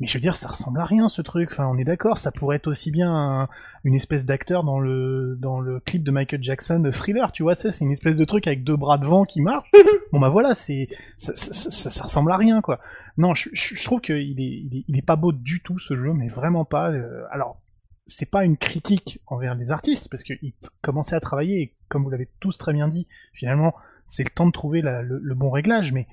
Mais 0.00 0.06
je 0.06 0.14
veux 0.14 0.20
dire, 0.20 0.36
ça 0.36 0.48
ressemble 0.48 0.80
à 0.80 0.84
rien 0.84 1.08
ce 1.08 1.22
truc. 1.22 1.50
Enfin, 1.50 1.66
on 1.66 1.76
est 1.76 1.84
d'accord, 1.84 2.18
ça 2.18 2.30
pourrait 2.30 2.56
être 2.56 2.68
aussi 2.68 2.92
bien 2.92 3.48
une 3.82 3.94
espèce 3.94 4.24
d'acteur 4.24 4.62
dans 4.62 4.78
le 4.78 5.36
dans 5.40 5.60
le 5.60 5.80
clip 5.80 6.04
de 6.04 6.10
Michael 6.10 6.42
Jackson 6.42 6.78
de 6.78 6.90
Thriller, 6.90 7.32
tu 7.32 7.42
vois, 7.42 7.56
tu 7.56 7.62
sais, 7.62 7.70
c'est 7.72 7.84
une 7.84 7.90
espèce 7.90 8.14
de 8.14 8.24
truc 8.24 8.46
avec 8.46 8.62
deux 8.62 8.76
bras 8.76 8.98
devant 8.98 9.24
qui 9.24 9.40
marche. 9.40 9.68
bon 10.12 10.20
bah 10.20 10.28
voilà, 10.28 10.54
c'est 10.54 10.88
ça, 11.16 11.34
ça, 11.34 11.90
ça, 11.90 12.04
ressemble 12.04 12.30
à 12.30 12.36
rien 12.36 12.60
quoi. 12.60 12.78
Non, 13.16 13.34
je, 13.34 13.48
je, 13.52 13.84
trouve 13.84 14.00
qu'il 14.00 14.14
est, 14.14 14.24
il 14.24 14.76
est, 14.76 14.84
il 14.86 14.96
est 14.96 15.02
pas 15.02 15.16
beau 15.16 15.32
du 15.32 15.60
tout 15.60 15.80
ce 15.80 15.96
jeu, 15.96 16.12
mais 16.12 16.28
vraiment 16.28 16.64
pas. 16.64 16.90
Euh, 16.90 17.24
alors 17.32 17.60
c'est 18.06 18.30
pas 18.30 18.44
une 18.44 18.56
critique 18.56 19.20
envers 19.26 19.54
les 19.54 19.70
artistes 19.70 20.08
parce 20.10 20.22
qu'ils 20.22 20.52
commençaient 20.80 21.16
à 21.16 21.20
travailler 21.20 21.60
et 21.60 21.74
comme 21.88 22.04
vous 22.04 22.10
l'avez 22.10 22.28
tous 22.40 22.56
très 22.56 22.72
bien 22.72 22.86
dit, 22.88 23.06
finalement 23.34 23.74
c'est 24.08 24.24
le 24.24 24.30
temps 24.30 24.46
de 24.46 24.52
trouver 24.52 24.82
le, 24.82 25.34
bon 25.34 25.50
réglage, 25.50 25.92
mais 25.92 26.06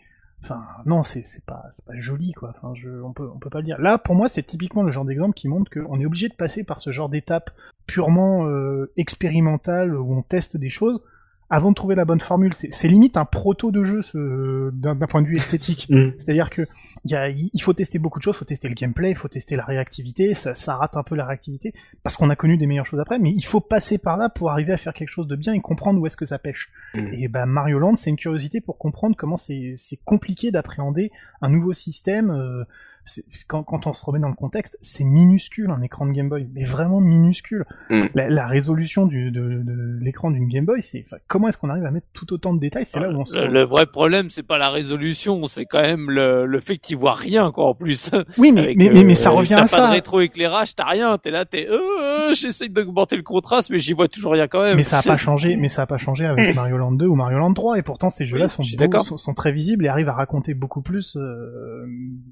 enfin 0.44 0.64
non, 0.86 1.02
c'est 1.02 1.24
pas 1.46 1.70
pas 1.88 1.94
joli 1.98 2.34
quoi. 2.34 2.54
Enfin, 2.56 2.74
on 3.04 3.14
peut 3.14 3.30
on 3.34 3.40
peut 3.40 3.50
pas 3.50 3.60
le 3.60 3.66
dire. 3.66 3.80
Là, 3.80 3.98
pour 3.98 4.14
moi, 4.14 4.28
c'est 4.28 4.44
typiquement 4.44 4.84
le 4.84 4.92
genre 4.92 5.06
d'exemple 5.06 5.34
qui 5.34 5.48
montre 5.48 5.72
qu'on 5.72 6.00
est 6.00 6.06
obligé 6.06 6.30
de 6.30 6.36
passer 6.36 6.64
par 6.64 6.80
ce 6.80 6.92
genre 6.92 7.10
d'étape 7.10 7.50
purement 7.88 8.46
euh, 8.48 8.92
expérimentale 8.98 9.96
où 9.96 10.14
on 10.14 10.22
teste 10.22 10.58
des 10.58 10.70
choses 10.70 11.02
avant 11.50 11.70
de 11.70 11.76
trouver 11.76 11.96
la 11.96 12.06
bonne 12.06 12.20
formule. 12.20 12.54
C'est 12.54 12.88
limite 12.88 13.18
un 13.18 13.26
proto 13.26 13.72
de 13.72 13.84
jeu 13.84 14.02
d'un 14.74 14.96
point 14.96 15.22
de 15.22 15.28
vue 15.28 15.38
esthétique. 15.38 15.88
Mm. 15.96 16.14
C'est-à-dire 16.18 16.50
que 16.50 16.64
y 17.06 17.16
a, 17.16 17.30
il 17.30 17.62
faut 17.62 17.74
tester 17.74 18.00
beaucoup 18.00 18.18
de 18.18 18.24
choses, 18.24 18.36
il 18.36 18.40
faut 18.40 18.46
tester 18.46 18.68
le 18.68 18.74
gameplay, 18.74 19.12
il 19.12 19.16
faut 19.16 19.28
tester 19.28 19.56
la 19.56 19.64
réactivité, 19.64 20.34
ça, 20.34 20.56
ça 20.56 20.76
rate 20.76 20.98
un 20.98 21.04
peu 21.04 21.16
la 21.16 21.26
réactivité, 21.26 21.74
parce 22.02 22.18
qu'on 22.18 22.30
a 22.30 22.36
connu 22.36 22.58
des 22.58 22.66
meilleures 22.66 22.86
choses 22.86 23.00
après, 23.00 23.20
mais 23.20 23.32
il 23.32 23.44
faut 23.44 23.62
passer 23.62 23.98
par 23.98 24.18
là 24.18 24.30
pour 24.30 24.50
arriver 24.50 24.74
à 24.74 24.78
faire 24.78 24.94
quelque 24.94 25.12
chose 25.12 25.28
de 25.28 25.36
bien 25.36 25.54
et 25.54 25.62
comprendre 25.62 26.02
où 26.02 26.06
est-ce 26.08 26.18
que 26.18 26.26
ça 26.26 26.40
pêche. 26.40 26.72
Mm. 26.96 27.14
Et 27.14 27.28
ben 27.28 27.46
Mario 27.46 27.78
Land, 27.80 27.96
c'est 27.96 28.10
une 28.10 28.18
curiosité 28.18 28.62
pour 28.62 28.78
comprendre 28.78 29.16
comment 29.16 29.38
c'est 29.38 29.76
compliqué 30.04 30.52
d'appréhender 30.52 31.12
un 31.42 31.50
nouveau 31.50 31.74
système. 31.74 32.32
Euh, 32.32 32.64
quand, 33.48 33.64
quand, 33.64 33.88
on 33.88 33.94
se 33.94 34.04
remet 34.06 34.20
dans 34.20 34.30
le 34.30 34.36
contexte, 34.36 34.78
c'est 34.82 35.04
minuscule 35.04 35.70
un 35.70 35.82
écran 35.82 36.06
de 36.06 36.12
Game 36.12 36.30
Boy, 36.30 36.48
mais 36.54 36.64
vraiment 36.64 37.00
minuscule. 37.00 37.66
Mm. 37.90 38.06
La, 38.14 38.30
la, 38.30 38.48
résolution 38.48 39.06
du, 39.06 39.32
de, 39.32 39.62
de 39.64 39.98
l'écran 40.02 40.32
d'une 40.32 40.48
Game 40.48 40.66
Boy, 40.66 40.82
c'est 40.82 41.04
comment 41.28 41.48
est-ce 41.48 41.58
qu'on 41.58 41.70
arrive 41.70 41.86
à 41.86 41.92
mettre 41.92 42.08
tout 42.14 42.34
autant 42.34 42.54
de 42.54 42.60
détails? 42.60 42.86
C'est 42.86 43.00
là 43.00 43.10
où 43.10 43.14
on 43.14 43.26
se... 43.26 43.38
le, 43.38 43.64
vrai 43.64 43.86
problème, 43.86 44.30
c'est 44.30 44.44
pas 44.44 44.58
la 44.58 44.70
résolution, 44.70 45.46
c'est 45.46 45.66
quand 45.66 45.82
même 45.82 46.10
le, 46.10 46.46
le 46.46 46.60
fait 46.60 46.78
que 46.78 46.88
tu 46.88 46.96
vois 46.96 47.14
rien 47.14 47.52
quoi 47.52 47.68
en 47.68 47.76
plus. 47.76 48.12
Oui, 48.38 48.52
mais 48.52 48.74
mais, 48.76 48.90
mais, 48.92 49.04
mais, 49.04 49.16
ça 49.16 49.30
revient 49.30 49.56
à 49.56 49.68
ça. 49.68 49.78
T'as 49.78 49.84
pas 49.84 49.88
de 49.90 49.94
rétroéclairage, 49.94 50.76
t'as 50.76 50.86
rien, 50.86 51.18
t'es 51.18 51.32
là, 51.32 51.46
t'es 51.46 51.68
euh, 51.70 51.80
euh 52.02 52.34
j'essaie 52.34 52.70
d'augmenter 52.70 53.16
le 53.16 53.24
contraste, 53.24 53.70
mais 53.70 53.80
j'y 53.80 53.94
vois 53.94 54.08
toujours 54.08 54.34
rien 54.34 54.48
quand 54.48 54.64
même. 54.64 54.78
Mais 54.78 54.84
ça 54.84 55.00
a 55.00 55.04
pas 55.04 55.18
changé, 55.26 55.56
mais 55.56 55.70
ça 55.70 55.84
a 55.84 55.86
pas 55.86 55.98
changé 55.98 56.26
avec 56.26 56.56
Mario 56.56 56.78
Land 56.78 56.94
2 56.94 57.06
ou 57.06 57.16
Mario 57.16 57.38
Land 57.38 57.54
3, 57.54 57.78
et 57.78 57.82
pourtant 57.82 58.10
ces 58.10 58.26
jeux-là 58.26 58.48
sont, 58.48 58.64
sont, 58.64 59.18
sont, 59.18 59.34
très 59.34 59.52
visibles 59.52 59.86
et 59.86 59.90
arrivent 59.90 60.10
à 60.10 60.14
raconter 60.14 60.54
beaucoup 60.54 60.82
plus 60.82 61.18
euh, 61.18 61.86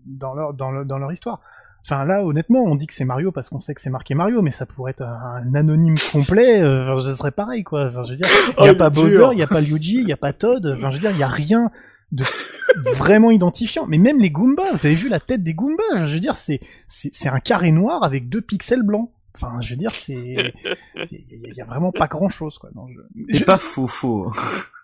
dans 0.05 0.33
leur 0.33 0.53
dans, 0.53 0.62
leur 0.71 1.11
histoire. 1.11 1.41
Enfin 1.85 2.05
là, 2.05 2.23
honnêtement, 2.23 2.63
on 2.63 2.75
dit 2.75 2.87
que 2.87 2.93
c'est 2.93 3.03
Mario 3.03 3.33
parce 3.33 3.49
qu'on 3.49 3.59
sait 3.59 3.73
que 3.73 3.81
c'est 3.81 3.89
marqué 3.89 4.15
Mario, 4.15 4.41
mais 4.41 4.51
ça 4.51 4.65
pourrait 4.65 4.91
être 4.91 5.03
un, 5.03 5.53
anonyme 5.53 5.95
complet. 6.13 6.61
Euh, 6.61 6.97
ce 6.99 7.11
serait 7.11 7.31
pareil, 7.31 7.63
quoi. 7.63 7.87
Enfin, 7.87 8.03
je 8.05 8.11
veux 8.11 8.15
dire, 8.15 8.27
il 8.59 8.63
y 8.65 8.69
a 8.69 8.71
oh, 8.71 8.75
pas 8.75 8.89
Bowser, 8.89 9.29
il 9.33 9.39
y 9.39 9.43
a 9.43 9.47
pas 9.47 9.59
Luigi, 9.59 9.99
il 9.99 10.07
y 10.07 10.13
a 10.13 10.17
pas 10.17 10.31
Todd. 10.31 10.65
Enfin, 10.77 10.91
je 10.91 10.95
veux 10.95 11.01
dire, 11.01 11.11
il 11.11 11.17
y 11.17 11.23
a 11.23 11.27
rien 11.27 11.71
de 12.13 12.23
vraiment 12.95 13.31
identifiant. 13.31 13.85
Mais 13.85 13.97
même 13.97 14.21
les 14.21 14.31
Goombas, 14.31 14.71
vous 14.71 14.85
avez 14.85 14.95
vu 14.95 15.09
la 15.09 15.19
tête 15.19 15.43
des 15.43 15.53
Goombas 15.53 16.05
Je 16.05 16.13
veux 16.13 16.19
dire, 16.21 16.37
c'est 16.37 16.61
c'est 16.87 17.29
un 17.29 17.39
carré 17.39 17.71
noir 17.71 18.03
avec 18.03 18.29
deux 18.29 18.41
pixels 18.41 18.83
blancs. 18.83 19.09
Enfin, 19.35 19.59
je 19.61 19.71
veux 19.71 19.77
dire, 19.77 19.91
c'est 19.91 20.13
il 21.11 21.53
y, 21.55 21.61
a 21.61 21.65
vraiment 21.65 21.91
pas 21.91 22.07
grand 22.07 22.29
chose 22.29 22.57
quoi 22.57 22.69
dans 22.73 22.85
le 22.85 22.93
jeu. 22.93 23.07
C'est 23.31 23.45
pas 23.45 23.57
faux, 23.57 23.87
faux. 23.87 24.31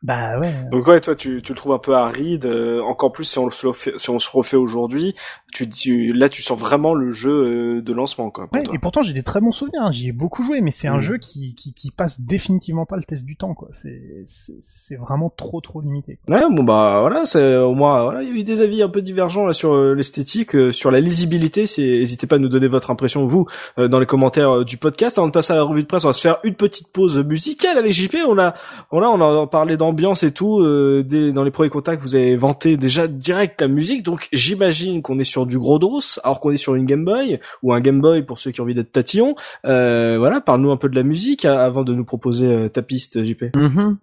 Bah 0.01 0.39
ouais. 0.39 0.53
Donc 0.71 0.87
ouais, 0.87 1.01
toi 1.01 1.13
tu, 1.13 1.41
tu 1.41 1.51
le 1.51 1.57
trouves 1.57 1.73
un 1.73 1.79
peu 1.79 1.93
aride, 1.93 2.45
euh, 2.45 2.81
encore 2.83 3.11
plus 3.11 3.25
si 3.25 3.37
on, 3.37 3.49
se 3.49 3.67
refait, 3.67 3.91
si 3.97 4.09
on 4.09 4.19
se 4.19 4.29
refait 4.31 4.55
aujourd'hui. 4.55 5.13
Tu, 5.51 5.67
tu, 5.67 6.13
là 6.13 6.29
tu 6.29 6.41
sens 6.41 6.57
vraiment 6.57 6.93
le 6.93 7.11
jeu 7.11 7.31
euh, 7.31 7.81
de 7.81 7.93
lancement 7.93 8.29
quoi. 8.31 8.47
Ouais, 8.53 8.63
et 8.73 8.79
pourtant 8.79 9.03
j'ai 9.03 9.11
des 9.11 9.23
très 9.23 9.41
bons 9.41 9.51
souvenirs, 9.51 9.81
hein. 9.83 9.91
j'y 9.91 10.09
ai 10.09 10.11
beaucoup 10.13 10.41
joué, 10.41 10.61
mais 10.61 10.71
c'est 10.71 10.87
un 10.87 10.97
mm. 10.97 11.01
jeu 11.01 11.17
qui, 11.17 11.53
qui, 11.53 11.73
qui 11.73 11.91
passe 11.91 12.21
définitivement 12.21 12.85
pas 12.85 12.95
le 12.95 13.03
test 13.03 13.25
du 13.25 13.35
temps 13.35 13.53
quoi. 13.53 13.67
C'est 13.73 14.23
c'est 14.25 14.95
vraiment 14.95 15.29
trop 15.35 15.59
trop 15.59 15.81
limité. 15.81 16.19
Ouais 16.29 16.39
bon 16.49 16.63
bah 16.63 16.99
voilà, 17.01 17.25
c'est 17.25 17.57
au 17.57 17.73
moins 17.73 18.03
voilà 18.03 18.23
il 18.23 18.29
y 18.29 18.31
a 18.31 18.35
eu 18.35 18.43
des 18.43 18.61
avis 18.61 18.81
un 18.81 18.89
peu 18.89 19.01
divergents 19.01 19.45
là 19.45 19.53
sur 19.53 19.73
euh, 19.73 19.95
l'esthétique, 19.95 20.55
sur 20.71 20.91
la 20.91 21.01
lisibilité. 21.01 21.65
C'est 21.65 21.81
n'hésitez 21.81 22.25
pas 22.25 22.37
à 22.37 22.39
nous 22.39 22.49
donner 22.49 22.67
votre 22.69 22.89
impression 22.89 23.25
vous 23.25 23.47
dans 23.77 23.99
les 23.99 24.05
commentaires 24.05 24.38
du 24.65 24.77
podcast. 24.77 25.17
Avant 25.17 25.27
de 25.27 25.33
passer 25.33 25.53
à 25.53 25.57
la 25.57 25.63
revue 25.63 25.83
de 25.83 25.87
presse, 25.87 26.05
on 26.05 26.09
va 26.09 26.13
se 26.13 26.21
faire 26.21 26.37
une 26.43 26.55
petite 26.55 26.91
pause 26.93 27.19
musicale. 27.19 27.77
Allez 27.77 27.91
JP, 27.91 28.15
on 28.27 28.39
a 28.39 28.53
voilà 28.91 29.09
on 29.09 29.21
a 29.21 29.47
parlé 29.47 29.77
dans 29.77 29.89
ambiance 29.89 30.23
et 30.23 30.31
tout, 30.31 30.61
euh, 30.61 31.03
dans 31.33 31.43
les 31.43 31.51
premiers 31.51 31.69
contacts, 31.69 32.01
vous 32.01 32.15
avez 32.15 32.35
vanté 32.35 32.77
déjà 32.77 33.07
direct 33.07 33.59
la 33.61 33.67
musique, 33.67 34.03
donc 34.03 34.29
j'imagine 34.31 35.01
qu'on 35.01 35.19
est 35.19 35.23
sur 35.23 35.45
du 35.45 35.59
gros 35.59 35.79
dos, 35.79 35.99
alors 36.23 36.39
qu'on 36.39 36.51
est 36.51 36.57
sur 36.57 36.75
une 36.75 36.85
Game 36.85 37.03
Boy 37.03 37.39
ou 37.63 37.73
un 37.73 37.81
Game 37.81 37.99
Boy 37.99 38.23
pour 38.23 38.39
ceux 38.39 38.51
qui 38.51 38.61
ont 38.61 38.63
envie 38.63 38.75
d'être 38.75 38.91
tatillon. 38.91 39.35
Euh, 39.65 40.17
voilà, 40.17 40.41
parle-nous 40.41 40.71
un 40.71 40.77
peu 40.77 40.89
de 40.89 40.95
la 40.95 41.03
musique 41.03 41.45
avant 41.45 41.83
de 41.83 41.93
nous 41.93 42.05
proposer 42.05 42.47
euh, 42.47 42.69
ta 42.69 42.81
piste, 42.81 43.23
JP. 43.23 43.45
Mm-hmm. 43.55 43.95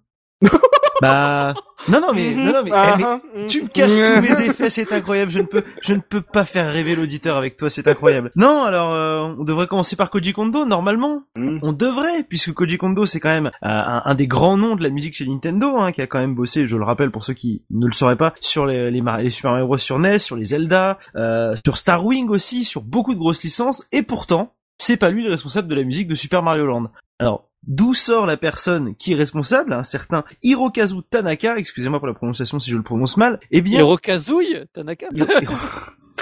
bah 1.02 1.54
non 1.88 2.00
non 2.00 2.12
mais 2.14 2.34
non 2.34 2.52
non 2.52 2.62
mais, 2.64 2.70
eh, 2.70 3.04
ah, 3.04 3.20
tu 3.48 3.62
me 3.62 3.68
caches 3.68 3.90
tous 3.90 4.22
mes 4.22 4.42
effets 4.48 4.70
c'est 4.70 4.90
incroyable 4.92 5.30
je 5.30 5.40
ne 5.40 5.44
peux 5.44 5.62
je 5.82 5.94
ne 5.94 6.00
peux 6.00 6.20
pas 6.20 6.44
faire 6.44 6.72
rêver 6.72 6.94
l'auditeur 6.94 7.36
avec 7.36 7.56
toi 7.56 7.70
c'est 7.70 7.86
incroyable. 7.88 8.30
Non 8.36 8.62
alors 8.62 8.92
euh, 8.92 9.34
on 9.38 9.44
devrait 9.44 9.66
commencer 9.66 9.96
par 9.96 10.10
Koji 10.10 10.32
Kondo 10.32 10.64
normalement. 10.64 11.22
Mm. 11.36 11.58
on 11.62 11.72
devrait 11.72 12.22
puisque 12.28 12.52
Koji 12.52 12.78
Kondo 12.78 13.06
c'est 13.06 13.20
quand 13.20 13.30
même 13.30 13.46
euh, 13.46 13.50
un, 13.62 14.14
des 14.14 14.26
grands 14.26 14.56
noms 14.56 14.76
de 14.76 14.82
la 14.82 14.90
musique 14.90 15.14
chez 15.14 15.26
Nintendo 15.26 15.78
hein, 15.78 15.92
qui 15.92 16.02
a 16.02 16.06
quand 16.06 16.18
même 16.18 16.34
bossé 16.34 16.66
je 16.66 16.76
le 16.76 16.84
rappelle 16.84 17.10
pour 17.10 17.24
ceux 17.24 17.34
qui 17.34 17.62
ne 17.70 17.86
le 17.86 17.92
sauraient 17.92 18.16
pas 18.16 18.34
sur 18.40 18.66
les 18.66 18.90
les, 18.90 19.02
les 19.22 19.30
Super 19.30 19.52
Mario 19.52 19.66
Bros. 19.66 19.78
sur 19.78 19.98
NES 19.98 20.18
sur 20.18 20.36
les 20.36 20.46
Zelda 20.46 20.98
euh, 21.16 21.56
sur 21.64 21.78
Star 21.78 22.04
Wing 22.04 22.28
aussi 22.28 22.64
sur 22.64 22.82
beaucoup 22.82 23.14
de 23.14 23.18
grosses 23.18 23.42
licences 23.42 23.86
et 23.92 24.02
pourtant 24.02 24.55
c'est 24.78 24.96
pas 24.96 25.10
lui 25.10 25.24
le 25.24 25.30
responsable 25.30 25.68
de 25.68 25.74
la 25.74 25.84
musique 25.84 26.08
de 26.08 26.14
Super 26.14 26.42
Mario 26.42 26.66
Land. 26.66 26.90
Alors 27.18 27.48
D'où 27.66 27.94
sort 27.94 28.26
la 28.26 28.36
personne 28.36 28.94
qui 28.94 29.12
est 29.12 29.16
responsable, 29.16 29.72
un 29.72 29.82
certain 29.82 30.22
Hirokazu 30.44 31.02
Tanaka, 31.10 31.56
excusez-moi 31.58 31.98
pour 31.98 32.06
la 32.06 32.14
prononciation 32.14 32.60
si 32.60 32.70
je 32.70 32.76
le 32.76 32.84
prononce 32.84 33.16
mal, 33.16 33.40
eh 33.50 33.60
bien... 33.60 33.80
Hirokazu 33.80 34.34
Tanaka 34.72 35.08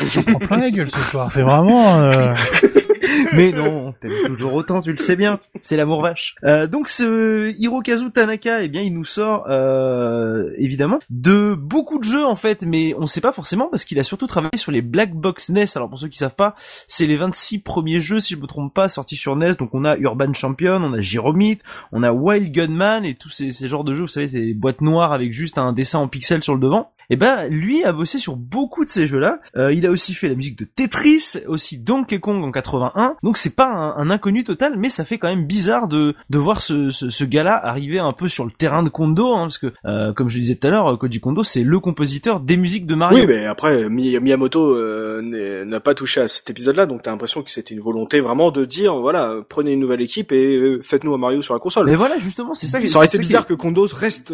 Je 0.00 0.20
prends 0.20 0.38
plein 0.38 0.56
la 0.56 0.70
gueule 0.70 0.90
ce 0.90 1.00
soir, 1.10 1.30
c'est 1.30 1.42
vraiment... 1.42 2.00
Euh... 2.00 2.34
Mais 3.34 3.52
non, 3.52 3.94
t'aimes 4.00 4.26
toujours 4.26 4.54
autant, 4.54 4.80
tu 4.80 4.92
le 4.92 4.98
sais 4.98 5.16
bien. 5.16 5.40
C'est 5.62 5.76
l'amour 5.76 6.02
vache. 6.02 6.34
Euh, 6.44 6.66
donc 6.66 6.88
ce 6.88 7.52
Hirokazu 7.58 8.10
Tanaka, 8.10 8.62
eh 8.62 8.68
bien, 8.68 8.82
il 8.82 8.92
nous 8.92 9.04
sort 9.04 9.46
euh, 9.48 10.52
évidemment 10.56 10.98
de 11.10 11.54
beaucoup 11.54 11.98
de 11.98 12.04
jeux 12.04 12.24
en 12.24 12.34
fait, 12.34 12.62
mais 12.62 12.94
on 12.98 13.06
sait 13.06 13.20
pas 13.20 13.32
forcément 13.32 13.68
parce 13.68 13.84
qu'il 13.84 13.98
a 13.98 14.04
surtout 14.04 14.26
travaillé 14.26 14.56
sur 14.56 14.72
les 14.72 14.82
Black 14.82 15.14
Box 15.14 15.48
NES. 15.48 15.66
Alors 15.74 15.88
pour 15.88 15.98
ceux 15.98 16.08
qui 16.08 16.18
savent 16.18 16.34
pas, 16.34 16.54
c'est 16.88 17.06
les 17.06 17.16
26 17.16 17.60
premiers 17.60 18.00
jeux, 18.00 18.20
si 18.20 18.34
je 18.34 18.40
me 18.40 18.46
trompe 18.46 18.72
pas, 18.72 18.88
sortis 18.88 19.16
sur 19.16 19.36
NES. 19.36 19.54
Donc 19.58 19.70
on 19.74 19.84
a 19.84 19.96
Urban 19.96 20.32
Champion, 20.32 20.76
on 20.76 20.92
a 20.92 21.00
Gyromite, 21.00 21.62
on 21.92 22.02
a 22.02 22.12
Wild 22.12 22.52
Gunman 22.52 23.04
et 23.04 23.14
tous 23.14 23.30
ces, 23.30 23.52
ces 23.52 23.68
genres 23.68 23.84
de 23.84 23.94
jeux, 23.94 24.02
vous 24.02 24.08
savez, 24.08 24.28
ces 24.28 24.54
boîtes 24.54 24.80
noires 24.80 25.12
avec 25.12 25.32
juste 25.32 25.58
un 25.58 25.72
dessin 25.72 25.98
en 25.98 26.08
pixels 26.08 26.42
sur 26.42 26.54
le 26.54 26.60
devant. 26.60 26.93
Et 27.10 27.14
eh 27.14 27.16
ben 27.16 27.48
lui 27.50 27.84
a 27.84 27.92
bossé 27.92 28.18
sur 28.18 28.36
beaucoup 28.36 28.84
de 28.84 28.90
ces 28.90 29.06
jeux-là. 29.06 29.40
Euh, 29.56 29.74
il 29.74 29.84
a 29.86 29.90
aussi 29.90 30.14
fait 30.14 30.28
la 30.28 30.34
musique 30.34 30.58
de 30.58 30.64
Tetris, 30.64 31.34
aussi 31.46 31.76
Donkey 31.76 32.18
Kong 32.18 32.42
en 32.42 32.50
81. 32.50 33.16
Donc 33.22 33.36
c'est 33.36 33.54
pas 33.54 33.94
un, 33.96 34.08
inconnu 34.08 34.42
total, 34.42 34.76
mais 34.78 34.88
ça 34.88 35.04
fait 35.04 35.18
quand 35.18 35.28
même 35.28 35.46
bizarre 35.46 35.86
de 35.86 36.14
de 36.30 36.38
voir 36.38 36.62
ce, 36.62 36.90
ce, 36.90 37.10
ce 37.10 37.24
gars-là 37.24 37.54
arriver 37.62 37.98
un 37.98 38.14
peu 38.14 38.28
sur 38.28 38.46
le 38.46 38.50
terrain 38.50 38.82
de 38.82 38.88
Kondo, 38.88 39.34
hein, 39.34 39.42
parce 39.42 39.58
que 39.58 39.72
euh, 39.84 40.14
comme 40.14 40.30
je 40.30 40.38
disais 40.38 40.54
tout 40.54 40.66
à 40.66 40.70
l'heure, 40.70 40.98
Koji 40.98 41.20
Kondo 41.20 41.42
c'est 41.42 41.62
le 41.62 41.78
compositeur 41.78 42.40
des 42.40 42.56
musiques 42.56 42.86
de 42.86 42.94
Mario. 42.94 43.18
Oui, 43.18 43.26
mais 43.26 43.44
après 43.44 43.90
Miyamoto 43.90 44.74
euh, 44.74 45.64
n'a 45.66 45.80
pas 45.80 45.94
touché 45.94 46.22
à 46.22 46.28
cet 46.28 46.48
épisode-là, 46.48 46.86
donc 46.86 47.02
t'as 47.02 47.10
l'impression 47.10 47.42
que 47.42 47.50
c'était 47.50 47.74
une 47.74 47.80
volonté 47.80 48.20
vraiment 48.20 48.50
de 48.50 48.64
dire 48.64 48.96
voilà 48.96 49.34
prenez 49.46 49.72
une 49.72 49.80
nouvelle 49.80 50.00
équipe 50.00 50.32
et 50.32 50.78
faites-nous 50.82 51.12
un 51.12 51.18
Mario 51.18 51.42
sur 51.42 51.52
la 51.52 51.60
console. 51.60 51.86
Mais 51.86 51.96
voilà 51.96 52.18
justement 52.18 52.54
c'est 52.54 52.66
ça. 52.66 52.80
Ça 52.80 52.96
aurait 52.96 53.06
été 53.06 53.18
bizarre 53.18 53.46
que 53.46 53.54
Kondo 53.54 53.86
reste 53.92 54.32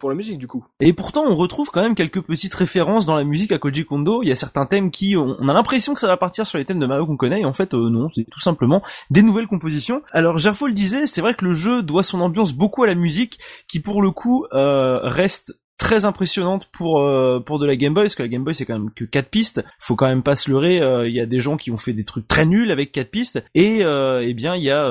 pour 0.00 0.08
la 0.08 0.16
musique 0.16 0.38
du 0.38 0.48
coup. 0.48 0.64
Et 0.80 0.92
pourtant 0.92 1.24
on 1.24 1.36
retrouve 1.36 1.70
quand 1.70 1.82
même 1.82 1.94
quelques 1.94 2.07
quelques 2.08 2.26
petites 2.26 2.54
références 2.54 3.06
dans 3.06 3.16
la 3.16 3.24
musique 3.24 3.52
à 3.52 3.58
Koji 3.58 3.84
Kondo. 3.84 4.22
Il 4.22 4.28
y 4.28 4.32
a 4.32 4.36
certains 4.36 4.66
thèmes 4.66 4.90
qui, 4.90 5.16
on 5.16 5.48
a 5.48 5.52
l'impression 5.52 5.94
que 5.94 6.00
ça 6.00 6.06
va 6.06 6.16
partir 6.16 6.46
sur 6.46 6.58
les 6.58 6.64
thèmes 6.64 6.78
de 6.78 6.86
Mario 6.86 7.06
qu'on 7.06 7.16
connaît, 7.16 7.40
et 7.40 7.44
en 7.44 7.52
fait 7.52 7.74
euh, 7.74 7.90
non, 7.90 8.08
c'est 8.14 8.24
tout 8.24 8.40
simplement 8.40 8.82
des 9.10 9.22
nouvelles 9.22 9.46
compositions. 9.46 10.02
Alors 10.12 10.38
Gerfo 10.38 10.66
le 10.66 10.72
disait, 10.72 11.06
c'est 11.06 11.20
vrai 11.20 11.34
que 11.34 11.44
le 11.44 11.54
jeu 11.54 11.82
doit 11.82 12.02
son 12.02 12.20
ambiance 12.20 12.52
beaucoup 12.52 12.82
à 12.82 12.86
la 12.86 12.94
musique, 12.94 13.38
qui 13.66 13.80
pour 13.80 14.02
le 14.02 14.10
coup 14.10 14.46
euh, 14.52 15.00
reste 15.02 15.54
très 15.78 16.04
impressionnante 16.04 16.68
pour 16.72 17.00
euh, 17.00 17.40
pour 17.40 17.58
de 17.58 17.66
la 17.66 17.76
Game 17.76 17.94
Boy 17.94 18.04
parce 18.04 18.14
que 18.14 18.22
la 18.22 18.28
Game 18.28 18.44
Boy 18.44 18.54
c'est 18.54 18.66
quand 18.66 18.78
même 18.78 18.90
que 18.94 19.04
quatre 19.04 19.30
pistes 19.30 19.64
faut 19.78 19.96
quand 19.96 20.06
même 20.06 20.22
pas 20.22 20.36
se 20.36 20.50
leurrer 20.50 20.76
il 21.06 21.14
y 21.14 21.20
a 21.20 21.26
des 21.26 21.40
gens 21.40 21.56
qui 21.56 21.70
ont 21.70 21.76
fait 21.76 21.92
des 21.92 22.04
trucs 22.04 22.26
très 22.28 22.44
nuls 22.44 22.70
avec 22.70 22.92
quatre 22.92 23.10
pistes 23.10 23.42
et 23.54 23.80
eh 23.82 24.34
bien 24.34 24.56
il 24.56 24.62
y 24.62 24.70
a 24.70 24.88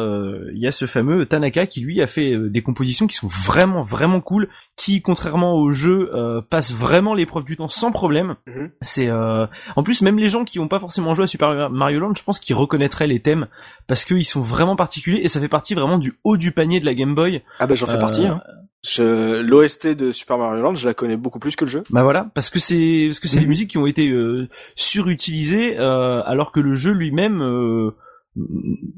il 0.53 0.59
y 0.59 0.67
a 0.67 0.71
ce 0.71 0.85
fameux 0.85 1.25
Tanaka 1.25 1.67
qui 1.67 1.81
lui 1.81 2.01
a 2.01 2.07
fait 2.07 2.35
des 2.49 2.61
compositions 2.61 3.07
qui 3.07 3.15
sont 3.15 3.27
vraiment 3.27 3.81
vraiment 3.81 4.21
cool 4.21 4.49
qui 4.75 5.01
contrairement 5.01 5.55
au 5.55 5.71
jeu 5.73 6.11
passe 6.49 6.73
vraiment 6.73 7.13
l'épreuve 7.13 7.43
du 7.43 7.57
temps 7.57 7.67
sans 7.67 7.91
problème 7.91 8.35
mhm. 8.47 8.71
c'est 8.81 9.11
en 9.11 9.83
plus 9.83 10.01
même 10.01 10.17
les 10.17 10.29
gens 10.29 10.45
qui 10.45 10.59
ont 10.59 10.67
pas 10.67 10.79
forcément 10.79 11.13
joué 11.13 11.23
à 11.23 11.27
Super 11.27 11.69
Mario 11.69 11.99
Land 11.99 12.13
je 12.15 12.23
pense 12.23 12.39
qu'ils 12.39 12.55
reconnaîtraient 12.55 13.07
les 13.07 13.19
thèmes 13.19 13.47
parce 13.87 14.05
qu'ils 14.05 14.25
sont 14.25 14.41
vraiment 14.41 14.75
particuliers 14.75 15.21
et 15.23 15.27
ça 15.27 15.39
fait 15.39 15.47
partie 15.47 15.73
vraiment 15.73 15.97
du 15.97 16.13
haut 16.23 16.37
du 16.37 16.51
panier 16.51 16.79
de 16.79 16.85
la 16.85 16.93
Game 16.93 17.15
Boy. 17.15 17.41
Ah 17.59 17.67
bah 17.67 17.75
j'en 17.75 17.87
fais 17.87 17.99
partie. 17.99 18.25
Hein. 18.25 18.41
L'OST 18.99 19.87
de 19.87 20.11
Super 20.11 20.37
Mario 20.37 20.61
Land, 20.61 20.75
je 20.75 20.87
la 20.87 20.93
connais 20.93 21.17
beaucoup 21.17 21.39
plus 21.39 21.55
que 21.55 21.65
le 21.65 21.69
jeu. 21.69 21.83
Bah 21.89 22.03
voilà, 22.03 22.29
parce 22.33 22.49
que 22.49 22.59
c'est 22.59 23.05
parce 23.07 23.19
que 23.19 23.27
c'est 23.27 23.39
des 23.39 23.45
mhm. 23.45 23.49
musiques 23.49 23.69
qui 23.71 23.77
ont 23.77 23.87
été 23.87 24.09
euh, 24.09 24.47
surutilisées, 24.75 25.77
euh, 25.79 26.21
alors 26.25 26.51
que 26.51 26.59
le 26.59 26.75
jeu 26.75 26.91
lui-même 26.91 27.41
euh, 27.41 27.91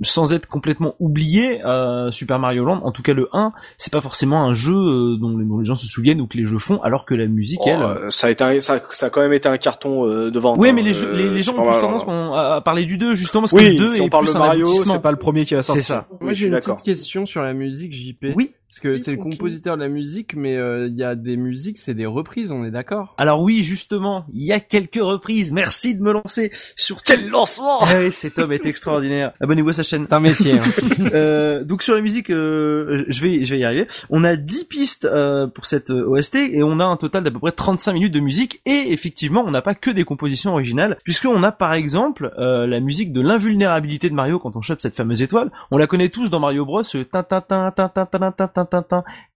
sans 0.01 0.33
être 0.33 0.47
complètement 0.47 0.95
oublié, 0.99 1.63
euh, 1.65 2.11
Super 2.11 2.39
Mario 2.39 2.65
Land, 2.65 2.81
en 2.83 2.91
tout 2.91 3.01
cas 3.01 3.13
le 3.13 3.29
1, 3.33 3.51
c'est 3.77 3.91
pas 3.91 4.01
forcément 4.01 4.43
un 4.43 4.53
jeu 4.53 4.73
euh, 4.73 5.17
dont, 5.17 5.37
les 5.37 5.65
gens 5.65 5.75
se 5.75 5.85
souviennent 5.85 6.21
ou 6.21 6.27
que 6.27 6.37
les 6.37 6.45
jeux 6.45 6.57
font, 6.57 6.81
alors 6.81 7.05
que 7.05 7.13
la 7.13 7.27
musique, 7.27 7.59
elle, 7.65 7.81
euh, 7.81 8.09
ça 8.09 8.27
a 8.27 8.29
été, 8.29 8.61
ça, 8.61 8.81
ça, 8.91 9.07
a 9.07 9.09
quand 9.09 9.21
même 9.21 9.33
été 9.33 9.49
un 9.49 9.57
carton 9.57 10.07
euh, 10.07 10.31
de 10.31 10.39
vente. 10.39 10.57
Oui, 10.59 10.71
mais 10.73 10.81
les, 10.81 10.93
les, 10.93 11.41
gens 11.41 11.57
ont 11.57 11.63
plus 11.63 11.79
tendance 11.79 12.03
à, 12.07 12.61
parler 12.63 12.85
du 12.85 12.97
2 12.97 13.13
justement 13.15 13.43
parce 13.43 13.53
que 13.53 13.63
le 13.63 13.75
2 13.75 13.89
si 13.91 14.01
on 14.01 14.09
parle 14.09 14.27
de 14.27 14.37
Mario, 14.37 14.65
c'est 14.85 15.01
pas 15.01 15.11
le 15.11 15.17
premier 15.17 15.45
qui 15.45 15.55
va 15.55 15.63
sortir. 15.63 15.83
C'est 15.83 15.87
ça. 15.87 16.07
Moi 16.21 16.33
j'ai 16.33 16.47
une 16.47 16.55
petite 16.55 16.81
question 16.83 17.25
sur 17.25 17.41
la 17.41 17.53
musique 17.53 17.93
JP. 17.93 18.27
Oui. 18.35 18.51
Parce 18.69 18.79
que 18.79 18.97
c'est 18.97 19.11
le 19.11 19.17
compositeur 19.17 19.77
de 19.77 19.81
la 19.81 19.89
musique, 19.89 20.35
mais 20.35 20.53
il 20.53 20.95
y 20.95 21.03
a 21.03 21.15
des 21.15 21.37
musiques, 21.37 21.77
c'est 21.77 21.93
des 21.93 22.05
reprises, 22.05 22.51
on 22.51 22.63
est 22.63 22.71
d'accord? 22.71 23.15
Alors 23.17 23.41
oui, 23.41 23.63
justement, 23.63 24.25
il 24.31 24.43
y 24.43 24.53
a 24.53 24.59
quelques 24.59 25.01
reprises. 25.01 25.51
Merci 25.51 25.95
de 25.95 26.01
me 26.01 26.11
lancer 26.11 26.51
sur 26.75 27.03
quel 27.03 27.29
lancement? 27.29 27.79
Ah 27.81 27.99
oui, 27.99 28.11
cet 28.11 28.39
homme 28.39 28.51
est 28.51 28.65
extraordinaire. 28.65 29.33
Abonnez-vous 29.41 29.69
à 29.69 29.73
sa 29.73 29.83
chaîne. 29.83 30.03
C'est 30.03 30.13
un 30.13 30.19
métier. 30.19 30.53
Hein. 30.53 30.63
euh, 31.13 31.63
donc 31.63 31.83
sur 31.83 31.95
la 31.95 32.01
musique, 32.01 32.29
euh, 32.29 33.05
je 33.07 33.21
vais 33.21 33.45
je 33.45 33.53
vais 33.53 33.59
y 33.59 33.63
arriver. 33.63 33.87
On 34.09 34.23
a 34.23 34.35
10 34.35 34.65
pistes 34.65 35.05
euh, 35.05 35.47
pour 35.47 35.65
cette 35.65 35.89
euh, 35.89 36.07
OST 36.07 36.35
et 36.35 36.63
on 36.63 36.79
a 36.79 36.85
un 36.85 36.97
total 36.97 37.23
d'à 37.23 37.31
peu 37.31 37.39
près 37.39 37.51
35 37.51 37.93
minutes 37.93 38.13
de 38.13 38.19
musique 38.19 38.61
et 38.65 38.91
effectivement, 38.91 39.43
on 39.45 39.51
n'a 39.51 39.61
pas 39.61 39.75
que 39.75 39.91
des 39.91 40.03
compositions 40.03 40.51
originales 40.51 40.97
puisqu'on 41.03 41.43
a 41.43 41.51
par 41.51 41.73
exemple 41.73 42.31
la 42.37 42.79
musique 42.79 43.11
de 43.11 43.21
l'invulnérabilité 43.21 44.09
de 44.09 44.15
Mario 44.15 44.39
quand 44.39 44.55
on 44.55 44.61
chope 44.61 44.81
cette 44.81 44.95
fameuse 44.95 45.21
étoile. 45.21 45.51
On 45.71 45.77
la 45.77 45.87
connaît 45.87 46.09
tous 46.09 46.29
dans 46.29 46.39
Mario 46.39 46.65
Bros. 46.65 46.83
tin 46.83 47.23
tin 47.23 47.41
tin 47.41 47.71
tin 47.71 47.89
tin 47.89 48.58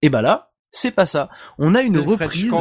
et 0.02 0.10
ben 0.10 0.22
là, 0.22 0.53
c'est 0.76 0.92
pas 0.92 1.06
ça. 1.06 1.30
On 1.60 1.76
a 1.76 1.84
une 1.84 2.00
reprise 2.00 2.52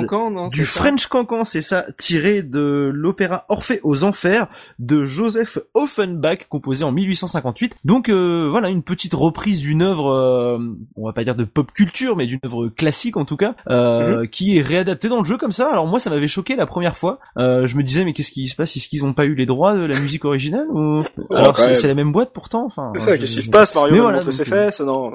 du 0.52 0.64
French 0.66 1.06
Cancan, 1.06 1.44
c'est 1.44 1.62
ça, 1.62 1.86
tiré 1.96 2.42
de 2.42 2.90
l'opéra 2.94 3.46
Orphée 3.48 3.80
aux 3.82 4.04
Enfers 4.04 4.48
de 4.78 5.04
Joseph 5.04 5.58
Offenbach, 5.72 6.46
composé 6.50 6.84
en 6.84 6.92
1858. 6.92 7.76
Donc 7.86 8.10
euh, 8.10 8.48
voilà, 8.50 8.68
une 8.68 8.82
petite 8.82 9.14
reprise 9.14 9.60
d'une 9.60 9.80
œuvre, 9.80 10.12
euh, 10.12 10.58
on 10.94 11.06
va 11.06 11.14
pas 11.14 11.24
dire 11.24 11.34
de 11.34 11.44
pop 11.44 11.72
culture, 11.72 12.14
mais 12.14 12.26
d'une 12.26 12.38
œuvre 12.44 12.68
classique 12.68 13.16
en 13.16 13.24
tout 13.24 13.38
cas, 13.38 13.54
euh, 13.68 14.20
mhm. 14.20 14.28
qui 14.28 14.58
est 14.58 14.60
réadaptée 14.60 15.08
dans 15.08 15.18
le 15.18 15.24
jeu 15.24 15.38
comme 15.38 15.52
ça. 15.52 15.70
Alors 15.70 15.86
moi, 15.86 15.98
ça 15.98 16.10
m'avait 16.10 16.28
choqué 16.28 16.54
la 16.54 16.66
première 16.66 16.98
fois. 16.98 17.18
je 17.36 17.74
me 17.76 17.82
disais, 17.82 18.04
mais 18.04 18.12
qu'est-ce 18.12 18.30
qui 18.30 18.46
se 18.46 18.54
passe? 18.54 18.76
Est-ce 18.76 18.88
qu'ils 18.88 19.06
ont 19.06 19.14
pas 19.14 19.24
eu 19.24 19.34
les 19.34 19.46
droits 19.46 19.74
de 19.74 19.86
la 19.86 19.98
musique 19.98 20.26
originale 20.26 20.66
ou... 20.70 21.02
Alors 21.34 21.56
c'est 21.56 21.88
la 21.88 21.94
même 21.94 22.12
boîte 22.12 22.34
pourtant. 22.34 22.66
Enfin, 22.66 22.92
c'est 22.98 23.06
ça. 23.06 23.18
Qu'est-ce 23.18 23.36
qui 23.36 23.42
se 23.42 23.50
passe 23.50 23.74
Mario? 23.74 23.94
Mais 23.94 24.00
voilà, 24.00 24.20
ses 24.20 24.44
fesses 24.44 24.80
Non. 24.80 25.12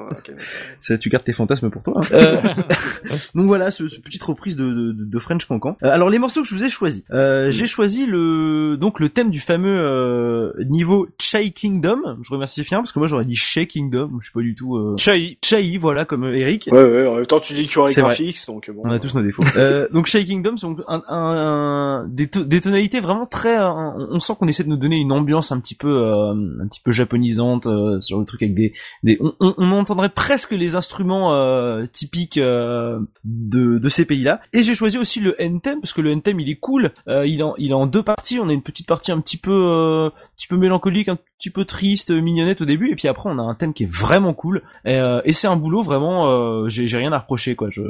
tu 1.00 1.08
gardes 1.08 1.24
tes 1.24 1.32
fantasmes 1.32 1.70
pour 1.70 1.84
toi. 1.84 2.00
Hein. 2.12 2.54
Donc 3.34 3.46
voilà, 3.46 3.70
ce, 3.70 3.84
petite 3.84 4.22
reprise 4.22 4.56
de, 4.56 4.70
de, 4.72 4.92
de 4.92 5.18
French 5.18 5.44
Cancan. 5.46 5.76
Euh, 5.82 5.90
alors 5.90 6.10
les 6.10 6.18
morceaux 6.18 6.42
que 6.42 6.48
je 6.48 6.54
vous 6.54 6.64
ai 6.64 6.70
choisis, 6.70 7.02
euh, 7.12 7.50
j'ai 7.50 7.66
choisi 7.66 8.06
le 8.06 8.76
donc 8.76 9.00
le 9.00 9.08
thème 9.08 9.30
du 9.30 9.40
fameux 9.40 9.78
euh, 9.78 10.52
niveau 10.68 11.08
Chai 11.20 11.50
Kingdom. 11.50 12.00
Je 12.22 12.32
remercie 12.32 12.64
Fian 12.64 12.78
parce 12.78 12.92
que 12.92 12.98
moi 12.98 13.08
j'aurais 13.08 13.24
dit 13.24 13.36
Chai 13.36 13.66
Kingdom, 13.66 14.10
je 14.20 14.26
suis 14.26 14.32
pas 14.32 14.40
du 14.40 14.54
tout. 14.54 14.76
Euh... 14.76 14.96
Chai. 14.98 15.38
Chai, 15.44 15.78
voilà 15.78 16.04
comme 16.04 16.24
Eric. 16.24 16.68
Ouais 16.72 16.84
ouais. 16.84 17.06
En 17.06 17.16
même 17.16 17.26
temps 17.26 17.40
tu 17.40 17.52
dis 17.52 17.66
qu'il 17.66 17.76
y 17.76 17.78
aurait 17.78 17.94
graphiques, 17.94 18.38
donc 18.46 18.70
bon. 18.70 18.82
On 18.84 18.90
a 18.90 18.98
tous 18.98 19.14
nos 19.14 19.22
défauts. 19.22 19.42
euh, 19.56 19.88
donc 19.92 20.06
Chai 20.06 20.24
Kingdom, 20.24 20.56
c'est 20.56 20.66
un, 20.66 21.02
un, 21.08 22.06
des, 22.08 22.26
des, 22.26 22.60
tonalités 22.60 23.00
vraiment 23.00 23.26
très. 23.26 23.58
on 23.58 24.20
sent 24.20 24.34
qu'on 24.38 24.48
essaie 24.48 24.64
de 24.64 24.68
nous 24.68 24.76
donner 24.76 24.96
une 24.96 25.12
ambiance 25.12 25.52
un 25.52 25.60
petit 25.60 25.74
peu 25.74 25.88
un 25.88 26.66
petit 26.66 26.80
peu 26.80 26.92
japonisante, 26.92 27.64
ce 27.64 28.06
genre 28.08 28.20
de 28.20 28.26
truc 28.26 28.42
avec 28.42 28.54
des, 28.54 28.72
des 29.02 29.18
on, 29.20 29.34
on, 29.40 29.54
on 29.58 29.72
entendrait 29.72 30.10
presque 30.10 30.52
les 30.52 30.74
instruments 30.74 31.86
typiques 31.92 32.38
de, 33.24 33.78
de 33.78 33.88
ces 33.88 34.04
pays-là. 34.04 34.40
Et 34.52 34.62
j'ai 34.62 34.74
choisi 34.74 34.98
aussi 34.98 35.20
le 35.20 35.34
NTEM 35.40 35.80
parce 35.80 35.92
que 35.92 36.00
le 36.00 36.10
NTEM 36.10 36.40
il 36.40 36.50
est 36.50 36.56
cool. 36.56 36.92
Euh, 37.08 37.26
il, 37.26 37.40
est 37.40 37.42
en, 37.42 37.54
il 37.58 37.70
est 37.70 37.74
en 37.74 37.86
deux 37.86 38.02
parties. 38.02 38.38
On 38.40 38.48
a 38.48 38.52
une 38.52 38.62
petite 38.62 38.86
partie 38.86 39.12
un 39.12 39.20
petit 39.20 39.36
peu, 39.36 39.52
euh, 39.52 40.10
petit 40.36 40.48
peu 40.48 40.56
mélancolique, 40.56 41.08
un 41.08 41.18
petit 41.38 41.50
peu 41.50 41.64
triste, 41.64 42.10
mignonnette 42.10 42.60
au 42.60 42.64
début, 42.64 42.90
et 42.90 42.96
puis 42.96 43.06
après 43.08 43.30
on 43.30 43.38
a 43.38 43.42
un 43.42 43.54
thème 43.54 43.72
qui 43.72 43.84
est 43.84 43.90
vraiment 43.90 44.34
cool. 44.34 44.62
Et, 44.84 44.96
euh, 44.96 45.20
et 45.24 45.32
c'est 45.32 45.46
un 45.46 45.56
boulot 45.56 45.82
vraiment. 45.82 46.28
Euh, 46.30 46.68
j'ai, 46.68 46.96
rien 46.96 47.12
à 47.12 47.18
reprocher 47.18 47.54
quoi. 47.54 47.68
Je, 47.70 47.82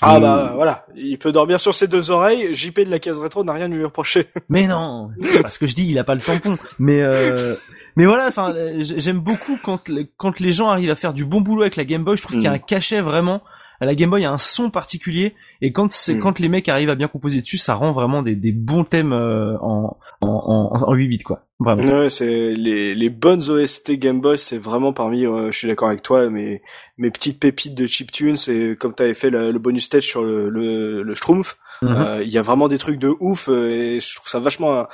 ah 0.00 0.20
bah 0.20 0.52
voilà, 0.54 0.86
il 0.96 1.18
peut 1.18 1.32
dormir 1.32 1.60
sur 1.60 1.74
ses 1.74 1.88
deux 1.88 2.10
oreilles. 2.10 2.54
JP 2.54 2.80
de 2.80 2.90
la 2.90 2.98
case 2.98 3.18
rétro 3.18 3.44
n'a 3.44 3.52
rien 3.52 3.66
à 3.66 3.74
lui 3.74 3.84
reprocher. 3.84 4.26
Mais 4.48 4.66
non, 4.66 5.10
parce 5.42 5.58
que 5.58 5.66
je 5.66 5.74
dis 5.74 5.88
il 5.88 5.98
a 5.98 6.04
pas 6.04 6.14
le 6.14 6.20
tampon. 6.20 6.56
Mais 6.78 7.02
euh, 7.02 7.56
mais 7.96 8.06
voilà, 8.06 8.28
enfin 8.28 8.54
j'aime 8.78 9.18
beaucoup 9.18 9.58
quand 9.62 9.90
quand 10.16 10.38
les 10.40 10.52
gens 10.52 10.68
arrivent 10.68 10.90
à 10.90 10.96
faire 10.96 11.12
du 11.12 11.24
bon 11.24 11.40
boulot 11.40 11.62
avec 11.62 11.76
la 11.76 11.84
Game 11.84 12.04
Boy. 12.04 12.16
Je 12.16 12.22
trouve 12.22 12.36
qu'il 12.36 12.44
y 12.44 12.48
a 12.48 12.52
mm. 12.52 12.54
un 12.54 12.58
cachet 12.58 13.00
vraiment 13.00 13.42
la 13.86 13.94
Game 13.94 14.10
Boy 14.10 14.24
a 14.24 14.30
un 14.30 14.38
son 14.38 14.70
particulier 14.70 15.34
et 15.62 15.72
quand 15.72 15.90
c'est 15.90 16.14
hmm. 16.14 16.20
quand 16.20 16.38
les 16.38 16.48
mecs 16.48 16.68
arrivent 16.68 16.90
à 16.90 16.94
bien 16.94 17.08
composer 17.08 17.40
dessus, 17.40 17.56
ça 17.56 17.74
rend 17.74 17.92
vraiment 17.92 18.22
des, 18.22 18.34
des 18.34 18.52
bons 18.52 18.84
thèmes 18.84 19.12
euh, 19.12 19.56
en, 19.60 19.96
en, 20.20 20.84
en, 20.86 20.94
8 20.94 21.08
bits 21.08 21.18
quoi. 21.18 21.46
Vraiment. 21.58 21.82
Ouais, 21.82 22.08
c'est 22.08 22.52
les, 22.54 22.94
les 22.94 23.10
bonnes 23.10 23.42
OST 23.50 23.92
Game 23.92 24.20
Boy, 24.20 24.38
c'est 24.38 24.58
vraiment 24.58 24.92
parmi, 24.92 25.26
euh, 25.26 25.50
je 25.50 25.58
suis 25.58 25.68
d'accord 25.68 25.88
avec 25.88 26.02
toi, 26.02 26.28
mes 26.28 26.62
mes 26.98 27.10
petites 27.10 27.40
pépites 27.40 27.74
de 27.74 27.86
chiptune, 27.86 28.36
c'est 28.36 28.76
comme 28.78 28.94
tu 28.94 29.02
avais 29.02 29.14
fait 29.14 29.30
le, 29.30 29.52
bonus 29.58 29.84
stage 29.84 30.06
sur 30.06 30.22
le 30.22 30.48
le, 30.50 31.02
le 31.02 31.14
Schtroumpf. 31.14 31.56
Mhm. 31.82 31.88
Euh, 31.90 32.22
il 32.22 32.30
y 32.30 32.36
a 32.36 32.42
vraiment 32.42 32.68
des 32.68 32.76
trucs 32.76 32.98
de 32.98 33.14
ouf 33.20 33.48
et 33.48 33.98
je 34.00 34.16
trouve 34.16 34.28
ça 34.28 34.38
vachement 34.38 34.86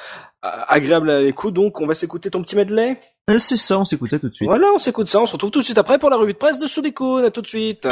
agréable 0.43 1.11
à 1.11 1.21
l'écoute. 1.21 1.55
Donc 1.55 1.81
on 1.81 1.87
va 1.87 1.95
s'écouter 1.95 2.31
ton 2.31 2.43
petit 2.43 2.55
medley. 2.55 3.01
C'est 3.39 3.57
ça, 3.57 3.81
on 3.81 3.85
s'écoute 3.85 4.11
ça 4.11 4.21
tout 4.21 4.29
de 4.29 4.35
suite. 4.35 4.49
Voilà, 4.49 4.69
on 4.73 4.79
s'écoute 4.79 5.09
ça. 5.09 5.21
On 5.21 5.27
se 5.27 5.33
retrouve 5.33 5.51
tout 5.51 5.59
de 5.59 5.65
suite 5.65 5.79
après 5.79 5.99
pour 5.99 6.11
la 6.11 6.17
revue 6.17 6.33
de 6.33 6.39
presse 6.39 6.61
de 6.61 6.69
Soubikoun. 6.69 7.25
À 7.25 7.31
tout 7.33 7.43
de 7.43 7.49
suite. 7.49 7.89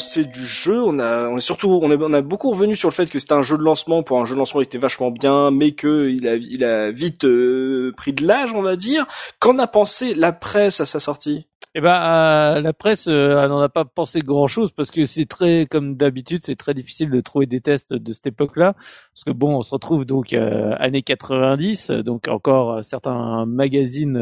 Pensé 0.00 0.24
du 0.24 0.46
jeu. 0.46 0.82
On 0.82 0.98
a, 0.98 1.28
on 1.28 1.36
est 1.36 1.40
surtout, 1.40 1.68
on, 1.82 1.90
on 1.90 2.12
a 2.14 2.22
beaucoup 2.22 2.50
revenu 2.50 2.74
sur 2.74 2.88
le 2.88 2.94
fait 2.94 3.10
que 3.10 3.18
c'était 3.18 3.34
un 3.34 3.42
jeu 3.42 3.58
de 3.58 3.62
lancement. 3.62 4.02
Pour 4.02 4.18
un 4.18 4.24
jeu 4.24 4.34
de 4.34 4.38
lancement, 4.38 4.62
il 4.62 4.64
était 4.64 4.78
vachement 4.78 5.10
bien, 5.10 5.50
mais 5.50 5.72
que 5.72 6.08
il 6.08 6.26
a, 6.26 6.36
il 6.36 6.64
a 6.64 6.90
vite 6.90 7.24
euh, 7.24 7.92
pris 7.94 8.14
de 8.14 8.26
l'âge, 8.26 8.54
on 8.54 8.62
va 8.62 8.76
dire. 8.76 9.06
Qu'en 9.40 9.58
a 9.58 9.66
pensé 9.66 10.14
la 10.14 10.32
presse 10.32 10.80
à 10.80 10.86
sa 10.86 11.00
sortie? 11.00 11.46
Eh 11.80 11.82
ben, 11.82 11.94
euh, 11.94 12.60
la 12.60 12.74
presse 12.74 13.06
euh, 13.08 13.48
n'en 13.48 13.60
a 13.60 13.70
pas 13.70 13.86
pensé 13.86 14.20
grand-chose 14.20 14.70
parce 14.70 14.90
que 14.90 15.04
c'est 15.06 15.24
très, 15.24 15.64
comme 15.64 15.96
d'habitude, 15.96 16.42
c'est 16.44 16.56
très 16.56 16.74
difficile 16.74 17.08
de 17.08 17.22
trouver 17.22 17.46
des 17.46 17.62
tests 17.62 17.94
de 17.94 18.12
cette 18.12 18.26
époque-là. 18.26 18.74
Parce 19.14 19.24
que 19.24 19.30
bon, 19.30 19.56
on 19.56 19.62
se 19.62 19.70
retrouve 19.70 20.04
donc 20.04 20.34
euh, 20.34 20.74
années 20.78 21.00
90, 21.00 21.90
donc 21.90 22.28
encore 22.28 22.84
certains 22.84 23.46
magazines, 23.46 24.12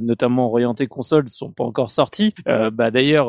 notamment 0.00 0.48
orientés 0.48 0.88
console, 0.88 1.30
sont 1.30 1.52
pas 1.52 1.62
encore 1.62 1.92
sortis. 1.92 2.34
bah 2.46 2.90
d'ailleurs, 2.90 3.28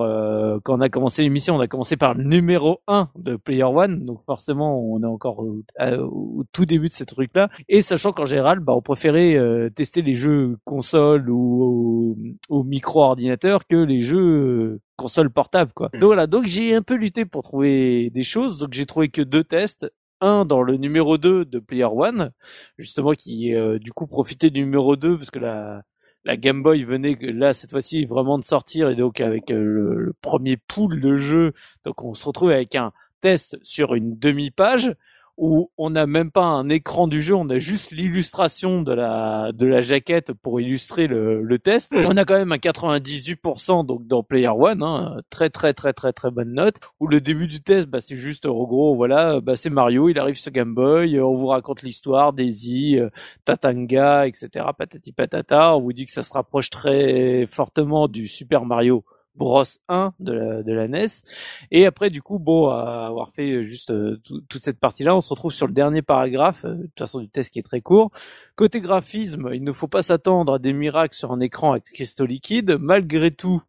quand 0.64 0.80
on 0.80 0.82
a 0.82 0.90
commencé 0.90 1.22
l'émission, 1.22 1.56
on 1.56 1.60
a 1.60 1.68
commencé 1.68 1.96
par 1.96 2.16
le 2.16 2.24
numéro 2.24 2.82
1 2.88 3.10
de 3.16 3.36
Player 3.36 3.64
One, 3.64 4.04
donc 4.04 4.24
forcément, 4.26 4.80
on 4.80 5.04
est 5.04 5.06
encore 5.06 5.40
au, 5.40 6.44
tout 6.54 6.66
début 6.66 6.90
de 6.90 6.94
ces 6.94 7.06
trucs-là. 7.06 7.50
Et 7.70 7.84
sachant 7.84 8.14
qu'en 8.14 8.26
général, 8.26 8.62
bah, 8.62 8.74
on 8.76 8.82
préférait 8.82 9.70
tester 9.76 10.02
les 10.02 10.16
jeux 10.16 10.58
console 10.66 11.30
ou 11.30 12.16
au, 12.50 12.58
au 12.58 12.64
micro-ordinateur 12.64 13.66
les 13.84 14.02
jeux 14.02 14.20
euh, 14.20 14.82
console 14.96 15.30
portable 15.30 15.74
quoi. 15.74 15.90
Hmm. 15.94 16.00
Donc 16.00 16.08
voilà, 16.08 16.28
donc 16.28 16.46
j'ai 16.46 16.76
un 16.76 16.82
peu 16.82 16.96
lutté 16.96 17.26
pour 17.26 17.44
trouver 17.44 18.10
des 18.12 18.24
choses, 18.24 18.60
donc 18.60 18.74
j'ai 18.74 18.86
trouvé 18.86 19.10
que 19.10 19.22
deux 19.22 19.44
tests, 19.44 19.92
un 20.22 20.46
dans 20.46 20.62
le 20.62 20.78
numéro 20.78 21.18
2 21.18 21.46
de 21.46 21.60
Player 21.60 21.86
One, 21.86 22.32
justement 22.78 23.14
qui 23.14 23.54
euh, 23.54 23.80
du 23.80 23.92
coup 23.92 24.08
profitait 24.08 24.50
du 24.50 24.62
numéro 24.62 24.96
2 24.96 25.18
parce 25.18 25.32
que 25.32 25.40
la 25.40 25.84
la 26.24 26.38
Game 26.38 26.64
Boy 26.64 26.84
venait 26.84 27.18
là 27.22 27.54
cette 27.54 27.70
fois-ci 27.70 28.06
vraiment 28.06 28.40
de 28.40 28.44
sortir 28.44 28.90
et 28.90 28.96
donc 28.96 29.22
avec 29.22 29.52
euh, 29.52 29.64
le, 29.64 30.14
premier 30.22 30.58
pool 30.58 31.00
de 31.00 31.18
jeux, 31.18 31.54
donc 31.84 32.04
on 32.04 32.14
se 32.14 32.26
retrouve 32.26 32.52
avec 32.52 32.76
un 32.76 32.92
test 33.22 33.58
sur 33.62 33.94
une 33.96 34.18
demi-page 34.18 34.96
où 35.38 35.70
on 35.78 35.90
n'a 35.90 36.06
même 36.08 36.32
pas 36.32 36.46
un 36.46 36.70
écran 36.70 37.08
du 37.08 37.22
jeu, 37.22 37.36
on 37.36 37.50
a 37.50 37.60
juste 37.60 37.92
l'illustration 37.92 38.82
de 38.82 38.94
la 38.94 39.52
de 39.54 39.66
la 39.66 39.82
jaquette 39.82 40.32
pour 40.34 40.62
illustrer 40.62 41.08
le, 41.08 41.42
le 41.42 41.60
test. 41.60 41.94
Hmm. 41.94 42.06
On 42.06 42.18
a 42.18 42.26
quand 42.26 42.38
même 42.38 42.52
un 42.52 42.58
98% 42.58 43.86
donc 43.86 44.08
dans 44.08 44.24
Player 44.24 44.48
One, 44.48 44.82
hein, 44.82 45.18
très 45.30 45.50
très 45.50 45.74
très 45.74 45.94
très 45.94 46.14
très 46.14 46.32
bonne 46.32 46.54
note. 46.54 46.76
Où 47.00 47.08
le 47.08 47.20
début 47.20 47.48
du 47.48 47.62
test, 47.62 47.88
bah 47.88 48.02
c'est 48.02 48.16
juste 48.16 48.46
en 48.46 48.64
gros 48.64 48.96
voilà, 48.96 49.42
bah 49.42 49.56
c'est 49.56 49.70
Mario, 49.70 50.10
il 50.10 50.20
arrive 50.20 50.36
sur 50.36 50.52
Game 50.52 50.74
Boy, 50.74 51.20
on 51.20 51.36
vous 51.36 51.48
raconte 51.48 51.82
l'histoire, 51.82 52.34
Daisy, 52.34 52.98
euh, 52.98 53.10
Tatanga, 53.44 54.28
etc. 54.28 54.66
Patati 54.78 55.12
patata. 55.12 55.76
On 55.76 55.82
vous 55.82 55.94
dit 55.94 56.06
que 56.06 56.12
ça 56.12 56.24
se 56.24 56.34
rapproche 56.34 56.70
très 56.70 57.46
fortement 57.48 58.08
du 58.08 58.28
Super 58.28 58.66
Mario 58.66 59.04
Bros 59.36 59.64
1 59.90 60.14
de 60.20 60.32
la, 60.32 60.64
de 60.64 60.74
la 60.74 60.88
NES. 60.88 61.06
Et 61.72 61.86
après, 61.86 62.10
du 62.10 62.22
coup, 62.22 62.40
bon, 62.40 62.70
avoir 62.70 63.32
fait 63.32 63.64
juste 63.64 63.92
euh, 63.92 64.22
toute 64.50 64.64
cette 64.64 64.80
partie-là, 64.80 65.16
on 65.16 65.22
se 65.22 65.30
retrouve 65.30 65.52
sur 65.52 65.68
le 65.68 65.74
dernier 65.74 66.02
paragraphe, 66.02 66.66
euh, 66.66 66.76
de 66.76 66.84
toute 66.84 67.00
façon 67.00 67.20
du 67.20 67.30
test 67.30 67.52
qui 67.52 67.60
est 67.60 67.64
très 67.64 67.82
court. 67.82 68.12
Côté 68.56 68.82
graphisme, 68.82 69.50
il 69.54 69.64
ne 69.64 69.74
faut 69.74 69.88
pas 69.88 70.02
s'attendre 70.02 70.54
à 70.54 70.60
des 70.60 70.74
miracles 70.74 71.16
sur 71.16 71.32
un 71.32 71.40
écran 71.40 71.74
avec 71.74 71.86
cristaux 71.86 72.26
liquides. 72.26 72.78
Malgré 72.80 73.32
tout, 73.32 73.62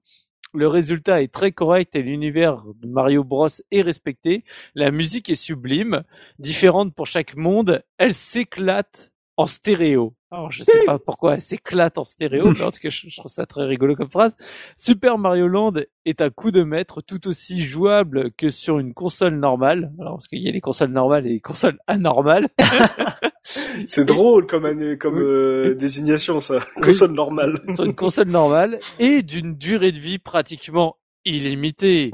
le 0.54 0.68
résultat 0.68 1.22
est 1.22 1.32
très 1.32 1.52
correct 1.52 1.94
et 1.96 2.02
l'univers 2.02 2.62
de 2.80 2.88
Mario 2.88 3.24
Bros 3.24 3.48
est 3.70 3.82
respecté. 3.82 4.44
La 4.74 4.90
musique 4.90 5.28
est 5.28 5.34
sublime, 5.34 6.02
différente 6.38 6.94
pour 6.94 7.06
chaque 7.06 7.36
monde. 7.36 7.82
Elle 7.98 8.14
s'éclate 8.14 9.12
en 9.36 9.46
stéréo. 9.46 10.14
Alors 10.30 10.50
je 10.50 10.64
sais 10.64 10.84
pas 10.86 10.98
pourquoi 10.98 11.34
elle 11.34 11.40
s'éclate 11.40 11.98
en 11.98 12.04
stéréo, 12.04 12.50
mais 12.58 12.62
en 12.62 12.70
tout 12.70 12.80
cas 12.80 12.90
je, 12.90 13.16
trouve 13.16 13.30
ça 13.30 13.46
très 13.46 13.64
rigolo 13.64 13.94
comme 13.94 14.10
phrase. 14.10 14.34
Super 14.76 15.18
Mario 15.18 15.46
Land 15.46 15.74
est 16.04 16.20
un 16.20 16.30
coup 16.30 16.50
de 16.50 16.62
maître 16.62 17.00
tout 17.00 17.28
aussi 17.28 17.62
jouable 17.62 18.32
que 18.32 18.50
sur 18.50 18.78
une 18.78 18.94
console 18.94 19.36
normale. 19.36 19.92
Alors 20.00 20.14
parce 20.14 20.28
qu'il 20.28 20.42
y 20.42 20.48
a 20.48 20.52
les 20.52 20.60
consoles 20.60 20.90
normales 20.90 21.26
et 21.26 21.30
les 21.30 21.40
consoles 21.40 21.78
anormales. 21.86 22.48
C'est 23.84 24.04
drôle 24.04 24.46
comme 24.46 24.64
année, 24.64 24.98
comme 24.98 25.20
euh, 25.20 25.76
désignation 25.76 26.40
ça. 26.40 26.58
Console 26.82 27.12
normale. 27.12 27.60
sur 27.74 27.84
une 27.84 27.94
console 27.94 28.28
normale 28.28 28.80
et 28.98 29.22
d'une 29.22 29.54
durée 29.54 29.92
de 29.92 30.00
vie 30.00 30.18
pratiquement 30.18 30.96
illimitée. 31.24 32.10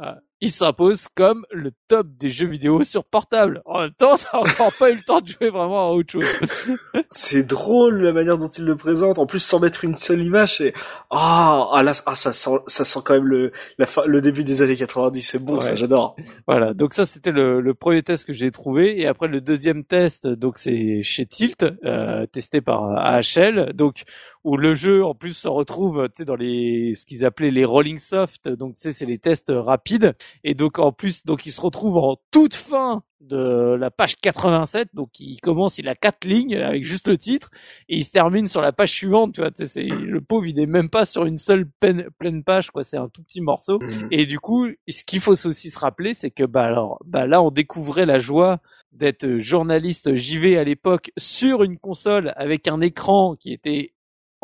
Ah 0.00 0.18
il 0.44 0.50
s'impose 0.50 1.08
comme 1.14 1.46
le 1.50 1.72
top 1.88 2.06
des 2.18 2.28
jeux 2.28 2.46
vidéo 2.46 2.84
sur 2.84 3.02
portable. 3.04 3.62
En 3.64 3.80
même 3.80 3.92
temps, 3.92 4.16
t'as 4.32 4.38
encore 4.38 4.72
pas 4.78 4.90
eu 4.90 4.96
le 4.96 5.00
temps 5.00 5.22
de 5.22 5.28
jouer 5.28 5.48
vraiment 5.48 5.88
à 5.88 5.92
autre 5.92 6.12
chose. 6.12 6.24
c'est 7.10 7.44
drôle 7.44 8.02
la 8.02 8.12
manière 8.12 8.36
dont 8.36 8.48
il 8.48 8.64
le 8.64 8.76
présente. 8.76 9.18
En 9.18 9.24
plus, 9.24 9.38
sans 9.38 9.58
mettre 9.58 9.84
une 9.84 9.94
seule 9.94 10.22
image, 10.22 10.60
et 10.60 10.74
ah, 11.10 11.70
ah 11.72 11.82
là, 11.82 11.92
ah, 12.04 12.14
ça 12.14 12.34
sent, 12.34 12.58
ça 12.66 12.84
sent 12.84 13.00
quand 13.04 13.14
même 13.14 13.26
le, 13.26 13.52
la 13.78 13.86
le 14.06 14.20
début 14.20 14.44
des 14.44 14.60
années 14.60 14.76
90. 14.76 15.22
C'est 15.22 15.38
bon, 15.38 15.60
ça, 15.60 15.74
j'adore. 15.74 16.14
Voilà. 16.46 16.74
Donc 16.74 16.92
ça, 16.92 17.06
c'était 17.06 17.32
le, 17.32 17.62
le, 17.62 17.74
premier 17.74 18.02
test 18.02 18.26
que 18.26 18.34
j'ai 18.34 18.50
trouvé. 18.50 19.00
Et 19.00 19.06
après, 19.06 19.28
le 19.28 19.40
deuxième 19.40 19.84
test, 19.84 20.28
donc 20.28 20.58
c'est 20.58 21.02
chez 21.02 21.24
Tilt, 21.24 21.64
euh, 21.84 22.26
testé 22.26 22.60
par 22.60 22.84
AHL. 22.98 23.72
Donc, 23.74 24.02
où 24.44 24.58
le 24.58 24.74
jeu 24.74 25.04
en 25.04 25.14
plus 25.14 25.32
se 25.32 25.48
retrouve 25.48 26.08
tu 26.08 26.18
sais 26.18 26.24
dans 26.24 26.36
les 26.36 26.94
ce 26.94 27.06
qu'ils 27.06 27.24
appelaient 27.24 27.50
les 27.50 27.64
rolling 27.64 27.98
soft. 27.98 28.48
Donc 28.48 28.74
tu 28.74 28.82
sais 28.82 28.92
c'est 28.92 29.06
les 29.06 29.18
tests 29.18 29.52
rapides. 29.54 30.14
Et 30.44 30.54
donc 30.54 30.78
en 30.78 30.92
plus 30.92 31.24
donc 31.24 31.46
il 31.46 31.50
se 31.50 31.60
retrouve 31.60 31.96
en 31.96 32.18
toute 32.30 32.54
fin 32.54 33.02
de 33.20 33.74
la 33.80 33.90
page 33.90 34.16
87 34.16 34.88
donc 34.92 35.18
il 35.18 35.40
commence 35.40 35.78
il 35.78 35.88
a 35.88 35.94
quatre 35.94 36.26
lignes 36.26 36.56
avec 36.56 36.84
juste 36.84 37.08
le 37.08 37.16
titre 37.16 37.50
et 37.88 37.96
il 37.96 38.04
se 38.04 38.10
termine 38.10 38.48
sur 38.48 38.60
la 38.60 38.72
page 38.72 38.90
suivante 38.90 39.34
tu 39.34 39.40
vois. 39.40 39.50
Tu 39.50 39.62
sais, 39.62 39.66
c'est 39.66 39.86
le 39.86 40.20
pauvre 40.20 40.46
il 40.46 40.60
est 40.60 40.66
même 40.66 40.90
pas 40.90 41.06
sur 41.06 41.24
une 41.24 41.38
seule 41.38 41.66
pleine, 41.80 42.08
pleine 42.18 42.44
page 42.44 42.70
quoi. 42.70 42.84
C'est 42.84 42.98
un 42.98 43.08
tout 43.08 43.22
petit 43.22 43.40
morceau. 43.40 43.78
Mmh. 43.78 44.08
et 44.10 44.26
du 44.26 44.38
coup 44.38 44.68
ce 44.88 45.04
qu'il 45.04 45.20
faut 45.20 45.32
aussi 45.46 45.70
se 45.70 45.78
rappeler 45.78 46.12
c'est 46.12 46.30
que 46.30 46.44
bah 46.44 46.64
alors 46.64 46.98
bah 47.06 47.26
là 47.26 47.40
on 47.40 47.50
découvrait 47.50 48.06
la 48.06 48.18
joie 48.18 48.60
d'être 48.92 49.38
journaliste 49.38 50.14
JV 50.14 50.56
à 50.58 50.64
l'époque 50.64 51.10
sur 51.16 51.62
une 51.62 51.78
console 51.78 52.32
avec 52.36 52.68
un 52.68 52.80
écran 52.80 53.36
qui 53.36 53.52
était 53.52 53.93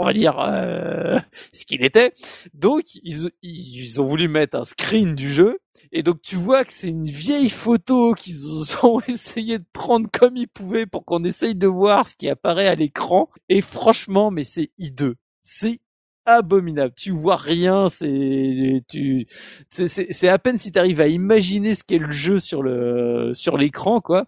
on 0.01 0.05
va 0.05 0.13
dire 0.13 0.39
euh, 0.41 1.19
ce 1.53 1.65
qu'il 1.67 1.85
était. 1.85 2.13
Donc 2.55 2.95
ils, 3.03 3.31
ils 3.43 4.01
ont 4.01 4.07
voulu 4.07 4.29
mettre 4.29 4.57
un 4.57 4.65
screen 4.65 5.15
du 5.15 5.33
jeu 5.33 5.59
et 5.93 6.03
donc 6.03 6.23
tu 6.23 6.37
vois 6.37 6.65
que 6.65 6.73
c'est 6.73 6.89
une 6.89 7.07
vieille 7.07 7.51
photo 7.51 8.15
qu'ils 8.15 8.45
ont 8.83 9.01
essayé 9.09 9.59
de 9.59 9.65
prendre 9.73 10.09
comme 10.13 10.37
ils 10.37 10.49
pouvaient 10.49 10.87
pour 10.87 11.05
qu'on 11.05 11.25
essaye 11.25 11.55
de 11.55 11.67
voir 11.67 12.07
ce 12.07 12.15
qui 12.17 12.29
apparaît 12.29 12.69
à 12.69 12.75
l'écran. 12.75 13.29
Et 13.49 13.61
franchement, 13.61 14.31
mais 14.31 14.45
c'est 14.45 14.71
hideux. 14.79 15.17
C'est 15.43 15.81
abominable. 16.27 16.95
Tu 16.97 17.11
vois 17.11 17.37
rien, 17.37 17.89
c'est 17.89 18.85
tu 18.89 19.27
c'est 19.71 20.29
à 20.29 20.39
peine 20.39 20.59
si 20.59 20.71
tu 20.71 20.79
à 20.79 20.87
imaginer 20.87 21.75
ce 21.75 21.83
qu'est 21.83 21.99
le 21.99 22.13
jeu 22.13 22.39
sur 22.39 22.63
le 22.63 23.33
sur 23.35 23.57
l'écran 23.57 24.01
quoi. 24.01 24.27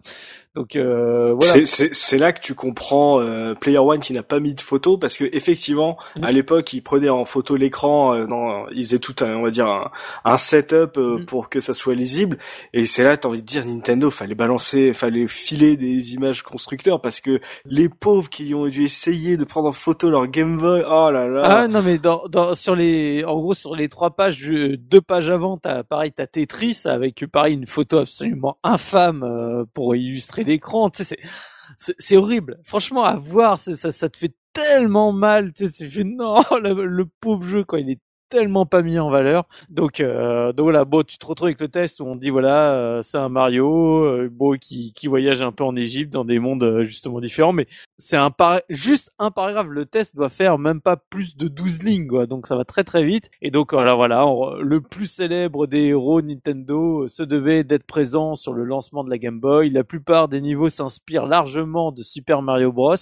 Donc 0.55 0.75
euh, 0.75 1.33
voilà. 1.33 1.65
C'est 1.65 2.17
là 2.19 2.31
que 2.31 2.39
tu 2.39 2.53
comprends 2.53 3.19
euh, 3.19 3.55
Player 3.55 3.79
One 3.79 3.99
qui 3.99 4.13
n'a 4.13 4.21
pas 4.21 4.39
mis 4.39 4.53
de 4.53 4.61
photo 4.61 4.99
parce 4.99 5.17
que 5.17 5.25
effectivement 5.33 5.97
à 6.21 6.31
mm. 6.31 6.35
l'époque 6.35 6.73
ils 6.73 6.81
prenaient 6.81 7.09
en 7.09 7.25
photo 7.25 7.55
l'écran, 7.55 8.13
euh, 8.13 8.65
ils 8.71 8.83
faisaient 8.83 8.99
tout 8.99 9.15
un, 9.21 9.35
on 9.35 9.41
va 9.41 9.49
dire 9.49 9.65
un, 9.65 9.89
un 10.25 10.37
setup 10.37 10.97
euh, 10.97 11.17
mm. 11.17 11.25
pour 11.25 11.49
que 11.49 11.59
ça 11.59 11.73
soit 11.73 11.95
lisible 11.95 12.37
et 12.71 12.85
c'est 12.85 13.03
là 13.03 13.17
t'as 13.17 13.29
envie 13.29 13.41
de 13.41 13.47
dire 13.47 13.65
Nintendo 13.65 14.11
fallait 14.11 14.35
balancer, 14.35 14.93
fallait 14.93 15.25
filer 15.25 15.75
des 15.75 16.13
images 16.13 16.43
constructeurs 16.43 17.01
parce 17.01 17.19
que 17.19 17.41
les 17.65 17.89
pauvres 17.89 18.29
qui 18.29 18.53
ont 18.53 18.67
dû 18.67 18.83
essayer 18.83 19.37
de 19.37 19.45
prendre 19.45 19.69
en 19.69 19.71
photo 19.71 20.11
leur 20.11 20.27
Game 20.27 20.59
Boy, 20.59 20.83
oh 20.87 21.09
là 21.09 21.27
là. 21.27 21.41
Ah 21.45 21.67
non 21.67 21.81
mais 21.81 21.97
dans, 21.97 22.27
dans 22.29 22.53
sur 22.53 22.75
les 22.75 23.23
en 23.25 23.39
gros 23.39 23.55
sur 23.55 23.75
les 23.75 23.89
trois 23.89 24.11
pages, 24.11 24.43
deux 24.43 25.01
pages 25.01 25.31
avant 25.31 25.57
t'as 25.57 25.81
pareil 25.81 26.11
t'as 26.15 26.27
Tetris 26.27 26.81
avec 26.85 27.25
pareil 27.25 27.55
une 27.55 27.65
photo 27.65 27.97
absolument 27.97 28.59
infâme 28.63 29.23
euh, 29.23 29.65
pour 29.73 29.95
illustrer 29.95 30.42
l'écran, 30.43 30.91
c'est 31.77 32.17
horrible. 32.17 32.59
Franchement, 32.63 33.03
à 33.03 33.15
voir, 33.15 33.59
ça, 33.59 33.75
ça 33.75 34.09
te 34.09 34.17
fait 34.17 34.35
tellement 34.53 35.11
mal, 35.11 35.53
tu 35.53 35.67
sais, 35.67 35.89
c'est 35.89 36.03
non, 36.03 36.35
le, 36.61 36.85
le, 36.85 37.05
pauvre 37.05 37.47
jeu 37.47 37.63
quand 37.63 37.77
il 37.77 37.89
est 37.89 37.99
tellement 38.33 38.65
pas 38.65 38.81
mis 38.81 38.97
en 38.97 39.11
valeur. 39.11 39.45
Donc, 39.69 39.99
euh, 39.99 40.53
donc 40.53 40.63
voilà, 40.63 40.85
bon, 40.85 41.03
tu 41.03 41.19
te 41.19 41.25
retrouves 41.27 41.49
avec 41.49 41.59
le 41.59 41.67
test 41.67 41.99
où 41.99 42.05
on 42.05 42.15
dit 42.15 42.31
voilà, 42.31 42.73
euh, 42.73 43.01
c'est 43.03 43.19
un 43.19 43.29
Mario, 43.29 44.05
euh, 44.05 44.27
bon, 44.31 44.57
qui, 44.57 44.91
qui 44.93 45.05
voyage 45.05 45.43
un 45.43 45.51
peu 45.51 45.63
en 45.63 45.75
Égypte 45.75 46.11
dans 46.11 46.25
des 46.25 46.39
mondes 46.39 46.63
euh, 46.63 46.83
justement 46.83 47.21
différents, 47.21 47.53
mais 47.53 47.67
c'est 47.99 48.17
un 48.17 48.31
par 48.31 48.61
juste 48.69 49.11
un 49.19 49.29
paragraphe. 49.29 49.67
Le 49.69 49.85
test 49.85 50.15
doit 50.15 50.29
faire 50.29 50.57
même 50.57 50.81
pas 50.81 50.97
plus 50.97 51.37
de 51.37 51.47
12 51.47 51.83
lignes, 51.83 52.07
quoi. 52.07 52.25
Donc 52.25 52.47
ça 52.47 52.55
va 52.55 52.65
très 52.65 52.83
très 52.83 53.03
vite. 53.03 53.29
Et 53.43 53.51
donc 53.51 53.71
voilà, 53.71 53.93
voilà, 53.93 54.25
le 54.59 54.81
plus 54.81 55.05
célèbre 55.05 55.67
des 55.67 55.83
héros 55.83 56.23
Nintendo 56.23 57.07
se 57.07 57.21
devait 57.21 57.63
d'être 57.63 57.85
présent 57.85 58.35
sur 58.35 58.53
le 58.53 58.63
lancement 58.63 59.03
de 59.03 59.11
la 59.11 59.19
Game 59.19 59.39
Boy. 59.39 59.69
La 59.69 59.83
plupart 59.83 60.27
des 60.27 60.41
niveaux 60.41 60.69
s'inspirent 60.69 61.27
largement 61.27 61.91
de 61.91 62.01
Super 62.01 62.41
Mario 62.41 62.71
Bros, 62.71 62.95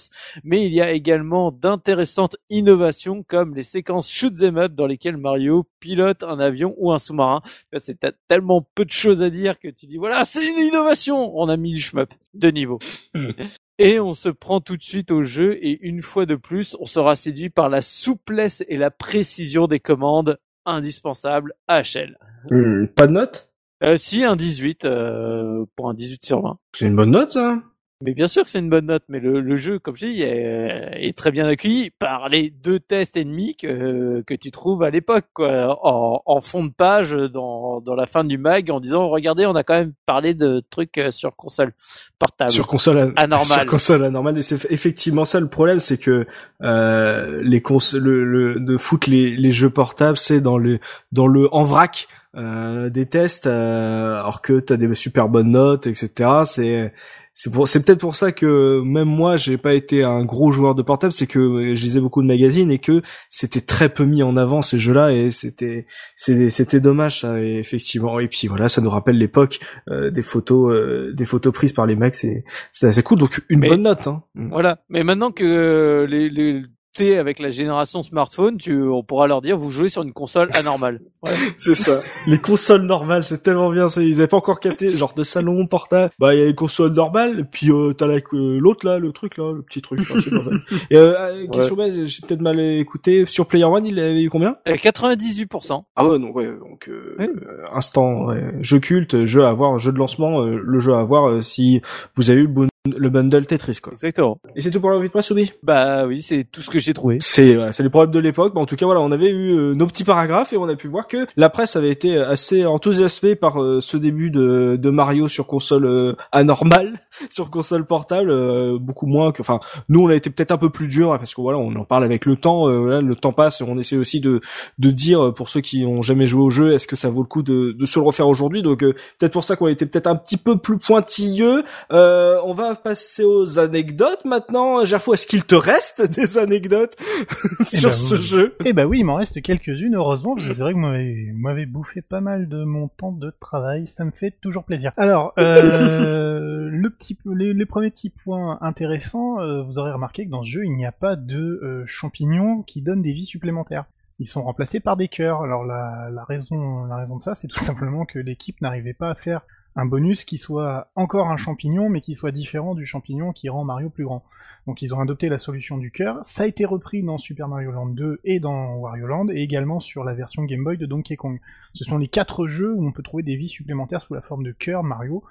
mais 0.44 0.66
il 0.66 0.74
y 0.74 0.82
a 0.82 0.92
également 0.92 1.52
d'intéressantes 1.52 2.36
innovations 2.50 3.22
comme 3.22 3.54
les 3.54 3.62
séquences 3.62 4.10
shoot 4.10 4.34
'em 4.42 4.58
up 4.58 4.74
dans 4.74 4.86
lesquelles 4.86 5.16
Mario 5.22 5.66
pilote 5.80 6.22
un 6.22 6.38
avion 6.38 6.74
ou 6.76 6.92
un 6.92 6.98
sous-marin. 6.98 7.40
C'est 7.80 7.98
tellement 8.28 8.66
peu 8.74 8.84
de 8.84 8.90
choses 8.90 9.22
à 9.22 9.30
dire 9.30 9.58
que 9.58 9.68
tu 9.68 9.86
dis 9.86 9.96
voilà, 9.96 10.24
c'est 10.24 10.46
une 10.46 10.58
innovation. 10.58 11.32
On 11.38 11.48
a 11.48 11.56
mis 11.56 11.72
du 11.72 11.80
shmup 11.80 12.12
de 12.34 12.50
niveau. 12.50 12.78
Hmm. 13.14 13.30
Et 13.78 13.98
on 13.98 14.14
se 14.14 14.28
prend 14.28 14.60
tout 14.60 14.76
de 14.76 14.82
suite 14.82 15.10
au 15.10 15.22
jeu 15.22 15.58
et 15.64 15.80
une 15.80 16.02
fois 16.02 16.26
de 16.26 16.36
plus, 16.36 16.76
on 16.78 16.86
sera 16.86 17.16
séduit 17.16 17.48
par 17.48 17.68
la 17.68 17.80
souplesse 17.82 18.62
et 18.68 18.76
la 18.76 18.90
précision 18.90 19.66
des 19.66 19.80
commandes 19.80 20.38
indispensable 20.66 21.54
HL. 21.68 22.18
Hmm, 22.50 22.86
pas 22.86 23.06
de 23.06 23.12
note 23.12 23.48
Euh, 23.82 23.96
si 23.96 24.22
un 24.22 24.36
18 24.36 24.84
euh, 24.84 25.64
pour 25.74 25.88
un 25.88 25.94
18 25.94 26.24
sur 26.24 26.42
20. 26.42 26.58
C'est 26.72 26.86
une 26.86 26.94
bonne 26.94 27.10
note, 27.10 27.30
ça 27.30 27.60
Mais 28.04 28.14
bien 28.14 28.26
sûr 28.26 28.42
que 28.44 28.50
c'est 28.50 28.58
une 28.58 28.68
bonne 28.70 28.86
note, 28.86 29.04
mais 29.08 29.20
le, 29.20 29.40
le 29.40 29.56
jeu, 29.56 29.78
comme 29.78 29.96
je 29.96 30.06
dis, 30.06 30.22
est, 30.22 30.90
est 30.94 31.16
très 31.16 31.30
bien 31.30 31.46
accueilli 31.46 31.90
par 31.90 32.28
les 32.28 32.50
deux 32.50 32.80
tests 32.80 33.16
ennemis 33.16 33.56
que, 33.56 34.22
que 34.26 34.34
tu 34.34 34.50
trouves 34.50 34.82
à 34.82 34.90
l'époque, 34.90 35.26
quoi, 35.34 35.78
en, 35.86 36.20
en 36.26 36.40
fond 36.40 36.64
de 36.64 36.72
page 36.72 37.12
dans, 37.12 37.80
dans 37.80 37.94
la 37.94 38.06
fin 38.06 38.24
du 38.24 38.38
mag, 38.38 38.70
en 38.70 38.80
disant 38.80 39.08
regardez, 39.08 39.46
on 39.46 39.54
a 39.54 39.62
quand 39.62 39.74
même 39.74 39.92
parlé 40.06 40.34
de 40.34 40.62
trucs 40.70 40.98
euh, 40.98 41.10
sur 41.12 41.36
console 41.36 41.72
portable. 42.18 42.50
Sur 42.50 42.66
console 42.66 42.98
an- 42.98 43.12
Anormal. 43.16 43.60
Sur 43.60 43.66
console 43.66 44.04
anormal. 44.04 44.38
Et 44.38 44.42
c'est 44.42 44.70
effectivement 44.70 45.24
ça 45.24 45.40
le 45.40 45.48
problème, 45.48 45.78
c'est 45.80 45.98
que 45.98 46.26
euh, 46.62 47.40
les 47.42 47.62
cons 47.62 47.78
le, 47.94 48.24
le, 48.24 48.60
de 48.60 48.76
foutre 48.76 49.08
les, 49.10 49.36
les 49.36 49.50
jeux 49.50 49.70
portables, 49.70 50.16
c'est 50.16 50.40
dans 50.40 50.58
le 50.58 50.78
dans 51.12 51.26
le 51.26 51.52
en 51.54 51.62
vrac 51.62 52.08
euh, 52.34 52.88
des 52.88 53.06
tests, 53.06 53.46
euh, 53.46 54.14
alors 54.18 54.40
que 54.40 54.58
t'as 54.58 54.76
des 54.76 54.92
super 54.94 55.28
bonnes 55.28 55.50
notes, 55.50 55.86
etc. 55.86 56.30
C'est 56.44 56.92
c'est 57.34 57.52
pour 57.52 57.66
c'est 57.66 57.84
peut-être 57.84 58.00
pour 58.00 58.14
ça 58.14 58.32
que 58.32 58.80
même 58.82 59.08
moi 59.08 59.36
j'ai 59.36 59.56
pas 59.58 59.74
été 59.74 60.04
un 60.04 60.24
gros 60.24 60.50
joueur 60.52 60.74
de 60.74 60.82
portable, 60.82 61.12
c'est 61.12 61.26
que 61.26 61.74
je 61.74 61.82
lisais 61.82 62.00
beaucoup 62.00 62.22
de 62.22 62.26
magazines 62.26 62.70
et 62.70 62.78
que 62.78 63.02
c'était 63.30 63.60
très 63.60 63.88
peu 63.88 64.04
mis 64.04 64.22
en 64.22 64.36
avant 64.36 64.60
ces 64.62 64.78
jeux-là 64.78 65.12
et 65.12 65.30
c'était 65.30 65.86
c'était 66.16 66.80
dommage 66.80 67.20
ça 67.20 67.40
et 67.40 67.58
effectivement 67.58 68.20
et 68.20 68.28
puis 68.28 68.48
voilà 68.48 68.68
ça 68.68 68.80
nous 68.82 68.90
rappelle 68.90 69.16
l'époque 69.18 69.60
euh, 69.88 70.10
des 70.10 70.22
photos 70.22 70.72
euh, 70.72 71.12
des 71.14 71.24
photos 71.24 71.52
prises 71.52 71.72
par 71.72 71.86
les 71.86 71.96
mecs 71.96 72.14
c'est 72.14 72.44
c'est 72.70 72.86
assez 72.86 73.02
cool 73.02 73.18
donc 73.18 73.40
une 73.48 73.60
Mais- 73.60 73.68
bonne 73.68 73.82
note 73.82 74.06
hein. 74.06 74.22
Voilà. 74.34 74.78
Mais 74.88 75.04
maintenant 75.04 75.30
que 75.30 76.06
les, 76.08 76.28
les 76.28 76.62
avec 77.00 77.38
la 77.38 77.48
génération 77.50 78.02
smartphone, 78.02 78.58
tu, 78.58 78.82
on 78.82 79.02
pourra 79.02 79.26
leur 79.26 79.40
dire 79.40 79.56
vous 79.56 79.70
jouez 79.70 79.88
sur 79.88 80.02
une 80.02 80.12
console 80.12 80.50
anormale. 80.54 81.00
C'est 81.56 81.74
ça. 81.74 82.00
Les 82.26 82.38
consoles 82.38 82.82
normales 82.82 83.24
c'est 83.24 83.42
tellement 83.42 83.70
bien 83.70 83.86
ils 83.96 84.20
avaient 84.20 84.28
pas 84.28 84.36
encore 84.36 84.60
capté 84.60 84.88
genre 84.90 85.14
de 85.14 85.22
salon 85.22 85.66
portable. 85.66 86.12
Bah 86.18 86.34
il 86.34 86.40
y 86.40 86.42
a 86.42 86.46
les 86.46 86.54
consoles 86.54 86.92
normales 86.92 87.48
puis 87.50 87.70
euh, 87.70 87.92
t'as 87.94 88.06
la- 88.06 88.16
euh, 88.34 88.58
l'autre 88.60 88.84
là 88.86 88.98
le 88.98 89.10
truc 89.12 89.38
là 89.38 89.52
le 89.52 89.62
petit 89.62 89.80
truc 89.80 90.00
là, 90.08 90.16
et 90.90 90.96
euh, 90.96 91.14
euh, 91.18 91.46
question 91.48 91.76
bête, 91.76 92.06
j'ai 92.06 92.20
peut-être 92.26 92.42
mal 92.42 92.60
écouté. 92.60 93.24
Sur 93.26 93.46
Player 93.46 93.64
One 93.64 93.86
il 93.86 93.98
avait 93.98 94.22
eu 94.22 94.28
combien? 94.28 94.56
Euh, 94.68 94.74
98%. 94.74 95.84
Ah 95.96 96.06
ouais, 96.06 96.18
donc 96.18 96.36
ouais, 96.36 96.46
donc 96.46 96.88
euh, 96.88 97.16
euh, 97.20 97.64
instant 97.72 98.26
ouais, 98.26 98.42
jeu 98.60 98.80
culte, 98.80 99.24
jeu 99.24 99.44
à 99.46 99.52
voir, 99.54 99.78
jeu 99.78 99.92
de 99.92 99.98
lancement, 99.98 100.42
euh, 100.42 100.60
le 100.62 100.78
jeu 100.78 100.92
à 100.94 101.02
voir 101.04 101.28
euh, 101.28 101.40
si 101.40 101.80
vous 102.16 102.30
avez 102.30 102.40
eu 102.40 102.46
le, 102.46 102.52
bun- 102.52 102.68
le 102.84 103.10
bundle 103.10 103.46
Tetris 103.46 103.78
quoi. 103.80 103.92
Exactement. 103.92 104.40
Et 104.56 104.60
c'est 104.60 104.72
tout 104.72 104.80
pour 104.80 104.90
la 104.90 104.96
revue 104.96 105.06
de 105.06 105.12
presse, 105.12 105.26
Soubi? 105.26 105.52
Bah 105.62 106.04
oui, 106.04 106.20
c'est 106.20 106.44
tout 106.50 106.62
ce 106.62 106.70
que 106.70 106.80
j'ai 106.80 106.92
trouvé. 106.94 107.18
C'est 107.20 107.54
voilà, 107.54 107.70
c'est 107.70 107.84
les 107.84 107.90
problèmes 107.90 108.10
de 108.10 108.18
l'époque, 108.18 108.52
mais 108.54 108.60
en 108.60 108.66
tout 108.66 108.74
cas 108.74 108.86
voilà, 108.86 109.00
on 109.00 109.12
avait 109.12 109.30
eu 109.30 109.52
euh, 109.52 109.74
nos 109.74 109.86
petits 109.86 110.02
paragraphes 110.02 110.52
et 110.52 110.56
on 110.56 110.68
a 110.68 110.74
pu 110.74 110.88
voir 110.88 111.06
que 111.06 111.28
la 111.36 111.48
presse 111.48 111.76
avait 111.76 111.90
été 111.90 112.18
assez 112.18 112.66
enthousiasmée 112.66 113.36
par 113.36 113.62
euh, 113.62 113.80
ce 113.80 113.96
début 113.96 114.30
de, 114.30 114.76
de 114.80 114.90
Mario 114.90 115.28
sur 115.28 115.46
console 115.46 115.86
euh, 115.86 116.16
anormale, 116.32 117.00
sur 117.30 117.50
console 117.50 117.86
portable, 117.86 118.30
euh, 118.30 118.78
beaucoup 118.80 119.06
moins 119.06 119.30
que, 119.30 119.42
enfin, 119.42 119.60
nous 119.88 120.02
on 120.02 120.08
a 120.08 120.14
été 120.16 120.30
peut-être 120.30 120.50
un 120.50 120.58
peu 120.58 120.70
plus 120.70 120.88
dur 120.88 121.12
hein, 121.12 121.18
parce 121.18 121.34
que 121.34 121.40
voilà, 121.40 121.58
on 121.58 121.74
en 121.76 121.84
parle 121.84 122.02
avec 122.02 122.26
le 122.26 122.34
temps, 122.34 122.68
euh, 122.68 122.78
voilà, 122.78 123.00
le 123.00 123.14
temps 123.14 123.32
passe 123.32 123.60
et 123.60 123.64
on 123.64 123.78
essaie 123.78 123.96
aussi 123.96 124.20
de 124.20 124.40
de 124.80 124.90
dire 124.90 125.26
euh, 125.26 125.32
pour 125.32 125.48
ceux 125.48 125.60
qui 125.60 125.84
ont 125.86 126.02
jamais 126.02 126.26
joué 126.26 126.42
au 126.42 126.50
jeu, 126.50 126.72
est-ce 126.72 126.88
que 126.88 126.96
ça 126.96 127.10
vaut 127.10 127.22
le 127.22 127.28
coup 127.28 127.42
de, 127.42 127.76
de 127.78 127.86
se 127.86 128.00
le 128.00 128.04
refaire 128.04 128.26
aujourd'hui? 128.26 128.62
Donc 128.62 128.82
euh, 128.82 128.94
peut-être 129.20 129.32
pour 129.32 129.44
ça 129.44 129.54
qu'on 129.54 129.66
a 129.66 129.70
été 129.70 129.86
peut-être 129.86 130.08
un 130.08 130.16
petit 130.16 130.36
peu 130.36 130.58
plus 130.58 130.78
pointilleux. 130.78 131.62
Euh, 131.92 132.40
on 132.44 132.54
va 132.54 132.71
passer 132.80 133.24
aux 133.24 133.58
anecdotes 133.58 134.24
maintenant. 134.24 134.84
Gerfo, 134.84 135.14
est-ce 135.14 135.26
qu'il 135.26 135.44
te 135.44 135.54
reste 135.54 136.02
des 136.02 136.38
anecdotes 136.38 136.96
sur 137.66 137.90
ben, 137.90 137.92
ce 137.92 138.14
oui. 138.14 138.22
jeu? 138.22 138.56
Eh 138.64 138.72
bah 138.72 138.86
oui, 138.86 139.00
il 139.00 139.04
m'en 139.04 139.16
reste 139.16 139.42
quelques-unes, 139.42 139.94
heureusement, 139.94 140.34
parce 140.34 140.46
que 140.46 140.52
c'est 140.54 140.62
vrai 140.62 140.72
que 140.72 140.76
vous 140.78 140.84
m'avez- 140.86 141.30
vous 141.32 141.38
m'avez 141.40 141.66
bouffé 141.66 142.02
pas 142.02 142.20
mal 142.20 142.48
de 142.48 142.64
mon 142.64 142.88
temps 142.88 143.12
de 143.12 143.32
travail, 143.40 143.86
ça 143.86 144.04
me 144.04 144.10
fait 144.10 144.30
toujours 144.40 144.64
plaisir. 144.64 144.92
Alors, 144.96 145.32
euh, 145.38 146.68
le 146.70 146.90
petit, 146.90 147.18
les, 147.34 147.52
les 147.52 147.66
premiers 147.66 147.90
petits 147.90 148.10
points 148.10 148.58
intéressants, 148.60 149.40
euh, 149.40 149.62
vous 149.62 149.78
aurez 149.78 149.92
remarqué 149.92 150.24
que 150.26 150.30
dans 150.30 150.42
ce 150.42 150.48
jeu, 150.50 150.64
il 150.64 150.72
n'y 150.76 150.86
a 150.86 150.92
pas 150.92 151.16
de 151.16 151.60
euh, 151.62 151.84
champignons 151.86 152.62
qui 152.62 152.82
donnent 152.82 153.02
des 153.02 153.12
vies 153.12 153.26
supplémentaires. 153.26 153.84
Ils 154.18 154.28
sont 154.28 154.42
remplacés 154.44 154.78
par 154.78 154.96
des 154.96 155.08
cœurs. 155.08 155.42
Alors 155.42 155.64
la, 155.64 156.08
la 156.12 156.24
raison, 156.24 156.84
la 156.84 156.96
raison 156.96 157.16
de 157.16 157.22
ça, 157.22 157.34
c'est 157.34 157.48
tout 157.48 157.58
simplement 157.64 158.04
que 158.04 158.18
l'équipe 158.18 158.60
n'arrivait 158.60 158.94
pas 158.94 159.10
à 159.10 159.14
faire 159.14 159.42
un 159.76 159.86
bonus 159.86 160.24
qui 160.24 160.38
soit 160.38 160.90
encore 160.94 161.28
un 161.30 161.36
champignon, 161.36 161.88
mais 161.88 162.00
qui 162.00 162.14
soit 162.14 162.32
différent 162.32 162.74
du 162.74 162.84
champignon 162.86 163.32
qui 163.32 163.48
rend 163.48 163.64
Mario 163.64 163.88
plus 163.90 164.04
grand. 164.04 164.24
Donc 164.66 164.80
ils 164.82 164.94
ont 164.94 165.00
adopté 165.00 165.28
la 165.28 165.38
solution 165.38 165.76
du 165.78 165.90
cœur. 165.90 166.18
Ça 166.24 166.44
a 166.44 166.46
été 166.46 166.64
repris 166.64 167.02
dans 167.02 167.18
Super 167.18 167.48
Mario 167.48 167.72
Land 167.72 167.86
2 167.86 168.20
et 168.24 168.38
dans 168.38 168.76
Wario 168.76 169.06
Land, 169.06 169.28
et 169.30 169.42
également 169.42 169.80
sur 169.80 170.04
la 170.04 170.14
version 170.14 170.44
Game 170.44 170.62
Boy 170.62 170.76
de 170.78 170.86
Donkey 170.86 171.16
Kong. 171.16 171.40
Ce 171.74 171.84
sont 171.84 171.98
les 171.98 172.08
quatre 172.08 172.46
jeux 172.46 172.72
où 172.74 172.86
on 172.86 172.92
peut 172.92 173.02
trouver 173.02 173.22
des 173.24 173.34
vies 173.36 173.48
supplémentaires 173.48 174.02
sous 174.02 174.14
la 174.14 174.20
forme 174.20 174.44
de 174.44 174.52
cœur 174.52 174.84
Mario. 174.84 175.24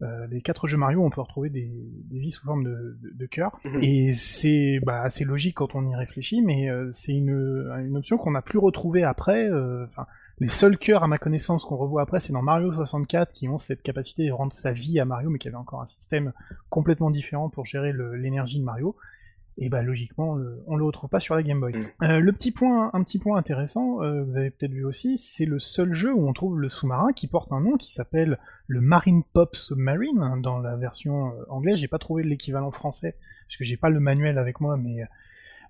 Euh, 0.00 0.28
les 0.28 0.40
quatre 0.42 0.68
jeux 0.68 0.76
Mario, 0.78 1.02
on 1.04 1.10
peut 1.10 1.20
retrouver 1.20 1.50
des, 1.50 1.68
des 2.08 2.18
vies 2.20 2.30
sous 2.30 2.46
forme 2.46 2.62
de, 2.62 2.96
de, 3.02 3.10
de 3.14 3.26
cœur. 3.26 3.58
Mhm. 3.64 3.80
Et 3.82 4.12
c'est 4.12 4.78
bah, 4.86 5.02
assez 5.02 5.24
logique 5.24 5.56
quand 5.56 5.74
on 5.74 5.84
y 5.90 5.94
réfléchit, 5.96 6.40
mais 6.40 6.70
euh, 6.70 6.88
c'est 6.92 7.12
une, 7.14 7.30
une 7.84 7.96
option 7.96 8.16
qu'on 8.16 8.30
n'a 8.30 8.42
plus 8.42 8.58
retrouvée 8.58 9.02
après. 9.02 9.48
euh, 9.50 9.86
les 10.40 10.48
seuls 10.48 10.78
cœurs, 10.78 11.02
à 11.02 11.08
ma 11.08 11.18
connaissance, 11.18 11.64
qu'on 11.64 11.76
revoit 11.76 12.02
après, 12.02 12.20
c'est 12.20 12.32
dans 12.32 12.42
Mario 12.42 12.70
64, 12.72 13.32
qui 13.32 13.48
ont 13.48 13.58
cette 13.58 13.82
capacité 13.82 14.26
de 14.26 14.32
rendre 14.32 14.52
sa 14.52 14.72
vie 14.72 15.00
à 15.00 15.04
Mario, 15.04 15.30
mais 15.30 15.38
qui 15.38 15.48
avait 15.48 15.56
encore 15.56 15.80
un 15.82 15.86
système 15.86 16.32
complètement 16.70 17.10
différent 17.10 17.48
pour 17.48 17.66
gérer 17.66 17.92
l'énergie 17.92 18.58
de 18.58 18.64
Mario. 18.64 18.96
Et 19.60 19.68
bah 19.70 19.82
logiquement, 19.82 20.36
le- 20.36 20.62
on 20.68 20.76
le 20.76 20.84
retrouve 20.84 21.10
pas 21.10 21.18
sur 21.18 21.34
la 21.34 21.42
Game 21.42 21.58
Boy. 21.58 21.74
Mm. 21.74 22.04
Euh, 22.04 22.20
le 22.20 22.32
petit 22.32 22.52
point, 22.52 22.90
un 22.92 23.02
petit 23.02 23.18
point 23.18 23.36
intéressant, 23.36 24.00
euh, 24.02 24.22
vous 24.22 24.36
avez 24.36 24.50
peut-être 24.50 24.70
vu 24.70 24.84
aussi, 24.84 25.18
c'est 25.18 25.46
le 25.46 25.58
seul 25.58 25.94
jeu 25.94 26.12
où 26.14 26.28
on 26.28 26.32
trouve 26.32 26.60
le 26.60 26.68
sous-marin 26.68 27.10
qui 27.12 27.26
porte 27.26 27.50
un 27.52 27.60
nom 27.60 27.76
qui 27.76 27.90
s'appelle 27.90 28.38
le 28.68 28.80
Marine 28.80 29.24
Pop 29.32 29.56
Submarine 29.56 30.20
hein, 30.22 30.36
dans 30.36 30.58
la 30.58 30.76
version 30.76 31.30
euh, 31.32 31.44
anglaise. 31.48 31.78
J'ai 31.78 31.88
pas 31.88 31.98
trouvé 31.98 32.22
l'équivalent 32.22 32.70
français 32.70 33.16
parce 33.48 33.56
que 33.56 33.64
j'ai 33.64 33.76
pas 33.76 33.88
le 33.88 33.98
manuel 33.98 34.38
avec 34.38 34.60
moi, 34.60 34.76
mais 34.76 35.02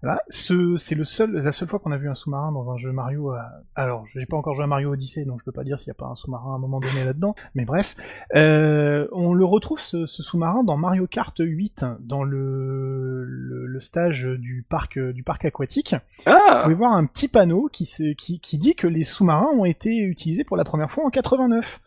voilà, 0.02 0.22
ce, 0.28 0.76
c'est 0.76 0.94
le 0.94 1.04
seul, 1.04 1.32
la 1.32 1.50
seule 1.52 1.66
fois 1.68 1.78
qu'on 1.80 1.90
a 1.92 1.96
vu 1.96 2.08
un 2.08 2.14
sous-marin 2.14 2.52
dans 2.52 2.70
un 2.70 2.76
jeu 2.78 2.92
Mario. 2.92 3.30
à- 3.32 3.50
Alors, 3.74 4.06
j'ai 4.06 4.26
pas 4.26 4.36
encore 4.36 4.54
joué 4.54 4.64
à 4.64 4.66
Mario 4.68 4.92
Odyssey, 4.92 5.24
donc 5.24 5.40
je 5.40 5.44
peux 5.44 5.52
pas 5.52 5.64
dire 5.64 5.78
s'il 5.78 5.88
y 5.88 5.90
a 5.90 5.94
pas 5.94 6.06
un 6.06 6.14
sous-marin 6.14 6.52
à 6.52 6.54
un 6.56 6.58
moment 6.58 6.78
donné 6.80 7.04
là-dedans. 7.04 7.34
Mais 7.54 7.64
bref, 7.64 7.96
euh, 8.36 9.06
on 9.12 9.34
le 9.34 9.44
retrouve 9.44 9.80
ce, 9.80 10.06
ce 10.06 10.22
sous-marin 10.22 10.62
dans 10.62 10.76
Mario 10.76 11.06
Kart 11.06 11.34
8, 11.38 11.84
dans 12.00 12.22
le, 12.22 13.24
le, 13.24 13.66
le 13.66 13.80
stage 13.80 14.24
du 14.24 14.64
parc 14.68 14.98
du 14.98 15.22
parc 15.22 15.44
aquatique. 15.44 15.94
Vous 16.26 16.32
Ah 16.32 16.60
pouvez 16.62 16.74
voir 16.74 16.92
un 16.92 17.06
petit 17.06 17.28
panneau 17.28 17.68
qui, 17.72 17.84
qui, 18.16 18.40
qui 18.40 18.58
dit 18.58 18.74
que 18.74 18.86
les 18.86 19.02
sous-marins 19.02 19.50
ont 19.54 19.64
été 19.64 19.96
utilisés 19.98 20.44
pour 20.44 20.56
la 20.56 20.64
première 20.64 20.90
fois 20.90 21.04
en 21.04 21.10
89. 21.10 21.80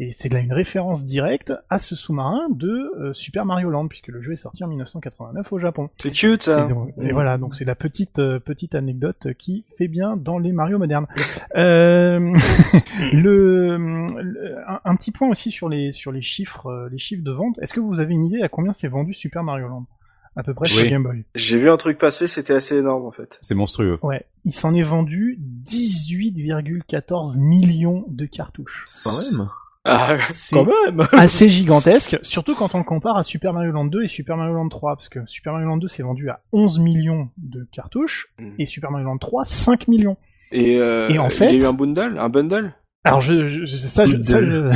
Et 0.00 0.10
c'est 0.10 0.28
là 0.32 0.40
une 0.40 0.52
référence 0.52 1.06
directe 1.06 1.52
à 1.70 1.78
ce 1.78 1.94
sous-marin 1.94 2.48
de 2.50 2.90
euh, 2.98 3.12
Super 3.12 3.44
Mario 3.44 3.70
Land, 3.70 3.86
puisque 3.86 4.08
le 4.08 4.20
jeu 4.20 4.32
est 4.32 4.36
sorti 4.36 4.64
en 4.64 4.66
1989 4.68 5.52
au 5.52 5.58
Japon. 5.60 5.88
C'est 5.98 6.10
cute 6.10 6.42
ça. 6.42 6.64
Et, 6.64 6.68
donc- 6.68 6.92
et 7.00 7.12
voilà, 7.12 7.38
donc 7.38 7.54
c'est 7.54 7.64
la 7.64 7.76
petite 7.76 8.18
euh, 8.18 8.40
petite 8.40 8.74
anecdote 8.74 9.28
qui 9.38 9.64
fait 9.78 9.86
bien 9.86 10.16
dans 10.16 10.38
les 10.38 10.52
Mario 10.52 10.78
modernes. 10.78 11.06
Euh, 11.56 12.34
le, 13.12 13.76
le- 13.76 14.58
un, 14.68 14.80
un 14.84 14.96
petit 14.96 15.12
point 15.12 15.28
aussi 15.28 15.52
sur 15.52 15.68
les 15.68 15.92
sur 15.92 16.10
les 16.10 16.22
chiffres 16.22 16.66
euh, 16.66 16.88
les 16.90 16.98
chiffres 16.98 17.22
de 17.22 17.30
vente. 17.30 17.58
Est-ce 17.60 17.72
que 17.74 17.78
vous 17.80 18.00
avez 18.00 18.12
une 18.14 18.24
idée 18.24 18.42
à 18.42 18.48
combien 18.48 18.72
c'est 18.72 18.88
vendu 18.88 19.12
Super 19.14 19.44
Mario 19.44 19.68
Land? 19.68 19.86
À 20.34 20.42
peu 20.42 20.52
près 20.52 20.66
sur 20.66 20.82
Oui. 20.82 20.90
Game 20.90 21.04
Boy. 21.04 21.24
J'ai 21.36 21.58
vu 21.58 21.70
un 21.70 21.76
truc 21.76 21.96
passer, 21.96 22.26
c'était 22.26 22.54
assez 22.54 22.76
énorme 22.76 23.06
en 23.06 23.12
fait. 23.12 23.38
C'est 23.40 23.54
monstrueux. 23.54 24.00
Ouais, 24.02 24.26
il 24.44 24.50
s'en 24.50 24.74
est 24.74 24.82
vendu 24.82 25.38
18,14 25.64 27.38
millions 27.38 28.04
de 28.08 28.26
cartouches. 28.26 28.84
Quand 29.04 29.12
même. 29.38 29.48
Ah, 29.84 30.16
C'est 30.32 30.56
quand 30.56 30.66
même. 30.86 31.06
assez 31.12 31.48
gigantesque, 31.50 32.18
surtout 32.22 32.54
quand 32.54 32.74
on 32.74 32.78
le 32.78 32.84
compare 32.84 33.16
à 33.18 33.22
Super 33.22 33.52
Mario 33.52 33.70
Land 33.70 33.84
2 33.86 34.04
et 34.04 34.08
Super 34.08 34.36
Mario 34.36 34.54
Land 34.54 34.68
3, 34.70 34.96
parce 34.96 35.08
que 35.08 35.20
Super 35.26 35.52
Mario 35.52 35.68
Land 35.68 35.76
2 35.76 35.88
s'est 35.88 36.02
vendu 36.02 36.30
à 36.30 36.40
11 36.52 36.78
millions 36.78 37.28
de 37.38 37.66
cartouches, 37.72 38.28
Mm. 38.38 38.50
et 38.58 38.66
Super 38.66 38.90
Mario 38.90 39.06
Land 39.06 39.18
3, 39.18 39.44
5 39.44 39.88
millions. 39.88 40.16
Et, 40.52 40.78
euh, 40.78 41.08
Et 41.08 41.18
en 41.18 41.24
il 41.26 41.30
fait- 41.30 41.52
y 41.56 41.62
a 41.62 41.66
eu 41.66 41.68
un 41.68 41.72
bundle, 41.72 42.16
un 42.18 42.28
bundle? 42.28 42.72
Alors 43.06 43.20
je, 43.20 43.48
je, 43.48 43.66
je- 43.66 43.76
ça, 43.76 44.06
je, 44.06 44.18
ça, 44.22 44.40
je- 44.40 44.46
Un, 44.46 44.70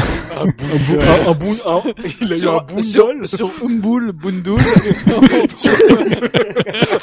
un, 0.44 1.30
un 1.30 1.34
boun- 1.34 1.56
un- 1.64 1.80
il 2.20 2.32
a 2.32 2.36
eu 2.36 2.46
un 2.48 2.58
bundle. 2.58 2.82
sur, 2.84 3.08
sur 3.26 3.50
Umbul, 3.64 4.12
Bundul. 4.12 4.58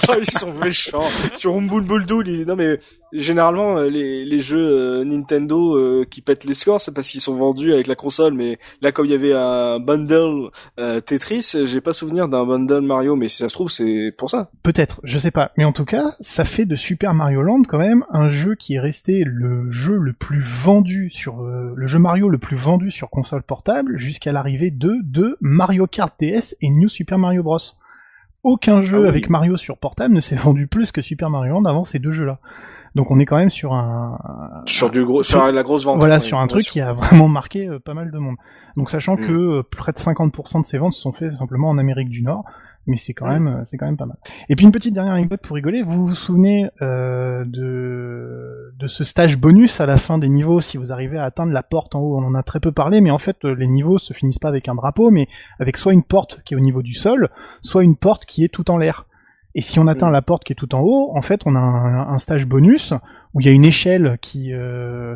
Ah, 0.08 0.16
ils 0.20 0.30
sont 0.30 0.54
méchants. 0.54 1.02
Sur 1.34 1.56
Umboul 1.56 1.84
Bouldoul, 1.84 2.28
il... 2.28 2.46
non 2.46 2.56
mais 2.56 2.80
généralement 3.12 3.78
euh, 3.80 3.90
les, 3.90 4.24
les 4.26 4.40
jeux 4.40 5.00
euh, 5.00 5.04
Nintendo 5.04 5.78
euh, 5.78 6.06
qui 6.10 6.22
pètent 6.22 6.46
les 6.46 6.54
scores, 6.54 6.80
c'est 6.80 6.94
parce 6.94 7.10
qu'ils 7.10 7.22
sont 7.22 7.36
vendus 7.36 7.74
avec 7.74 7.88
la 7.88 7.96
console. 7.96 8.34
Mais 8.34 8.60
là, 8.82 8.92
comme 8.92 9.06
il 9.06 9.12
y 9.12 9.16
avait 9.16 9.34
un 9.34 9.80
bundle 9.80 10.50
euh, 10.80 11.02
Tetris, 11.02 11.54
j'ai 11.66 11.82
pas 11.82 11.94
souvenir 11.94 12.28
d'un 12.28 12.46
bundle 12.46 12.82
Mario. 12.82 13.16
Mais 13.16 13.28
si 13.28 13.38
ça 13.38 13.50
se 13.50 13.54
trouve, 13.54 13.70
c'est 13.72 14.14
pour 14.18 14.30
ça. 14.30 14.50
peut-être, 14.64 15.02
je 15.04 15.18
sais 15.18 15.32
pas, 15.32 15.52
mais 15.58 15.66
en 15.66 15.72
tout 15.72 15.86
cas, 15.86 16.12
ça 16.20 16.46
fait 16.46 16.66
de 16.66 16.76
Super 16.76 17.14
Mario 17.14 17.42
Land 17.42 17.64
quand 17.68 17.80
même 17.80 18.06
un 18.12 18.30
jeu 18.30 18.56
qui 18.56 18.76
est 18.76 18.80
resté 18.80 19.24
le 19.26 19.72
jeu 19.72 19.96
le 19.98 20.14
plus 20.14 20.42
vendu 20.42 21.10
sur 21.16 21.42
euh, 21.42 21.74
le 21.76 21.88
jeu 21.88 21.98
Mario 22.00 22.30
le 22.30 22.38
plus 22.38 22.56
vendu 22.58 22.92
sur 22.92 23.10
console 23.10 23.42
portable 23.44 23.98
jusqu'à 23.98 24.32
l'arrivée 24.32 24.70
de 24.72 24.96
de 25.04 25.38
Mario 25.42 25.88
Kart 25.88 26.14
DS 26.20 26.56
et 26.62 26.70
New 26.70 26.90
Super 26.90 27.18
Mario 27.18 27.42
Bros. 27.44 27.58
aucun 28.44 28.82
jeu 28.82 28.98
Ah 29.00 29.02
oui. 29.04 29.08
avec 29.08 29.30
Mario 29.30 29.58
sur 29.58 29.78
portable 29.78 30.14
ne 30.14 30.20
s'est 30.20 30.36
vendu 30.48 30.68
plus 30.68 30.92
que 30.92 31.02
Super 31.02 31.30
Mario 31.30 31.54
Land 31.54 31.66
avant 31.66 31.84
ces 31.84 32.00
deux 32.00 32.12
jeux-là. 32.12 32.40
Donc 32.94 33.12
on 33.12 33.20
est 33.20 33.26
quand 33.26 33.36
même 33.38 33.50
sur 33.50 33.74
un 33.74 34.18
Sur 34.66 34.90
du 34.90 35.04
gros, 35.04 35.22
sur 35.24 35.46
la 35.52 35.64
grosse 35.64 35.84
vente. 35.84 35.98
voilà 36.00 36.20
sur 36.22 36.40
un 36.40 36.48
truc 36.48 36.64
qui 36.64 36.80
a 36.80 36.94
vraiment 36.94 37.28
marqué 37.28 37.68
euh, 37.68 37.80
pas 37.80 37.94
mal 37.94 38.10
de 38.12 38.18
monde. 38.18 38.36
Donc 38.78 38.90
sachant 38.90 39.16
Mm. 39.16 39.22
que 39.22 39.32
euh, 39.34 39.64
près 39.70 39.92
de 39.92 39.98
50% 39.98 40.62
de 40.62 40.66
ces 40.66 40.78
ventes 40.78 40.94
se 40.94 41.02
sont 41.02 41.12
faites 41.12 41.32
simplement 41.32 41.70
en 41.70 41.78
Amérique 41.78 42.10
du 42.10 42.22
Nord, 42.24 42.46
mais 42.88 42.98
c'est 42.98 43.14
quand 43.14 43.28
même 43.28 43.62
c'est 43.66 43.78
quand 43.78 43.86
même 43.86 43.98
pas 43.98 44.06
mal. 44.06 44.18
Et 44.50 44.56
puis 44.56 44.66
une 44.66 44.72
petite 44.72 44.94
dernière 44.94 45.14
anecdote 45.14 45.42
pour 45.42 45.56
rigoler, 45.56 45.82
vous 45.84 46.08
vous 46.08 46.16
souvenez 46.16 46.70
euh, 46.82 47.44
de 47.46 48.74
de 48.78 48.88
ce 48.88 49.04
stage 49.04 49.38
bonus 49.38 49.80
à 49.82 49.86
la 49.86 49.98
fin 49.98 50.18
des 50.18 50.30
niveaux 50.30 50.60
si 50.60 50.78
vous 50.78 50.92
arrivez 50.92 51.18
à 51.18 51.24
atteindre 51.24 51.52
la 51.52 51.64
porte 51.64 51.96
en 51.96 52.00
haut, 52.00 52.18
on 52.18 52.24
en 52.24 52.36
a 52.36 52.44
très 52.44 52.60
peu 52.60 52.72
parlé, 52.72 53.02
mais 53.02 53.12
en 53.12 53.18
fait 53.18 53.44
euh, 53.46 53.54
les 53.54 53.68
niveaux 53.68 53.98
se 53.98 54.14
finissent 54.14 54.40
pas 54.40 54.50
avec 54.50 54.68
un 54.68 54.76
drapeau, 54.76 55.12
mais 55.12 55.28
avec 55.60 55.78
soit 55.78 55.94
une 55.94 56.04
porte 56.04 56.42
qui 56.44 56.54
est 56.54 56.58
au 56.58 56.62
niveau 56.62 56.82
du 56.82 56.94
sol, 56.94 57.30
soit 57.62 57.84
une 57.84 57.96
porte 57.96 58.26
qui 58.26 58.44
est 58.44 58.50
tout 58.50 58.70
en 58.72 58.78
l'air. 58.78 59.06
Et 59.56 59.62
si 59.62 59.80
on 59.80 59.88
atteint 59.88 60.10
Mm. 60.10 60.14
la 60.14 60.22
porte 60.22 60.44
qui 60.44 60.54
est 60.54 60.56
tout 60.56 60.76
en 60.76 60.82
haut, 60.82 61.12
en 61.16 61.22
fait, 61.22 61.42
on 61.46 61.56
a 61.56 61.60
un, 61.60 62.10
un 62.10 62.18
stage 62.18 62.46
bonus 62.46 62.94
où 63.34 63.40
il 63.40 63.46
y 63.48 63.50
a 63.50 63.54
une 63.54 63.66
échelle 63.66 64.18
qui 64.22 64.54
euh, 64.54 65.16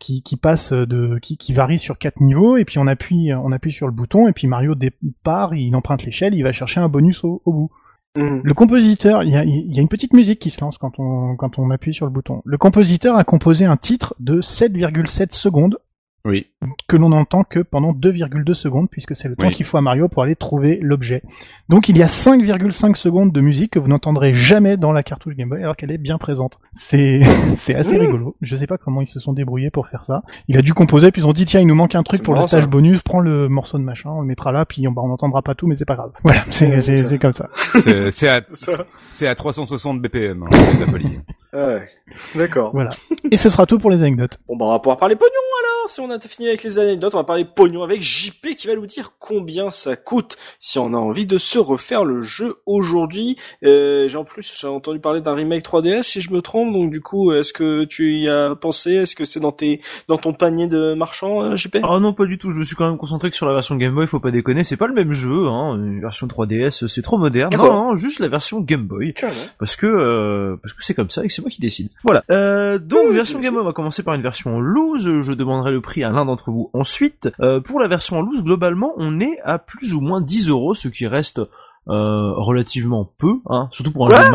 qui, 0.00 0.22
qui 0.22 0.36
passe 0.36 0.72
de 0.72 1.18
qui, 1.20 1.36
qui 1.36 1.52
varie 1.52 1.78
sur 1.78 1.98
quatre 1.98 2.20
niveaux 2.20 2.56
et 2.56 2.64
puis 2.64 2.78
on 2.78 2.88
appuie 2.88 3.32
on 3.32 3.52
appuie 3.52 3.70
sur 3.70 3.86
le 3.86 3.92
bouton 3.92 4.26
et 4.26 4.32
puis 4.32 4.48
Mario 4.48 4.74
départ, 4.74 5.54
il 5.54 5.76
emprunte 5.76 6.02
l'échelle, 6.02 6.34
il 6.34 6.42
va 6.42 6.52
chercher 6.52 6.80
un 6.80 6.88
bonus 6.88 7.22
au, 7.22 7.40
au 7.44 7.52
bout. 7.52 7.70
Mhm. 8.16 8.40
Le 8.42 8.54
compositeur, 8.54 9.22
il 9.22 9.30
y 9.30 9.36
a, 9.36 9.44
il 9.44 9.72
y 9.72 9.78
a 9.78 9.82
une 9.82 9.88
petite 9.88 10.14
musique 10.14 10.40
qui 10.40 10.50
se 10.50 10.60
lance 10.60 10.78
quand 10.78 10.98
on 10.98 11.36
quand 11.36 11.60
on 11.60 11.70
appuie 11.70 11.94
sur 11.94 12.06
le 12.06 12.12
bouton. 12.12 12.42
Le 12.44 12.58
compositeur 12.58 13.16
a 13.16 13.22
composé 13.22 13.66
un 13.66 13.76
titre 13.76 14.16
de 14.18 14.40
7,7 14.40 15.32
secondes 15.32 15.78
Oui. 16.24 16.48
Que 16.88 16.96
l'on 16.96 17.08
n'entend 17.08 17.42
que 17.42 17.60
pendant 17.60 17.92
2,2 17.92 18.52
secondes 18.52 18.88
puisque 18.90 19.16
c'est 19.16 19.28
le 19.28 19.36
temps 19.36 19.48
qu'il 19.50 19.64
faut 19.64 19.78
à 19.78 19.80
Mario 19.80 20.08
pour 20.08 20.22
aller 20.22 20.36
trouver 20.36 20.78
l'objet. 20.82 21.22
Donc 21.70 21.88
il 21.88 21.96
y 21.96 22.02
a 22.02 22.06
5,5 22.06 22.94
secondes 22.96 23.32
de 23.32 23.40
musique 23.40 23.72
que 23.72 23.78
vous 23.78 23.88
n'entendrez 23.88 24.34
jamais 24.34 24.76
dans 24.76 24.92
la 24.92 25.02
cartouche 25.02 25.34
Game 25.36 25.48
Boy 25.48 25.62
alors 25.62 25.74
qu'elle 25.76 25.90
est 25.90 25.98
bien 25.98 26.18
présente. 26.18 26.58
C'est 26.74 27.20
assez 27.74 27.96
Mmh. 27.96 28.00
rigolo. 28.00 28.36
Je 28.42 28.56
sais 28.56 28.66
pas 28.66 28.76
comment 28.78 29.00
ils 29.00 29.06
se 29.06 29.20
sont 29.20 29.32
débrouillés 29.32 29.70
pour 29.70 29.88
faire 29.88 30.04
ça. 30.04 30.22
Il 30.48 30.56
a 30.58 30.62
dû 30.62 30.74
composer 30.74 31.10
puis 31.10 31.22
ils 31.22 31.26
ont 31.26 31.32
dit 31.32 31.44
tiens 31.46 31.60
il 31.60 31.66
nous 31.66 31.74
manque 31.74 31.94
un 31.94 32.02
truc 32.02 32.22
pour 32.22 32.34
le 32.34 32.40
stage 32.42 32.64
ça. 32.64 32.68
bonus, 32.68 33.02
prends 33.02 33.20
le 33.20 33.48
morceau 33.48 33.78
de 33.78 33.82
machin, 33.82 34.10
on 34.10 34.20
le 34.20 34.26
mettra 34.26 34.52
là 34.52 34.66
puis 34.66 34.86
on 34.86 34.92
bah, 34.92 35.02
on 35.04 35.08
n'entendra 35.08 35.40
pas 35.42 35.54
tout 35.54 35.66
mais 35.66 35.74
c'est 35.74 35.86
pas 35.86 35.96
grave. 35.96 36.12
Voilà, 36.24 36.44
c'est 36.50 37.18
comme 37.18 37.32
ça. 37.32 37.48
C'est 38.10 38.28
à, 38.28 38.40
C'est 38.44 38.54
ça. 38.54 38.84
c'est 39.12 39.26
à 39.26 39.34
360 39.34 40.00
BPM, 40.02 40.42
hein, 40.42 40.46
c'est 40.50 40.78
Napoli. 40.80 41.20
Ouais. 41.52 41.88
D'accord. 42.34 42.70
Voilà. 42.72 42.90
Et 43.30 43.36
ce 43.36 43.48
sera 43.48 43.66
tout 43.66 43.78
pour 43.78 43.90
les 43.90 44.02
anecdotes. 44.02 44.38
Bon 44.48 44.56
bah 44.56 44.66
on 44.66 44.70
va 44.72 44.78
pouvoir 44.78 44.98
parler 44.98 45.16
pognon 45.16 45.30
alors. 45.30 45.90
Si 45.90 46.00
on 46.00 46.10
a 46.10 46.18
fini 46.20 46.48
avec 46.50 46.62
les 46.62 46.78
anecdotes, 46.78 47.14
on 47.14 47.18
va 47.18 47.24
parler 47.24 47.44
pognon 47.44 47.82
avec 47.82 48.02
JP 48.02 48.54
qui 48.56 48.66
va 48.66 48.74
nous 48.74 48.86
dire 48.86 49.12
combien 49.18 49.70
ça 49.70 49.96
coûte 49.96 50.36
si 50.58 50.78
on 50.78 50.92
a 50.94 50.96
envie 50.96 51.26
de 51.26 51.38
se 51.38 51.58
refaire 51.58 52.04
le 52.04 52.22
jeu 52.22 52.56
aujourd'hui. 52.66 53.36
Euh, 53.64 54.08
j'ai 54.08 54.16
en 54.16 54.24
plus 54.24 54.58
j'ai 54.60 54.66
entendu 54.66 55.00
parler 55.00 55.20
d'un 55.20 55.34
remake 55.34 55.64
3DS 55.64 56.02
si 56.02 56.20
je 56.20 56.32
me 56.32 56.42
trompe. 56.42 56.72
Donc 56.72 56.90
du 56.90 57.00
coup, 57.00 57.32
est-ce 57.32 57.52
que 57.52 57.84
tu 57.84 58.16
y 58.16 58.28
as 58.28 58.54
pensé? 58.54 58.92
Est-ce 58.92 59.14
que 59.14 59.24
c'est 59.24 59.40
dans 59.40 59.52
tes 59.52 59.80
dans 60.08 60.18
ton 60.18 60.32
panier 60.32 60.66
de 60.66 60.94
marchand 60.94 61.42
euh, 61.42 61.56
JP 61.56 61.78
Ah 61.82 61.98
non, 62.00 62.12
pas 62.12 62.26
du 62.26 62.38
tout. 62.38 62.50
Je 62.50 62.58
me 62.58 62.64
suis 62.64 62.76
quand 62.76 62.88
même 62.88 62.98
concentré 62.98 63.30
que 63.30 63.36
sur 63.36 63.46
la 63.46 63.54
version 63.54 63.76
Game 63.76 63.94
Boy. 63.94 64.06
Faut 64.06 64.20
pas 64.20 64.30
déconner, 64.30 64.64
c'est 64.64 64.76
pas 64.76 64.86
le 64.88 64.94
même 64.94 65.12
jeu. 65.12 65.46
Hein. 65.46 65.76
Une 65.76 66.00
version 66.00 66.26
3DS, 66.26 66.86
c'est 66.88 67.02
trop 67.02 67.18
moderne. 67.18 67.50
D'accord. 67.50 67.72
Non, 67.72 67.90
non, 67.90 67.96
juste 67.96 68.20
la 68.20 68.28
version 68.28 68.60
Game 68.60 68.86
Boy. 68.86 69.14
Tiens, 69.14 69.28
non. 69.28 69.34
Parce 69.58 69.76
que 69.76 69.86
euh, 69.86 70.56
parce 70.62 70.72
que 70.72 70.82
c'est 70.84 70.94
comme 70.94 71.10
ça 71.10 71.24
et 71.24 71.28
que 71.28 71.32
c'est 71.32 71.42
moi 71.42 71.50
qui 71.50 71.60
décide. 71.60 71.88
Voilà. 72.04 72.24
Euh, 72.30 72.78
donc 72.78 73.06
Oui, 73.08 73.14
version 73.14 73.38
Game 73.38 73.54
Boy, 73.54 73.62
on 73.62 73.66
va 73.66 73.72
commencer 73.72 74.02
par 74.02 74.14
une 74.14 74.22
version 74.22 74.60
loose. 74.60 75.20
Je 75.20 75.32
demanderai 75.32 75.70
le 75.72 75.80
prix 75.80 76.04
à 76.04 76.10
l'un 76.10 76.24
d'entre 76.24 76.39
vous 76.46 76.70
ensuite. 76.72 77.28
Euh, 77.40 77.60
pour 77.60 77.80
la 77.80 77.88
version 77.88 78.18
en 78.18 78.22
loose, 78.22 78.42
globalement, 78.42 78.92
on 78.96 79.20
est 79.20 79.38
à 79.42 79.58
plus 79.58 79.92
ou 79.94 80.00
moins 80.00 80.20
10 80.20 80.48
euros, 80.48 80.74
ce 80.74 80.88
qui 80.88 81.06
reste 81.06 81.40
euh, 81.88 82.32
relativement 82.36 83.10
peu, 83.18 83.40
hein, 83.46 83.68
surtout 83.72 83.92
pour 83.92 84.06
un 84.06 84.10
Quoi? 84.10 84.18
jeu 84.20 84.26
de 84.26 84.32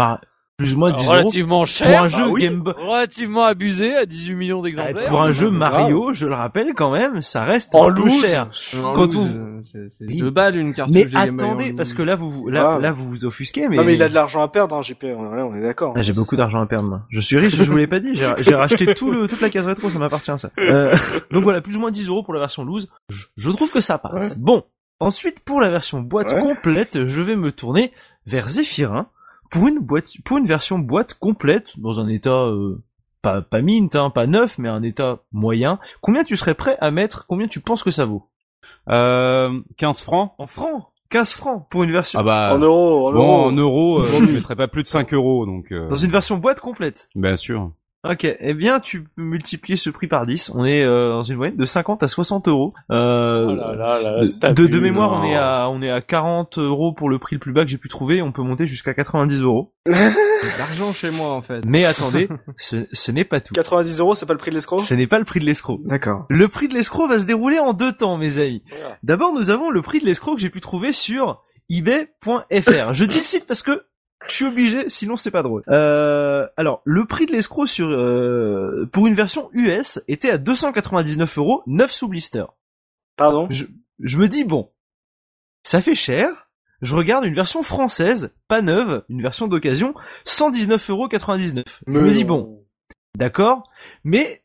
plus 0.57 0.73
ou 0.73 0.79
moins 0.79 0.91
10 0.93 1.03
euros. 1.03 1.11
Relativement 1.11 1.57
Pour 1.59 1.67
cher, 1.67 2.03
un 2.03 2.07
jeu 2.07 2.23
bah 2.23 2.29
oui. 2.31 2.41
Game 2.43 2.59
Boy. 2.61 2.73
relativement 2.77 3.43
abusé 3.43 3.93
à 3.95 4.05
18 4.05 4.35
millions 4.35 4.61
d'exemplaires. 4.61 5.09
Pour 5.09 5.21
un 5.21 5.31
jeu 5.31 5.49
grave. 5.49 5.57
Mario, 5.59 6.13
je 6.13 6.27
le 6.27 6.33
rappelle 6.33 6.73
quand 6.73 6.91
même, 6.91 7.21
ça 7.21 7.43
reste 7.43 7.75
En 7.75 7.89
un 7.89 7.93
peu 7.93 7.99
loose. 8.01 8.21
cher. 8.25 8.49
En 8.81 8.93
Quand 8.93 9.13
loose, 9.13 9.37
on- 9.37 9.77
euh, 9.77 9.87
c'est- 9.99 10.05
deux 10.05 10.29
balles 10.29 10.55
une 10.55 10.73
cartouche 10.73 10.95
Mais 10.95 11.07
attendez, 11.17 11.73
parce 11.73 11.93
que 11.93 12.01
là 12.01 12.15
vous 12.15 12.31
vous- 12.31 12.49
là, 12.49 12.75
Ah. 12.77 12.79
là 12.79 12.91
vous 12.93 13.09
vous 13.09 13.25
offusquez, 13.25 13.67
mais, 13.67 13.75
Non 13.75 13.83
mais 13.83 13.95
il 13.95 14.03
a 14.03 14.07
de 14.07 14.13
l'argent 14.13 14.41
à 14.43 14.47
perdre, 14.47 14.75
hein, 14.77 14.81
JP. 14.81 15.03
On 15.17 15.37
est, 15.37 15.41
on 15.41 15.55
est 15.55 15.61
d'accord. 15.61 15.93
Ah, 15.97 16.01
j'ai 16.01 16.13
beaucoup 16.13 16.37
d'argent 16.37 16.61
à 16.61 16.65
perdre, 16.65 16.87
moi. 16.87 17.01
Je 17.09 17.19
suis 17.19 17.37
riche, 17.37 17.55
je 17.55 17.69
vous 17.69 17.77
l'ai 17.77 17.87
pas 17.87 17.99
dit. 17.99 18.13
J'ai 18.15 18.25
racheté 18.55 18.93
tout 18.95 19.11
le, 19.11 19.27
toute 19.27 19.41
la 19.41 19.49
case 19.49 19.65
rétro, 19.65 19.89
ça 19.89 19.99
m'appartient, 19.99 20.31
ça. 20.37 20.51
Euh, 20.59 20.95
donc 21.31 21.43
voilà, 21.43 21.59
plus 21.59 21.75
ou 21.75 21.79
moins 21.81 21.91
10 21.91 22.07
euros 22.07 22.23
pour 22.23 22.33
la 22.33 22.39
version 22.39 22.63
loose. 22.63 22.87
Je, 23.09 23.25
je 23.35 23.51
trouve 23.51 23.71
que 23.71 23.81
ça 23.81 23.97
passe. 23.97 24.37
Bon. 24.39 24.63
Ensuite, 25.01 25.41
pour 25.41 25.59
la 25.59 25.69
version 25.69 25.99
boîte 25.99 26.31
Ouais. 26.31 26.39
complète, 26.39 27.05
je 27.07 27.21
vais 27.21 27.35
me 27.35 27.51
tourner 27.51 27.91
vers 28.25 28.47
Zephyrin 28.47 29.07
pour 29.51 29.67
une 29.67 29.79
boîte, 29.79 30.09
pour 30.23 30.37
une 30.37 30.45
version 30.45 30.79
boîte 30.79 31.13
complète 31.15 31.77
dans 31.79 31.99
un 31.99 32.07
état, 32.07 32.45
euh, 32.45 32.81
pas, 33.21 33.41
pas 33.41 33.61
mint, 33.61 33.95
hein, 33.95 34.09
pas 34.09 34.27
neuf, 34.27 34.57
mais 34.57 34.69
un 34.69 34.83
état 34.83 35.19
moyen. 35.31 35.79
Combien 36.01 36.23
tu 36.23 36.35
serais 36.35 36.53
prêt 36.55 36.77
à 36.81 36.91
mettre? 36.91 37.25
Combien 37.27 37.47
tu 37.47 37.59
penses 37.59 37.83
que 37.83 37.91
ça 37.91 38.05
vaut? 38.05 38.27
Euh, 38.89 39.61
15 39.77 40.03
francs 40.03 40.33
En 40.37 40.47
francs? 40.47 40.83
15 41.09 41.33
francs 41.33 41.65
pour 41.69 41.83
une 41.83 41.91
version. 41.91 42.19
Ah 42.19 42.23
bah, 42.23 42.51
En 42.55 42.59
euros, 42.59 43.07
en 43.09 43.11
bon, 43.13 43.17
euros. 43.19 43.43
en 43.47 43.51
euros, 43.51 43.99
euh, 44.01 44.03
je 44.25 44.31
mettrais 44.31 44.55
pas 44.55 44.67
plus 44.67 44.83
de 44.83 44.87
5 44.87 45.13
euros, 45.13 45.45
donc, 45.45 45.71
euh, 45.71 45.87
Dans 45.87 45.95
une 45.95 46.09
version 46.11 46.37
boîte 46.37 46.59
complète. 46.59 47.09
bien 47.15 47.35
sûr. 47.35 47.71
Ok, 48.09 48.25
eh 48.39 48.53
bien 48.53 48.79
tu 48.79 49.03
peux 49.03 49.21
multiplier 49.21 49.77
ce 49.77 49.89
prix 49.89 50.07
par 50.07 50.25
10. 50.25 50.51
On 50.55 50.65
est 50.65 50.83
euh, 50.83 51.09
dans 51.09 51.23
une 51.23 51.37
moyenne 51.37 51.55
de 51.57 51.65
50 51.65 52.03
à 52.03 52.07
60 52.07 52.47
euros. 52.47 52.73
Euh, 52.91 53.45
Oh 53.49 53.55
là 53.55 53.75
là 53.75 53.99
là, 54.01 54.53
de- 54.53 54.79
mémoire, 54.79 55.13
on 55.13 55.23
est 55.23 55.35
à 55.35 55.69
on 55.71 55.81
est 55.81 55.89
à 55.89 56.01
40 56.01 56.57
euros 56.59 56.93
pour 56.93 57.09
le 57.09 57.17
prix 57.19 57.35
le 57.35 57.39
plus 57.39 57.53
bas 57.53 57.63
que 57.63 57.69
j'ai 57.71 57.77
pu 57.77 57.89
trouver. 57.89 58.21
On 58.21 58.31
peut 58.31 58.41
monter 58.43 58.65
jusqu'à 58.67 58.93
90 58.93 59.41
euros. 59.41 59.73
L'argent 60.57 60.93
chez 60.93 61.09
moi 61.11 61.29
en 61.31 61.41
fait. 61.41 61.63
Mais 61.65 61.85
attendez, 61.85 62.27
ce, 62.57 62.85
ce 62.91 63.11
n'est 63.11 63.23
pas 63.23 63.39
tout. 63.41 63.53
90 63.53 63.99
euros, 63.99 64.15
c'est 64.15 64.25
pas 64.25 64.33
le 64.33 64.39
prix 64.39 64.51
de 64.51 64.55
l'escroc 64.55 64.77
Ce 64.79 64.93
n'est 64.93 65.07
pas 65.07 65.19
le 65.19 65.25
prix 65.25 65.39
de 65.39 65.45
l'escroc. 65.45 65.79
D'accord. 65.85 66.25
Le 66.29 66.47
prix 66.47 66.67
de 66.67 66.73
l'escroc 66.73 67.07
va 67.07 67.19
se 67.19 67.25
dérouler 67.25 67.59
en 67.59 67.73
deux 67.73 67.91
temps, 67.91 68.17
mes 68.17 68.37
amis. 68.39 68.63
D'abord, 69.03 69.33
nous 69.33 69.49
avons 69.49 69.69
le 69.69 69.81
prix 69.81 69.99
de 69.99 70.05
l'escroc 70.05 70.35
que 70.35 70.41
j'ai 70.41 70.49
pu 70.49 70.61
trouver 70.61 70.91
sur 70.91 71.41
ebay.fr. 71.69 72.93
Je 72.93 73.05
dis 73.05 73.17
le 73.17 73.23
site 73.23 73.45
parce 73.47 73.63
que 73.63 73.83
je 74.27 74.33
suis 74.33 74.45
obligé, 74.45 74.89
sinon 74.89 75.17
c'est 75.17 75.31
pas 75.31 75.43
drôle. 75.43 75.63
Euh, 75.69 76.47
alors, 76.57 76.81
le 76.83 77.05
prix 77.05 77.25
de 77.25 77.31
l'escroc 77.31 77.67
sur 77.67 77.87
euh, 77.89 78.89
pour 78.91 79.07
une 79.07 79.15
version 79.15 79.49
US 79.53 80.01
était 80.07 80.31
à 80.31 80.37
299 80.37 81.37
euros, 81.37 81.63
9 81.67 81.91
sous 81.91 82.07
blister. 82.07 82.45
Pardon? 83.17 83.47
Je, 83.49 83.65
je 83.99 84.17
me 84.17 84.27
dis 84.27 84.43
bon, 84.43 84.71
ça 85.63 85.81
fait 85.81 85.95
cher. 85.95 86.49
Je 86.81 86.95
regarde 86.95 87.25
une 87.25 87.33
version 87.33 87.63
française, 87.63 88.33
pas 88.47 88.61
neuve, 88.61 89.05
une 89.09 89.21
version 89.21 89.47
d'occasion, 89.47 89.93
119,99 90.25 90.91
euros. 90.91 91.07
Je 91.87 91.91
me 91.91 92.11
dis 92.11 92.25
bon, 92.25 92.65
d'accord, 93.15 93.69
mais 94.03 94.43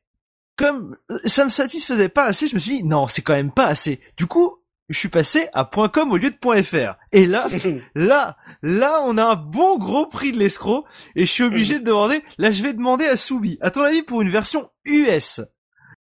comme 0.57 0.97
ça 1.25 1.45
me 1.45 1.51
satisfaisait 1.51 2.09
pas 2.09 2.25
assez, 2.25 2.47
je 2.47 2.55
me 2.55 2.61
suis 2.61 2.79
dit 2.79 2.85
non, 2.85 3.09
c'est 3.09 3.23
quand 3.23 3.35
même 3.35 3.53
pas 3.53 3.67
assez. 3.67 4.01
Du 4.17 4.27
coup, 4.27 4.60
je 4.91 4.99
suis 4.99 5.09
passé 5.09 5.49
à 5.55 5.65
.com 5.65 6.13
au 6.13 6.17
lieu 6.17 6.31
de 6.31 6.63
.fr. 6.63 6.99
Et 7.13 7.27
là, 7.27 7.47
là, 7.95 8.37
là, 8.63 9.01
on 9.05 9.17
a 9.17 9.25
un 9.25 9.37
bon 9.37 9.79
gros 9.79 10.07
prix 10.07 10.33
de 10.33 10.39
l'escroc 10.39 10.85
et 11.15 11.25
je 11.25 11.31
suis 11.31 11.45
obligé 11.45 11.79
de 11.79 11.85
demander. 11.85 12.23
Là, 12.39 12.51
je 12.51 12.63
vais 12.63 12.75
demander 12.75 13.07
à 13.07 13.17
Soubi. 13.17 13.57
À 13.61 13.71
ton 13.71 13.83
avis, 13.83 14.03
pour 14.03 14.21
une 14.21 14.29
version 14.29 14.69
US 14.85 15.41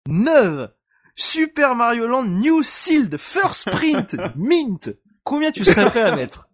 neuve, 0.08 0.72
Super 1.16 1.74
Mario 1.74 2.06
Land 2.06 2.26
New 2.26 2.62
Sealed 2.62 3.18
First 3.18 3.72
Print 3.72 4.18
Mint, 4.36 4.94
combien 5.24 5.52
tu 5.52 5.64
serais 5.64 5.90
prêt 5.90 6.02
à 6.02 6.16
mettre? 6.16 6.45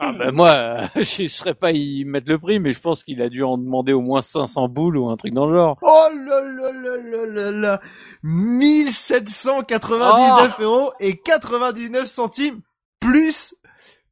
Ah 0.00 0.12
ben 0.12 0.30
moi, 0.30 0.52
euh, 0.52 0.86
je 1.02 1.26
serais 1.26 1.54
pas 1.54 1.72
y 1.72 2.04
mettre 2.04 2.30
le 2.30 2.38
prix, 2.38 2.60
mais 2.60 2.72
je 2.72 2.78
pense 2.80 3.02
qu'il 3.02 3.20
a 3.20 3.28
dû 3.28 3.42
en 3.42 3.58
demander 3.58 3.92
au 3.92 4.00
moins 4.00 4.22
500 4.22 4.68
boules 4.68 4.96
ou 4.96 5.08
un 5.10 5.16
truc 5.16 5.34
dans 5.34 5.46
le 5.46 5.56
genre. 5.56 5.76
Oh 5.82 6.06
là 6.26 6.40
là 6.42 6.70
là 6.72 6.96
là 6.96 7.26
là 7.26 7.50
là 7.50 7.80
1799 8.22 10.60
euros 10.60 10.92
et 11.00 11.16
99 11.16 12.06
centimes 12.06 12.60
plus 13.00 13.54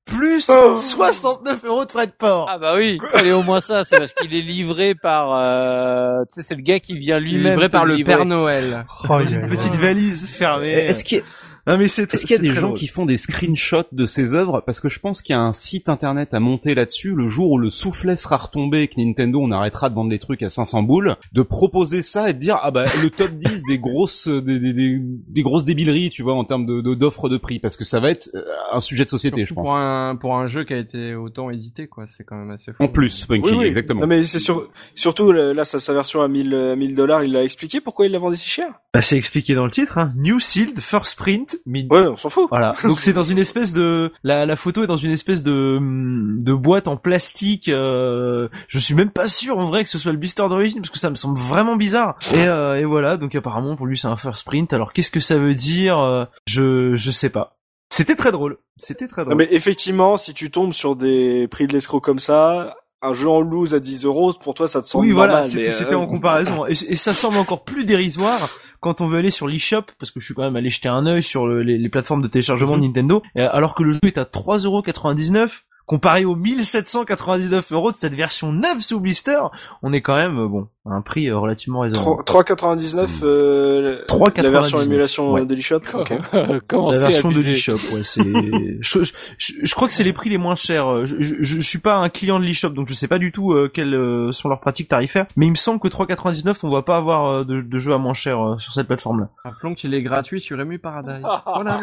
plus 0.04 0.48
Oh. 0.50 0.76
69 0.76 1.64
euros 1.64 1.84
de 1.84 1.90
frais 1.90 2.06
de 2.06 2.12
port. 2.12 2.46
Ah 2.48 2.58
bah 2.58 2.76
oui, 2.76 2.96
allez 3.12 3.32
au 3.32 3.42
moins 3.42 3.60
ça, 3.60 3.82
c'est 3.82 3.98
parce 3.98 4.12
qu'il 4.12 4.32
est 4.34 4.40
livré 4.40 4.94
par, 4.94 5.32
euh, 5.44 6.22
tu 6.32 6.34
sais, 6.34 6.42
c'est 6.46 6.54
le 6.54 6.62
gars 6.62 6.78
qui 6.78 6.96
vient 6.96 7.18
lui-même. 7.18 7.54
livré 7.54 7.68
par 7.68 7.84
le 7.84 7.96
livrer. 7.96 8.14
Père 8.14 8.24
Noël. 8.24 8.86
Oh, 9.10 9.18
une 9.18 9.46
petite 9.46 9.74
valise 9.74 10.24
fermée. 10.28 10.70
Est-ce 10.70 11.02
qu'il 11.02 11.24
Non 11.66 11.78
mais 11.78 11.88
c'est 11.88 12.12
est-ce 12.14 12.24
qu'il 12.24 12.36
y 12.36 12.38
a 12.38 12.42
des 12.42 12.50
gens 12.50 12.68
drôle. 12.68 12.78
qui 12.78 12.86
font 12.86 13.06
des 13.06 13.16
screenshots 13.16 13.88
de 13.90 14.06
ces 14.06 14.34
œuvres? 14.34 14.62
Parce 14.64 14.80
que 14.80 14.88
je 14.88 15.00
pense 15.00 15.20
qu'il 15.20 15.32
y 15.32 15.36
a 15.36 15.40
un 15.40 15.52
site 15.52 15.88
internet 15.88 16.32
à 16.32 16.40
monter 16.40 16.74
là-dessus. 16.74 17.14
Le 17.14 17.28
jour 17.28 17.50
où 17.50 17.58
le 17.58 17.70
soufflet 17.70 18.16
sera 18.16 18.36
retombé 18.36 18.82
et 18.82 18.88
que 18.88 19.00
Nintendo 19.00 19.40
on 19.40 19.50
arrêtera 19.50 19.90
de 19.90 19.94
vendre 19.94 20.10
des 20.10 20.18
trucs 20.18 20.42
à 20.42 20.48
500 20.48 20.84
boules, 20.84 21.16
de 21.32 21.42
proposer 21.42 22.02
ça 22.02 22.30
et 22.30 22.34
de 22.34 22.38
dire 22.38 22.56
ah 22.62 22.70
bah 22.70 22.84
le 23.02 23.10
top 23.10 23.30
10 23.32 23.64
des 23.68 23.78
grosses 23.78 24.28
des, 24.28 24.60
des, 24.60 24.72
des, 24.72 25.00
des 25.00 25.42
grosses 25.42 25.64
débileries, 25.64 26.10
tu 26.10 26.22
vois, 26.22 26.34
en 26.34 26.44
termes 26.44 26.66
de 26.66 26.94
d'offres 26.94 27.28
de, 27.28 27.36
prix, 27.36 27.58
parce 27.58 27.76
que 27.76 27.84
ça 27.84 28.00
va 28.00 28.10
être 28.10 28.30
euh, 28.34 28.44
un 28.72 28.80
sujet 28.80 29.04
de 29.04 29.08
société, 29.08 29.44
je 29.44 29.54
pense. 29.54 29.64
Pour 29.64 29.76
un, 29.76 30.16
pour 30.16 30.36
un 30.36 30.46
jeu 30.46 30.64
qui 30.64 30.72
a 30.72 30.78
été 30.78 31.14
autant 31.14 31.50
édité, 31.50 31.88
quoi. 31.88 32.06
C'est 32.06 32.24
quand 32.24 32.36
même 32.36 32.50
assez 32.50 32.72
fou. 32.72 32.82
En 32.82 32.88
plus, 32.88 33.26
Punky, 33.26 33.60
exactement. 33.62 34.02
Non 34.02 34.06
mais 34.06 34.22
c'est 34.22 34.38
sur, 34.38 34.70
surtout 34.94 35.32
là 35.32 35.64
sa, 35.64 35.78
sa 35.78 35.92
version 35.92 36.22
à 36.22 36.28
1000 36.28 36.54
euh, 36.54 36.76
1000 36.76 36.94
dollars, 36.94 37.24
il 37.24 37.36
a 37.36 37.42
expliqué 37.42 37.80
pourquoi 37.80 38.06
il 38.06 38.12
l'a 38.12 38.18
vendu 38.18 38.36
si 38.36 38.48
cher? 38.48 38.66
Bah 38.94 39.02
c'est 39.02 39.16
expliqué 39.16 39.54
dans 39.54 39.64
le 39.64 39.70
titre, 39.70 39.98
hein. 39.98 40.12
New 40.16 40.38
Sealed 40.38 40.78
First 40.78 41.16
Print 41.16 41.55
Ouais, 41.66 42.06
on 42.06 42.16
s'en 42.16 42.28
fout. 42.28 42.46
Voilà. 42.48 42.74
Donc 42.84 43.00
c'est 43.00 43.12
dans 43.12 43.22
une 43.22 43.38
espèce 43.38 43.72
de 43.72 44.12
la, 44.22 44.46
la 44.46 44.56
photo 44.56 44.84
est 44.84 44.86
dans 44.86 44.96
une 44.96 45.10
espèce 45.10 45.42
de 45.42 45.78
de 45.80 46.54
boîte 46.54 46.88
en 46.88 46.96
plastique. 46.96 47.68
Euh... 47.68 48.48
Je 48.68 48.78
suis 48.78 48.94
même 48.94 49.10
pas 49.10 49.28
sûr 49.28 49.58
en 49.58 49.66
vrai 49.66 49.84
que 49.84 49.90
ce 49.90 49.98
soit 49.98 50.12
le 50.12 50.18
blister 50.18 50.46
d'origine 50.48 50.80
parce 50.80 50.90
que 50.90 50.98
ça 50.98 51.10
me 51.10 51.14
semble 51.14 51.38
vraiment 51.38 51.76
bizarre. 51.76 52.18
Et, 52.32 52.46
euh, 52.46 52.80
et 52.80 52.84
voilà. 52.84 53.16
Donc 53.16 53.34
apparemment 53.34 53.76
pour 53.76 53.86
lui 53.86 53.98
c'est 53.98 54.08
un 54.08 54.16
first 54.16 54.44
print. 54.44 54.72
Alors 54.72 54.92
qu'est-ce 54.92 55.10
que 55.10 55.20
ça 55.20 55.38
veut 55.38 55.54
dire 55.54 55.98
euh, 55.98 56.24
Je 56.46 56.96
je 56.96 57.10
sais 57.10 57.30
pas. 57.30 57.56
C'était 57.90 58.16
très 58.16 58.32
drôle. 58.32 58.58
C'était 58.78 59.08
très 59.08 59.22
drôle. 59.22 59.32
Non, 59.32 59.38
mais 59.38 59.48
effectivement, 59.52 60.16
si 60.16 60.34
tu 60.34 60.50
tombes 60.50 60.72
sur 60.72 60.96
des 60.96 61.48
prix 61.48 61.66
de 61.66 61.72
l'escroc 61.72 62.00
comme 62.00 62.18
ça, 62.18 62.74
un 63.02 63.12
jeu 63.12 63.28
en 63.28 63.40
loose 63.40 63.74
à 63.74 63.80
10 63.80 64.04
euros, 64.04 64.32
pour 64.32 64.54
toi, 64.54 64.68
ça 64.68 64.82
te 64.82 64.86
semble 64.86 65.06
oui, 65.06 65.12
voilà, 65.12 65.34
normal, 65.34 65.50
c'était 65.50 65.62
mais, 65.62 65.72
c'était 65.72 65.94
euh, 65.94 65.98
en 65.98 66.06
comparaison. 66.06 66.66
Et, 66.66 66.72
et 66.72 66.96
ça 66.96 67.14
semble 67.14 67.36
encore 67.36 67.64
plus 67.64 67.84
dérisoire 67.84 68.50
quand 68.80 69.00
on 69.00 69.06
veut 69.06 69.18
aller 69.18 69.30
sur 69.30 69.46
l'eShop, 69.48 69.82
parce 69.98 70.10
que 70.10 70.20
je 70.20 70.24
suis 70.24 70.34
quand 70.34 70.42
même 70.42 70.56
allé 70.56 70.70
jeter 70.70 70.88
un 70.88 71.06
œil 71.06 71.22
sur 71.22 71.46
le- 71.46 71.62
les, 71.62 71.88
plateformes 71.88 72.22
de 72.22 72.28
téléchargement 72.28 72.76
de 72.76 72.82
Nintendo, 72.82 73.22
et 73.34 73.42
alors 73.42 73.74
que 73.74 73.82
le 73.82 73.92
jeu 73.92 74.00
est 74.04 74.18
à 74.18 74.24
3,99€, 74.24 75.65
comparé 75.86 76.24
aux 76.24 76.34
1799 76.36 77.72
euros 77.72 77.92
de 77.92 77.96
cette 77.96 78.14
version 78.14 78.52
neuve 78.52 78.80
sous 78.80 79.00
blister, 79.00 79.38
on 79.82 79.92
est 79.92 80.02
quand 80.02 80.16
même, 80.16 80.38
euh, 80.38 80.48
bon, 80.48 80.68
à 80.84 80.94
un 80.94 81.00
prix 81.00 81.28
euh, 81.28 81.38
relativement 81.38 81.80
raisonnable. 81.80 82.22
3,99 82.22 83.08
euh, 83.22 84.04
3,99, 84.08 84.42
la 84.42 84.50
version 84.50 84.80
émulation 84.82 85.32
ouais. 85.32 85.42
euh, 85.42 85.44
de 85.44 85.54
l'eShop. 85.54 85.80
Ok. 85.94 86.12
Comment 86.68 86.90
La 86.90 86.98
version 86.98 87.28
de 87.30 87.34
abusé. 87.34 87.50
l'eShop, 87.50 87.78
ouais, 87.94 88.02
c'est. 88.02 88.22
je, 88.80 89.02
je, 89.04 89.12
je- 89.38 89.52
je 89.62 89.74
crois 89.74 89.86
que 89.88 89.94
c'est 89.94 90.04
les 90.04 90.12
prix 90.12 90.28
les 90.30 90.38
moins 90.38 90.54
chers. 90.56 91.06
Je, 91.06 91.16
je, 91.20 91.34
je 91.40 91.60
suis 91.60 91.78
pas 91.78 91.96
un 91.96 92.08
client 92.08 92.38
de 92.40 92.44
l'eShop, 92.44 92.70
donc 92.70 92.88
je 92.88 92.94
sais 92.94 93.08
pas 93.08 93.18
du 93.18 93.30
tout 93.32 93.52
euh, 93.52 93.70
quelles 93.72 93.94
euh, 93.94 94.32
sont 94.32 94.48
leurs 94.48 94.60
pratiques 94.60 94.88
tarifaires. 94.88 95.26
Mais 95.36 95.46
il 95.46 95.50
me 95.50 95.54
semble 95.56 95.78
que 95.80 95.88
3,99, 95.88 96.56
on 96.64 96.70
va 96.70 96.82
pas 96.82 96.96
avoir 96.96 97.26
euh, 97.26 97.44
de, 97.44 97.60
de 97.60 97.78
jeux 97.78 97.92
à 97.94 97.98
moins 97.98 98.14
cher 98.14 98.40
euh, 98.44 98.58
sur 98.58 98.72
cette 98.72 98.86
plateforme-là. 98.88 99.28
Rappelons 99.44 99.74
qu'il 99.74 99.94
est 99.94 100.02
gratuit 100.02 100.40
sur 100.40 100.60
Emu 100.60 100.78
Paradise. 100.78 101.22
voilà. 101.46 101.80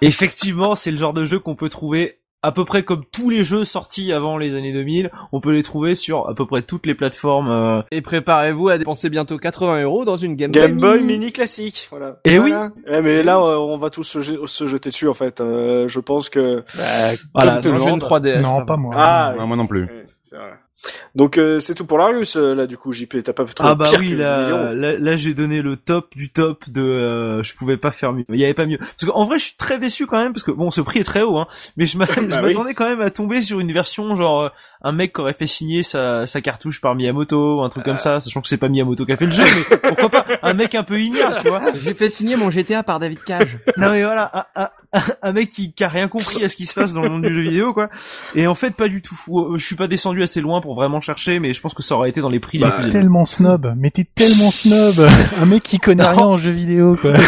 Effectivement, 0.00 0.74
c'est 0.74 0.90
le 0.90 0.96
genre 0.96 1.12
de 1.12 1.24
jeu 1.24 1.38
qu'on 1.38 1.54
peut 1.54 1.68
trouver 1.68 2.18
à 2.42 2.52
peu 2.52 2.66
près 2.66 2.82
comme 2.82 3.04
tous 3.10 3.30
les 3.30 3.42
jeux 3.42 3.64
sortis 3.64 4.12
avant 4.12 4.36
les 4.36 4.54
années 4.54 4.74
2000. 4.74 5.10
On 5.32 5.40
peut 5.40 5.52
les 5.52 5.62
trouver 5.62 5.94
sur 5.94 6.28
à 6.28 6.34
peu 6.34 6.44
près 6.46 6.60
toutes 6.60 6.84
les 6.84 6.94
plateformes. 6.94 7.48
euh, 7.50 7.80
Et 7.90 8.02
préparez-vous 8.02 8.68
à 8.68 8.76
dépenser 8.76 9.08
bientôt 9.08 9.38
80 9.38 9.82
euros 9.84 10.04
dans 10.04 10.16
une 10.16 10.34
Game, 10.36 10.50
Game 10.50 10.78
Boy 10.78 10.98
Mini. 11.00 11.12
Mini 11.18 11.32
classique, 11.32 11.86
voilà. 11.90 12.18
Eh 12.26 12.38
Voilà. 12.38 12.70
Ouais, 12.86 13.00
mais 13.00 13.22
là, 13.22 13.38
euh, 13.38 13.56
on 13.56 13.78
va 13.78 13.88
tous 13.88 14.02
se, 14.04 14.20
je- 14.20 14.44
se 14.44 14.66
jeter 14.66 14.90
dessus, 14.90 15.08
en 15.08 15.14
fait. 15.14 15.40
Euh, 15.40 15.88
je 15.88 16.00
pense 16.00 16.28
que... 16.28 16.62
Voilà, 17.34 17.62
c'est 17.62 17.70
une 17.70 17.78
monde. 17.78 18.00
3DS. 18.02 18.42
ça 18.42 18.48
non, 18.48 18.66
pas 18.66 18.76
moi. 18.76 18.94
Ah, 18.98 19.34
moi 19.46 19.56
non 19.56 19.66
plus. 19.66 19.84
Ouais. 20.32 20.38
Donc 21.14 21.38
euh, 21.38 21.58
c'est 21.60 21.74
tout 21.74 21.86
pour 21.86 21.96
Larius 21.96 22.36
euh, 22.36 22.54
là 22.54 22.66
du 22.66 22.76
coup 22.76 22.92
JP 22.92 23.22
t'as 23.24 23.32
pas 23.32 23.44
trouvé 23.46 23.70
Ah 23.70 23.74
bah 23.74 23.86
pire 23.88 24.00
oui, 24.00 24.10
que 24.10 24.16
là, 24.16 24.74
là, 24.74 24.98
là, 24.98 25.16
j'ai 25.16 25.32
donné 25.32 25.62
le 25.62 25.76
top 25.76 26.14
du 26.14 26.28
top 26.30 26.68
de. 26.68 26.82
euh, 26.82 27.42
je 27.42 27.54
pouvais 27.54 27.76
pas 27.78 27.90
faire 27.90 28.12
mieux. 28.12 28.24
Il 28.28 28.36
y 28.38 28.44
avait 28.44 28.52
pas 28.52 28.66
mieux. 28.66 28.76
Parce 28.78 29.10
qu'en 29.10 29.24
vrai, 29.26 29.38
je 29.38 29.44
suis 29.44 29.56
très 29.56 29.78
déçu 29.78 30.06
quand 30.06 30.20
même 30.22 30.32
parce 30.34 30.42
que 30.44 30.50
bon, 30.50 30.70
ce 30.70 30.80
prix 30.82 30.98
est 31.00 31.04
très 31.04 31.22
haut, 31.22 31.38
hein. 31.38 31.46
Mais 31.78 31.86
je 31.86 31.96
Bah 31.98 32.06
oui. 32.18 32.26
m'attendais 32.26 32.74
quand 32.74 32.86
même 32.88 33.00
à 33.00 33.10
tomber 33.10 33.40
sur 33.40 33.60
une 33.60 33.72
version 33.72 34.14
genre 34.14 34.42
euh, 34.42 34.48
un 34.82 34.92
mec 34.92 35.14
qui 35.14 35.20
aurait 35.22 35.32
fait 35.32 35.46
signer 35.46 35.82
sa, 35.82 36.26
sa 36.26 36.42
cartouche 36.42 36.80
par 36.82 36.94
Miyamoto, 36.94 37.62
un 37.62 37.70
truc 37.70 37.84
comme 37.84 37.96
ça, 37.98 38.20
sachant 38.20 38.42
que 38.42 38.48
c'est 38.48 38.58
pas 38.58 38.68
Miyamoto 38.68 39.06
qui 39.06 39.12
a 39.12 39.16
fait 39.16 39.24
le 39.26 39.30
jeu, 39.32 39.44
mais 39.70 39.76
pourquoi 39.78 40.10
pas 40.10 40.26
un 40.42 40.52
mec 40.52 40.74
un 40.74 40.82
peu 40.82 41.00
ignare, 41.00 41.40
tu 41.40 41.48
vois 41.48 41.62
J'ai 41.82 41.94
fait 41.94 42.10
signer 42.10 42.36
mon 42.36 42.50
GTA 42.50 42.82
par 42.82 42.98
David 43.00 43.22
Cage. 43.24 43.56
Non 43.78 43.90
mais 43.90 44.02
voilà, 44.02 44.46
un, 44.54 44.62
un, 44.92 45.00
un 45.22 45.32
mec 45.32 45.48
qui, 45.48 45.72
qui 45.72 45.82
a 45.84 45.88
rien 45.88 46.08
compris 46.08 46.44
à 46.44 46.48
ce 46.50 46.56
qui 46.56 46.66
se 46.66 46.74
passe 46.74 46.92
dans 46.92 47.00
le 47.02 47.08
monde 47.08 47.22
du 47.22 47.32
jeu 47.34 47.40
vidéo, 47.42 47.72
quoi. 47.72 47.88
Et 48.34 48.46
en 48.46 48.54
fait, 48.54 48.76
pas 48.76 48.88
du 48.88 49.00
tout. 49.02 49.16
Euh, 49.30 49.56
Je 49.58 49.64
suis 49.64 49.74
pas 49.76 49.88
descendu 49.88 50.22
assez 50.22 50.40
loin 50.40 50.60
pour 50.60 50.73
vraiment 50.74 51.00
chercher, 51.00 51.38
mais 51.38 51.52
je 51.54 51.60
pense 51.60 51.74
que 51.74 51.82
ça 51.82 51.94
aurait 51.94 52.10
été 52.10 52.20
dans 52.20 52.28
les 52.28 52.40
prix 52.40 52.58
Bah, 52.58 52.74
les 52.76 52.82
plus. 52.84 52.90
Tellement 52.90 53.24
snob, 53.26 53.72
mais 53.76 53.90
t'es 53.90 54.06
tellement 54.14 54.50
snob, 54.50 55.06
un 55.40 55.46
mec 55.46 55.62
qui 55.62 55.78
connaît 55.78 56.06
rien 56.06 56.26
en 56.26 56.38
jeux 56.38 56.50
vidéo 56.50 56.96
quoi. 57.00 57.12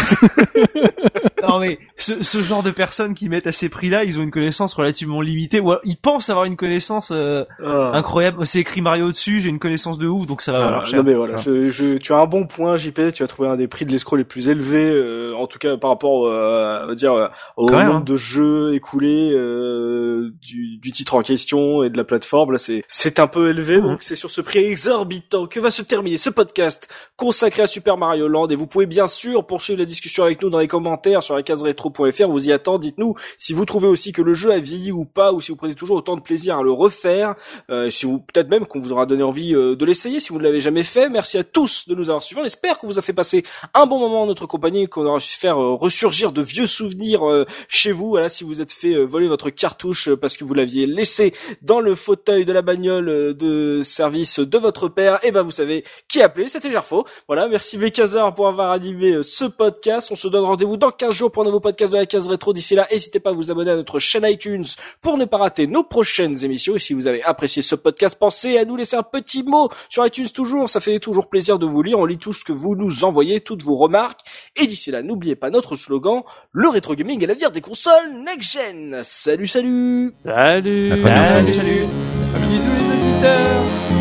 Non 1.47 1.59
mais 1.59 1.79
ce, 1.95 2.23
ce 2.23 2.39
genre 2.39 2.61
de 2.63 2.71
personnes 2.71 3.13
qui 3.13 3.29
mettent 3.29 3.47
à 3.47 3.51
ces 3.51 3.69
prix-là, 3.69 4.03
ils 4.03 4.19
ont 4.19 4.23
une 4.23 4.31
connaissance 4.31 4.73
relativement 4.73 5.21
limitée, 5.21 5.59
ou 5.61 5.69
alors 5.69 5.81
ils 5.85 5.95
pensent 5.95 6.29
avoir 6.29 6.45
une 6.45 6.57
connaissance 6.57 7.11
euh, 7.13 7.45
Ah. 7.63 7.91
incroyable. 7.93 8.45
C'est 8.45 8.59
écrit 8.59 8.81
Mario 8.81 9.11
dessus, 9.11 9.39
j'ai 9.39 9.49
une 9.49 9.59
connaissance 9.59 9.97
de 9.97 10.07
ouf, 10.07 10.25
donc 10.27 10.41
ça 10.41 10.51
va 10.51 10.57
Ah, 10.57 10.65
valoir 10.65 10.87
cher. 10.87 10.99
non 10.99 11.05
mais 11.09 11.15
voilà, 11.15 11.37
je, 11.37 11.69
je- 11.69 11.97
tu 11.97 12.11
as 12.11 12.17
un 12.17 12.25
bon 12.25 12.47
point 12.47 12.75
JP, 12.75 13.13
tu 13.13 13.23
as 13.23 13.27
trouvé 13.27 13.47
un 13.47 13.55
des 13.55 13.67
prix 13.67 13.85
de 13.85 13.91
l'escroc 13.91 14.17
les 14.17 14.23
plus 14.25 14.49
élevés, 14.49 14.89
euh, 14.91 15.33
en 15.37 15.47
tout 15.47 15.59
cas 15.59 15.77
par 15.77 15.91
rapport 15.91 16.27
euh, 16.27 16.81
on 16.83 16.87
va 16.87 16.95
dire 16.95 17.13
euh, 17.13 17.27
au 17.55 17.67
Quand 17.67 17.77
même, 17.77 17.85
nombre 17.87 17.99
hein. 17.99 18.03
de 18.05 18.17
jeux 18.17 18.73
écoulés 18.73 19.31
euh, 19.33 20.31
du, 20.41 20.77
du 20.79 20.91
titre 20.91 21.15
en 21.15 21.21
question 21.21 21.83
et 21.83 21.89
de 21.89 21.97
la 21.97 22.03
plateforme. 22.03 22.51
Là 22.51 22.57
c'est 22.57 22.83
c'est 22.89 23.19
un 23.19 23.26
peu 23.27 23.49
élevé, 23.49 23.77
Mhm. 23.77 23.83
donc 23.83 24.03
c'est 24.03 24.15
sur 24.15 24.31
ce 24.31 24.41
prix 24.41 24.59
exorbitant 24.59 25.47
que 25.47 25.59
va 25.59 25.71
se 25.71 25.81
terminer 25.81 26.17
ce 26.17 26.29
podcast 26.29 26.87
consacré 27.15 27.63
à 27.63 27.67
Super 27.67 27.97
Mario 27.97 28.27
Land. 28.27 28.47
Et 28.49 28.55
vous 28.55 28.67
pouvez 28.67 28.85
bien 28.85 29.07
sûr 29.07 29.45
poursuivre 29.45 29.79
la 29.79 29.85
discussion 29.85 30.23
avec 30.23 30.41
nous 30.41 30.49
dans 30.49 30.59
les 30.59 30.67
commentaires 30.67 31.23
sur 31.23 31.35
la 31.35 31.43
case 31.43 31.63
rétro.fr. 31.63 32.27
Vous 32.29 32.47
y 32.47 32.51
attend. 32.51 32.77
Dites-nous 32.79 33.15
si 33.37 33.53
vous 33.53 33.65
trouvez 33.65 33.87
aussi 33.87 34.11
que 34.11 34.21
le 34.21 34.33
jeu 34.33 34.51
a 34.51 34.59
vieilli 34.59 34.91
ou 34.91 35.05
pas, 35.05 35.31
ou 35.33 35.41
si 35.41 35.51
vous 35.51 35.57
prenez 35.57 35.75
toujours 35.75 35.97
autant 35.97 36.15
de 36.15 36.21
plaisir 36.21 36.57
à 36.57 36.63
le 36.63 36.71
refaire. 36.71 37.35
Euh, 37.69 37.89
si 37.89 38.05
vous 38.05 38.19
peut-être 38.19 38.49
même 38.49 38.65
qu'on 38.65 38.79
vous 38.79 38.91
aura 38.91 39.05
donné 39.05 39.23
envie 39.23 39.53
euh, 39.55 39.75
de 39.75 39.85
l'essayer 39.85 40.19
si 40.19 40.29
vous 40.29 40.39
ne 40.39 40.43
l'avez 40.43 40.59
jamais 40.59 40.83
fait. 40.83 41.09
Merci 41.09 41.37
à 41.37 41.43
tous 41.43 41.87
de 41.87 41.95
nous 41.95 42.09
avoir 42.09 42.21
suivis. 42.23 42.41
On 42.41 42.45
espère 42.45 42.77
qu'on 42.79 42.87
vous 42.87 42.99
a 42.99 43.01
fait 43.01 43.13
passer 43.13 43.43
un 43.73 43.85
bon 43.85 43.99
moment 43.99 44.23
en 44.23 44.25
notre 44.27 44.45
compagnie, 44.45 44.83
et 44.83 44.87
qu'on 44.87 45.05
aura 45.05 45.19
su 45.19 45.37
faire 45.37 45.61
euh, 45.61 45.75
ressurgir 45.75 46.31
de 46.31 46.41
vieux 46.41 46.67
souvenirs 46.67 47.27
euh, 47.27 47.45
chez 47.67 47.91
vous. 47.91 48.09
Voilà, 48.09 48.29
si 48.29 48.43
vous 48.43 48.61
êtes 48.61 48.71
fait 48.71 48.93
euh, 48.93 49.03
voler 49.05 49.27
votre 49.27 49.49
cartouche 49.49 50.09
parce 50.15 50.37
que 50.37 50.43
vous 50.43 50.53
l'aviez 50.53 50.85
laissé 50.85 51.33
dans 51.61 51.79
le 51.79 51.95
fauteuil 51.95 52.45
de 52.45 52.53
la 52.53 52.61
bagnole 52.61 53.09
de 53.33 53.81
service 53.83 54.39
de 54.39 54.57
votre 54.57 54.89
père, 54.89 55.19
et 55.23 55.31
ben 55.31 55.41
vous 55.41 55.51
savez 55.51 55.83
qui 56.07 56.21
appeler. 56.21 56.47
C'était 56.47 56.71
Gerfo. 56.71 57.05
Voilà, 57.27 57.47
merci 57.47 57.77
Bécazard 57.77 58.33
pour 58.35 58.47
avoir 58.47 58.71
animé 58.71 59.13
euh, 59.13 59.23
ce 59.23 59.45
podcast. 59.45 60.09
On 60.11 60.15
se 60.15 60.27
donne 60.27 60.45
rendez-vous 60.45 60.77
dans 60.77 60.91
15 60.91 61.13
jours 61.13 61.31
pour 61.31 61.43
un 61.43 61.45
nouveau 61.45 61.59
podcast 61.59 61.91
de 61.91 61.97
la 61.97 62.05
case 62.05 62.27
rétro. 62.27 62.53
D'ici 62.53 62.75
là, 62.75 62.87
n'hésitez 62.91 63.19
pas 63.19 63.31
à 63.31 63.33
vous 63.33 63.51
abonner 63.51 63.71
à 63.71 63.75
notre 63.75 63.99
chaîne 63.99 64.25
iTunes 64.25 64.65
pour 65.01 65.17
ne 65.17 65.25
pas 65.25 65.37
rater 65.37 65.67
nos 65.67 65.83
prochaines 65.83 66.43
émissions. 66.43 66.75
Et 66.75 66.79
si 66.79 66.93
vous 66.93 67.07
avez 67.07 67.23
apprécié 67.23 67.61
ce 67.61 67.75
podcast, 67.75 68.17
pensez 68.19 68.57
à 68.57 68.65
nous 68.65 68.75
laisser 68.75 68.95
un 68.95 69.03
petit 69.03 69.43
mot 69.43 69.69
sur 69.89 70.05
iTunes 70.05 70.29
toujours. 70.29 70.69
Ça 70.69 70.79
fait 70.79 70.99
toujours 70.99 71.29
plaisir 71.29 71.59
de 71.59 71.65
vous 71.65 71.81
lire. 71.81 71.99
On 71.99 72.05
lit 72.05 72.17
tout 72.17 72.33
ce 72.33 72.43
que 72.43 72.53
vous 72.53 72.75
nous 72.75 73.03
envoyez, 73.03 73.41
toutes 73.41 73.63
vos 73.63 73.77
remarques. 73.77 74.21
Et 74.55 74.67
d'ici 74.67 74.91
là, 74.91 75.01
n'oubliez 75.01 75.35
pas 75.35 75.49
notre 75.49 75.75
slogan, 75.75 76.23
le 76.51 76.69
rétro 76.69 76.95
gaming 76.95 77.23
est 77.23 77.27
l'avenir 77.27 77.51
des 77.51 77.61
consoles 77.61 78.23
next-gen. 78.23 79.01
Salut, 79.03 79.47
salut 79.47 80.13
Salut. 80.25 80.87
Bientôt. 80.87 81.07
Salut, 81.07 81.55
salut. 81.55 82.86
Seigneur. 83.19 83.96